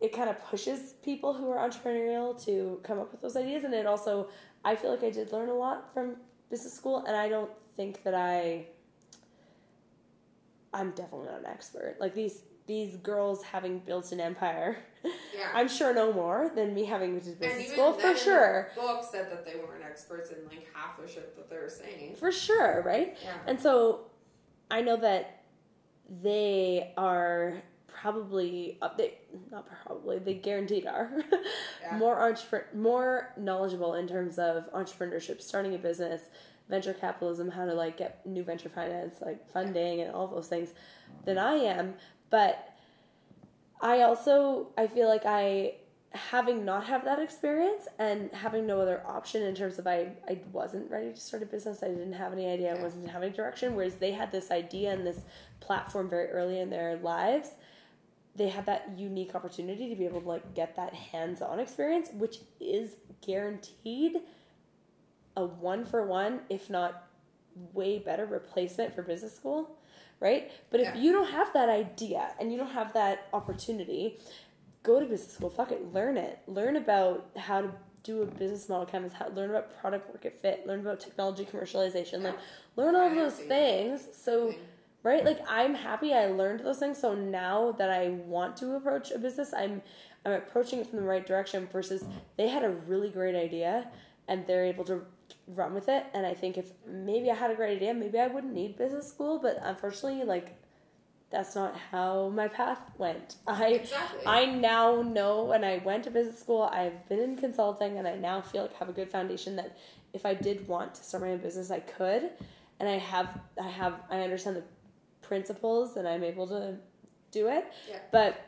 it 0.00 0.12
kind 0.12 0.30
of 0.30 0.38
pushes 0.40 0.94
people 1.04 1.34
who 1.34 1.50
are 1.50 1.68
entrepreneurial 1.68 2.42
to 2.44 2.80
come 2.82 2.98
up 2.98 3.12
with 3.12 3.20
those 3.20 3.36
ideas, 3.36 3.62
and 3.64 3.74
it 3.74 3.86
also 3.86 4.28
I 4.64 4.76
feel 4.76 4.90
like 4.90 5.02
I 5.04 5.10
did 5.10 5.32
learn 5.32 5.48
a 5.48 5.54
lot 5.54 5.92
from 5.94 6.16
business 6.50 6.74
school, 6.74 7.04
and 7.06 7.16
I 7.16 7.28
don't 7.28 7.50
think 7.76 8.02
that 8.04 8.14
I 8.14 8.66
I'm 10.72 10.90
definitely 10.90 11.26
not 11.28 11.40
an 11.40 11.46
expert. 11.46 11.96
Like 12.00 12.14
these 12.14 12.42
these 12.66 12.96
girls 12.96 13.42
having 13.42 13.78
built 13.78 14.12
an 14.12 14.20
empire, 14.20 14.76
Yeah. 15.02 15.48
I'm 15.54 15.68
sure 15.68 15.94
no 15.94 16.12
more 16.12 16.50
than 16.54 16.74
me 16.74 16.84
having 16.84 17.18
to 17.18 17.30
business 17.30 17.72
school 17.72 17.94
for 17.94 18.14
sure. 18.14 18.68
book 18.76 19.02
said 19.10 19.30
that 19.30 19.46
they 19.46 19.54
weren't 19.56 19.82
experts 19.82 20.30
in 20.30 20.46
like 20.48 20.68
half 20.74 21.00
the 21.00 21.08
shit 21.08 21.34
that 21.36 21.48
they 21.48 21.56
were 21.56 21.70
saying. 21.70 22.16
For 22.16 22.30
sure, 22.30 22.82
right? 22.84 23.16
Yeah. 23.24 23.32
And 23.46 23.58
so 23.58 24.10
I 24.70 24.82
know 24.82 24.96
that 24.98 25.44
they 26.22 26.92
are 26.98 27.62
probably 28.00 28.78
up 28.82 28.96
they 28.98 29.14
not 29.50 29.66
probably 29.84 30.18
they 30.18 30.34
guaranteed 30.34 30.86
are. 30.86 31.10
Yeah. 31.82 31.96
more 31.96 32.16
entrepre- 32.18 32.74
more 32.74 33.32
knowledgeable 33.36 33.94
in 33.94 34.08
terms 34.08 34.38
of 34.38 34.70
entrepreneurship 34.72 35.40
starting 35.40 35.74
a 35.74 35.78
business 35.78 36.22
venture 36.68 36.92
capitalism 36.92 37.50
how 37.50 37.64
to 37.64 37.72
like 37.72 37.96
get 37.96 38.24
new 38.26 38.42
venture 38.42 38.68
finance 38.68 39.16
like 39.22 39.48
funding 39.52 40.00
and 40.00 40.12
all 40.12 40.26
those 40.26 40.48
things 40.48 40.70
than 41.24 41.38
i 41.38 41.54
am. 41.54 41.94
But 42.30 42.74
i 43.80 44.02
also 44.02 44.68
i 44.76 44.86
feel 44.86 45.08
like 45.08 45.22
i 45.24 45.74
having 46.12 46.64
not 46.64 46.84
have 46.86 47.04
that 47.04 47.18
experience 47.20 47.86
and 47.98 48.30
having 48.32 48.66
no 48.66 48.80
other 48.80 49.02
option 49.06 49.42
in 49.42 49.54
terms 49.54 49.78
of 49.78 49.86
I, 49.86 50.12
I 50.26 50.40
wasn't 50.52 50.90
ready 50.90 51.12
to 51.12 51.20
start 51.20 51.42
a 51.42 51.46
business 51.46 51.82
i 51.82 51.88
didn't 51.88 52.14
have 52.14 52.32
any 52.32 52.46
idea 52.50 52.74
i 52.74 52.82
wasn't 52.82 53.08
having 53.08 53.32
direction 53.32 53.74
whereas 53.76 53.94
they 53.96 54.12
had 54.12 54.32
this 54.32 54.50
idea 54.50 54.92
and 54.92 55.06
this 55.06 55.20
platform 55.60 56.08
very 56.10 56.28
early 56.30 56.60
in 56.60 56.70
their 56.70 56.96
lives 56.96 57.50
they 58.38 58.48
had 58.48 58.66
that 58.66 58.90
unique 58.96 59.34
opportunity 59.34 59.88
to 59.88 59.96
be 59.96 60.06
able 60.06 60.20
to 60.20 60.28
like 60.28 60.54
get 60.54 60.76
that 60.76 60.94
hands-on 60.94 61.60
experience 61.60 62.08
which 62.14 62.38
is 62.60 62.92
guaranteed 63.26 64.16
a 65.36 65.44
one 65.44 65.84
for 65.84 66.06
one 66.06 66.40
if 66.48 66.70
not 66.70 67.08
way 67.72 67.98
better 67.98 68.24
replacement 68.24 68.94
for 68.94 69.02
business 69.02 69.34
school 69.34 69.74
right? 70.20 70.50
But 70.70 70.80
if 70.80 70.96
you 70.96 71.12
don't 71.12 71.30
have 71.30 71.52
that 71.52 71.68
idea 71.68 72.32
and 72.40 72.50
you 72.50 72.58
don't 72.58 72.72
have 72.72 72.92
that 72.94 73.28
opportunity 73.32 74.18
go 74.82 75.00
to 75.00 75.06
business 75.06 75.34
school. 75.34 75.50
Fuck 75.50 75.72
it. 75.72 75.92
Learn 75.92 76.16
it. 76.16 76.38
Learn 76.46 76.76
about 76.76 77.28
how 77.36 77.60
to 77.62 77.72
do 78.04 78.22
a 78.22 78.26
business 78.26 78.68
model 78.68 78.86
canvas 78.86 79.12
how 79.12 79.28
learn 79.34 79.50
about 79.50 79.76
product 79.80 80.08
market 80.08 80.40
fit 80.40 80.64
learn 80.66 80.80
about 80.80 81.00
technology 81.00 81.44
commercialization 81.44 82.22
like 82.22 82.38
learn 82.76 82.94
all 82.94 83.08
of 83.08 83.14
those 83.14 83.34
things. 83.34 84.00
So 84.14 84.50
Thing. 84.52 84.60
Right? 85.02 85.24
Like 85.24 85.40
i'm 85.48 85.74
happy 85.74 86.12
i 86.12 86.26
learned 86.26 86.60
those 86.60 86.78
things 86.78 86.98
so 87.00 87.14
now 87.14 87.72
that 87.72 87.90
i 87.90 88.08
want 88.08 88.56
to 88.58 88.74
approach 88.74 89.10
a 89.10 89.18
business 89.18 89.52
i'm 89.54 89.80
i'm 90.24 90.32
approaching 90.32 90.80
it 90.80 90.86
from 90.88 90.98
the 90.98 91.04
right 91.04 91.26
direction 91.26 91.68
versus 91.72 92.04
they 92.36 92.48
had 92.48 92.64
a 92.64 92.70
really 92.70 93.08
great 93.08 93.34
idea 93.34 93.88
and 94.26 94.46
they're 94.46 94.64
able 94.64 94.84
to 94.84 95.02
run 95.46 95.72
with 95.74 95.88
it 95.88 96.04
and 96.14 96.26
i 96.26 96.34
think 96.34 96.58
if 96.58 96.72
maybe 96.86 97.30
i 97.30 97.34
had 97.34 97.50
a 97.50 97.54
great 97.54 97.76
idea 97.76 97.94
maybe 97.94 98.18
i 98.18 98.26
wouldn't 98.26 98.52
need 98.52 98.76
business 98.76 99.08
school 99.08 99.38
but 99.38 99.58
unfortunately 99.62 100.24
like 100.24 100.56
that's 101.30 101.54
not 101.54 101.76
how 101.92 102.30
my 102.30 102.48
path 102.48 102.80
went. 102.96 103.36
I 103.46 103.66
Exactly. 103.68 104.22
i 104.26 104.46
now 104.46 105.02
know 105.02 105.44
when 105.44 105.62
i 105.62 105.78
went 105.78 106.04
to 106.04 106.10
business 106.10 106.40
school 106.40 106.62
i've 106.72 107.08
been 107.08 107.20
in 107.20 107.36
consulting 107.36 107.98
and 107.98 108.08
i 108.08 108.16
now 108.16 108.40
feel 108.40 108.62
like 108.62 108.74
I 108.74 108.78
have 108.78 108.88
a 108.88 108.92
good 108.92 109.10
foundation 109.10 109.56
that 109.56 109.76
if 110.12 110.24
i 110.26 110.34
did 110.34 110.66
want 110.66 110.94
to 110.96 111.04
start 111.04 111.22
my 111.22 111.30
own 111.30 111.38
business 111.38 111.70
i 111.70 111.80
could 111.80 112.30
and 112.80 112.88
i 112.88 112.98
have 112.98 113.40
i 113.62 113.68
have 113.68 113.94
i 114.10 114.20
understand 114.20 114.56
the 114.56 114.64
principles 115.28 115.96
and 115.96 116.08
i'm 116.08 116.24
able 116.24 116.46
to 116.46 116.74
do 117.30 117.48
it. 117.48 117.64
Yeah. 117.90 117.98
but 118.10 118.40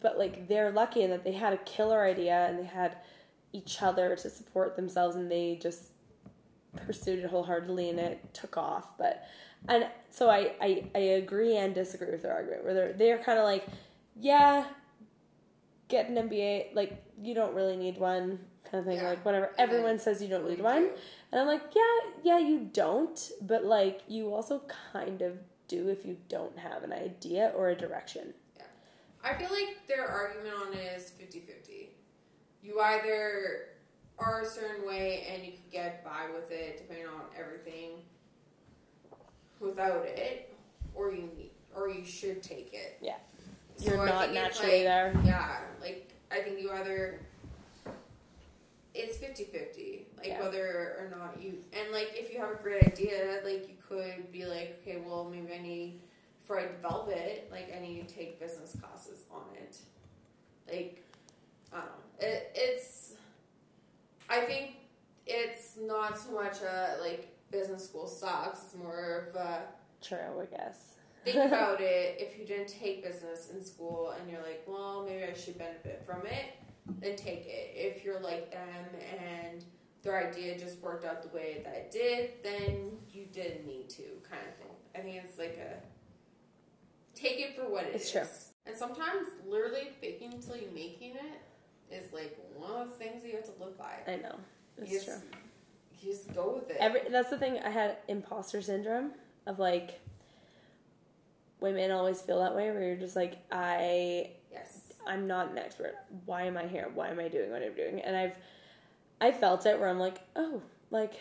but 0.00 0.18
like 0.18 0.48
they're 0.48 0.72
lucky 0.72 1.02
in 1.02 1.10
that 1.10 1.22
they 1.22 1.30
had 1.32 1.52
a 1.52 1.58
killer 1.58 2.02
idea 2.04 2.46
and 2.48 2.58
they 2.58 2.64
had 2.64 2.96
each 3.52 3.80
other 3.82 4.16
to 4.16 4.28
support 4.28 4.74
themselves 4.74 5.14
and 5.14 5.30
they 5.30 5.58
just 5.62 5.82
pursued 6.86 7.20
it 7.20 7.26
wholeheartedly 7.30 7.88
and 7.90 8.00
it 8.00 8.34
took 8.34 8.56
off. 8.56 8.98
But 8.98 9.24
and 9.68 9.86
so 10.10 10.28
I, 10.28 10.52
I 10.60 10.84
i 10.96 10.98
agree 11.22 11.56
and 11.56 11.72
disagree 11.72 12.10
with 12.10 12.22
their 12.22 12.32
argument 12.32 12.64
where 12.64 12.74
they're 12.74 12.92
they're 12.94 13.18
kind 13.18 13.38
of 13.38 13.44
like 13.44 13.64
yeah 14.18 14.64
get 15.86 16.08
an 16.08 16.16
mba 16.28 16.74
like 16.74 17.00
you 17.22 17.32
don't 17.34 17.54
really 17.54 17.76
need 17.76 17.96
one 17.98 18.40
kind 18.68 18.80
of 18.80 18.84
thing 18.86 18.96
Yeah. 18.96 19.10
like 19.10 19.24
whatever. 19.24 19.52
Everyone 19.58 20.00
says 20.00 20.20
you 20.20 20.28
don't 20.28 20.48
need 20.48 20.60
one. 20.60 20.88
and 21.30 21.40
i'm 21.40 21.46
like 21.46 21.62
yeah 21.76 22.10
yeah 22.24 22.38
you 22.38 22.68
don't. 22.72 23.30
But 23.40 23.64
like 23.64 24.00
you 24.08 24.34
also 24.34 24.62
kind 24.92 25.22
of 25.22 25.34
do 25.72 25.88
if 25.88 26.04
you 26.04 26.16
don't 26.28 26.56
have 26.58 26.82
an 26.82 26.92
idea 26.92 27.52
or 27.56 27.70
a 27.70 27.74
direction 27.74 28.34
Yeah. 28.58 28.64
I 29.24 29.34
feel 29.34 29.50
like 29.50 29.86
their 29.88 30.06
argument 30.06 30.54
on 30.66 30.72
it 30.74 30.96
is 30.98 31.10
50 31.10 31.40
50. 31.40 31.88
You 32.62 32.80
either 32.80 33.68
are 34.18 34.42
a 34.42 34.46
certain 34.46 34.86
way 34.86 35.26
and 35.32 35.44
you 35.44 35.52
can 35.52 35.62
get 35.70 36.04
by 36.04 36.26
with 36.34 36.50
it 36.50 36.76
depending 36.78 37.06
on 37.06 37.22
everything 37.38 38.02
without 39.60 40.04
it, 40.04 40.52
or 40.94 41.10
you 41.12 41.22
need, 41.36 41.50
or 41.74 41.88
you 41.88 42.04
should 42.04 42.42
take 42.42 42.72
it. 42.74 42.98
Yeah. 43.00 43.16
You're 43.78 44.04
not 44.04 44.32
naturally 44.32 44.84
like- 44.84 44.84
there. 44.84 45.14
Yeah, 45.24 45.56
like 45.80 46.12
I 46.30 46.40
think 46.40 46.60
you 46.60 46.70
either 46.72 47.20
it's 48.94 49.16
50-50 49.18 50.04
like 50.18 50.26
Yeah. 50.26 50.42
whether 50.42 50.66
or 50.98 51.08
not 51.16 51.40
you 51.42 51.58
and 51.72 51.90
like 51.92 52.10
if 52.14 52.32
you 52.32 52.38
have 52.40 52.50
a 52.50 52.62
great 52.62 52.82
idea 52.84 53.40
like 53.44 53.68
you 53.68 53.74
could 53.88 54.30
be 54.30 54.44
like 54.44 54.80
okay 54.82 55.02
well 55.06 55.24
maybe 55.24 55.52
i 55.52 55.58
need 55.62 56.00
for 56.44 56.58
I 56.60 56.66
develop 56.66 57.08
it 57.08 57.48
like 57.50 57.72
i 57.74 57.80
need 57.80 58.06
to 58.06 58.14
take 58.14 58.38
business 58.40 58.76
classes 58.80 59.24
on 59.30 59.42
it. 59.56 59.78
Like 60.70 61.02
i 61.72 61.76
don't 61.76 61.86
know. 61.86 61.92
It, 62.26 62.50
it's 62.54 63.14
i 64.28 64.40
think 64.40 64.72
it's 65.26 65.78
not 65.80 66.18
so 66.18 66.32
much 66.32 66.60
a 66.62 66.96
like 67.00 67.28
business 67.50 67.84
school 67.84 68.06
sucks 68.06 68.62
it's 68.64 68.74
more 68.76 69.28
of 69.30 69.36
a 69.36 69.62
true 70.02 70.18
i 70.40 70.44
guess. 70.46 70.94
Think 71.24 71.36
about 71.52 71.80
it. 71.80 72.16
If 72.18 72.36
you 72.36 72.44
didn't 72.44 72.66
take 72.66 73.04
business 73.04 73.50
in 73.54 73.64
school 73.64 74.12
and 74.18 74.28
you're 74.30 74.42
like 74.42 74.64
well 74.66 75.04
maybe 75.06 75.22
i 75.24 75.32
should 75.32 75.56
benefit 75.56 76.02
from 76.04 76.26
it 76.26 76.46
then 77.00 77.16
take 77.16 77.46
it 77.46 77.72
if 77.74 78.04
you're 78.04 78.20
like 78.20 78.50
them 78.50 78.86
and 79.20 79.64
their 80.02 80.28
idea 80.28 80.58
just 80.58 80.80
worked 80.80 81.04
out 81.04 81.22
the 81.22 81.28
way 81.36 81.60
that 81.64 81.74
it 81.74 81.90
did 81.92 82.30
then 82.42 82.90
you 83.12 83.24
didn't 83.32 83.66
need 83.66 83.88
to 83.88 84.02
kind 84.28 84.42
of 84.48 84.54
thing 84.56 84.74
i 84.96 84.98
think 84.98 85.16
it's 85.24 85.38
like 85.38 85.58
a 85.58 85.80
take 87.18 87.38
it 87.38 87.54
for 87.56 87.62
what 87.70 87.84
it 87.84 87.94
It's 87.94 88.06
is. 88.06 88.10
true. 88.12 88.22
and 88.66 88.76
sometimes 88.76 89.28
literally 89.46 89.90
faking 90.00 90.34
until 90.34 90.56
you 90.56 90.68
making 90.74 91.12
it 91.12 91.94
is 91.94 92.12
like 92.12 92.36
one 92.56 92.72
of 92.82 92.88
the 92.88 92.94
things 92.96 93.22
that 93.22 93.28
you 93.28 93.36
have 93.36 93.44
to 93.56 93.64
live 93.64 93.78
by 93.78 93.92
i 94.08 94.16
know 94.16 94.34
it's 94.78 94.90
you 94.90 94.98
true 94.98 95.06
just, 95.14 95.24
you 96.02 96.12
just 96.12 96.34
go 96.34 96.54
with 96.54 96.68
it 96.70 96.76
Every 96.80 97.02
that's 97.10 97.30
the 97.30 97.38
thing. 97.38 97.58
I 97.64 97.70
had 97.70 97.98
imposter 98.08 98.60
syndrome 98.60 99.12
of 99.46 99.58
like 99.60 100.00
women 101.60 101.92
always 101.92 102.20
feel 102.20 102.40
that 102.40 102.56
way, 102.56 102.70
where 102.72 102.82
you're 102.82 102.96
just 102.96 103.14
like, 103.14 103.38
I 103.52 104.30
I'm 105.06 105.26
not 105.26 105.50
an 105.50 105.58
expert. 105.58 105.94
Why 106.26 106.42
am 106.44 106.56
I 106.56 106.66
here? 106.66 106.90
Why 106.94 107.08
am 107.08 107.18
I 107.18 107.28
doing 107.28 107.50
what 107.50 107.62
I'm 107.62 107.74
doing? 107.74 108.00
And 108.00 108.16
I've 108.16 108.36
I 109.20 109.32
felt 109.32 109.66
it 109.66 109.78
where 109.78 109.88
I'm 109.88 109.98
like, 110.00 110.18
oh, 110.36 110.62
like 110.90 111.14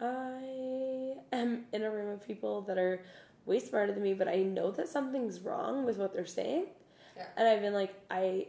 I 0.00 1.14
am 1.32 1.64
in 1.72 1.82
a 1.82 1.90
room 1.90 2.10
of 2.10 2.26
people 2.26 2.62
that 2.62 2.78
are 2.78 3.02
way 3.46 3.58
smarter 3.60 3.92
than 3.92 4.02
me, 4.02 4.12
but 4.14 4.28
I 4.28 4.36
know 4.36 4.70
that 4.72 4.88
something's 4.88 5.40
wrong 5.40 5.84
with 5.84 5.96
what 5.96 6.12
they're 6.12 6.26
saying. 6.26 6.66
Yeah. 7.16 7.26
And 7.36 7.48
I've 7.48 7.60
been 7.62 7.74
like, 7.74 7.94
I 8.10 8.48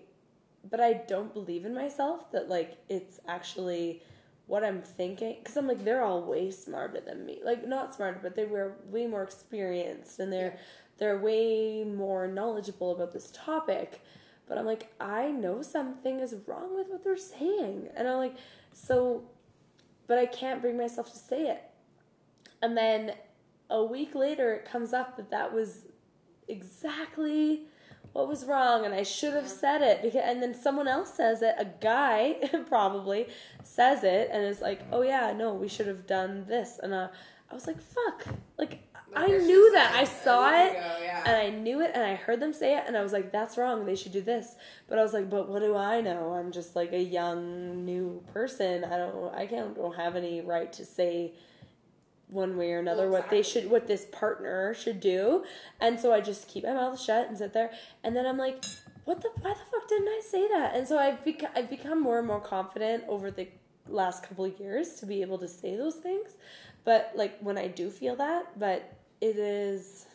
but 0.69 0.81
I 0.81 0.93
don't 0.93 1.33
believe 1.33 1.65
in 1.65 1.73
myself 1.73 2.31
that 2.31 2.49
like 2.49 2.77
it's 2.89 3.19
actually 3.27 4.01
what 4.47 4.63
I'm 4.63 4.81
thinking 4.81 5.37
because 5.39 5.55
I'm 5.57 5.67
like 5.67 5.83
they're 5.85 6.03
all 6.03 6.21
way 6.23 6.51
smarter 6.51 6.99
than 6.99 7.25
me. 7.25 7.39
Like 7.43 7.65
not 7.67 7.95
smarter, 7.95 8.19
but 8.21 8.35
they 8.35 8.45
were 8.45 8.75
way 8.89 9.07
more 9.07 9.23
experienced 9.23 10.19
and 10.19 10.31
they're 10.31 10.51
Yeah. 10.53 10.59
they're 10.97 11.19
way 11.19 11.83
more 11.85 12.27
knowledgeable 12.27 12.91
about 12.91 13.13
this 13.13 13.31
topic. 13.33 14.01
But 14.47 14.57
I'm 14.57 14.65
like, 14.65 14.93
I 14.99 15.29
know 15.31 15.61
something 15.61 16.19
is 16.19 16.35
wrong 16.45 16.75
with 16.75 16.87
what 16.87 17.03
they're 17.03 17.17
saying. 17.17 17.89
And 17.95 18.07
I'm 18.07 18.17
like, 18.17 18.35
so 18.71 19.23
but 20.07 20.17
I 20.17 20.25
can't 20.25 20.61
bring 20.61 20.77
myself 20.77 21.11
to 21.11 21.17
say 21.17 21.49
it. 21.49 21.63
And 22.61 22.75
then 22.75 23.13
a 23.69 23.83
week 23.83 24.15
later 24.15 24.53
it 24.53 24.65
comes 24.65 24.93
up 24.93 25.17
that 25.17 25.29
that 25.29 25.53
was 25.53 25.81
exactly 26.47 27.63
what 28.13 28.27
was 28.29 28.45
wrong 28.45 28.85
and 28.85 28.93
I 28.93 29.03
should 29.03 29.33
have 29.33 29.49
said 29.49 29.81
it 29.81 30.01
because 30.01 30.21
and 30.23 30.41
then 30.41 30.53
someone 30.53 30.87
else 30.87 31.13
says 31.13 31.41
it, 31.41 31.53
a 31.59 31.65
guy 31.65 32.37
probably 32.67 33.27
says 33.63 34.03
it 34.03 34.29
and 34.31 34.43
is 34.43 34.61
like, 34.61 34.81
"Oh 34.91 35.01
yeah, 35.01 35.33
no, 35.33 35.53
we 35.53 35.67
should 35.67 35.87
have 35.87 36.07
done 36.07 36.45
this." 36.47 36.79
And 36.81 36.93
uh, 36.93 37.09
I 37.51 37.53
was 37.53 37.67
like, 37.67 37.79
"Fuck." 37.81 38.25
Like 38.57 38.86
I 39.17 39.27
knew 39.27 39.71
that. 39.73 39.95
I 39.95 40.03
saw 40.03 40.49
it 40.49 40.73
you 40.73 40.79
go, 40.79 40.97
yeah. 41.03 41.23
and 41.25 41.35
I 41.35 41.49
knew 41.49 41.81
it 41.81 41.91
and 41.93 42.03
I 42.03 42.15
heard 42.15 42.39
them 42.39 42.53
say 42.53 42.77
it 42.77 42.83
and 42.87 42.97
I 42.97 43.03
was 43.03 43.13
like, 43.13 43.31
"That's 43.31 43.57
wrong. 43.57 43.85
They 43.85 43.95
should 43.95 44.11
do 44.11 44.21
this." 44.21 44.55
But 44.87 44.99
I 44.99 45.03
was 45.03 45.13
like, 45.13 45.29
"But 45.29 45.49
what 45.49 45.59
do 45.59 45.75
I 45.75 46.01
know? 46.01 46.33
I'm 46.33 46.51
just 46.51 46.75
like 46.75 46.93
a 46.93 47.01
young 47.01 47.85
new 47.85 48.23
person. 48.33 48.83
I 48.83 48.97
don't 48.97 49.33
I 49.33 49.45
can't 49.47 49.75
don't 49.75 49.95
have 49.95 50.15
any 50.15 50.41
right 50.41 50.71
to 50.73 50.85
say 50.85 51.33
one 52.29 52.57
way 52.57 52.73
or 52.73 52.79
another 52.79 53.03
Well, 53.03 53.21
what 53.21 53.29
they 53.29 53.41
should 53.41 53.69
what 53.69 53.87
this 53.87 54.05
partner 54.11 54.73
should 54.73 54.99
do 54.99 55.45
and 55.79 55.99
so 55.99 56.13
i 56.13 56.19
just 56.19 56.47
keep 56.47 56.65
my 56.65 56.73
mouth 56.73 56.99
shut 56.99 57.29
and 57.29 57.37
sit 57.37 57.53
there 57.53 57.71
and 58.03 58.15
then 58.15 58.25
i'm 58.25 58.37
like 58.37 58.63
what 59.05 59.21
the 59.21 59.29
why 59.41 59.53
the 59.53 59.59
fuck 59.71 59.87
didn't 59.87 60.09
i 60.09 60.21
say 60.23 60.47
that 60.49 60.75
and 60.75 60.87
so 60.87 60.97
i've 60.97 61.23
become 61.23 61.49
i've 61.55 61.69
become 61.69 62.01
more 62.01 62.17
and 62.19 62.27
more 62.27 62.41
confident 62.41 63.03
over 63.07 63.31
the 63.31 63.47
last 63.87 64.23
couple 64.23 64.43
of 64.43 64.59
years 64.59 64.95
to 64.95 65.05
be 65.05 65.21
able 65.21 65.37
to 65.37 65.47
say 65.47 65.77
those 65.77 65.95
things 65.95 66.31
but 66.83 67.13
like 67.15 67.39
when 67.39 67.57
i 67.57 67.67
do 67.67 67.89
feel 67.89 68.17
that 68.17 68.59
but 68.59 68.96
it 69.21 69.37
is 69.37 70.05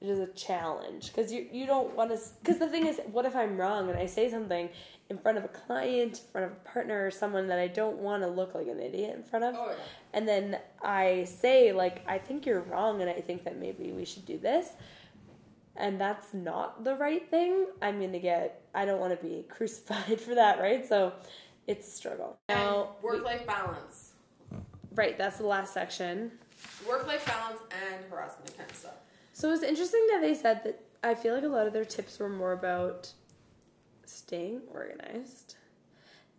it 0.00 0.08
is 0.08 0.18
a 0.18 0.26
challenge 0.28 1.08
because 1.08 1.32
you 1.32 1.46
you 1.52 1.66
don't 1.66 1.94
want 1.94 2.10
to 2.10 2.18
because 2.42 2.58
the 2.58 2.66
thing 2.68 2.86
is 2.86 3.00
what 3.12 3.24
if 3.26 3.36
i'm 3.36 3.56
wrong 3.56 3.90
and 3.90 3.98
i 3.98 4.06
say 4.06 4.30
something 4.30 4.68
in 5.10 5.18
front 5.18 5.36
of 5.36 5.44
a 5.44 5.48
client 5.48 6.20
in 6.20 6.30
front 6.32 6.46
of 6.46 6.52
a 6.52 6.68
partner 6.68 7.06
or 7.06 7.10
someone 7.10 7.46
that 7.48 7.58
i 7.58 7.66
don't 7.66 7.98
want 7.98 8.22
to 8.22 8.28
look 8.28 8.54
like 8.54 8.66
an 8.68 8.80
idiot 8.80 9.14
in 9.16 9.22
front 9.22 9.44
of? 9.44 9.54
Oh, 9.56 9.68
yeah. 9.68 9.74
and 10.14 10.26
then 10.26 10.58
i 10.82 11.24
say 11.24 11.72
like 11.72 12.02
i 12.08 12.16
think 12.16 12.46
you're 12.46 12.62
wrong 12.62 13.00
and 13.02 13.10
i 13.10 13.20
think 13.20 13.44
that 13.44 13.58
maybe 13.58 13.92
we 13.92 14.04
should 14.04 14.24
do 14.26 14.38
this. 14.38 14.68
And 15.76 15.98
that's 15.98 16.34
not 16.34 16.84
the 16.84 16.94
right 16.94 17.26
thing. 17.30 17.66
I'm 17.80 18.00
gonna 18.00 18.18
get 18.18 18.62
i 18.74 18.84
don't 18.84 19.00
want 19.00 19.18
to 19.18 19.26
be 19.26 19.44
crucified 19.48 20.20
for 20.20 20.34
that 20.34 20.60
right? 20.60 20.86
So 20.86 21.12
it's 21.66 21.86
a 21.88 21.90
struggle. 21.90 22.38
Now 22.48 22.96
Work 23.02 23.24
life 23.24 23.46
balance. 23.46 24.12
right 24.94 25.16
that's 25.16 25.38
the 25.38 25.46
last 25.46 25.72
section 25.74 26.32
Work 26.88 27.06
life 27.06 27.26
balance 27.26 27.60
and 27.70 28.04
harassment 28.10 28.56
kind 28.56 28.70
of 28.70 28.76
stuff. 28.76 28.94
So 29.32 29.48
it 29.48 29.52
was 29.52 29.62
interesting 29.62 30.06
that 30.10 30.20
they 30.20 30.34
said 30.34 30.64
that 30.64 30.82
I 31.02 31.14
feel 31.14 31.34
like 31.34 31.44
a 31.44 31.48
lot 31.48 31.66
of 31.66 31.72
their 31.72 31.84
tips 31.84 32.18
were 32.18 32.28
more 32.28 32.52
about 32.52 33.12
staying 34.04 34.62
organized 34.72 35.56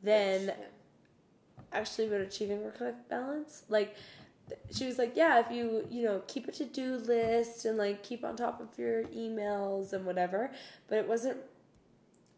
than 0.03 0.47
Which, 0.47 0.55
actually 1.73 2.07
about 2.07 2.21
achieving 2.21 2.63
work 2.63 2.81
life 2.81 2.95
balance. 3.09 3.63
Like 3.69 3.95
she 4.75 4.85
was 4.85 4.97
like, 4.97 5.13
yeah, 5.15 5.39
if 5.39 5.51
you, 5.51 5.87
you 5.89 6.03
know, 6.03 6.21
keep 6.27 6.47
a 6.47 6.51
to-do 6.51 6.97
list 6.97 7.65
and 7.65 7.77
like 7.77 8.03
keep 8.03 8.25
on 8.25 8.35
top 8.35 8.59
of 8.59 8.77
your 8.77 9.03
emails 9.05 9.93
and 9.93 10.05
whatever, 10.05 10.51
but 10.87 10.97
it 10.97 11.07
wasn't 11.07 11.37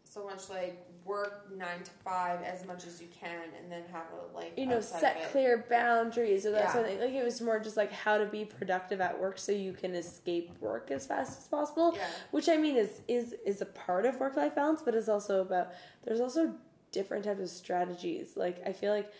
So 0.04 0.24
much 0.24 0.48
like 0.48 0.86
work 1.04 1.46
nine 1.56 1.82
to 1.82 1.90
five 2.04 2.42
as 2.42 2.66
much 2.66 2.86
as 2.86 3.00
you 3.00 3.08
can, 3.08 3.40
and 3.60 3.70
then 3.70 3.82
have 3.92 4.06
a 4.12 4.34
like 4.36 4.54
you 4.56 4.66
know, 4.66 4.80
set 4.80 5.30
clear 5.30 5.64
boundaries 5.68 6.46
or 6.46 6.50
that 6.52 6.64
Yeah. 6.64 6.72
sort 6.72 6.84
of 6.84 6.90
thing. 6.90 7.00
Like 7.00 7.12
it 7.12 7.24
was 7.24 7.40
more 7.40 7.58
just 7.60 7.76
like 7.76 7.92
how 7.92 8.18
to 8.18 8.26
be 8.26 8.44
productive 8.44 9.00
at 9.00 9.20
work 9.20 9.38
so 9.38 9.52
you 9.52 9.72
can 9.72 9.94
escape 9.94 10.50
work 10.60 10.90
as 10.90 11.06
fast 11.06 11.38
as 11.38 11.46
possible. 11.48 11.92
Yeah. 11.94 12.06
Which 12.30 12.48
I 12.48 12.56
mean 12.56 12.76
is 12.76 13.00
is 13.08 13.34
is 13.44 13.60
a 13.60 13.66
part 13.66 14.06
of 14.06 14.18
work 14.20 14.36
life 14.36 14.54
balance, 14.54 14.82
but 14.82 14.94
it's 14.94 15.08
also 15.08 15.40
about 15.40 15.72
there's 16.04 16.20
also 16.20 16.54
different 16.92 17.24
types 17.24 17.40
of 17.40 17.48
strategies. 17.50 18.36
Like 18.36 18.66
I 18.66 18.72
feel 18.72 18.92
like 18.92 19.12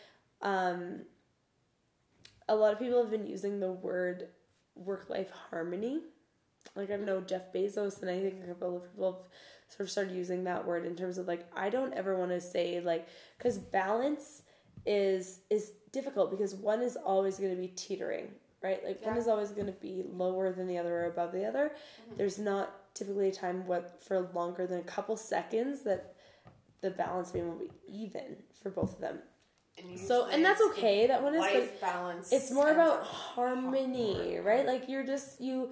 um 0.43 1.03
a 2.49 2.55
lot 2.55 2.73
of 2.73 2.79
people 2.79 3.01
have 3.01 3.11
been 3.11 3.27
using 3.27 3.61
the 3.61 3.73
word 3.73 4.29
work 4.75 5.09
life 5.09 5.31
harmony. 5.51 6.01
Like 6.77 6.91
I 6.91 6.97
know 6.97 7.21
Jeff 7.21 7.53
Bezos 7.53 8.01
and 8.03 8.11
I 8.11 8.21
think 8.21 8.43
a 8.43 8.49
couple 8.49 8.77
of 8.79 8.91
people 8.93 9.13
have 9.13 9.31
sort 9.77 9.87
of 9.87 9.91
started 9.91 10.15
using 10.15 10.45
that 10.45 10.67
word 10.67 10.87
in 10.87 10.95
terms 10.95 11.19
of 11.19 11.27
like 11.27 11.47
I 11.57 11.69
don't 11.71 11.93
ever 11.95 12.17
want 12.17 12.31
to 12.31 12.41
say 12.41 12.81
like 12.81 13.09
because 13.39 13.59
balance 13.59 14.43
is 14.87 15.41
is 15.51 15.73
difficult 15.93 16.31
because 16.31 16.55
one 16.55 16.83
is 16.83 16.97
always 16.97 17.39
going 17.39 17.55
to 17.55 17.61
be 17.61 17.69
teetering 17.69 18.29
right? 18.65 18.83
Like 18.83 19.05
one 19.05 19.19
is 19.19 19.29
always 19.29 19.51
going 19.51 19.67
to 19.67 19.73
be 19.73 20.05
lower 20.11 20.51
than 20.51 20.67
the 20.67 20.79
other 20.79 21.03
or 21.03 21.05
above 21.05 21.33
the 21.33 21.45
other. 21.45 21.73
There's 22.17 22.39
not 22.39 22.95
typically 22.95 23.29
a 23.29 23.33
time 23.33 23.67
what 23.67 24.01
for 24.03 24.31
longer 24.33 24.67
than 24.67 24.79
a 24.79 24.85
couple 24.85 25.17
seconds 25.17 25.83
that 25.83 26.15
the 26.81 26.91
balance 26.91 27.31
beam 27.31 27.47
will 27.47 27.59
be 27.59 27.71
even 27.87 28.37
for 28.63 28.71
both 28.71 28.95
of 28.95 29.01
them. 29.01 29.19
And 29.77 29.99
so 29.99 30.27
and 30.27 30.45
that's 30.45 30.63
okay. 30.71 31.07
That 31.07 31.23
one 31.23 31.35
is 31.35 31.43
but 31.43 31.81
balance. 31.81 32.33
it's 32.33 32.51
more 32.51 32.71
about 32.71 33.03
harmony 33.03 34.35
hard. 34.35 34.45
right? 34.45 34.67
Like 34.67 34.89
you're 34.89 35.05
just 35.05 35.41
you 35.41 35.71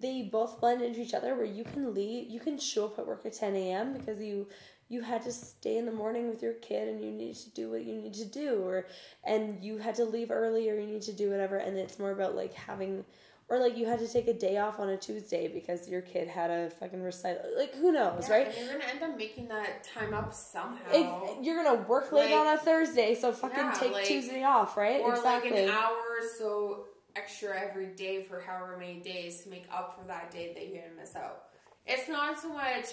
they 0.00 0.22
both 0.22 0.60
blend 0.60 0.82
into 0.82 1.00
each 1.00 1.14
other 1.14 1.34
where 1.34 1.44
you 1.44 1.64
can 1.64 1.94
leave 1.94 2.30
you 2.30 2.40
can 2.40 2.58
show 2.58 2.86
up 2.86 2.98
at 2.98 3.06
work 3.06 3.24
at 3.24 3.32
10 3.32 3.54
a.m 3.54 3.92
because 3.92 4.20
you 4.20 4.46
you 4.88 5.00
had 5.00 5.22
to 5.22 5.32
stay 5.32 5.78
in 5.78 5.86
the 5.86 5.92
morning 5.92 6.28
with 6.28 6.42
your 6.42 6.52
kid 6.54 6.88
and 6.88 7.02
you 7.02 7.10
need 7.10 7.34
to 7.34 7.48
do 7.50 7.70
what 7.70 7.84
you 7.84 7.94
need 7.94 8.12
to 8.14 8.24
do 8.26 8.62
or 8.64 8.86
and 9.24 9.62
you 9.64 9.78
had 9.78 9.94
to 9.94 10.04
leave 10.04 10.30
early 10.30 10.68
or 10.70 10.74
you 10.78 10.86
need 10.86 11.02
to 11.02 11.12
do 11.12 11.30
whatever 11.30 11.56
and 11.56 11.76
it's 11.78 11.98
more 11.98 12.10
about 12.10 12.34
like 12.34 12.52
having 12.54 13.04
or 13.50 13.58
like 13.58 13.76
you 13.76 13.86
had 13.86 13.98
to 13.98 14.08
take 14.08 14.26
a 14.26 14.32
day 14.32 14.56
off 14.56 14.78
on 14.80 14.88
a 14.88 14.96
tuesday 14.96 15.48
because 15.48 15.86
your 15.88 16.00
kid 16.00 16.26
had 16.28 16.50
a 16.50 16.70
fucking 16.70 17.02
recital 17.02 17.42
like 17.58 17.74
who 17.76 17.92
knows 17.92 18.26
Yeah, 18.28 18.34
right? 18.36 18.58
you're 18.58 18.72
gonna 18.72 18.84
end 18.90 19.02
up 19.02 19.16
making 19.18 19.48
that 19.48 19.84
time 19.84 20.14
up 20.14 20.32
somehow. 20.32 21.38
You're 21.42 21.62
gonna 21.62 21.82
work 21.82 22.10
late 22.10 22.30
Like- 22.30 22.40
on 22.40 22.54
a 22.54 22.58
thursday 22.58 23.14
so 23.14 23.32
fucking 23.32 23.58
Yeah, 23.58 23.72
take 23.78 23.92
like- 23.92 24.04
tuesday 24.06 24.42
off 24.44 24.76
right? 24.76 25.00
or 25.00 25.14
exactly 25.14 25.50
like 25.50 25.60
an 25.60 25.68
hour 25.70 26.20
so 26.38 26.86
extra 27.16 27.58
every 27.60 27.86
day 27.86 28.22
for 28.22 28.40
however 28.40 28.76
many 28.78 29.00
days 29.00 29.42
to 29.42 29.50
make 29.50 29.66
up 29.72 29.98
for 29.98 30.06
that 30.08 30.30
day 30.30 30.52
that 30.54 30.66
you 30.66 30.74
didn't 30.74 30.96
miss 30.96 31.14
out. 31.16 31.44
It's 31.86 32.08
not 32.08 32.40
so 32.40 32.48
much 32.52 32.86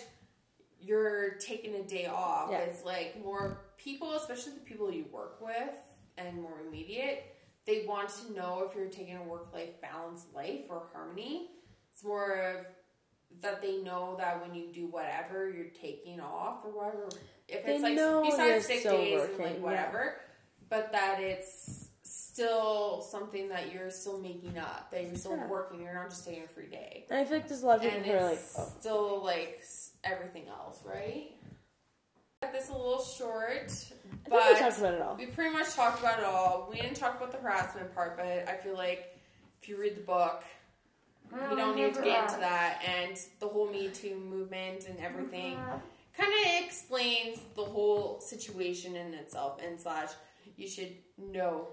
you're 0.80 1.36
taking 1.36 1.76
a 1.76 1.84
day 1.84 2.08
off. 2.08 2.50
Yeah. 2.52 2.60
It's 2.60 2.84
like 2.84 3.24
more 3.24 3.62
people, 3.78 4.14
especially 4.14 4.54
the 4.54 4.60
people 4.62 4.92
you 4.92 5.06
work 5.12 5.40
with 5.42 5.70
and 6.18 6.42
more 6.42 6.60
immediate, 6.68 7.24
they 7.66 7.86
want 7.88 8.10
to 8.10 8.34
know 8.34 8.68
if 8.68 8.76
you're 8.76 8.88
taking 8.88 9.18
a 9.18 9.24
work 9.24 9.54
life 9.54 9.80
balance 9.82 10.26
life 10.34 10.66
or 10.70 10.90
harmony. 10.94 11.50
It's 11.94 12.04
more 12.04 12.34
of 12.34 12.66
that 13.42 13.62
they 13.62 13.78
know 13.78 14.16
that 14.18 14.42
when 14.42 14.56
you 14.56 14.72
do 14.74 14.88
whatever 14.88 15.50
you're 15.50 15.70
taking 15.80 16.20
off 16.20 16.66
or 16.66 16.72
whatever 16.72 17.10
if 17.48 17.66
They 17.66 17.76
it's 17.76 17.84
like 17.84 17.96
besides 18.26 18.66
sick 18.66 18.84
days 18.84 19.22
and 19.22 19.32
working, 19.32 19.46
like 19.46 19.56
yeah. 19.56 19.62
whatever 19.62 20.16
but 20.70 20.92
that 20.92 21.20
it's 21.22 21.90
still 22.32 23.02
something 23.02 23.50
that 23.50 23.74
you're 23.74 23.90
still 23.90 24.20
making 24.20 24.58
up 24.58 24.90
that 24.92 25.06
you're 25.06 25.16
still 25.16 25.36
Yeah. 25.36 25.48
working 25.48 25.82
you're 25.82 25.94
not 25.94 26.10
just 26.10 26.26
taking 26.26 26.44
a 26.44 26.48
free 26.48 26.68
day 26.68 27.06
and 27.10 27.20
i 27.20 27.26
feel 27.26 27.38
like 27.38 27.48
there's 27.48 27.62
a 27.62 27.66
lot 27.66 27.78
of 27.78 27.82
people 27.82 27.98
and 27.98 28.06
who 28.06 28.14
are 28.14 28.24
like 28.24 28.40
oh. 28.58 28.74
still 28.80 29.24
like 29.24 29.64
everything 30.04 30.48
else 30.48 30.80
right 30.86 31.32
this 32.54 32.70
a 32.70 32.74
little 32.74 33.04
short 33.04 33.72
but 34.30 34.54
we 34.54 34.60
talked 34.60 34.80
about 34.80 34.94
it 34.94 35.02
all. 35.02 35.16
we 35.16 35.26
pretty 35.28 35.54
much 35.54 35.74
talked 35.74 36.00
about 36.00 36.20
it 36.20 36.26
all 36.26 36.68
we 36.72 36.80
didn't 36.80 36.96
talk 36.96 37.18
about 37.18 37.32
the 37.32 37.38
harassment 37.38 37.94
part 37.94 38.18
but 38.18 38.26
i 38.26 38.56
feel 38.64 38.76
like 38.76 39.18
if 39.62 39.70
you 39.70 39.80
read 39.80 39.96
the 39.96 40.02
book 40.02 40.44
mm, 41.34 41.50
we 41.50 41.56
don't 41.56 41.76
need 41.76 41.94
to 41.94 42.02
get 42.02 42.24
into 42.24 42.40
that 42.40 42.82
and 42.86 43.20
the 43.40 43.48
whole 43.48 43.70
me 43.70 43.90
too 43.90 44.16
movement 44.16 44.88
and 44.88 44.98
everything 45.00 45.56
mm-hmm. 45.56 45.78
kind 46.18 46.34
of 46.34 46.64
explains 46.66 47.40
the 47.56 47.64
whole 47.64 48.20
situation 48.22 48.96
in 48.96 49.14
itself 49.14 49.60
and 49.64 49.80
slash 49.80 50.10
you 50.56 50.68
should 50.68 50.94
know 51.18 51.68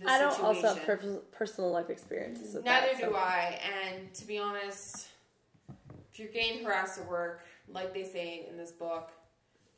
the 0.00 0.10
I 0.10 0.18
don't 0.18 0.32
situation. 0.32 0.64
also 0.66 0.74
have 0.78 0.84
per- 1.00 1.22
personal 1.32 1.70
life 1.70 1.90
experiences 1.90 2.54
with 2.54 2.64
Neither 2.64 2.86
that. 2.88 2.96
do 2.96 3.02
so- 3.12 3.16
I. 3.16 3.60
And 3.84 4.12
to 4.14 4.26
be 4.26 4.38
honest, 4.38 5.08
if 6.12 6.18
you're 6.18 6.28
getting 6.28 6.64
harassed 6.64 6.98
at 7.00 7.08
work, 7.08 7.44
like 7.68 7.94
they 7.94 8.04
say 8.04 8.46
in 8.48 8.56
this 8.56 8.72
book, 8.72 9.10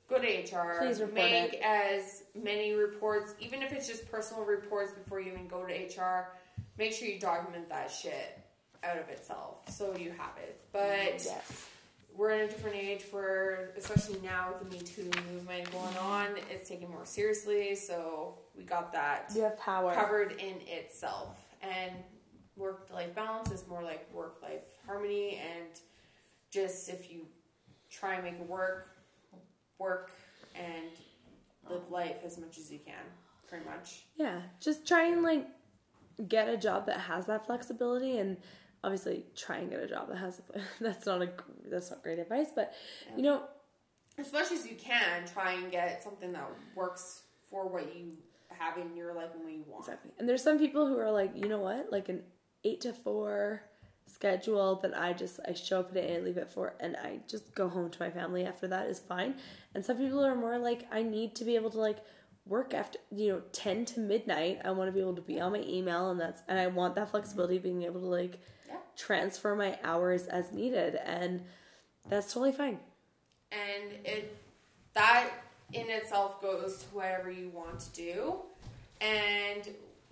go 0.08 0.18
to 0.18 0.26
HR. 0.26 0.78
Please 0.80 1.00
report 1.00 1.14
Make 1.14 1.54
it. 1.54 1.60
as 1.62 2.24
many 2.34 2.72
reports, 2.72 3.34
even 3.40 3.62
if 3.62 3.72
it's 3.72 3.86
just 3.86 4.10
personal 4.10 4.44
reports 4.44 4.92
before 4.92 5.20
you 5.20 5.32
even 5.32 5.46
go 5.48 5.64
to 5.66 5.72
HR. 5.72 6.32
Make 6.78 6.92
sure 6.92 7.08
you 7.08 7.18
document 7.18 7.68
that 7.68 7.90
shit 7.90 8.38
out 8.84 8.98
of 8.98 9.08
itself 9.08 9.68
so 9.74 9.96
you 9.96 10.10
have 10.12 10.36
it. 10.38 10.60
But 10.72 11.24
Yes. 11.24 11.66
we're 12.14 12.30
in 12.30 12.40
a 12.42 12.48
different 12.48 12.76
age 12.76 13.04
where, 13.10 13.72
especially 13.76 14.20
now 14.20 14.52
with 14.60 14.70
the 14.70 14.76
Me 14.76 14.82
Too 14.82 15.10
movement 15.32 15.70
going 15.72 15.96
on, 15.96 16.36
it's 16.50 16.68
taken 16.68 16.88
more 16.90 17.04
seriously. 17.06 17.74
So 17.74 18.38
we 18.56 18.64
got 18.64 18.92
that 18.92 19.32
You 19.34 19.42
have 19.42 19.58
power. 19.58 19.94
covered 19.94 20.32
in 20.32 20.56
itself. 20.66 21.38
And 21.62 21.92
work 22.56 22.88
life 22.92 23.14
balance 23.14 23.50
is 23.50 23.66
more 23.68 23.82
like 23.82 24.12
work 24.12 24.38
life 24.42 24.62
harmony. 24.86 25.38
And 25.38 25.68
just 26.50 26.88
if 26.88 27.10
you 27.10 27.26
try 27.90 28.14
and 28.14 28.24
make 28.24 28.34
it 28.34 28.48
work, 28.48 28.88
work 29.78 30.10
and 30.54 30.90
live 31.68 31.90
life 31.90 32.16
as 32.24 32.38
much 32.38 32.58
as 32.58 32.70
you 32.70 32.78
can, 32.78 32.94
pretty 33.48 33.64
much. 33.64 34.06
Yeah, 34.16 34.40
just 34.60 34.86
try 34.86 35.06
and 35.08 35.22
like 35.22 35.46
get 36.28 36.48
a 36.48 36.56
job 36.56 36.86
that 36.86 36.98
has 37.00 37.26
that 37.26 37.44
flexibility, 37.46 38.18
and 38.18 38.36
obviously 38.84 39.24
try 39.34 39.58
and 39.58 39.70
get 39.70 39.80
a 39.80 39.86
job 39.86 40.08
that 40.08 40.16
has. 40.16 40.40
That's 40.80 41.04
not 41.06 41.22
a 41.22 41.30
that's 41.70 41.90
not 41.90 42.02
great 42.02 42.18
advice, 42.18 42.48
but 42.54 42.72
you 43.16 43.22
know, 43.22 43.42
As 44.18 44.32
much 44.32 44.52
as 44.52 44.66
you 44.66 44.76
can, 44.76 45.26
try 45.26 45.52
and 45.54 45.70
get 45.70 46.02
something 46.02 46.32
that 46.32 46.48
works 46.74 47.22
for 47.50 47.68
what 47.68 47.94
you 47.94 48.12
have 48.54 48.78
in 48.78 48.96
your 48.96 49.14
life 49.14 49.30
and 49.34 49.44
what 49.44 49.52
you 49.52 49.64
want. 49.66 49.84
exactly. 49.84 50.12
And 50.18 50.28
there's 50.28 50.42
some 50.42 50.58
people 50.58 50.86
who 50.86 50.98
are 50.98 51.10
like, 51.10 51.32
you 51.36 51.48
know 51.48 51.58
what, 51.60 51.90
like 51.90 52.08
an 52.08 52.22
eight 52.64 52.80
to 52.82 52.92
four 52.92 53.62
schedule 54.08 54.76
that 54.76 54.96
I 54.96 55.12
just 55.12 55.40
I 55.48 55.52
show 55.52 55.80
up 55.80 55.90
at 55.90 55.96
eight 55.96 56.14
and 56.16 56.24
leave 56.24 56.38
at 56.38 56.50
four 56.52 56.74
and 56.80 56.96
I 56.96 57.18
just 57.28 57.54
go 57.54 57.68
home 57.68 57.90
to 57.90 57.98
my 58.00 58.10
family 58.10 58.44
after 58.44 58.66
that 58.68 58.86
is 58.86 58.98
fine. 59.00 59.34
And 59.74 59.84
some 59.84 59.96
people 59.98 60.24
are 60.24 60.34
more 60.34 60.58
like 60.58 60.86
I 60.92 61.02
need 61.02 61.34
to 61.36 61.44
be 61.44 61.56
able 61.56 61.70
to 61.70 61.78
like 61.80 61.98
work 62.46 62.72
after 62.74 62.98
you 63.10 63.32
know 63.32 63.42
10 63.52 63.84
to 63.86 64.00
midnight. 64.00 64.60
I 64.64 64.70
want 64.70 64.88
to 64.88 64.92
be 64.92 65.00
able 65.00 65.16
to 65.16 65.22
be 65.22 65.40
on 65.40 65.52
my 65.52 65.60
email 65.66 66.10
and 66.10 66.20
that's 66.20 66.42
and 66.48 66.58
I 66.58 66.68
want 66.68 66.94
that 66.94 67.10
flexibility 67.10 67.56
of 67.56 67.62
being 67.64 67.82
able 67.82 68.00
to 68.00 68.06
like 68.06 68.38
Yeah. 68.68 68.76
transfer 68.96 69.56
my 69.56 69.76
hours 69.82 70.26
as 70.28 70.52
needed 70.52 70.94
and 71.04 71.42
that's 72.08 72.32
totally 72.32 72.52
fine. 72.52 72.78
and 73.50 73.92
it 74.04 74.36
that 74.94 75.30
in 75.72 75.88
itself 75.90 76.40
goes 76.40 76.78
to 76.78 76.86
whatever 76.94 77.30
you 77.30 77.50
want 77.50 77.80
to 77.80 77.90
do. 77.92 78.36
And 79.00 79.68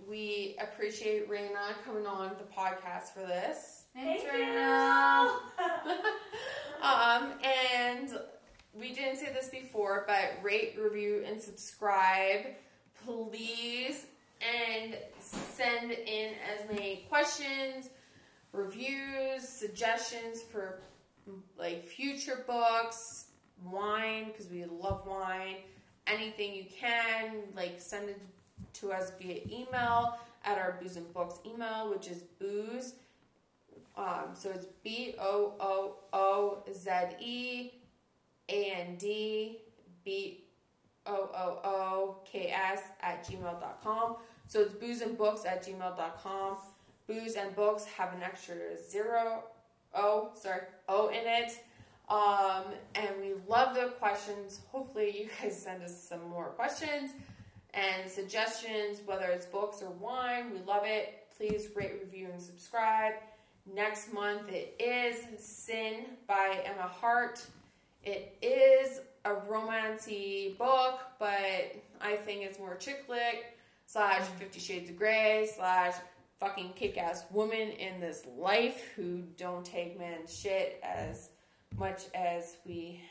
we 0.07 0.55
appreciate 0.61 1.29
Raina 1.29 1.73
coming 1.85 2.05
on 2.05 2.31
the 2.37 2.43
podcast 2.43 3.13
for 3.13 3.21
this. 3.21 3.85
Thank 3.93 4.23
um 6.81 7.33
and 7.43 8.19
we 8.73 8.93
didn't 8.93 9.17
say 9.17 9.31
this 9.33 9.49
before 9.49 10.03
but 10.07 10.43
rate 10.43 10.75
review 10.79 11.23
and 11.25 11.41
subscribe 11.41 12.47
please. 13.05 14.05
And 14.41 14.97
send 15.19 15.91
in 15.91 16.33
as 16.53 16.69
many 16.69 17.05
questions 17.09 17.89
reviews 18.55 19.47
suggestions 19.47 20.41
for 20.41 20.81
like 21.57 21.85
future 21.85 22.43
books, 22.47 23.24
wine 23.63 24.27
because 24.27 24.49
we 24.49 24.65
love 24.65 25.05
wine, 25.05 25.57
anything 26.07 26.53
you 26.55 26.65
can, 26.65 27.43
like 27.55 27.79
send 27.79 28.09
it 28.09 28.21
to 28.73 28.91
us 28.91 29.11
via 29.19 29.41
email 29.51 30.17
at 30.43 30.57
our 30.57 30.77
booze 30.81 30.97
and 30.97 31.11
books 31.13 31.39
email, 31.45 31.89
which 31.89 32.07
is 32.07 32.23
booze. 32.39 32.95
Um, 33.97 34.33
so 34.33 34.49
it's 34.49 34.67
B 34.83 35.15
O 35.19 35.53
O 35.59 35.95
O 36.13 36.63
Z 36.73 36.89
E 37.19 37.71
A 38.49 38.71
N 38.71 38.95
D 38.97 39.59
B 40.03 40.43
O 41.05 41.29
O 41.33 41.59
O 41.63 42.15
K 42.25 42.51
S 42.51 42.81
at 43.01 43.25
gmail.com. 43.25 44.17
So 44.47 44.61
it's 44.61 44.73
booze 44.73 45.01
and 45.01 45.17
books 45.17 45.45
at 45.45 45.65
gmail.com. 45.65 46.57
Booze 47.07 47.35
and 47.35 47.55
books 47.55 47.85
have 47.85 48.13
an 48.13 48.23
extra 48.23 48.55
zero 48.77 49.43
O, 49.95 50.29
sorry, 50.35 50.61
O 50.89 51.07
in 51.07 51.25
it. 51.25 51.63
Um, 52.07 52.65
and 52.93 53.09
we 53.19 53.33
love 53.47 53.75
the 53.75 53.93
questions. 53.99 54.61
Hopefully, 54.71 55.21
you 55.21 55.29
guys 55.41 55.59
send 55.59 55.83
us 55.83 56.07
some 56.07 56.23
more 56.29 56.49
questions 56.49 57.11
and 57.73 58.09
suggestions, 58.09 59.01
whether 59.05 59.25
it's 59.25 59.45
books 59.45 59.81
or 59.81 59.89
wine. 59.89 60.51
We 60.51 60.59
love 60.59 60.83
it. 60.85 61.27
Please 61.37 61.67
rate, 61.75 61.99
review, 62.01 62.29
and 62.31 62.41
subscribe. 62.41 63.13
Next 63.73 64.13
month 64.13 64.47
it 64.49 64.79
is 64.79 65.43
Sin 65.43 66.05
by 66.27 66.61
Emma 66.63 66.87
Hart. 66.87 67.43
It 68.03 68.37
is 68.41 69.01
a 69.25 69.31
romancy 69.31 70.55
book, 70.57 70.99
but 71.17 71.75
I 71.99 72.15
think 72.15 72.43
it's 72.43 72.59
more 72.59 72.75
chick 72.75 73.05
lit 73.09 73.43
slash 73.87 74.21
Fifty 74.39 74.59
Shades 74.59 74.91
of 74.91 74.97
Grey 74.97 75.49
slash 75.55 75.95
fucking 76.39 76.73
kick 76.75 76.97
ass 76.97 77.25
woman 77.31 77.69
in 77.71 77.99
this 77.99 78.23
life 78.37 78.83
who 78.95 79.23
don't 79.35 79.65
take 79.65 79.97
men's 79.97 80.37
shit 80.37 80.79
as 80.83 81.29
much 81.77 82.03
as 82.13 82.57
we 82.65 83.01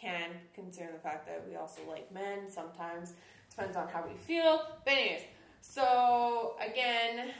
can, 0.00 0.30
considering 0.54 0.94
the 0.94 1.00
fact 1.00 1.26
that 1.26 1.44
we 1.48 1.56
also 1.56 1.80
like 1.88 2.12
men 2.12 2.50
sometimes. 2.50 3.14
Depends 3.50 3.76
on 3.76 3.88
how 3.88 4.04
we 4.06 4.16
feel. 4.16 4.62
But, 4.84 4.94
anyways, 4.94 5.22
so 5.60 6.56
again, 6.60 7.32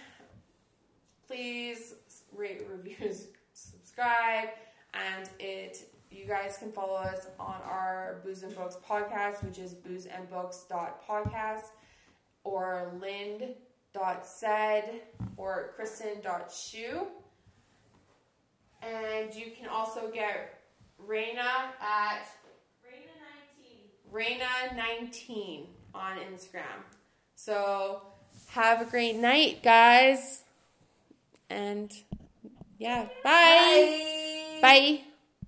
please 1.27 1.95
rate, 2.35 2.66
reviews, 2.70 3.28
subscribe, 3.53 4.49
and 4.95 5.28
it. 5.39 5.91
You 6.11 6.27
guys 6.27 6.57
can 6.59 6.73
follow 6.73 6.97
us 6.97 7.28
on 7.39 7.61
our 7.65 8.20
Booze 8.24 8.43
and 8.43 8.53
Books 8.57 8.77
podcast, 8.85 9.45
which 9.45 9.59
is 9.59 9.77
boozeandbooks.podcast, 9.77 11.62
or 12.43 12.93
lind.said, 13.01 15.03
or 15.37 15.70
kristen.shoe. 15.77 17.07
And 18.82 19.35
you 19.35 19.52
can 19.57 19.69
also 19.69 20.11
get 20.12 20.61
Raina 21.07 21.73
at 21.81 22.27
Raina19 24.12 25.66
on 25.94 26.19
Instagram. 26.19 26.85
So 27.35 28.02
have 28.48 28.81
a 28.81 28.85
great 28.85 29.16
night, 29.16 29.62
guys. 29.62 30.43
And 31.48 31.93
yeah, 32.78 33.09
bye. 33.23 34.59
Bye. 34.62 35.10